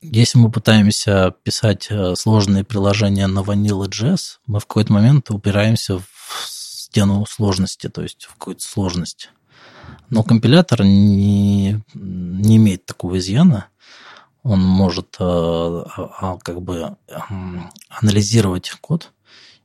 Если 0.00 0.38
мы 0.38 0.50
пытаемся 0.50 1.34
писать 1.42 1.88
э, 1.90 2.14
сложные 2.16 2.64
приложения 2.64 3.26
на 3.26 3.40
Vanilla.js, 3.40 4.38
мы 4.46 4.58
в 4.58 4.66
какой-то 4.66 4.94
момент 4.94 5.30
упираемся 5.30 5.98
в 5.98 6.04
стену 6.46 7.26
сложности, 7.28 7.90
то 7.90 8.00
есть 8.00 8.24
в 8.24 8.38
какую-то 8.38 8.62
сложность. 8.62 9.28
Но 10.10 10.22
компилятор 10.22 10.82
не, 10.82 11.80
не 11.94 12.56
имеет 12.56 12.86
такого 12.86 13.18
изъяна. 13.18 13.66
Он 14.42 14.60
может 14.60 15.16
э, 15.18 15.24
а, 15.24 16.38
как 16.42 16.62
бы 16.62 16.96
анализировать 17.88 18.70
код, 18.80 19.12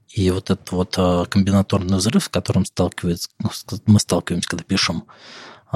и 0.09 0.29
вот 0.29 0.49
этот 0.49 0.71
вот 0.71 0.95
э, 0.97 1.25
комбинаторный 1.29 1.97
взрыв, 1.97 2.25
с 2.25 2.29
которым 2.29 2.65
сталкивается, 2.65 3.29
мы 3.85 3.99
сталкиваемся, 3.99 4.49
когда 4.49 4.63
пишем 4.63 5.05
э, 5.07 5.11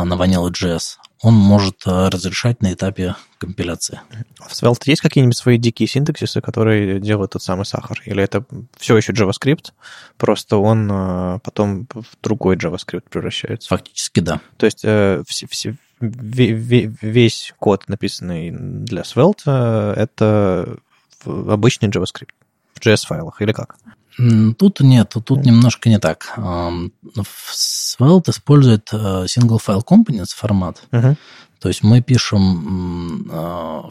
на 0.03 0.14
Vanilla.js, 0.14 0.98
он 1.22 1.34
может 1.34 1.82
разрешать 1.86 2.61
на 2.61 2.74
этапе 2.74 3.15
компиляции. 3.40 4.02
В 4.38 4.52
Svelte 4.52 4.84
есть 4.86 5.02
какие-нибудь 5.02 5.38
свои 5.38 5.57
дикие 5.57 5.88
синтаксисы, 5.88 6.41
которые 6.41 6.99
делают 6.99 7.32
тот 7.32 7.41
самый 7.41 7.65
сахар? 7.65 8.02
Или 8.06 8.24
это 8.24 8.45
все 8.78 8.98
еще 8.98 9.14
JavaScript, 9.14 9.74
просто 10.18 10.57
он 10.57 11.40
потом 11.44 11.88
в 11.94 12.06
другой 12.22 12.56
JavaScript 12.57 13.06
превращается? 13.10 13.69
Фактически, 13.69 14.19
да. 14.19 14.41
То 14.57 14.65
есть 14.65 14.82
э, 14.84 15.24
все, 15.28 15.48
все, 15.48 15.76
весь 15.99 17.53
код, 17.60 17.88
написанный 17.88 18.52
для 18.52 19.02
Svelte, 19.02 19.94
это 19.94 20.78
обычный 21.26 21.90
JavaScript 21.90 22.30
в 22.74 22.86
JS-файлах 22.86 23.41
или 23.41 23.52
как? 23.52 23.78
Тут 24.18 24.80
нет, 24.80 25.15
тут 25.23 25.45
немножко 25.45 25.89
не 25.89 25.99
так. 25.99 26.34
Svelte 26.38 28.31
использует 28.31 28.89
э, 28.91 29.26
single 29.26 29.60
file 29.64 29.84
components 29.85 30.35
формат. 30.35 30.81
Uh-huh. 30.91 31.15
То 31.60 31.68
есть 31.68 31.84
мы 31.84 32.02
пишем 32.02 33.30
э, 33.31 33.81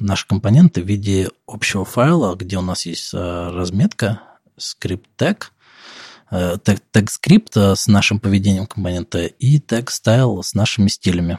наши 0.00 0.26
компоненты 0.26 0.82
в 0.82 0.86
виде 0.86 1.28
общего 1.46 1.84
файла, 1.84 2.34
где 2.34 2.58
у 2.58 2.62
нас 2.62 2.84
есть 2.86 3.14
э, 3.14 3.50
разметка, 3.52 4.20
скрипт 4.56 5.08
тег, 5.16 5.52
тег 6.30 7.10
скрипт 7.10 7.56
с 7.56 7.86
нашим 7.86 8.18
поведением 8.18 8.66
компонента 8.66 9.26
и 9.26 9.60
тег 9.60 9.90
стайл 9.90 10.42
с 10.42 10.54
нашими 10.54 10.88
стилями. 10.88 11.38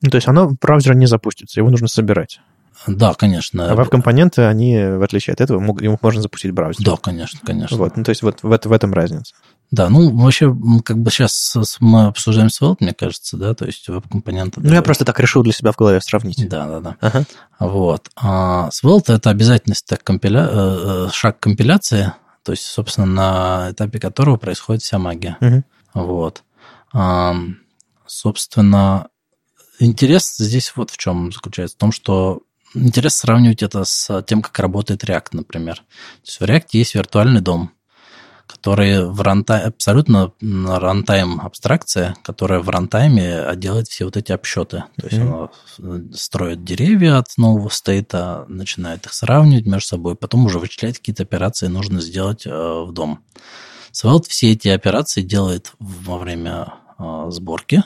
Ну, 0.00 0.10
то 0.10 0.16
есть 0.16 0.26
оно 0.26 0.48
в 0.48 0.58
браузере 0.58 0.96
не 0.96 1.06
запустится, 1.06 1.60
его 1.60 1.70
нужно 1.70 1.86
собирать. 1.86 2.40
Да, 2.86 3.14
конечно. 3.14 3.70
А 3.70 3.74
веб-компоненты, 3.74 4.42
они, 4.42 4.76
в 4.76 5.02
отличие 5.02 5.34
от 5.34 5.40
этого, 5.40 5.62
их 5.80 6.02
можно 6.02 6.22
запустить 6.22 6.50
в 6.50 6.54
браузере. 6.54 6.90
Да, 6.90 6.96
конечно, 6.96 7.40
конечно. 7.44 7.76
Вот, 7.76 7.96
ну, 7.96 8.04
то 8.04 8.10
есть 8.10 8.22
вот 8.22 8.42
в, 8.42 8.48
в 8.48 8.72
этом 8.72 8.92
разница. 8.92 9.34
Да, 9.70 9.88
ну, 9.88 10.14
вообще, 10.14 10.54
как 10.84 10.98
бы 10.98 11.10
сейчас 11.10 11.56
мы 11.80 12.06
обсуждаем 12.06 12.48
Svelte, 12.48 12.76
мне 12.80 12.92
кажется, 12.92 13.38
да, 13.38 13.54
то 13.54 13.64
есть 13.64 13.88
веб-компоненты. 13.88 14.60
Ну, 14.60 14.68
да, 14.68 14.74
я 14.74 14.82
просто 14.82 15.04
так 15.04 15.18
решил 15.18 15.42
для 15.42 15.52
себя 15.52 15.72
в 15.72 15.76
голове 15.76 16.00
сравнить. 16.02 16.46
Да, 16.48 16.66
да, 16.66 16.80
да. 16.80 16.96
Ага. 17.00 17.24
Вот. 17.58 18.10
А 18.16 18.68
Svelte– 18.68 19.14
это 19.14 19.30
обязательность 19.30 19.86
так, 19.86 20.04
компиля... 20.04 20.46
Э, 20.50 21.06
э, 21.06 21.08
шаг 21.12 21.40
компиляции, 21.40 22.12
то 22.42 22.52
есть, 22.52 22.64
собственно, 22.64 23.06
на 23.06 23.70
этапе 23.70 23.98
которого 23.98 24.36
происходит 24.36 24.82
вся 24.82 24.98
магия. 24.98 25.38
Угу. 25.40 25.62
Вот. 25.94 26.42
А, 26.92 27.34
собственно, 28.06 29.08
интерес 29.78 30.36
здесь 30.36 30.72
вот 30.76 30.90
в 30.90 30.98
чем 30.98 31.32
заключается, 31.32 31.76
в 31.76 31.80
том, 31.80 31.92
что 31.92 32.42
Интересно 32.74 33.18
сравнивать 33.18 33.62
это 33.62 33.84
с 33.84 34.22
тем, 34.22 34.42
как 34.42 34.58
работает 34.58 35.04
React, 35.04 35.28
например. 35.32 35.76
То 35.76 35.82
есть 36.24 36.40
в 36.40 36.42
React 36.42 36.68
есть 36.72 36.94
виртуальный 36.94 37.40
DOM, 37.40 37.70
который 38.46 39.04
в 39.08 39.20
runtime, 39.20 39.68
абсолютно 39.68 40.32
runtime 40.40 41.40
абстракция, 41.40 42.14
которая 42.22 42.60
в 42.60 42.68
рантайме 42.68 43.44
делает 43.56 43.88
все 43.88 44.04
вот 44.04 44.16
эти 44.16 44.32
обсчеты. 44.32 44.84
То 44.96 45.06
есть 45.06 45.18
mm-hmm. 45.18 45.50
она 45.78 46.02
строит 46.14 46.64
деревья 46.64 47.18
от 47.18 47.28
нового 47.36 47.68
стейта, 47.68 48.44
начинает 48.48 49.06
их 49.06 49.12
сравнивать 49.12 49.66
между 49.66 49.88
собой, 49.88 50.16
потом 50.16 50.46
уже 50.46 50.58
вычислять 50.58 50.98
какие-то 50.98 51.22
операции 51.22 51.66
нужно 51.66 52.00
сделать 52.00 52.46
э, 52.46 52.50
в 52.50 52.92
DOM. 52.92 53.24
Svelte 53.92 54.28
все 54.28 54.52
эти 54.52 54.68
операции 54.68 55.22
делает 55.22 55.72
во 55.78 56.18
время 56.18 56.74
э, 56.98 57.26
сборки, 57.28 57.84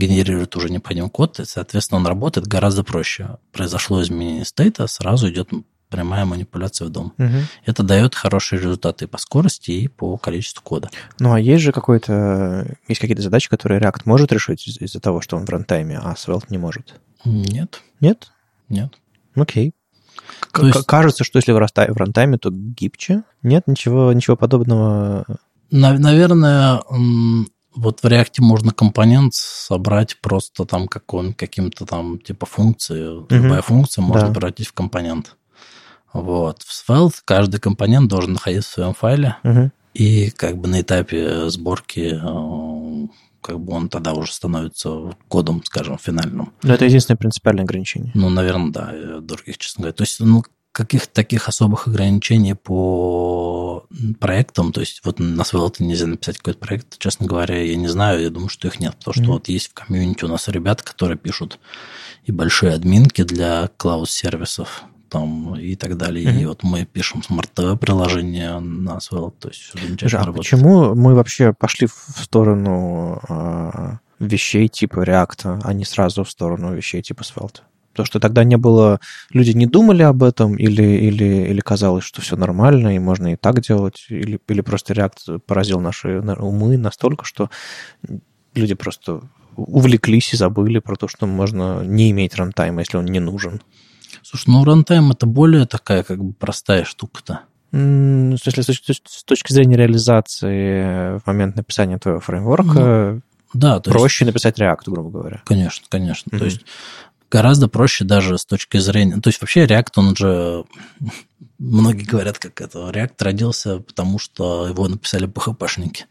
генерирует 0.00 0.56
уже 0.56 0.70
необходимый 0.70 1.10
код, 1.10 1.38
и, 1.40 1.44
соответственно, 1.44 2.00
он 2.00 2.06
работает 2.06 2.46
гораздо 2.46 2.82
проще. 2.82 3.36
Произошло 3.52 4.02
изменение 4.02 4.44
стейта, 4.44 4.86
сразу 4.86 5.28
идет 5.30 5.50
прямая 5.90 6.24
манипуляция 6.24 6.86
в 6.86 6.90
дом. 6.90 7.12
Мгм. 7.18 7.40
Это 7.66 7.82
дает 7.82 8.14
хорошие 8.14 8.60
результаты 8.60 9.04
и 9.04 9.08
по 9.08 9.18
скорости, 9.18 9.72
и 9.72 9.88
по 9.88 10.16
количеству 10.16 10.62
кода. 10.62 10.88
Ну, 11.18 11.32
а 11.32 11.40
есть 11.40 11.62
же 11.64 11.72
какой-то... 11.72 12.76
Есть 12.88 13.00
какие-то 13.00 13.22
задачи, 13.22 13.48
которые 13.48 13.80
React 13.80 14.02
может 14.04 14.32
решить 14.32 14.66
из- 14.68 14.80
из-за 14.80 15.00
того, 15.00 15.20
что 15.20 15.36
он 15.36 15.44
в 15.46 15.50
рантайме, 15.50 15.98
а 15.98 16.14
Svelte 16.14 16.46
не 16.48 16.58
может? 16.58 16.94
Нет, 17.24 17.82
Нет? 18.00 18.30
нет. 18.68 18.94
Окей. 19.34 19.74
К- 20.52 20.60
То 20.60 20.66
есть- 20.68 20.86
Кажется, 20.86 21.24
что 21.24 21.38
если 21.38 21.52
в 21.52 21.58
рантайме, 21.58 22.38
то 22.38 22.50
гибче. 22.52 23.24
Нет, 23.42 23.64
ничего, 23.66 24.12
ничего 24.12 24.36
подобного. 24.36 25.24
Нав- 25.72 25.98
Наверное, 25.98 26.82
вот 27.74 28.00
в 28.00 28.04
React 28.04 28.34
можно 28.40 28.72
компонент 28.72 29.34
собрать 29.34 30.16
просто 30.20 30.64
там 30.64 30.88
какой- 30.88 31.32
каким-то 31.34 31.86
там 31.86 32.18
типа 32.18 32.46
функции. 32.46 33.24
Любая 33.32 33.62
функция 33.62 34.02
можно 34.02 34.28
Да. 34.28 34.32
превратить 34.34 34.66
в 34.66 34.72
компонент. 34.72 35.36
Вот. 36.12 36.62
В 36.62 36.72
Svelte 36.90 37.14
каждый 37.24 37.60
компонент 37.60 38.08
должен 38.08 38.32
находиться 38.32 38.70
в 38.70 38.74
своем 38.74 38.94
файле, 38.94 39.36
Мгм. 39.44 39.72
и 39.94 40.30
как 40.30 40.58
бы 40.58 40.68
на 40.68 40.80
этапе 40.80 41.48
сборки 41.50 42.18
э, 42.20 43.06
как 43.40 43.58
бы 43.60 43.72
он 43.72 43.88
тогда 43.88 44.12
уже 44.12 44.32
становится 44.32 45.14
кодом, 45.28 45.62
скажем, 45.64 45.96
финальным. 45.98 46.52
Но 46.62 46.74
это 46.74 46.84
единственное 46.84 47.16
принципиальное 47.16 47.64
ограничение. 47.64 48.10
Ну, 48.14 48.28
наверное, 48.28 48.70
да, 48.70 49.20
других, 49.20 49.56
честно 49.58 49.82
говоря. 49.82 49.94
То 49.94 50.02
есть, 50.02 50.20
ну, 50.20 50.42
каких-то 50.72 51.12
таких 51.12 51.48
особых 51.48 51.88
ограничений 51.88 52.54
по 52.54 53.86
проектам, 54.20 54.72
то 54.72 54.80
есть 54.80 55.00
вот 55.04 55.18
на 55.18 55.42
Svelte 55.42 55.82
нельзя 55.82 56.06
написать 56.06 56.38
какой-то 56.38 56.60
проект, 56.60 56.98
честно 56.98 57.26
говоря, 57.26 57.60
я 57.62 57.76
не 57.76 57.88
знаю, 57.88 58.22
я 58.22 58.30
думаю, 58.30 58.48
что 58.48 58.68
их 58.68 58.78
нет, 58.78 58.94
потому 58.96 59.14
что 59.14 59.22
Мгм. 59.22 59.32
вот 59.32 59.48
есть 59.48 59.68
в 59.68 59.74
комьюнити 59.74 60.24
у 60.24 60.28
нас 60.28 60.46
ребята, 60.48 60.84
которые 60.84 61.18
пишут 61.18 61.58
и 62.24 62.32
большие 62.32 62.72
админки 62.74 63.24
для 63.24 63.68
cloud-сервисов, 63.76 64.84
там 65.08 65.56
и 65.56 65.74
так 65.74 65.96
далее. 65.96 66.24
И 66.24 66.28
Мгм. 66.28 66.48
вот 66.48 66.62
мы 66.62 66.84
пишем 66.84 67.22
Smart 67.24 67.64
TV 67.64 67.80
приложение 67.80 68.60
на 68.60 68.98
Svelte, 68.98 69.34
то 69.40 69.48
есть 69.48 69.72
замечательно 69.74 70.22
а 70.22 70.26
работает. 70.26 70.44
почему 70.44 70.94
мы 70.94 71.14
вообще 71.16 71.52
пошли 71.52 71.88
в 71.88 72.22
сторону 72.22 73.20
а, 73.28 73.98
вещей 74.20 74.68
типа 74.68 75.04
React, 75.04 75.62
а 75.64 75.72
не 75.72 75.84
сразу 75.84 76.22
в 76.22 76.30
сторону 76.30 76.72
вещей 76.74 77.02
типа 77.02 77.22
Svelte? 77.22 77.62
Потому 77.92 78.06
что 78.06 78.20
тогда 78.20 78.44
не 78.44 78.56
было... 78.56 79.00
Люди 79.30 79.50
не 79.50 79.66
думали 79.66 80.02
об 80.02 80.22
этом, 80.22 80.56
или, 80.56 80.82
или, 80.82 81.48
или 81.48 81.60
казалось, 81.60 82.04
что 82.04 82.22
все 82.22 82.36
нормально, 82.36 82.94
и 82.94 82.98
можно 82.98 83.32
и 83.32 83.36
так 83.36 83.60
делать, 83.60 84.06
или, 84.08 84.40
или 84.48 84.60
просто 84.60 84.94
React 84.94 85.40
поразил 85.40 85.80
наши 85.80 86.22
на- 86.22 86.36
умы 86.36 86.76
настолько, 86.76 87.24
что 87.24 87.50
люди 88.54 88.74
просто 88.74 89.22
увлеклись 89.56 90.32
и 90.32 90.36
забыли 90.36 90.78
про 90.78 90.96
то, 90.96 91.08
что 91.08 91.26
можно 91.26 91.82
не 91.82 92.10
иметь 92.10 92.36
рантайма, 92.36 92.80
если 92.80 92.96
он 92.96 93.06
не 93.06 93.20
нужен. 93.20 93.60
Слушай, 94.22 94.50
ну 94.50 94.64
рантайм 94.64 95.10
это 95.10 95.26
более 95.26 95.66
такая 95.66 96.02
как 96.02 96.22
бы 96.22 96.32
простая 96.32 96.84
штука-то. 96.84 97.40
В 97.72 98.36
смысле, 98.36 98.62
с 98.62 99.24
точки, 99.24 99.52
зрения 99.52 99.76
реализации 99.76 101.18
в 101.18 101.22
момент 101.26 101.56
написания 101.56 101.98
твоего 101.98 102.20
фреймворка, 102.20 103.20
Да, 103.54 103.80
то 103.80 103.90
есть 103.90 103.98
проще 104.00 104.24
написать 104.24 104.58
React, 104.58 104.82
грубо 104.86 105.10
говоря. 105.10 105.42
Конечно, 105.44 105.86
конечно. 105.88 106.30
Мгм. 106.30 106.38
То 106.38 106.44
есть 106.46 106.62
гораздо 107.30 107.68
проще 107.68 108.04
даже 108.04 108.38
с 108.38 108.44
точки 108.44 108.78
зрения... 108.78 109.20
То 109.20 109.28
есть 109.28 109.40
вообще 109.40 109.64
React, 109.66 109.92
он 109.96 110.16
же... 110.16 110.64
Многие 111.58 112.04
говорят, 112.04 112.38
как 112.38 112.60
это, 112.62 112.78
React 112.78 113.14
родился, 113.20 113.80
потому 113.80 114.18
что 114.18 114.66
его 114.66 114.88
написали 114.88 115.28
PHP-шники. 115.28 116.04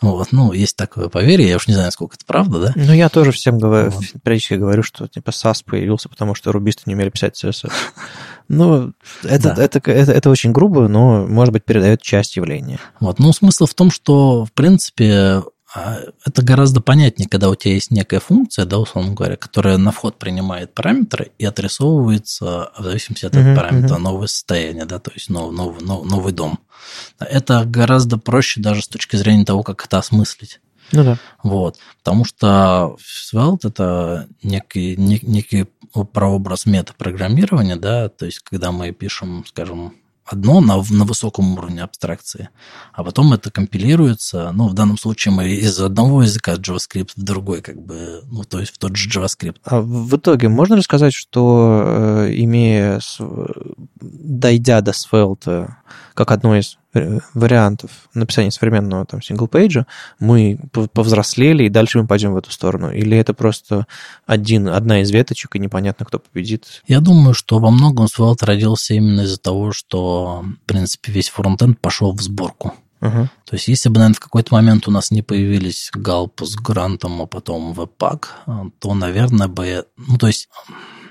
Вот, 0.00 0.30
ну, 0.30 0.52
есть 0.52 0.76
такое 0.76 1.08
поверье, 1.08 1.48
я 1.48 1.56
уж 1.56 1.66
не 1.66 1.74
знаю, 1.74 1.90
сколько 1.90 2.14
это 2.16 2.24
правда, 2.24 2.60
да? 2.60 2.72
Ну, 2.76 2.92
я 2.92 3.08
тоже 3.08 3.32
всем 3.32 3.58
говорю, 3.58 3.90
Вот. 3.90 4.04
периодически 4.22 4.54
говорю, 4.54 4.82
что 4.82 5.08
типа 5.08 5.30
SAS 5.30 5.64
появился, 5.64 6.08
потому 6.08 6.34
что 6.34 6.52
рубисты 6.52 6.82
не 6.86 6.94
умели 6.94 7.10
писать 7.10 7.42
CSS. 7.42 7.72
Ну, 8.48 8.92
это, 9.24 9.54
Да. 9.56 9.64
это, 9.64 9.80
это, 9.90 10.12
это 10.12 10.30
очень 10.30 10.52
грубо, 10.52 10.86
но, 10.86 11.26
может 11.26 11.52
быть, 11.52 11.64
передает 11.64 12.00
часть 12.00 12.36
явления. 12.36 12.78
Вот, 13.00 13.18
ну, 13.18 13.32
смысл 13.32 13.66
в 13.66 13.74
том, 13.74 13.90
что, 13.90 14.44
в 14.44 14.52
принципе, 14.52 15.42
это 16.24 16.42
гораздо 16.42 16.80
понятнее, 16.80 17.28
когда 17.28 17.48
у 17.48 17.54
тебя 17.54 17.74
есть 17.74 17.90
некая 17.90 18.20
функция, 18.20 18.64
да, 18.64 18.78
условно 18.78 19.14
говоря, 19.14 19.36
которая 19.36 19.76
на 19.76 19.90
вход 19.90 20.18
принимает 20.18 20.74
параметры 20.74 21.32
и 21.38 21.44
отрисовывается 21.44 22.70
в 22.78 22.82
зависимости 22.82 23.26
от 23.26 23.36
этого 23.36 23.56
параметра 23.56 23.98
новое 23.98 24.26
состояние, 24.26 24.84
да, 24.84 24.98
то 24.98 25.10
есть 25.12 25.28
новый, 25.28 25.56
новый, 25.56 25.82
новый, 25.82 26.08
новый 26.08 26.32
дом. 26.32 26.58
Это 27.18 27.64
гораздо 27.64 28.18
проще 28.18 28.60
даже 28.60 28.82
с 28.82 28.88
точки 28.88 29.16
зрения 29.16 29.44
того, 29.44 29.62
как 29.62 29.84
это 29.84 29.98
осмыслить. 29.98 30.60
Ну 30.92 31.02
да. 31.04 31.18
Вот. 31.42 31.78
Потому 31.98 32.24
что 32.24 32.96
Svelte– 33.00 33.68
это 33.68 34.28
некий, 34.42 34.96
не- 34.96 35.20
некий 35.22 35.66
прообраз 36.12 36.66
метапрограммирования, 36.66 37.76
да, 37.76 38.08
то 38.08 38.26
есть 38.26 38.40
когда 38.40 38.70
мы 38.72 38.92
пишем, 38.92 39.44
скажем, 39.46 39.94
одно 40.26 40.60
на, 40.60 40.76
на 40.76 41.04
высоком 41.04 41.56
уровне 41.56 41.82
абстракции, 41.82 42.48
а 42.92 43.04
потом 43.04 43.32
это 43.32 43.50
компилируется, 43.50 44.50
ну, 44.52 44.68
в 44.68 44.74
данном 44.74 44.98
случае 44.98 45.32
мы 45.32 45.48
из 45.48 45.80
одного 45.80 46.22
языка 46.22 46.54
JavaScript 46.54 47.10
в 47.16 47.22
другой, 47.22 47.62
как 47.62 47.80
бы, 47.80 48.22
ну, 48.30 48.44
то 48.44 48.60
есть 48.60 48.74
в 48.74 48.78
тот 48.78 48.96
же 48.96 49.08
JavaScript. 49.08 49.56
А 49.64 49.80
в 49.80 50.16
итоге 50.16 50.48
можно 50.48 50.74
ли 50.74 50.82
сказать, 50.82 51.14
что 51.14 51.82
э, 52.26 52.32
имея, 52.34 53.00
дойдя 54.00 54.80
до 54.80 54.90
Svelte 54.90 55.68
как 56.16 56.32
одно 56.32 56.56
из 56.56 56.78
э, 56.94 57.18
вариантов 57.34 57.90
написания 58.14 58.50
современного 58.50 59.04
там 59.04 59.20
синглпейджа, 59.20 59.86
мы 60.18 60.58
пов- 60.72 60.88
повзрослели 60.88 61.64
и 61.64 61.68
дальше 61.68 62.00
мы 62.00 62.06
пойдем 62.06 62.32
в 62.32 62.38
эту 62.38 62.50
сторону? 62.50 62.90
Или 62.90 63.16
это 63.16 63.34
просто 63.34 63.86
один, 64.26 64.68
одна 64.68 65.02
из 65.02 65.10
веточек 65.10 65.54
и 65.54 65.58
непонятно, 65.58 66.06
кто 66.06 66.18
победит? 66.18 66.82
Я 66.88 67.00
думаю, 67.00 67.34
что 67.34 67.58
во 67.58 67.70
многом 67.70 68.06
Svelte 68.06 68.46
родился 68.46 68.94
именно 68.94 69.20
из-за 69.22 69.38
того, 69.38 69.72
что, 69.72 70.44
в 70.64 70.66
принципе, 70.66 71.12
весь 71.12 71.28
фронтенд 71.28 71.78
пошел 71.80 72.12
в 72.12 72.22
сборку. 72.22 72.74
Ага. 73.00 73.30
То 73.44 73.56
есть, 73.56 73.68
если 73.68 73.90
бы, 73.90 73.96
наверное, 73.96 74.16
в 74.16 74.20
какой-то 74.20 74.54
момент 74.54 74.88
у 74.88 74.90
нас 74.90 75.10
не 75.10 75.20
появились 75.20 75.90
Галп 75.92 76.40
с 76.42 76.56
Грантом, 76.56 77.20
а 77.20 77.26
потом 77.26 77.72
Webpack, 77.72 78.70
то, 78.78 78.94
наверное, 78.94 79.48
бы... 79.48 79.84
Ну, 79.98 80.16
то 80.16 80.26
есть, 80.26 80.48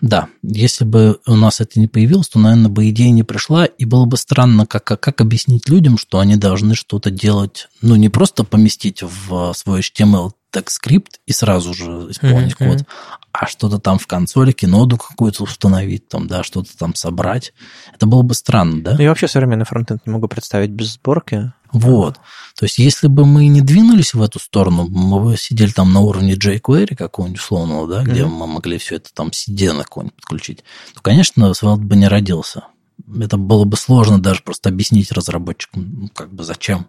да, 0.01 0.27
если 0.43 0.83
бы 0.83 1.19
у 1.25 1.35
нас 1.35 1.61
это 1.61 1.79
не 1.79 1.87
появилось, 1.87 2.29
то, 2.29 2.39
наверное, 2.39 2.69
бы 2.69 2.89
идея 2.89 3.11
не 3.11 3.23
пришла, 3.23 3.65
и 3.65 3.85
было 3.85 4.05
бы 4.05 4.17
странно, 4.17 4.65
как, 4.65 4.83
как, 4.83 4.99
как 4.99 5.21
объяснить 5.21 5.69
людям, 5.69 5.97
что 5.97 6.19
они 6.19 6.35
должны 6.35 6.75
что-то 6.75 7.11
делать, 7.11 7.69
ну, 7.81 7.95
не 7.95 8.09
просто 8.09 8.43
поместить 8.43 9.03
в 9.03 9.53
свой 9.53 9.81
HTML 9.81 10.31
текст-скрипт 10.55 11.19
и 11.25 11.33
сразу 11.33 11.73
же 11.73 12.07
исполнить 12.09 12.57
Мгм, 12.59 12.69
код, 12.71 12.85
а 13.33 13.45
что-то 13.45 13.77
там 13.79 13.99
в 13.99 14.07
консолике, 14.07 14.67
ноду 14.67 14.97
какую-то 14.97 15.43
установить, 15.43 16.07
там, 16.07 16.27
да, 16.27 16.43
что-то 16.43 16.75
там 16.77 16.95
собрать. 16.95 17.53
Это 17.93 18.05
было 18.05 18.21
бы 18.21 18.33
странно, 18.33 18.81
да? 18.81 18.93
Ну, 18.93 19.01
я 19.01 19.09
вообще 19.09 19.27
современный 19.27 19.65
фронтенд 19.65 20.05
не 20.05 20.13
могу 20.13 20.29
представить 20.29 20.69
без 20.69 20.93
сборки. 20.93 21.51
Вот. 21.73 22.15
То 22.57 22.63
есть, 22.63 22.79
если 22.79 23.07
бы 23.07 23.25
мы 23.25 23.47
не 23.47 23.59
двинулись 23.59 24.13
в 24.13 24.21
эту 24.21 24.39
сторону, 24.39 24.87
мы 24.87 25.19
бы 25.19 25.37
сидели 25.37 25.71
там 25.71 25.91
на 25.91 25.99
уровне 25.99 26.35
jQuery 26.35 26.95
какого-нибудь 26.95 27.41
условного, 27.41 27.87
да, 27.87 28.03
где 28.03 28.23
Мгм. 28.23 28.33
мы 28.33 28.47
могли 28.47 28.77
все 28.77 28.95
это 28.95 29.13
там 29.13 29.31
CDN 29.31 29.79
какой-нибудь 29.79 30.15
подключить, 30.15 30.63
то, 30.93 31.01
конечно, 31.01 31.51
Svelte 31.51 31.81
бы 31.81 31.97
не 31.97 32.07
родился. 32.07 32.63
Это 33.19 33.35
было 33.35 33.65
бы 33.65 33.75
сложно 33.75 34.21
даже 34.21 34.41
просто 34.41 34.69
объяснить 34.69 35.11
разработчикам, 35.11 36.03
ну, 36.03 36.09
как 36.13 36.33
бы 36.33 36.45
зачем. 36.45 36.87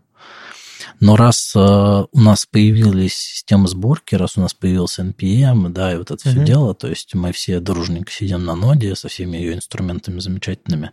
Но 1.00 1.16
раз 1.16 1.52
э, 1.54 1.58
у 1.58 2.20
нас 2.20 2.46
появились 2.46 3.14
системы 3.14 3.68
сборки, 3.68 4.14
раз 4.14 4.36
у 4.36 4.40
нас 4.40 4.54
появился 4.54 5.02
NPM, 5.02 5.68
да, 5.70 5.92
и 5.92 5.96
вот 5.96 6.10
это 6.10 6.20
все 6.20 6.36
Мгм. 6.36 6.44
дело, 6.44 6.74
то 6.74 6.88
есть 6.88 7.14
мы 7.14 7.32
все 7.32 7.60
дружненько 7.60 8.12
сидим 8.12 8.44
на 8.44 8.54
ноде 8.54 8.94
со 8.94 9.08
всеми 9.08 9.36
ее 9.36 9.54
инструментами 9.54 10.20
замечательными, 10.20 10.92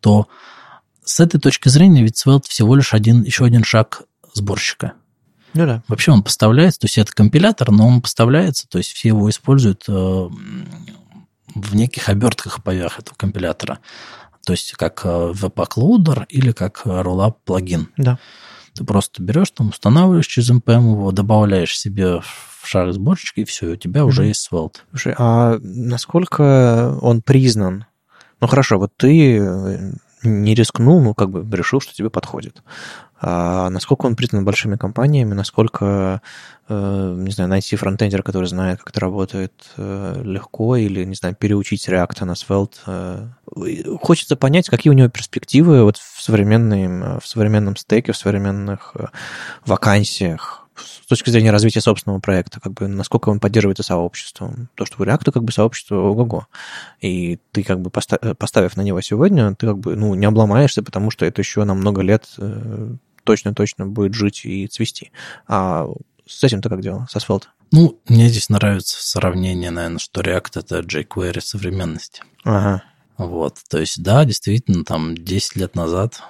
то 0.00 0.28
с 1.04 1.20
этой 1.20 1.40
точки 1.40 1.68
зрения 1.68 2.02
ведь 2.02 2.24
Svelte 2.24 2.48
всего 2.48 2.74
лишь 2.76 2.94
один, 2.94 3.22
еще 3.22 3.44
один 3.44 3.64
шаг 3.64 4.02
сборщика. 4.32 4.92
Ну 5.54 5.66
да. 5.66 5.82
Вообще 5.88 6.12
он 6.12 6.22
поставляется, 6.22 6.80
то 6.80 6.84
есть 6.86 6.98
это 6.98 7.12
компилятор, 7.12 7.72
но 7.72 7.86
он 7.88 8.00
поставляется, 8.00 8.68
то 8.68 8.78
есть 8.78 8.92
все 8.92 9.08
его 9.08 9.28
используют 9.28 9.84
э, 9.88 9.92
в 9.92 11.74
неких 11.74 12.08
обертках 12.08 12.62
поверх 12.62 13.00
этого 13.00 13.16
компилятора. 13.16 13.80
То 14.44 14.52
есть 14.52 14.72
как 14.72 15.02
э, 15.04 15.08
Webpack 15.08 15.72
Loader 15.76 16.26
или 16.28 16.52
как 16.52 16.82
э, 16.84 16.90
Rollup 16.90 17.36
плагин. 17.44 17.88
Да. 17.96 18.18
Ты 18.74 18.84
просто 18.84 19.22
берешь, 19.22 19.50
там, 19.50 19.68
устанавливаешь 19.70 20.26
через 20.26 20.50
NPM 20.50 20.92
его, 20.92 21.12
добавляешь 21.12 21.76
себе 21.78 22.20
в 22.20 22.66
шаг 22.66 22.92
сборщика, 22.92 23.40
и 23.40 23.44
все, 23.44 23.66
у 23.72 23.76
тебя 23.76 24.04
уже 24.04 24.22
Мгм. 24.22 24.28
есть 24.28 24.48
Svelte. 24.50 24.76
Слушай, 24.90 25.14
а 25.18 25.58
насколько 25.62 26.96
он 27.00 27.22
признан? 27.22 27.84
Ну 28.40 28.46
хорошо, 28.46 28.78
вот 28.78 28.92
ты 28.96 29.38
э, 29.38 29.92
не 30.22 30.54
рискнул, 30.54 31.00
ну 31.02 31.14
как 31.14 31.30
бы 31.30 31.56
решил, 31.56 31.80
что 31.80 31.94
тебе 31.94 32.10
подходит. 32.10 32.62
А 33.22 33.68
насколько 33.68 34.06
он 34.06 34.16
признан 34.16 34.46
большими 34.46 34.76
компаниями, 34.76 35.34
насколько, 35.34 36.22
э, 36.70 37.14
не 37.18 37.30
знаю, 37.32 37.50
найти 37.50 37.76
фронтендера, 37.76 38.22
который 38.22 38.46
знает, 38.46 38.78
как 38.78 38.90
это 38.90 39.00
работает 39.00 39.52
э, 39.76 40.22
легко, 40.24 40.76
или, 40.76 41.04
не 41.04 41.14
знаю, 41.14 41.34
переучить 41.34 41.86
React 41.86 42.24
на 42.24 42.32
Svelte. 42.32 42.76
э. 42.86 43.96
Хочется 44.00 44.36
понять, 44.36 44.70
какие 44.70 44.90
у 44.90 44.94
него 44.94 45.08
перспективы 45.10 45.82
вот 45.84 45.98
в, 46.20 46.22
современном, 46.22 47.18
в 47.18 47.26
современном 47.26 47.76
стеке, 47.76 48.12
в 48.12 48.16
современных 48.16 48.92
э, 48.94 49.06
вакансиях, 49.64 50.68
с 50.76 51.06
точки 51.06 51.30
зрения 51.30 51.50
развития 51.50 51.80
собственного 51.80 52.20
проекта, 52.20 52.60
как 52.60 52.74
бы 52.74 52.88
насколько 52.88 53.30
он 53.30 53.40
поддерживается 53.40 53.82
сообществом. 53.82 54.68
То, 54.74 54.84
что 54.84 55.02
у 55.02 55.06
React 55.06 55.32
как 55.32 55.44
бы 55.44 55.52
сообщество 55.52 55.96
ого-го. 55.96 56.46
И 57.00 57.38
ты 57.52 57.62
как 57.62 57.80
бы 57.80 57.90
поставив 57.90 58.76
на 58.76 58.82
него 58.82 59.00
сегодня, 59.00 59.54
ты 59.54 59.66
как 59.66 59.78
бы 59.78 59.96
ну, 59.96 60.14
не 60.14 60.26
обломаешься, 60.26 60.82
потому 60.82 61.10
что 61.10 61.24
это 61.24 61.40
еще 61.40 61.64
на 61.64 61.72
много 61.72 62.02
лет 62.02 62.26
э, 62.36 62.94
точно-точно 63.24 63.86
будет 63.86 64.12
жить 64.12 64.44
и 64.44 64.66
цвести. 64.66 65.12
А 65.48 65.86
с 66.26 66.44
этим-то 66.44 66.68
как 66.68 66.82
дело, 66.82 67.06
с 67.10 67.16
асфальта? 67.16 67.48
Ну, 67.72 67.98
мне 68.08 68.28
здесь 68.28 68.50
нравится 68.50 68.96
сравнение, 69.02 69.70
наверное, 69.70 69.98
что 69.98 70.20
React— 70.20 70.50
это 70.56 70.80
jQuery 70.80 71.40
современности. 71.40 72.22
Ага. 72.44 72.82
Вот, 73.26 73.58
то 73.68 73.78
есть, 73.78 74.02
да, 74.02 74.24
действительно, 74.24 74.84
там 74.84 75.16
10 75.16 75.56
лет 75.56 75.74
назад 75.74 76.22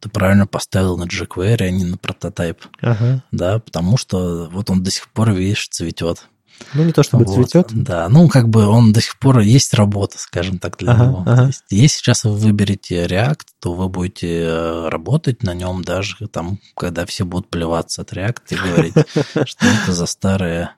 ты 0.00 0.08
правильно 0.08 0.46
поставил 0.46 0.96
на 0.96 1.04
jQuery, 1.04 1.62
а 1.62 1.70
не 1.70 1.84
на 1.84 1.98
прототип. 1.98 2.64
Ага. 2.80 3.22
Да, 3.30 3.58
потому 3.58 3.98
что 3.98 4.48
вот 4.50 4.70
он 4.70 4.82
до 4.82 4.90
сих 4.90 5.08
пор, 5.10 5.32
видишь, 5.32 5.68
цветет. 5.68 6.26
Ну, 6.74 6.84
не 6.84 6.92
то 6.92 7.02
чтобы 7.02 7.24
вот, 7.24 7.34
цветет. 7.34 7.68
Да, 7.70 8.08
ну, 8.08 8.28
как 8.28 8.48
бы 8.48 8.66
он 8.66 8.92
до 8.92 9.00
сих 9.00 9.18
пор 9.18 9.40
есть 9.40 9.74
работа, 9.74 10.18
скажем 10.18 10.58
так, 10.58 10.76
для 10.76 10.92
ага, 10.92 11.04
него. 11.04 11.22
Ага. 11.26 11.46
есть, 11.46 11.64
если 11.70 11.96
сейчас 11.98 12.24
вы 12.24 12.32
выберете 12.32 13.06
React, 13.06 13.46
то 13.60 13.72
вы 13.74 13.88
будете 13.88 14.42
э, 14.42 14.88
работать 14.88 15.42
на 15.42 15.54
нем 15.54 15.82
даже 15.82 16.28
там, 16.28 16.58
когда 16.76 17.06
все 17.06 17.24
будут 17.24 17.48
плеваться 17.48 18.02
от 18.02 18.12
React 18.12 18.42
и 18.50 18.54
говорить, 18.56 18.94
что 19.44 19.66
это 19.66 19.92
за 19.92 20.06
старая 20.06 20.64
э, 20.64 20.68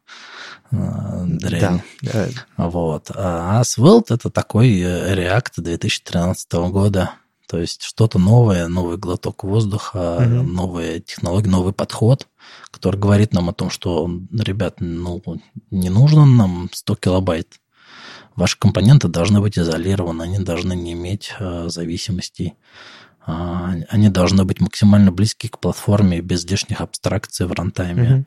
дрянь. 0.72 1.82
Да. 2.02 2.28
Вот. 2.56 3.10
А 3.14 3.62
Svelte 3.62 4.14
это 4.14 4.30
такой 4.30 4.80
э, 4.80 5.14
React 5.14 5.62
2013 5.62 6.52
года. 6.70 7.12
То 7.46 7.58
есть 7.58 7.82
что-то 7.82 8.18
новое, 8.18 8.66
новый 8.68 8.96
глоток 8.96 9.44
воздуха, 9.44 10.16
угу. 10.16 10.42
новая 10.42 11.00
технология, 11.00 11.50
новый 11.50 11.74
подход, 11.74 12.26
который 12.70 12.98
говорит 12.98 13.34
нам 13.34 13.50
о 13.50 13.52
том, 13.52 13.68
что, 13.68 14.10
ребят, 14.32 14.76
ну, 14.80 15.22
не 15.70 15.90
нужно 15.90 16.24
нам 16.24 16.70
100 16.72 16.96
килобайт. 16.96 17.60
Ваши 18.36 18.58
компоненты 18.58 19.08
должны 19.08 19.42
быть 19.42 19.58
изолированы, 19.58 20.22
они 20.22 20.38
должны 20.38 20.72
не 20.72 20.94
иметь 20.94 21.34
э, 21.38 21.68
зависимостей. 21.68 22.54
Э, 23.26 23.82
они 23.88 24.08
должны 24.08 24.44
быть 24.44 24.60
максимально 24.60 25.12
близки 25.12 25.48
к 25.48 25.58
платформе 25.58 26.20
без 26.20 26.44
лишних 26.44 26.80
абстракций 26.80 27.46
в 27.46 27.52
рантайме. 27.52 28.26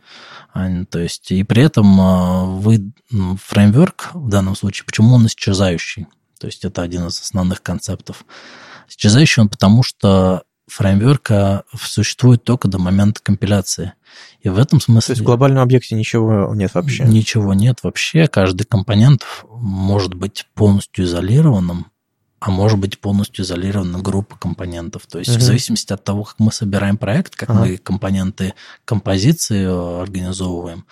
Mm-hmm. 0.53 0.85
То 0.85 0.99
есть, 0.99 1.31
и 1.31 1.43
при 1.43 1.63
этом 1.63 1.99
э, 1.99 2.45
вы 2.59 2.91
фреймворк 3.11 4.11
в 4.13 4.29
данном 4.29 4.55
случае, 4.55 4.85
почему 4.85 5.15
он 5.15 5.27
исчезающий? 5.27 6.07
То 6.39 6.47
есть 6.47 6.65
это 6.65 6.81
один 6.81 7.07
из 7.07 7.19
основных 7.19 7.61
концептов. 7.61 8.25
Исчезающий 8.89 9.41
он 9.41 9.49
потому, 9.49 9.83
что 9.83 10.43
фреймворка 10.67 11.63
существует 11.79 12.43
только 12.43 12.67
до 12.67 12.79
момента 12.79 13.21
компиляции. 13.21 13.93
И 14.41 14.49
в 14.49 14.57
этом 14.57 14.81
смысле... 14.81 15.07
То 15.07 15.11
есть 15.13 15.21
в 15.21 15.25
глобальном 15.25 15.63
объекте 15.63 15.95
ничего 15.95 16.53
нет 16.55 16.73
вообще? 16.73 17.03
Ничего 17.05 17.53
нет 17.53 17.79
вообще. 17.83 18.27
Каждый 18.27 18.65
компонент 18.65 19.25
может 19.49 20.13
быть 20.13 20.47
полностью 20.53 21.05
изолированным, 21.05 21.87
а 22.45 22.51
может 22.51 22.77
быть 22.77 22.99
полностью 22.99 23.43
изолирована 23.43 23.97
группа 23.97 24.37
компонентов. 24.37 25.07
То 25.07 25.17
есть 25.17 25.31
угу. 25.31 25.39
в 25.39 25.41
зависимости 25.41 25.91
от 25.91 26.03
того, 26.03 26.25
как 26.25 26.35
мы 26.37 26.51
собираем 26.51 26.95
проект, 26.95 27.35
как 27.35 27.49
ага. 27.49 27.61
мы 27.61 27.77
компоненты 27.77 28.53
композиции 28.85 29.65
э, 29.65 30.01
организовываем, 30.03 30.85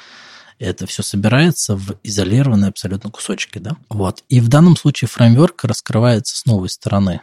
это 0.57 0.87
все 0.87 1.03
собирается 1.03 1.75
в 1.75 1.93
изолированные 2.01 2.69
абсолютно 2.69 3.11
кусочки. 3.11 3.59
Да? 3.59 3.77
Вот. 3.89 4.23
И 4.29 4.41
в 4.41 4.47
данном 4.47 4.75
случае 4.75 5.07
фреймворк 5.07 5.63
раскрывается 5.65 6.35
с 6.35 6.47
новой 6.47 6.69
стороны. 6.69 7.21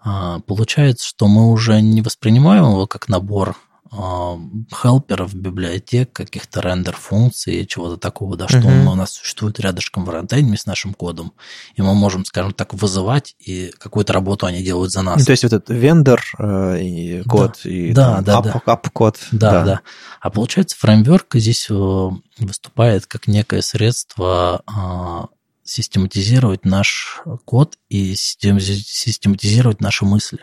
А, 0.00 0.40
получается, 0.40 1.06
что 1.06 1.28
мы 1.28 1.50
уже 1.50 1.82
не 1.82 2.00
воспринимаем 2.00 2.64
его 2.64 2.86
как 2.86 3.08
набор 3.08 3.58
хелперов, 3.94 5.34
библиотек, 5.34 6.12
каких-то 6.12 6.60
рендер-функций, 6.60 7.66
чего-то 7.66 7.96
такого, 7.96 8.36
да, 8.36 8.48
что 8.48 8.58
uh-huh. 8.58 8.86
у 8.86 8.94
нас 8.94 9.12
существует 9.12 9.60
рядышком 9.60 10.04
в 10.04 10.10
рантайме 10.10 10.56
с 10.56 10.66
нашим 10.66 10.94
кодом, 10.94 11.32
и 11.74 11.82
мы 11.82 11.94
можем, 11.94 12.24
скажем 12.24 12.52
так, 12.52 12.74
вызывать, 12.74 13.34
и 13.38 13.72
какую-то 13.78 14.12
работу 14.12 14.46
они 14.46 14.62
делают 14.62 14.92
за 14.92 15.02
нас. 15.02 15.18
Ну, 15.18 15.24
то 15.24 15.30
есть 15.30 15.44
вот 15.44 15.52
этот 15.52 15.70
вендор 15.70 16.22
э, 16.38 16.80
и 16.80 17.22
код, 17.22 17.60
да. 17.62 17.70
и 17.70 17.92
да, 17.92 18.14
там, 18.16 18.24
да, 18.24 18.38
ап, 18.38 18.44
да. 18.44 18.72
ап-код. 18.72 19.18
Да, 19.32 19.50
да, 19.52 19.64
да. 19.64 19.80
А 20.20 20.30
получается, 20.30 20.76
фреймворк 20.78 21.34
здесь 21.34 21.68
э, 21.70 22.10
выступает 22.38 23.06
как 23.06 23.26
некое 23.26 23.62
средство 23.62 24.62
а, 24.66 25.28
систематизировать 25.64 26.64
наш 26.64 27.22
код 27.44 27.78
и 27.88 28.14
систематизировать 28.14 29.80
наши 29.80 30.04
мысли. 30.04 30.38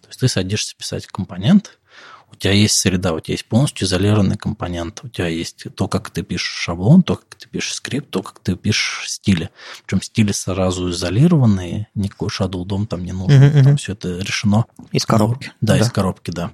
То 0.00 0.08
есть 0.08 0.20
ты 0.20 0.28
садишься 0.28 0.76
писать 0.76 1.06
компонент, 1.06 1.78
у 2.32 2.36
тебя 2.36 2.52
есть 2.52 2.76
среда, 2.76 3.12
у 3.12 3.20
тебя 3.20 3.34
есть 3.34 3.46
полностью 3.46 3.86
изолированный 3.86 4.36
компонент, 4.36 5.00
у 5.02 5.08
тебя 5.08 5.28
есть 5.28 5.66
то, 5.74 5.88
как 5.88 6.10
ты 6.10 6.22
пишешь 6.22 6.56
шаблон, 6.56 7.02
то, 7.02 7.16
как 7.16 7.34
ты 7.36 7.48
пишешь 7.48 7.74
скрипт, 7.74 8.10
то, 8.10 8.22
как 8.22 8.38
ты 8.40 8.56
пишешь 8.56 9.10
стили. 9.10 9.50
Причем 9.84 10.02
стили 10.02 10.32
сразу 10.32 10.90
изолированные, 10.90 11.88
никакой 11.94 12.28
shadow 12.28 12.64
дом 12.64 12.86
там 12.86 13.04
не 13.04 13.12
нужен, 13.12 13.42
uh-huh, 13.42 13.64
там 13.64 13.76
все 13.76 13.92
это 13.92 14.18
решено. 14.18 14.64
Из 14.92 15.04
коробки. 15.04 15.52
Ну, 15.60 15.66
да, 15.66 15.74
да, 15.74 15.80
из 15.80 15.90
коробки, 15.90 16.30
да. 16.30 16.52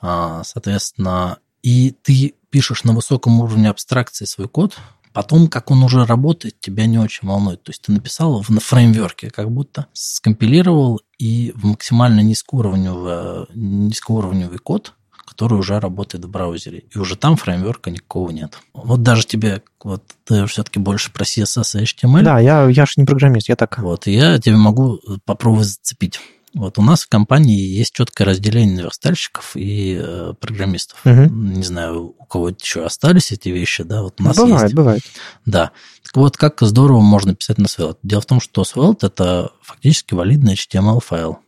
А, 0.00 0.42
соответственно, 0.44 1.38
и 1.62 1.94
ты 2.02 2.34
пишешь 2.50 2.84
на 2.84 2.92
высоком 2.92 3.40
уровне 3.40 3.68
абстракции 3.68 4.24
свой 4.24 4.48
код, 4.48 4.78
Потом, 5.12 5.48
как 5.48 5.72
он 5.72 5.82
уже 5.82 6.04
работает, 6.04 6.60
тебя 6.60 6.86
не 6.86 6.96
очень 6.96 7.26
волнует. 7.26 7.62
То 7.64 7.70
есть 7.70 7.82
ты 7.82 7.90
написал 7.90 8.44
на 8.48 8.60
фреймверке, 8.60 9.30
как 9.30 9.50
будто 9.50 9.86
скомпилировал 9.92 11.00
и 11.18 11.52
в 11.56 11.64
максимально 11.64 12.20
низкоуровневый, 12.20 13.46
низкоуровневый 13.54 14.58
код, 14.58 14.94
который 15.30 15.54
уже 15.54 15.78
работает 15.78 16.24
в 16.24 16.28
браузере. 16.28 16.82
И 16.92 16.98
уже 16.98 17.16
там 17.16 17.36
фреймверка 17.36 17.90
никакого 17.90 18.30
нет. 18.30 18.58
Вот 18.74 19.02
даже 19.02 19.24
тебе, 19.24 19.62
вот 19.82 20.02
ты 20.24 20.44
все-таки 20.46 20.80
больше 20.80 21.12
про 21.12 21.24
CSS 21.24 21.80
и 21.80 21.84
HTML. 21.84 22.22
Да, 22.22 22.40
я, 22.40 22.68
я 22.68 22.84
же 22.84 22.94
не 22.96 23.04
программист, 23.04 23.48
я 23.48 23.54
так. 23.54 23.78
Вот, 23.78 24.08
я 24.08 24.40
тебе 24.40 24.56
могу 24.56 24.98
попробовать 25.24 25.68
зацепить. 25.68 26.20
Вот 26.52 26.78
у 26.78 26.82
нас 26.82 27.04
в 27.04 27.08
компании 27.08 27.60
есть 27.60 27.94
четкое 27.94 28.26
разделение 28.26 28.82
верстальщиков 28.82 29.52
и 29.54 29.96
э, 30.02 30.34
программистов. 30.40 30.98
Угу. 31.04 31.32
Не 31.32 31.62
знаю, 31.62 32.16
у 32.18 32.24
кого 32.24 32.48
еще 32.48 32.84
остались 32.84 33.30
эти 33.30 33.50
вещи, 33.50 33.84
да, 33.84 34.02
вот 34.02 34.20
у 34.20 34.24
нас 34.24 34.36
бывает, 34.36 34.62
есть. 34.64 34.74
Бывает, 34.74 35.02
Да. 35.46 35.70
Так 36.02 36.16
вот, 36.16 36.36
как 36.36 36.60
здорово 36.62 37.00
можно 37.00 37.36
писать 37.36 37.58
на 37.58 37.66
Svelte. 37.66 37.98
Дело 38.02 38.20
в 38.20 38.26
том, 38.26 38.40
что 38.40 38.62
Svelte– 38.62 38.98
это 39.06 39.52
фактически 39.62 40.14
валидный 40.14 40.54
HTML-файл. 40.54 41.38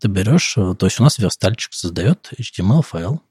Ты 0.00 0.08
берешь, 0.08 0.54
э, 0.56 0.74
то 0.78 0.86
есть 0.86 1.00
у 1.00 1.02
нас 1.02 1.18
верстальщик 1.18 1.72
создает 1.72 2.30
HTML-файл, 2.38 3.22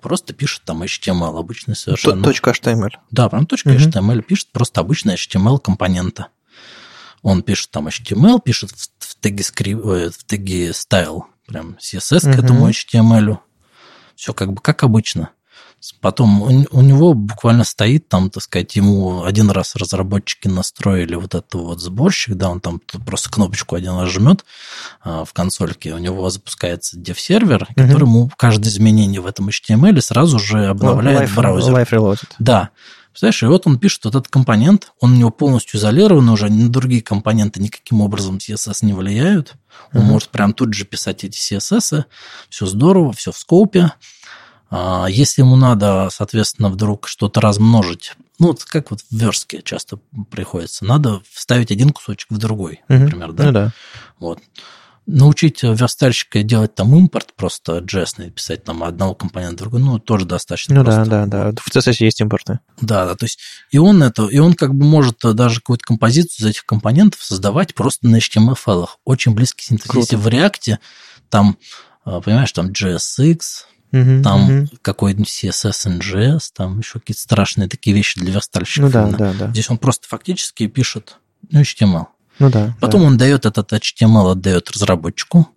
просто 0.00 0.32
пишет 0.32 0.62
там 0.64 0.82
HTML 0.82 1.38
обычный 1.38 1.76
совершенно. 1.76 2.24
Точка 2.24 2.50
.html. 2.50 2.90
Да, 3.10 3.28
прям 3.28 3.46
точка 3.46 3.68
угу. 3.68 3.78
HTML 3.78 4.22
пишет 4.22 4.48
просто 4.52 4.80
обычный 4.80 5.14
HTML-компонента. 5.14 6.28
Он 7.22 7.42
пишет 7.42 7.70
там 7.70 7.88
HTML, 7.88 8.40
пишет 8.42 8.70
в 8.98 9.20
теге, 9.20 9.44
скрип, 9.44 9.78
в 9.78 10.24
теге 10.26 10.70
style, 10.70 11.20
прям 11.46 11.76
CSS 11.80 12.18
uh-huh. 12.18 12.34
к 12.34 12.38
этому 12.38 12.68
HTML. 12.68 13.38
Все 14.16 14.34
как 14.34 14.52
бы 14.52 14.60
как 14.60 14.82
обычно. 14.82 15.30
Потом 16.00 16.42
у, 16.42 16.66
у 16.70 16.80
него 16.80 17.14
буквально 17.14 17.64
стоит 17.64 18.08
там, 18.08 18.30
так 18.30 18.42
сказать, 18.42 18.76
ему 18.76 19.24
один 19.24 19.50
раз 19.50 19.74
разработчики 19.74 20.46
настроили 20.46 21.16
вот 21.16 21.34
этот 21.34 21.54
вот 21.54 21.80
сборщик, 21.80 22.34
да, 22.34 22.50
он 22.50 22.60
там 22.60 22.80
просто 23.04 23.30
кнопочку 23.30 23.74
один 23.74 23.98
раз 23.98 24.10
жмет 24.10 24.44
а, 25.02 25.24
в 25.24 25.32
консольке, 25.32 25.92
у 25.92 25.98
него 25.98 26.30
запускается 26.30 26.96
dev-сервер, 26.96 27.64
uh-huh. 27.64 27.74
который 27.74 28.04
ему 28.04 28.30
каждое 28.36 28.70
изменение 28.70 29.20
в 29.20 29.26
этом 29.26 29.48
HTML 29.48 30.00
сразу 30.00 30.38
же 30.38 30.66
обновляет 30.66 31.28
life, 31.28 31.34
браузер. 31.34 31.74
Life 31.74 31.90
reloaded. 31.90 32.28
Да. 32.38 32.70
Представляешь, 33.10 33.42
и 33.42 33.46
вот 33.46 33.66
он 33.66 33.78
пишет 33.78 34.04
вот 34.04 34.14
этот 34.14 34.28
компонент, 34.28 34.92
он 35.00 35.12
у 35.12 35.16
него 35.16 35.30
полностью 35.30 35.78
изолирован 35.78 36.28
уже, 36.30 36.48
на 36.48 36.70
другие 36.70 37.02
компоненты 37.02 37.60
никаким 37.60 38.00
образом 38.00 38.38
CSS 38.38 38.78
не 38.82 38.94
влияют. 38.94 39.54
Он 39.92 40.02
uh-huh. 40.02 40.04
может 40.04 40.28
прям 40.28 40.54
тут 40.54 40.72
же 40.74 40.84
писать 40.84 41.24
эти 41.24 41.38
CSS, 41.38 42.04
все 42.48 42.66
здорово, 42.66 43.12
все 43.12 43.32
в 43.32 43.36
скопе. 43.36 43.92
А 44.74 45.06
если 45.06 45.42
ему 45.42 45.56
надо, 45.56 46.08
соответственно, 46.10 46.70
вдруг 46.70 47.06
что-то 47.06 47.42
размножить, 47.42 48.14
ну, 48.38 48.48
вот 48.48 48.64
как 48.64 48.90
вот 48.90 49.00
в 49.02 49.12
верстке 49.14 49.60
часто 49.62 49.98
приходится, 50.30 50.86
надо 50.86 51.20
вставить 51.30 51.70
один 51.70 51.90
кусочек 51.90 52.30
в 52.30 52.38
другой, 52.38 52.80
uh-huh. 52.88 52.98
например, 53.00 53.32
да? 53.32 53.44
Ну, 53.44 53.52
да. 53.52 53.72
Вот 54.18 54.38
научить 55.04 55.62
верстальщика 55.62 56.42
делать 56.42 56.74
там 56.74 56.96
импорт 56.96 57.34
просто 57.36 57.78
JS 57.80 58.30
писать 58.30 58.64
там 58.64 58.82
одного 58.82 59.14
компонента 59.14 59.64
другой, 59.64 59.80
ну, 59.80 59.98
тоже 59.98 60.24
достаточно 60.24 60.76
ну, 60.76 60.84
просто. 60.84 61.04
да, 61.04 61.26
да, 61.26 61.52
да. 61.52 61.62
В 61.62 61.68
CSS 61.68 61.96
есть 61.98 62.22
импорты. 62.22 62.60
Да, 62.80 63.04
да, 63.04 63.14
то 63.14 63.26
есть 63.26 63.40
и 63.72 63.76
он 63.76 64.02
это, 64.02 64.24
и 64.24 64.38
он 64.38 64.54
как 64.54 64.74
бы 64.74 64.86
может 64.86 65.18
даже 65.22 65.56
какую-то 65.56 65.84
композицию 65.84 66.46
из 66.46 66.50
этих 66.50 66.64
компонентов 66.64 67.22
создавать 67.22 67.74
просто 67.74 68.08
на 68.08 68.16
HTML-файлах. 68.16 68.96
Очень 69.04 69.34
близкий 69.34 69.66
синтез. 69.66 69.94
Если 69.94 70.16
в 70.16 70.26
React 70.28 70.78
там, 71.28 71.58
а, 72.06 72.22
понимаешь, 72.22 72.52
там 72.52 72.68
JSX, 72.70 73.38
Угу, 73.92 74.22
там 74.22 74.60
угу. 74.62 74.68
какой-нибудь 74.80 75.28
CSS 75.28 75.98
NGS, 75.98 76.40
там 76.54 76.78
еще 76.78 76.98
какие-то 76.98 77.20
страшные 77.20 77.68
такие 77.68 77.94
вещи 77.94 78.18
для 78.18 78.32
верстальщиков. 78.32 78.84
Ну 78.84 78.90
да, 78.90 79.10
да, 79.10 79.32
да. 79.38 79.48
Здесь 79.48 79.68
он 79.68 79.78
просто 79.78 80.08
фактически 80.08 80.66
пишет 80.66 81.18
ну, 81.50 81.60
HTML. 81.60 82.06
Ну 82.38 82.50
да. 82.50 82.74
Потом 82.80 83.02
да. 83.02 83.06
он 83.08 83.16
дает 83.18 83.44
этот 83.44 83.72
HTML, 83.72 84.32
отдает 84.32 84.70
разработчику. 84.70 85.48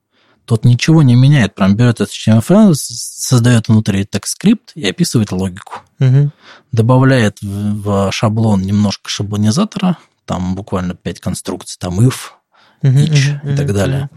тот 0.43 0.65
ничего 0.65 1.01
не 1.01 1.15
меняет. 1.15 1.55
Прям 1.55 1.75
берет 1.75 2.01
этот 2.01 2.13
HTML, 2.13 2.73
создает 2.75 3.69
внутри 3.69 4.05
текст-скрипт 4.05 4.73
и 4.75 4.85
описывает 4.85 5.31
логику. 5.31 5.81
Угу. 5.99 6.31
Добавляет 6.73 7.37
в 7.41 8.11
шаблон 8.11 8.63
немножко 8.63 9.09
шаблонизатора, 9.09 9.97
там 10.25 10.55
буквально 10.55 10.93
5 10.93 11.21
конструкций, 11.21 11.77
там 11.79 12.01
if, 12.01 12.31
each 12.83 13.53
и 13.53 13.55
так 13.55 13.73
далее. 13.73 14.09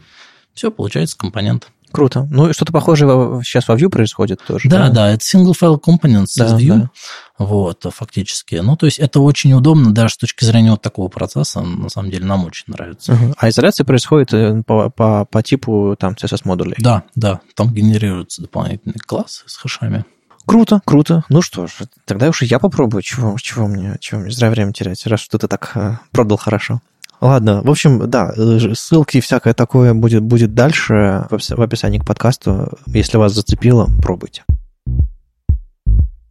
Все, 0.54 0.72
получается 0.72 1.16
компонент. 1.16 1.68
Круто. 1.92 2.26
Ну, 2.30 2.52
что-то 2.52 2.72
похожее 2.72 3.08
сейчас 3.42 3.68
во 3.68 3.76
Vue 3.76 3.88
происходит 3.88 4.40
тоже. 4.46 4.68
Да, 4.68 4.88
да, 4.88 4.90
да 4.90 5.10
это 5.10 5.24
single 5.24 5.54
file 5.58 5.80
components 5.80 6.32
да, 6.36 6.46
из 6.46 6.52
Vue. 6.52 6.78
Да. 6.78 6.90
Вот, 7.38 7.86
фактически. 7.94 8.56
Ну, 8.56 8.76
то 8.76 8.86
есть 8.86 8.98
это 8.98 9.20
очень 9.20 9.52
удобно 9.52 9.92
даже 9.92 10.14
с 10.14 10.16
точки 10.16 10.44
зрения 10.44 10.72
вот 10.72 10.82
такого 10.82 11.08
процесса. 11.08 11.60
На 11.60 11.88
самом 11.88 12.10
деле 12.10 12.24
нам 12.24 12.44
очень 12.44 12.64
нравится. 12.66 13.12
Угу. 13.12 13.34
А 13.36 13.48
изоляция 13.48 13.84
происходит 13.84 14.34
э, 14.34 14.62
по, 14.66 14.90
по, 14.90 15.24
по 15.24 15.42
типу 15.42 15.96
там 15.98 16.14
CSS-модулей? 16.14 16.76
Да, 16.78 17.04
да. 17.14 17.40
Там 17.54 17.72
генерируются 17.72 18.42
дополнительные 18.42 18.98
классы 18.98 19.44
с 19.46 19.56
хэшами. 19.56 20.04
Круто, 20.48 20.80
круто. 20.84 21.24
Ну 21.28 21.42
что 21.42 21.66
ж, 21.66 21.72
тогда 22.06 22.30
уж 22.30 22.42
и 22.42 22.46
я 22.46 22.58
попробую. 22.58 23.02
Чего, 23.02 23.36
чего 23.38 23.68
мне, 23.68 23.96
чего 24.00 24.20
мне 24.20 24.30
зря 24.30 24.48
время 24.48 24.72
терять, 24.72 25.06
раз 25.06 25.20
что 25.20 25.36
ты 25.36 25.46
так 25.46 25.72
э, 25.74 25.98
продал 26.10 26.38
хорошо. 26.38 26.80
Ладно, 27.20 27.62
в 27.62 27.70
общем, 27.70 28.08
да, 28.08 28.32
ссылки 28.74 29.16
и 29.16 29.20
всякое 29.20 29.52
такое 29.52 29.92
будет, 29.92 30.22
будет 30.22 30.54
дальше 30.54 31.26
в 31.30 31.60
описании 31.60 31.98
к 31.98 32.06
подкасту. 32.06 32.78
Если 32.86 33.16
вас 33.16 33.34
зацепило, 33.34 33.88
пробуйте. 34.00 34.44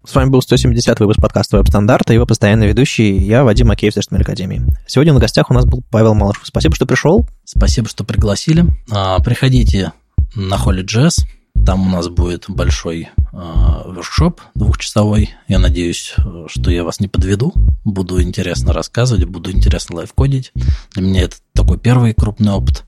С 0.06 0.16
вами 0.16 0.30
был 0.30 0.42
170 0.42 1.02
выпуск 1.02 1.20
подкаста 1.20 1.58
«Веб-стандарты» 1.58 2.10
и 2.10 2.14
его 2.14 2.26
постоянный 2.26 2.68
ведущий, 2.68 3.18
я, 3.18 3.44
Вадим 3.44 3.68
Макеев 3.68 3.94
с 3.94 4.08
Академии. 4.10 4.62
Сегодня 4.88 5.12
на 5.12 5.20
гостях 5.20 5.52
у 5.52 5.54
нас 5.54 5.66
был 5.66 5.84
Павел 5.92 6.14
Малышев. 6.14 6.48
Спасибо, 6.48 6.74
что 6.76 6.86
пришел. 6.86 7.28
Спасибо, 7.44 7.90
что 7.90 8.06
пригласили. 8.06 8.66
А, 8.90 9.20
приходите 9.20 9.92
на 10.34 10.56
Holy.js, 10.56 11.26
там 11.66 11.88
у 11.88 11.90
нас 11.90 12.08
будет 12.08 12.46
большой 12.48 13.10
э, 13.34 13.38
воркшоп 13.86 14.42
двухчасовой. 14.56 15.32
Я 15.48 15.60
надеюсь, 15.60 16.16
что 16.48 16.72
я 16.72 16.84
вас 16.84 17.00
не 17.00 17.08
подведу. 17.08 17.54
Буду 17.84 18.22
интересно 18.22 18.74
рассказывать, 18.74 19.26
буду 19.26 19.52
интересно 19.52 19.98
лайвкодить. 19.98 20.52
Для 20.94 21.04
меня 21.04 21.22
это 21.24 21.38
такой 21.68 21.80
первый 21.80 22.14
крупный 22.14 22.54
опыт. 22.54 22.86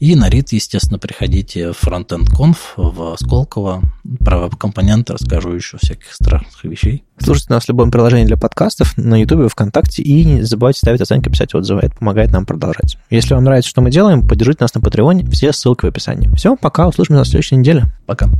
И 0.00 0.16
на 0.16 0.30
РИТ, 0.30 0.48
естественно, 0.52 0.98
приходите 0.98 1.72
в 1.72 1.84
Frontend 1.84 2.28
Conf 2.34 2.56
в 2.76 3.14
Сколково. 3.18 3.82
Про 4.20 4.38
веб-компоненты 4.38 5.12
расскажу 5.12 5.52
еще 5.52 5.76
всяких 5.76 6.12
страшных 6.14 6.64
вещей. 6.64 7.04
Слушайте 7.18 7.52
нас 7.52 7.64
в 7.64 7.68
любом 7.68 7.90
приложении 7.90 8.24
для 8.24 8.38
подкастов, 8.38 8.96
на 8.96 9.20
YouTube, 9.20 9.52
ВКонтакте, 9.52 10.02
и 10.02 10.24
не 10.24 10.42
забывайте 10.42 10.78
ставить 10.78 11.02
оценки, 11.02 11.28
писать 11.28 11.54
отзывы. 11.54 11.82
Это 11.82 11.96
помогает 11.96 12.32
нам 12.32 12.46
продолжать. 12.46 12.96
Если 13.10 13.34
вам 13.34 13.44
нравится, 13.44 13.68
что 13.68 13.82
мы 13.82 13.90
делаем, 13.90 14.26
поддержите 14.26 14.64
нас 14.64 14.74
на 14.74 14.80
Патреоне. 14.80 15.26
Все 15.30 15.52
ссылки 15.52 15.84
в 15.84 15.88
описании. 15.88 16.34
Все, 16.34 16.56
пока, 16.56 16.88
услышимся 16.88 17.18
на 17.18 17.24
следующей 17.26 17.56
неделе. 17.56 17.84
Пока. 18.06 18.30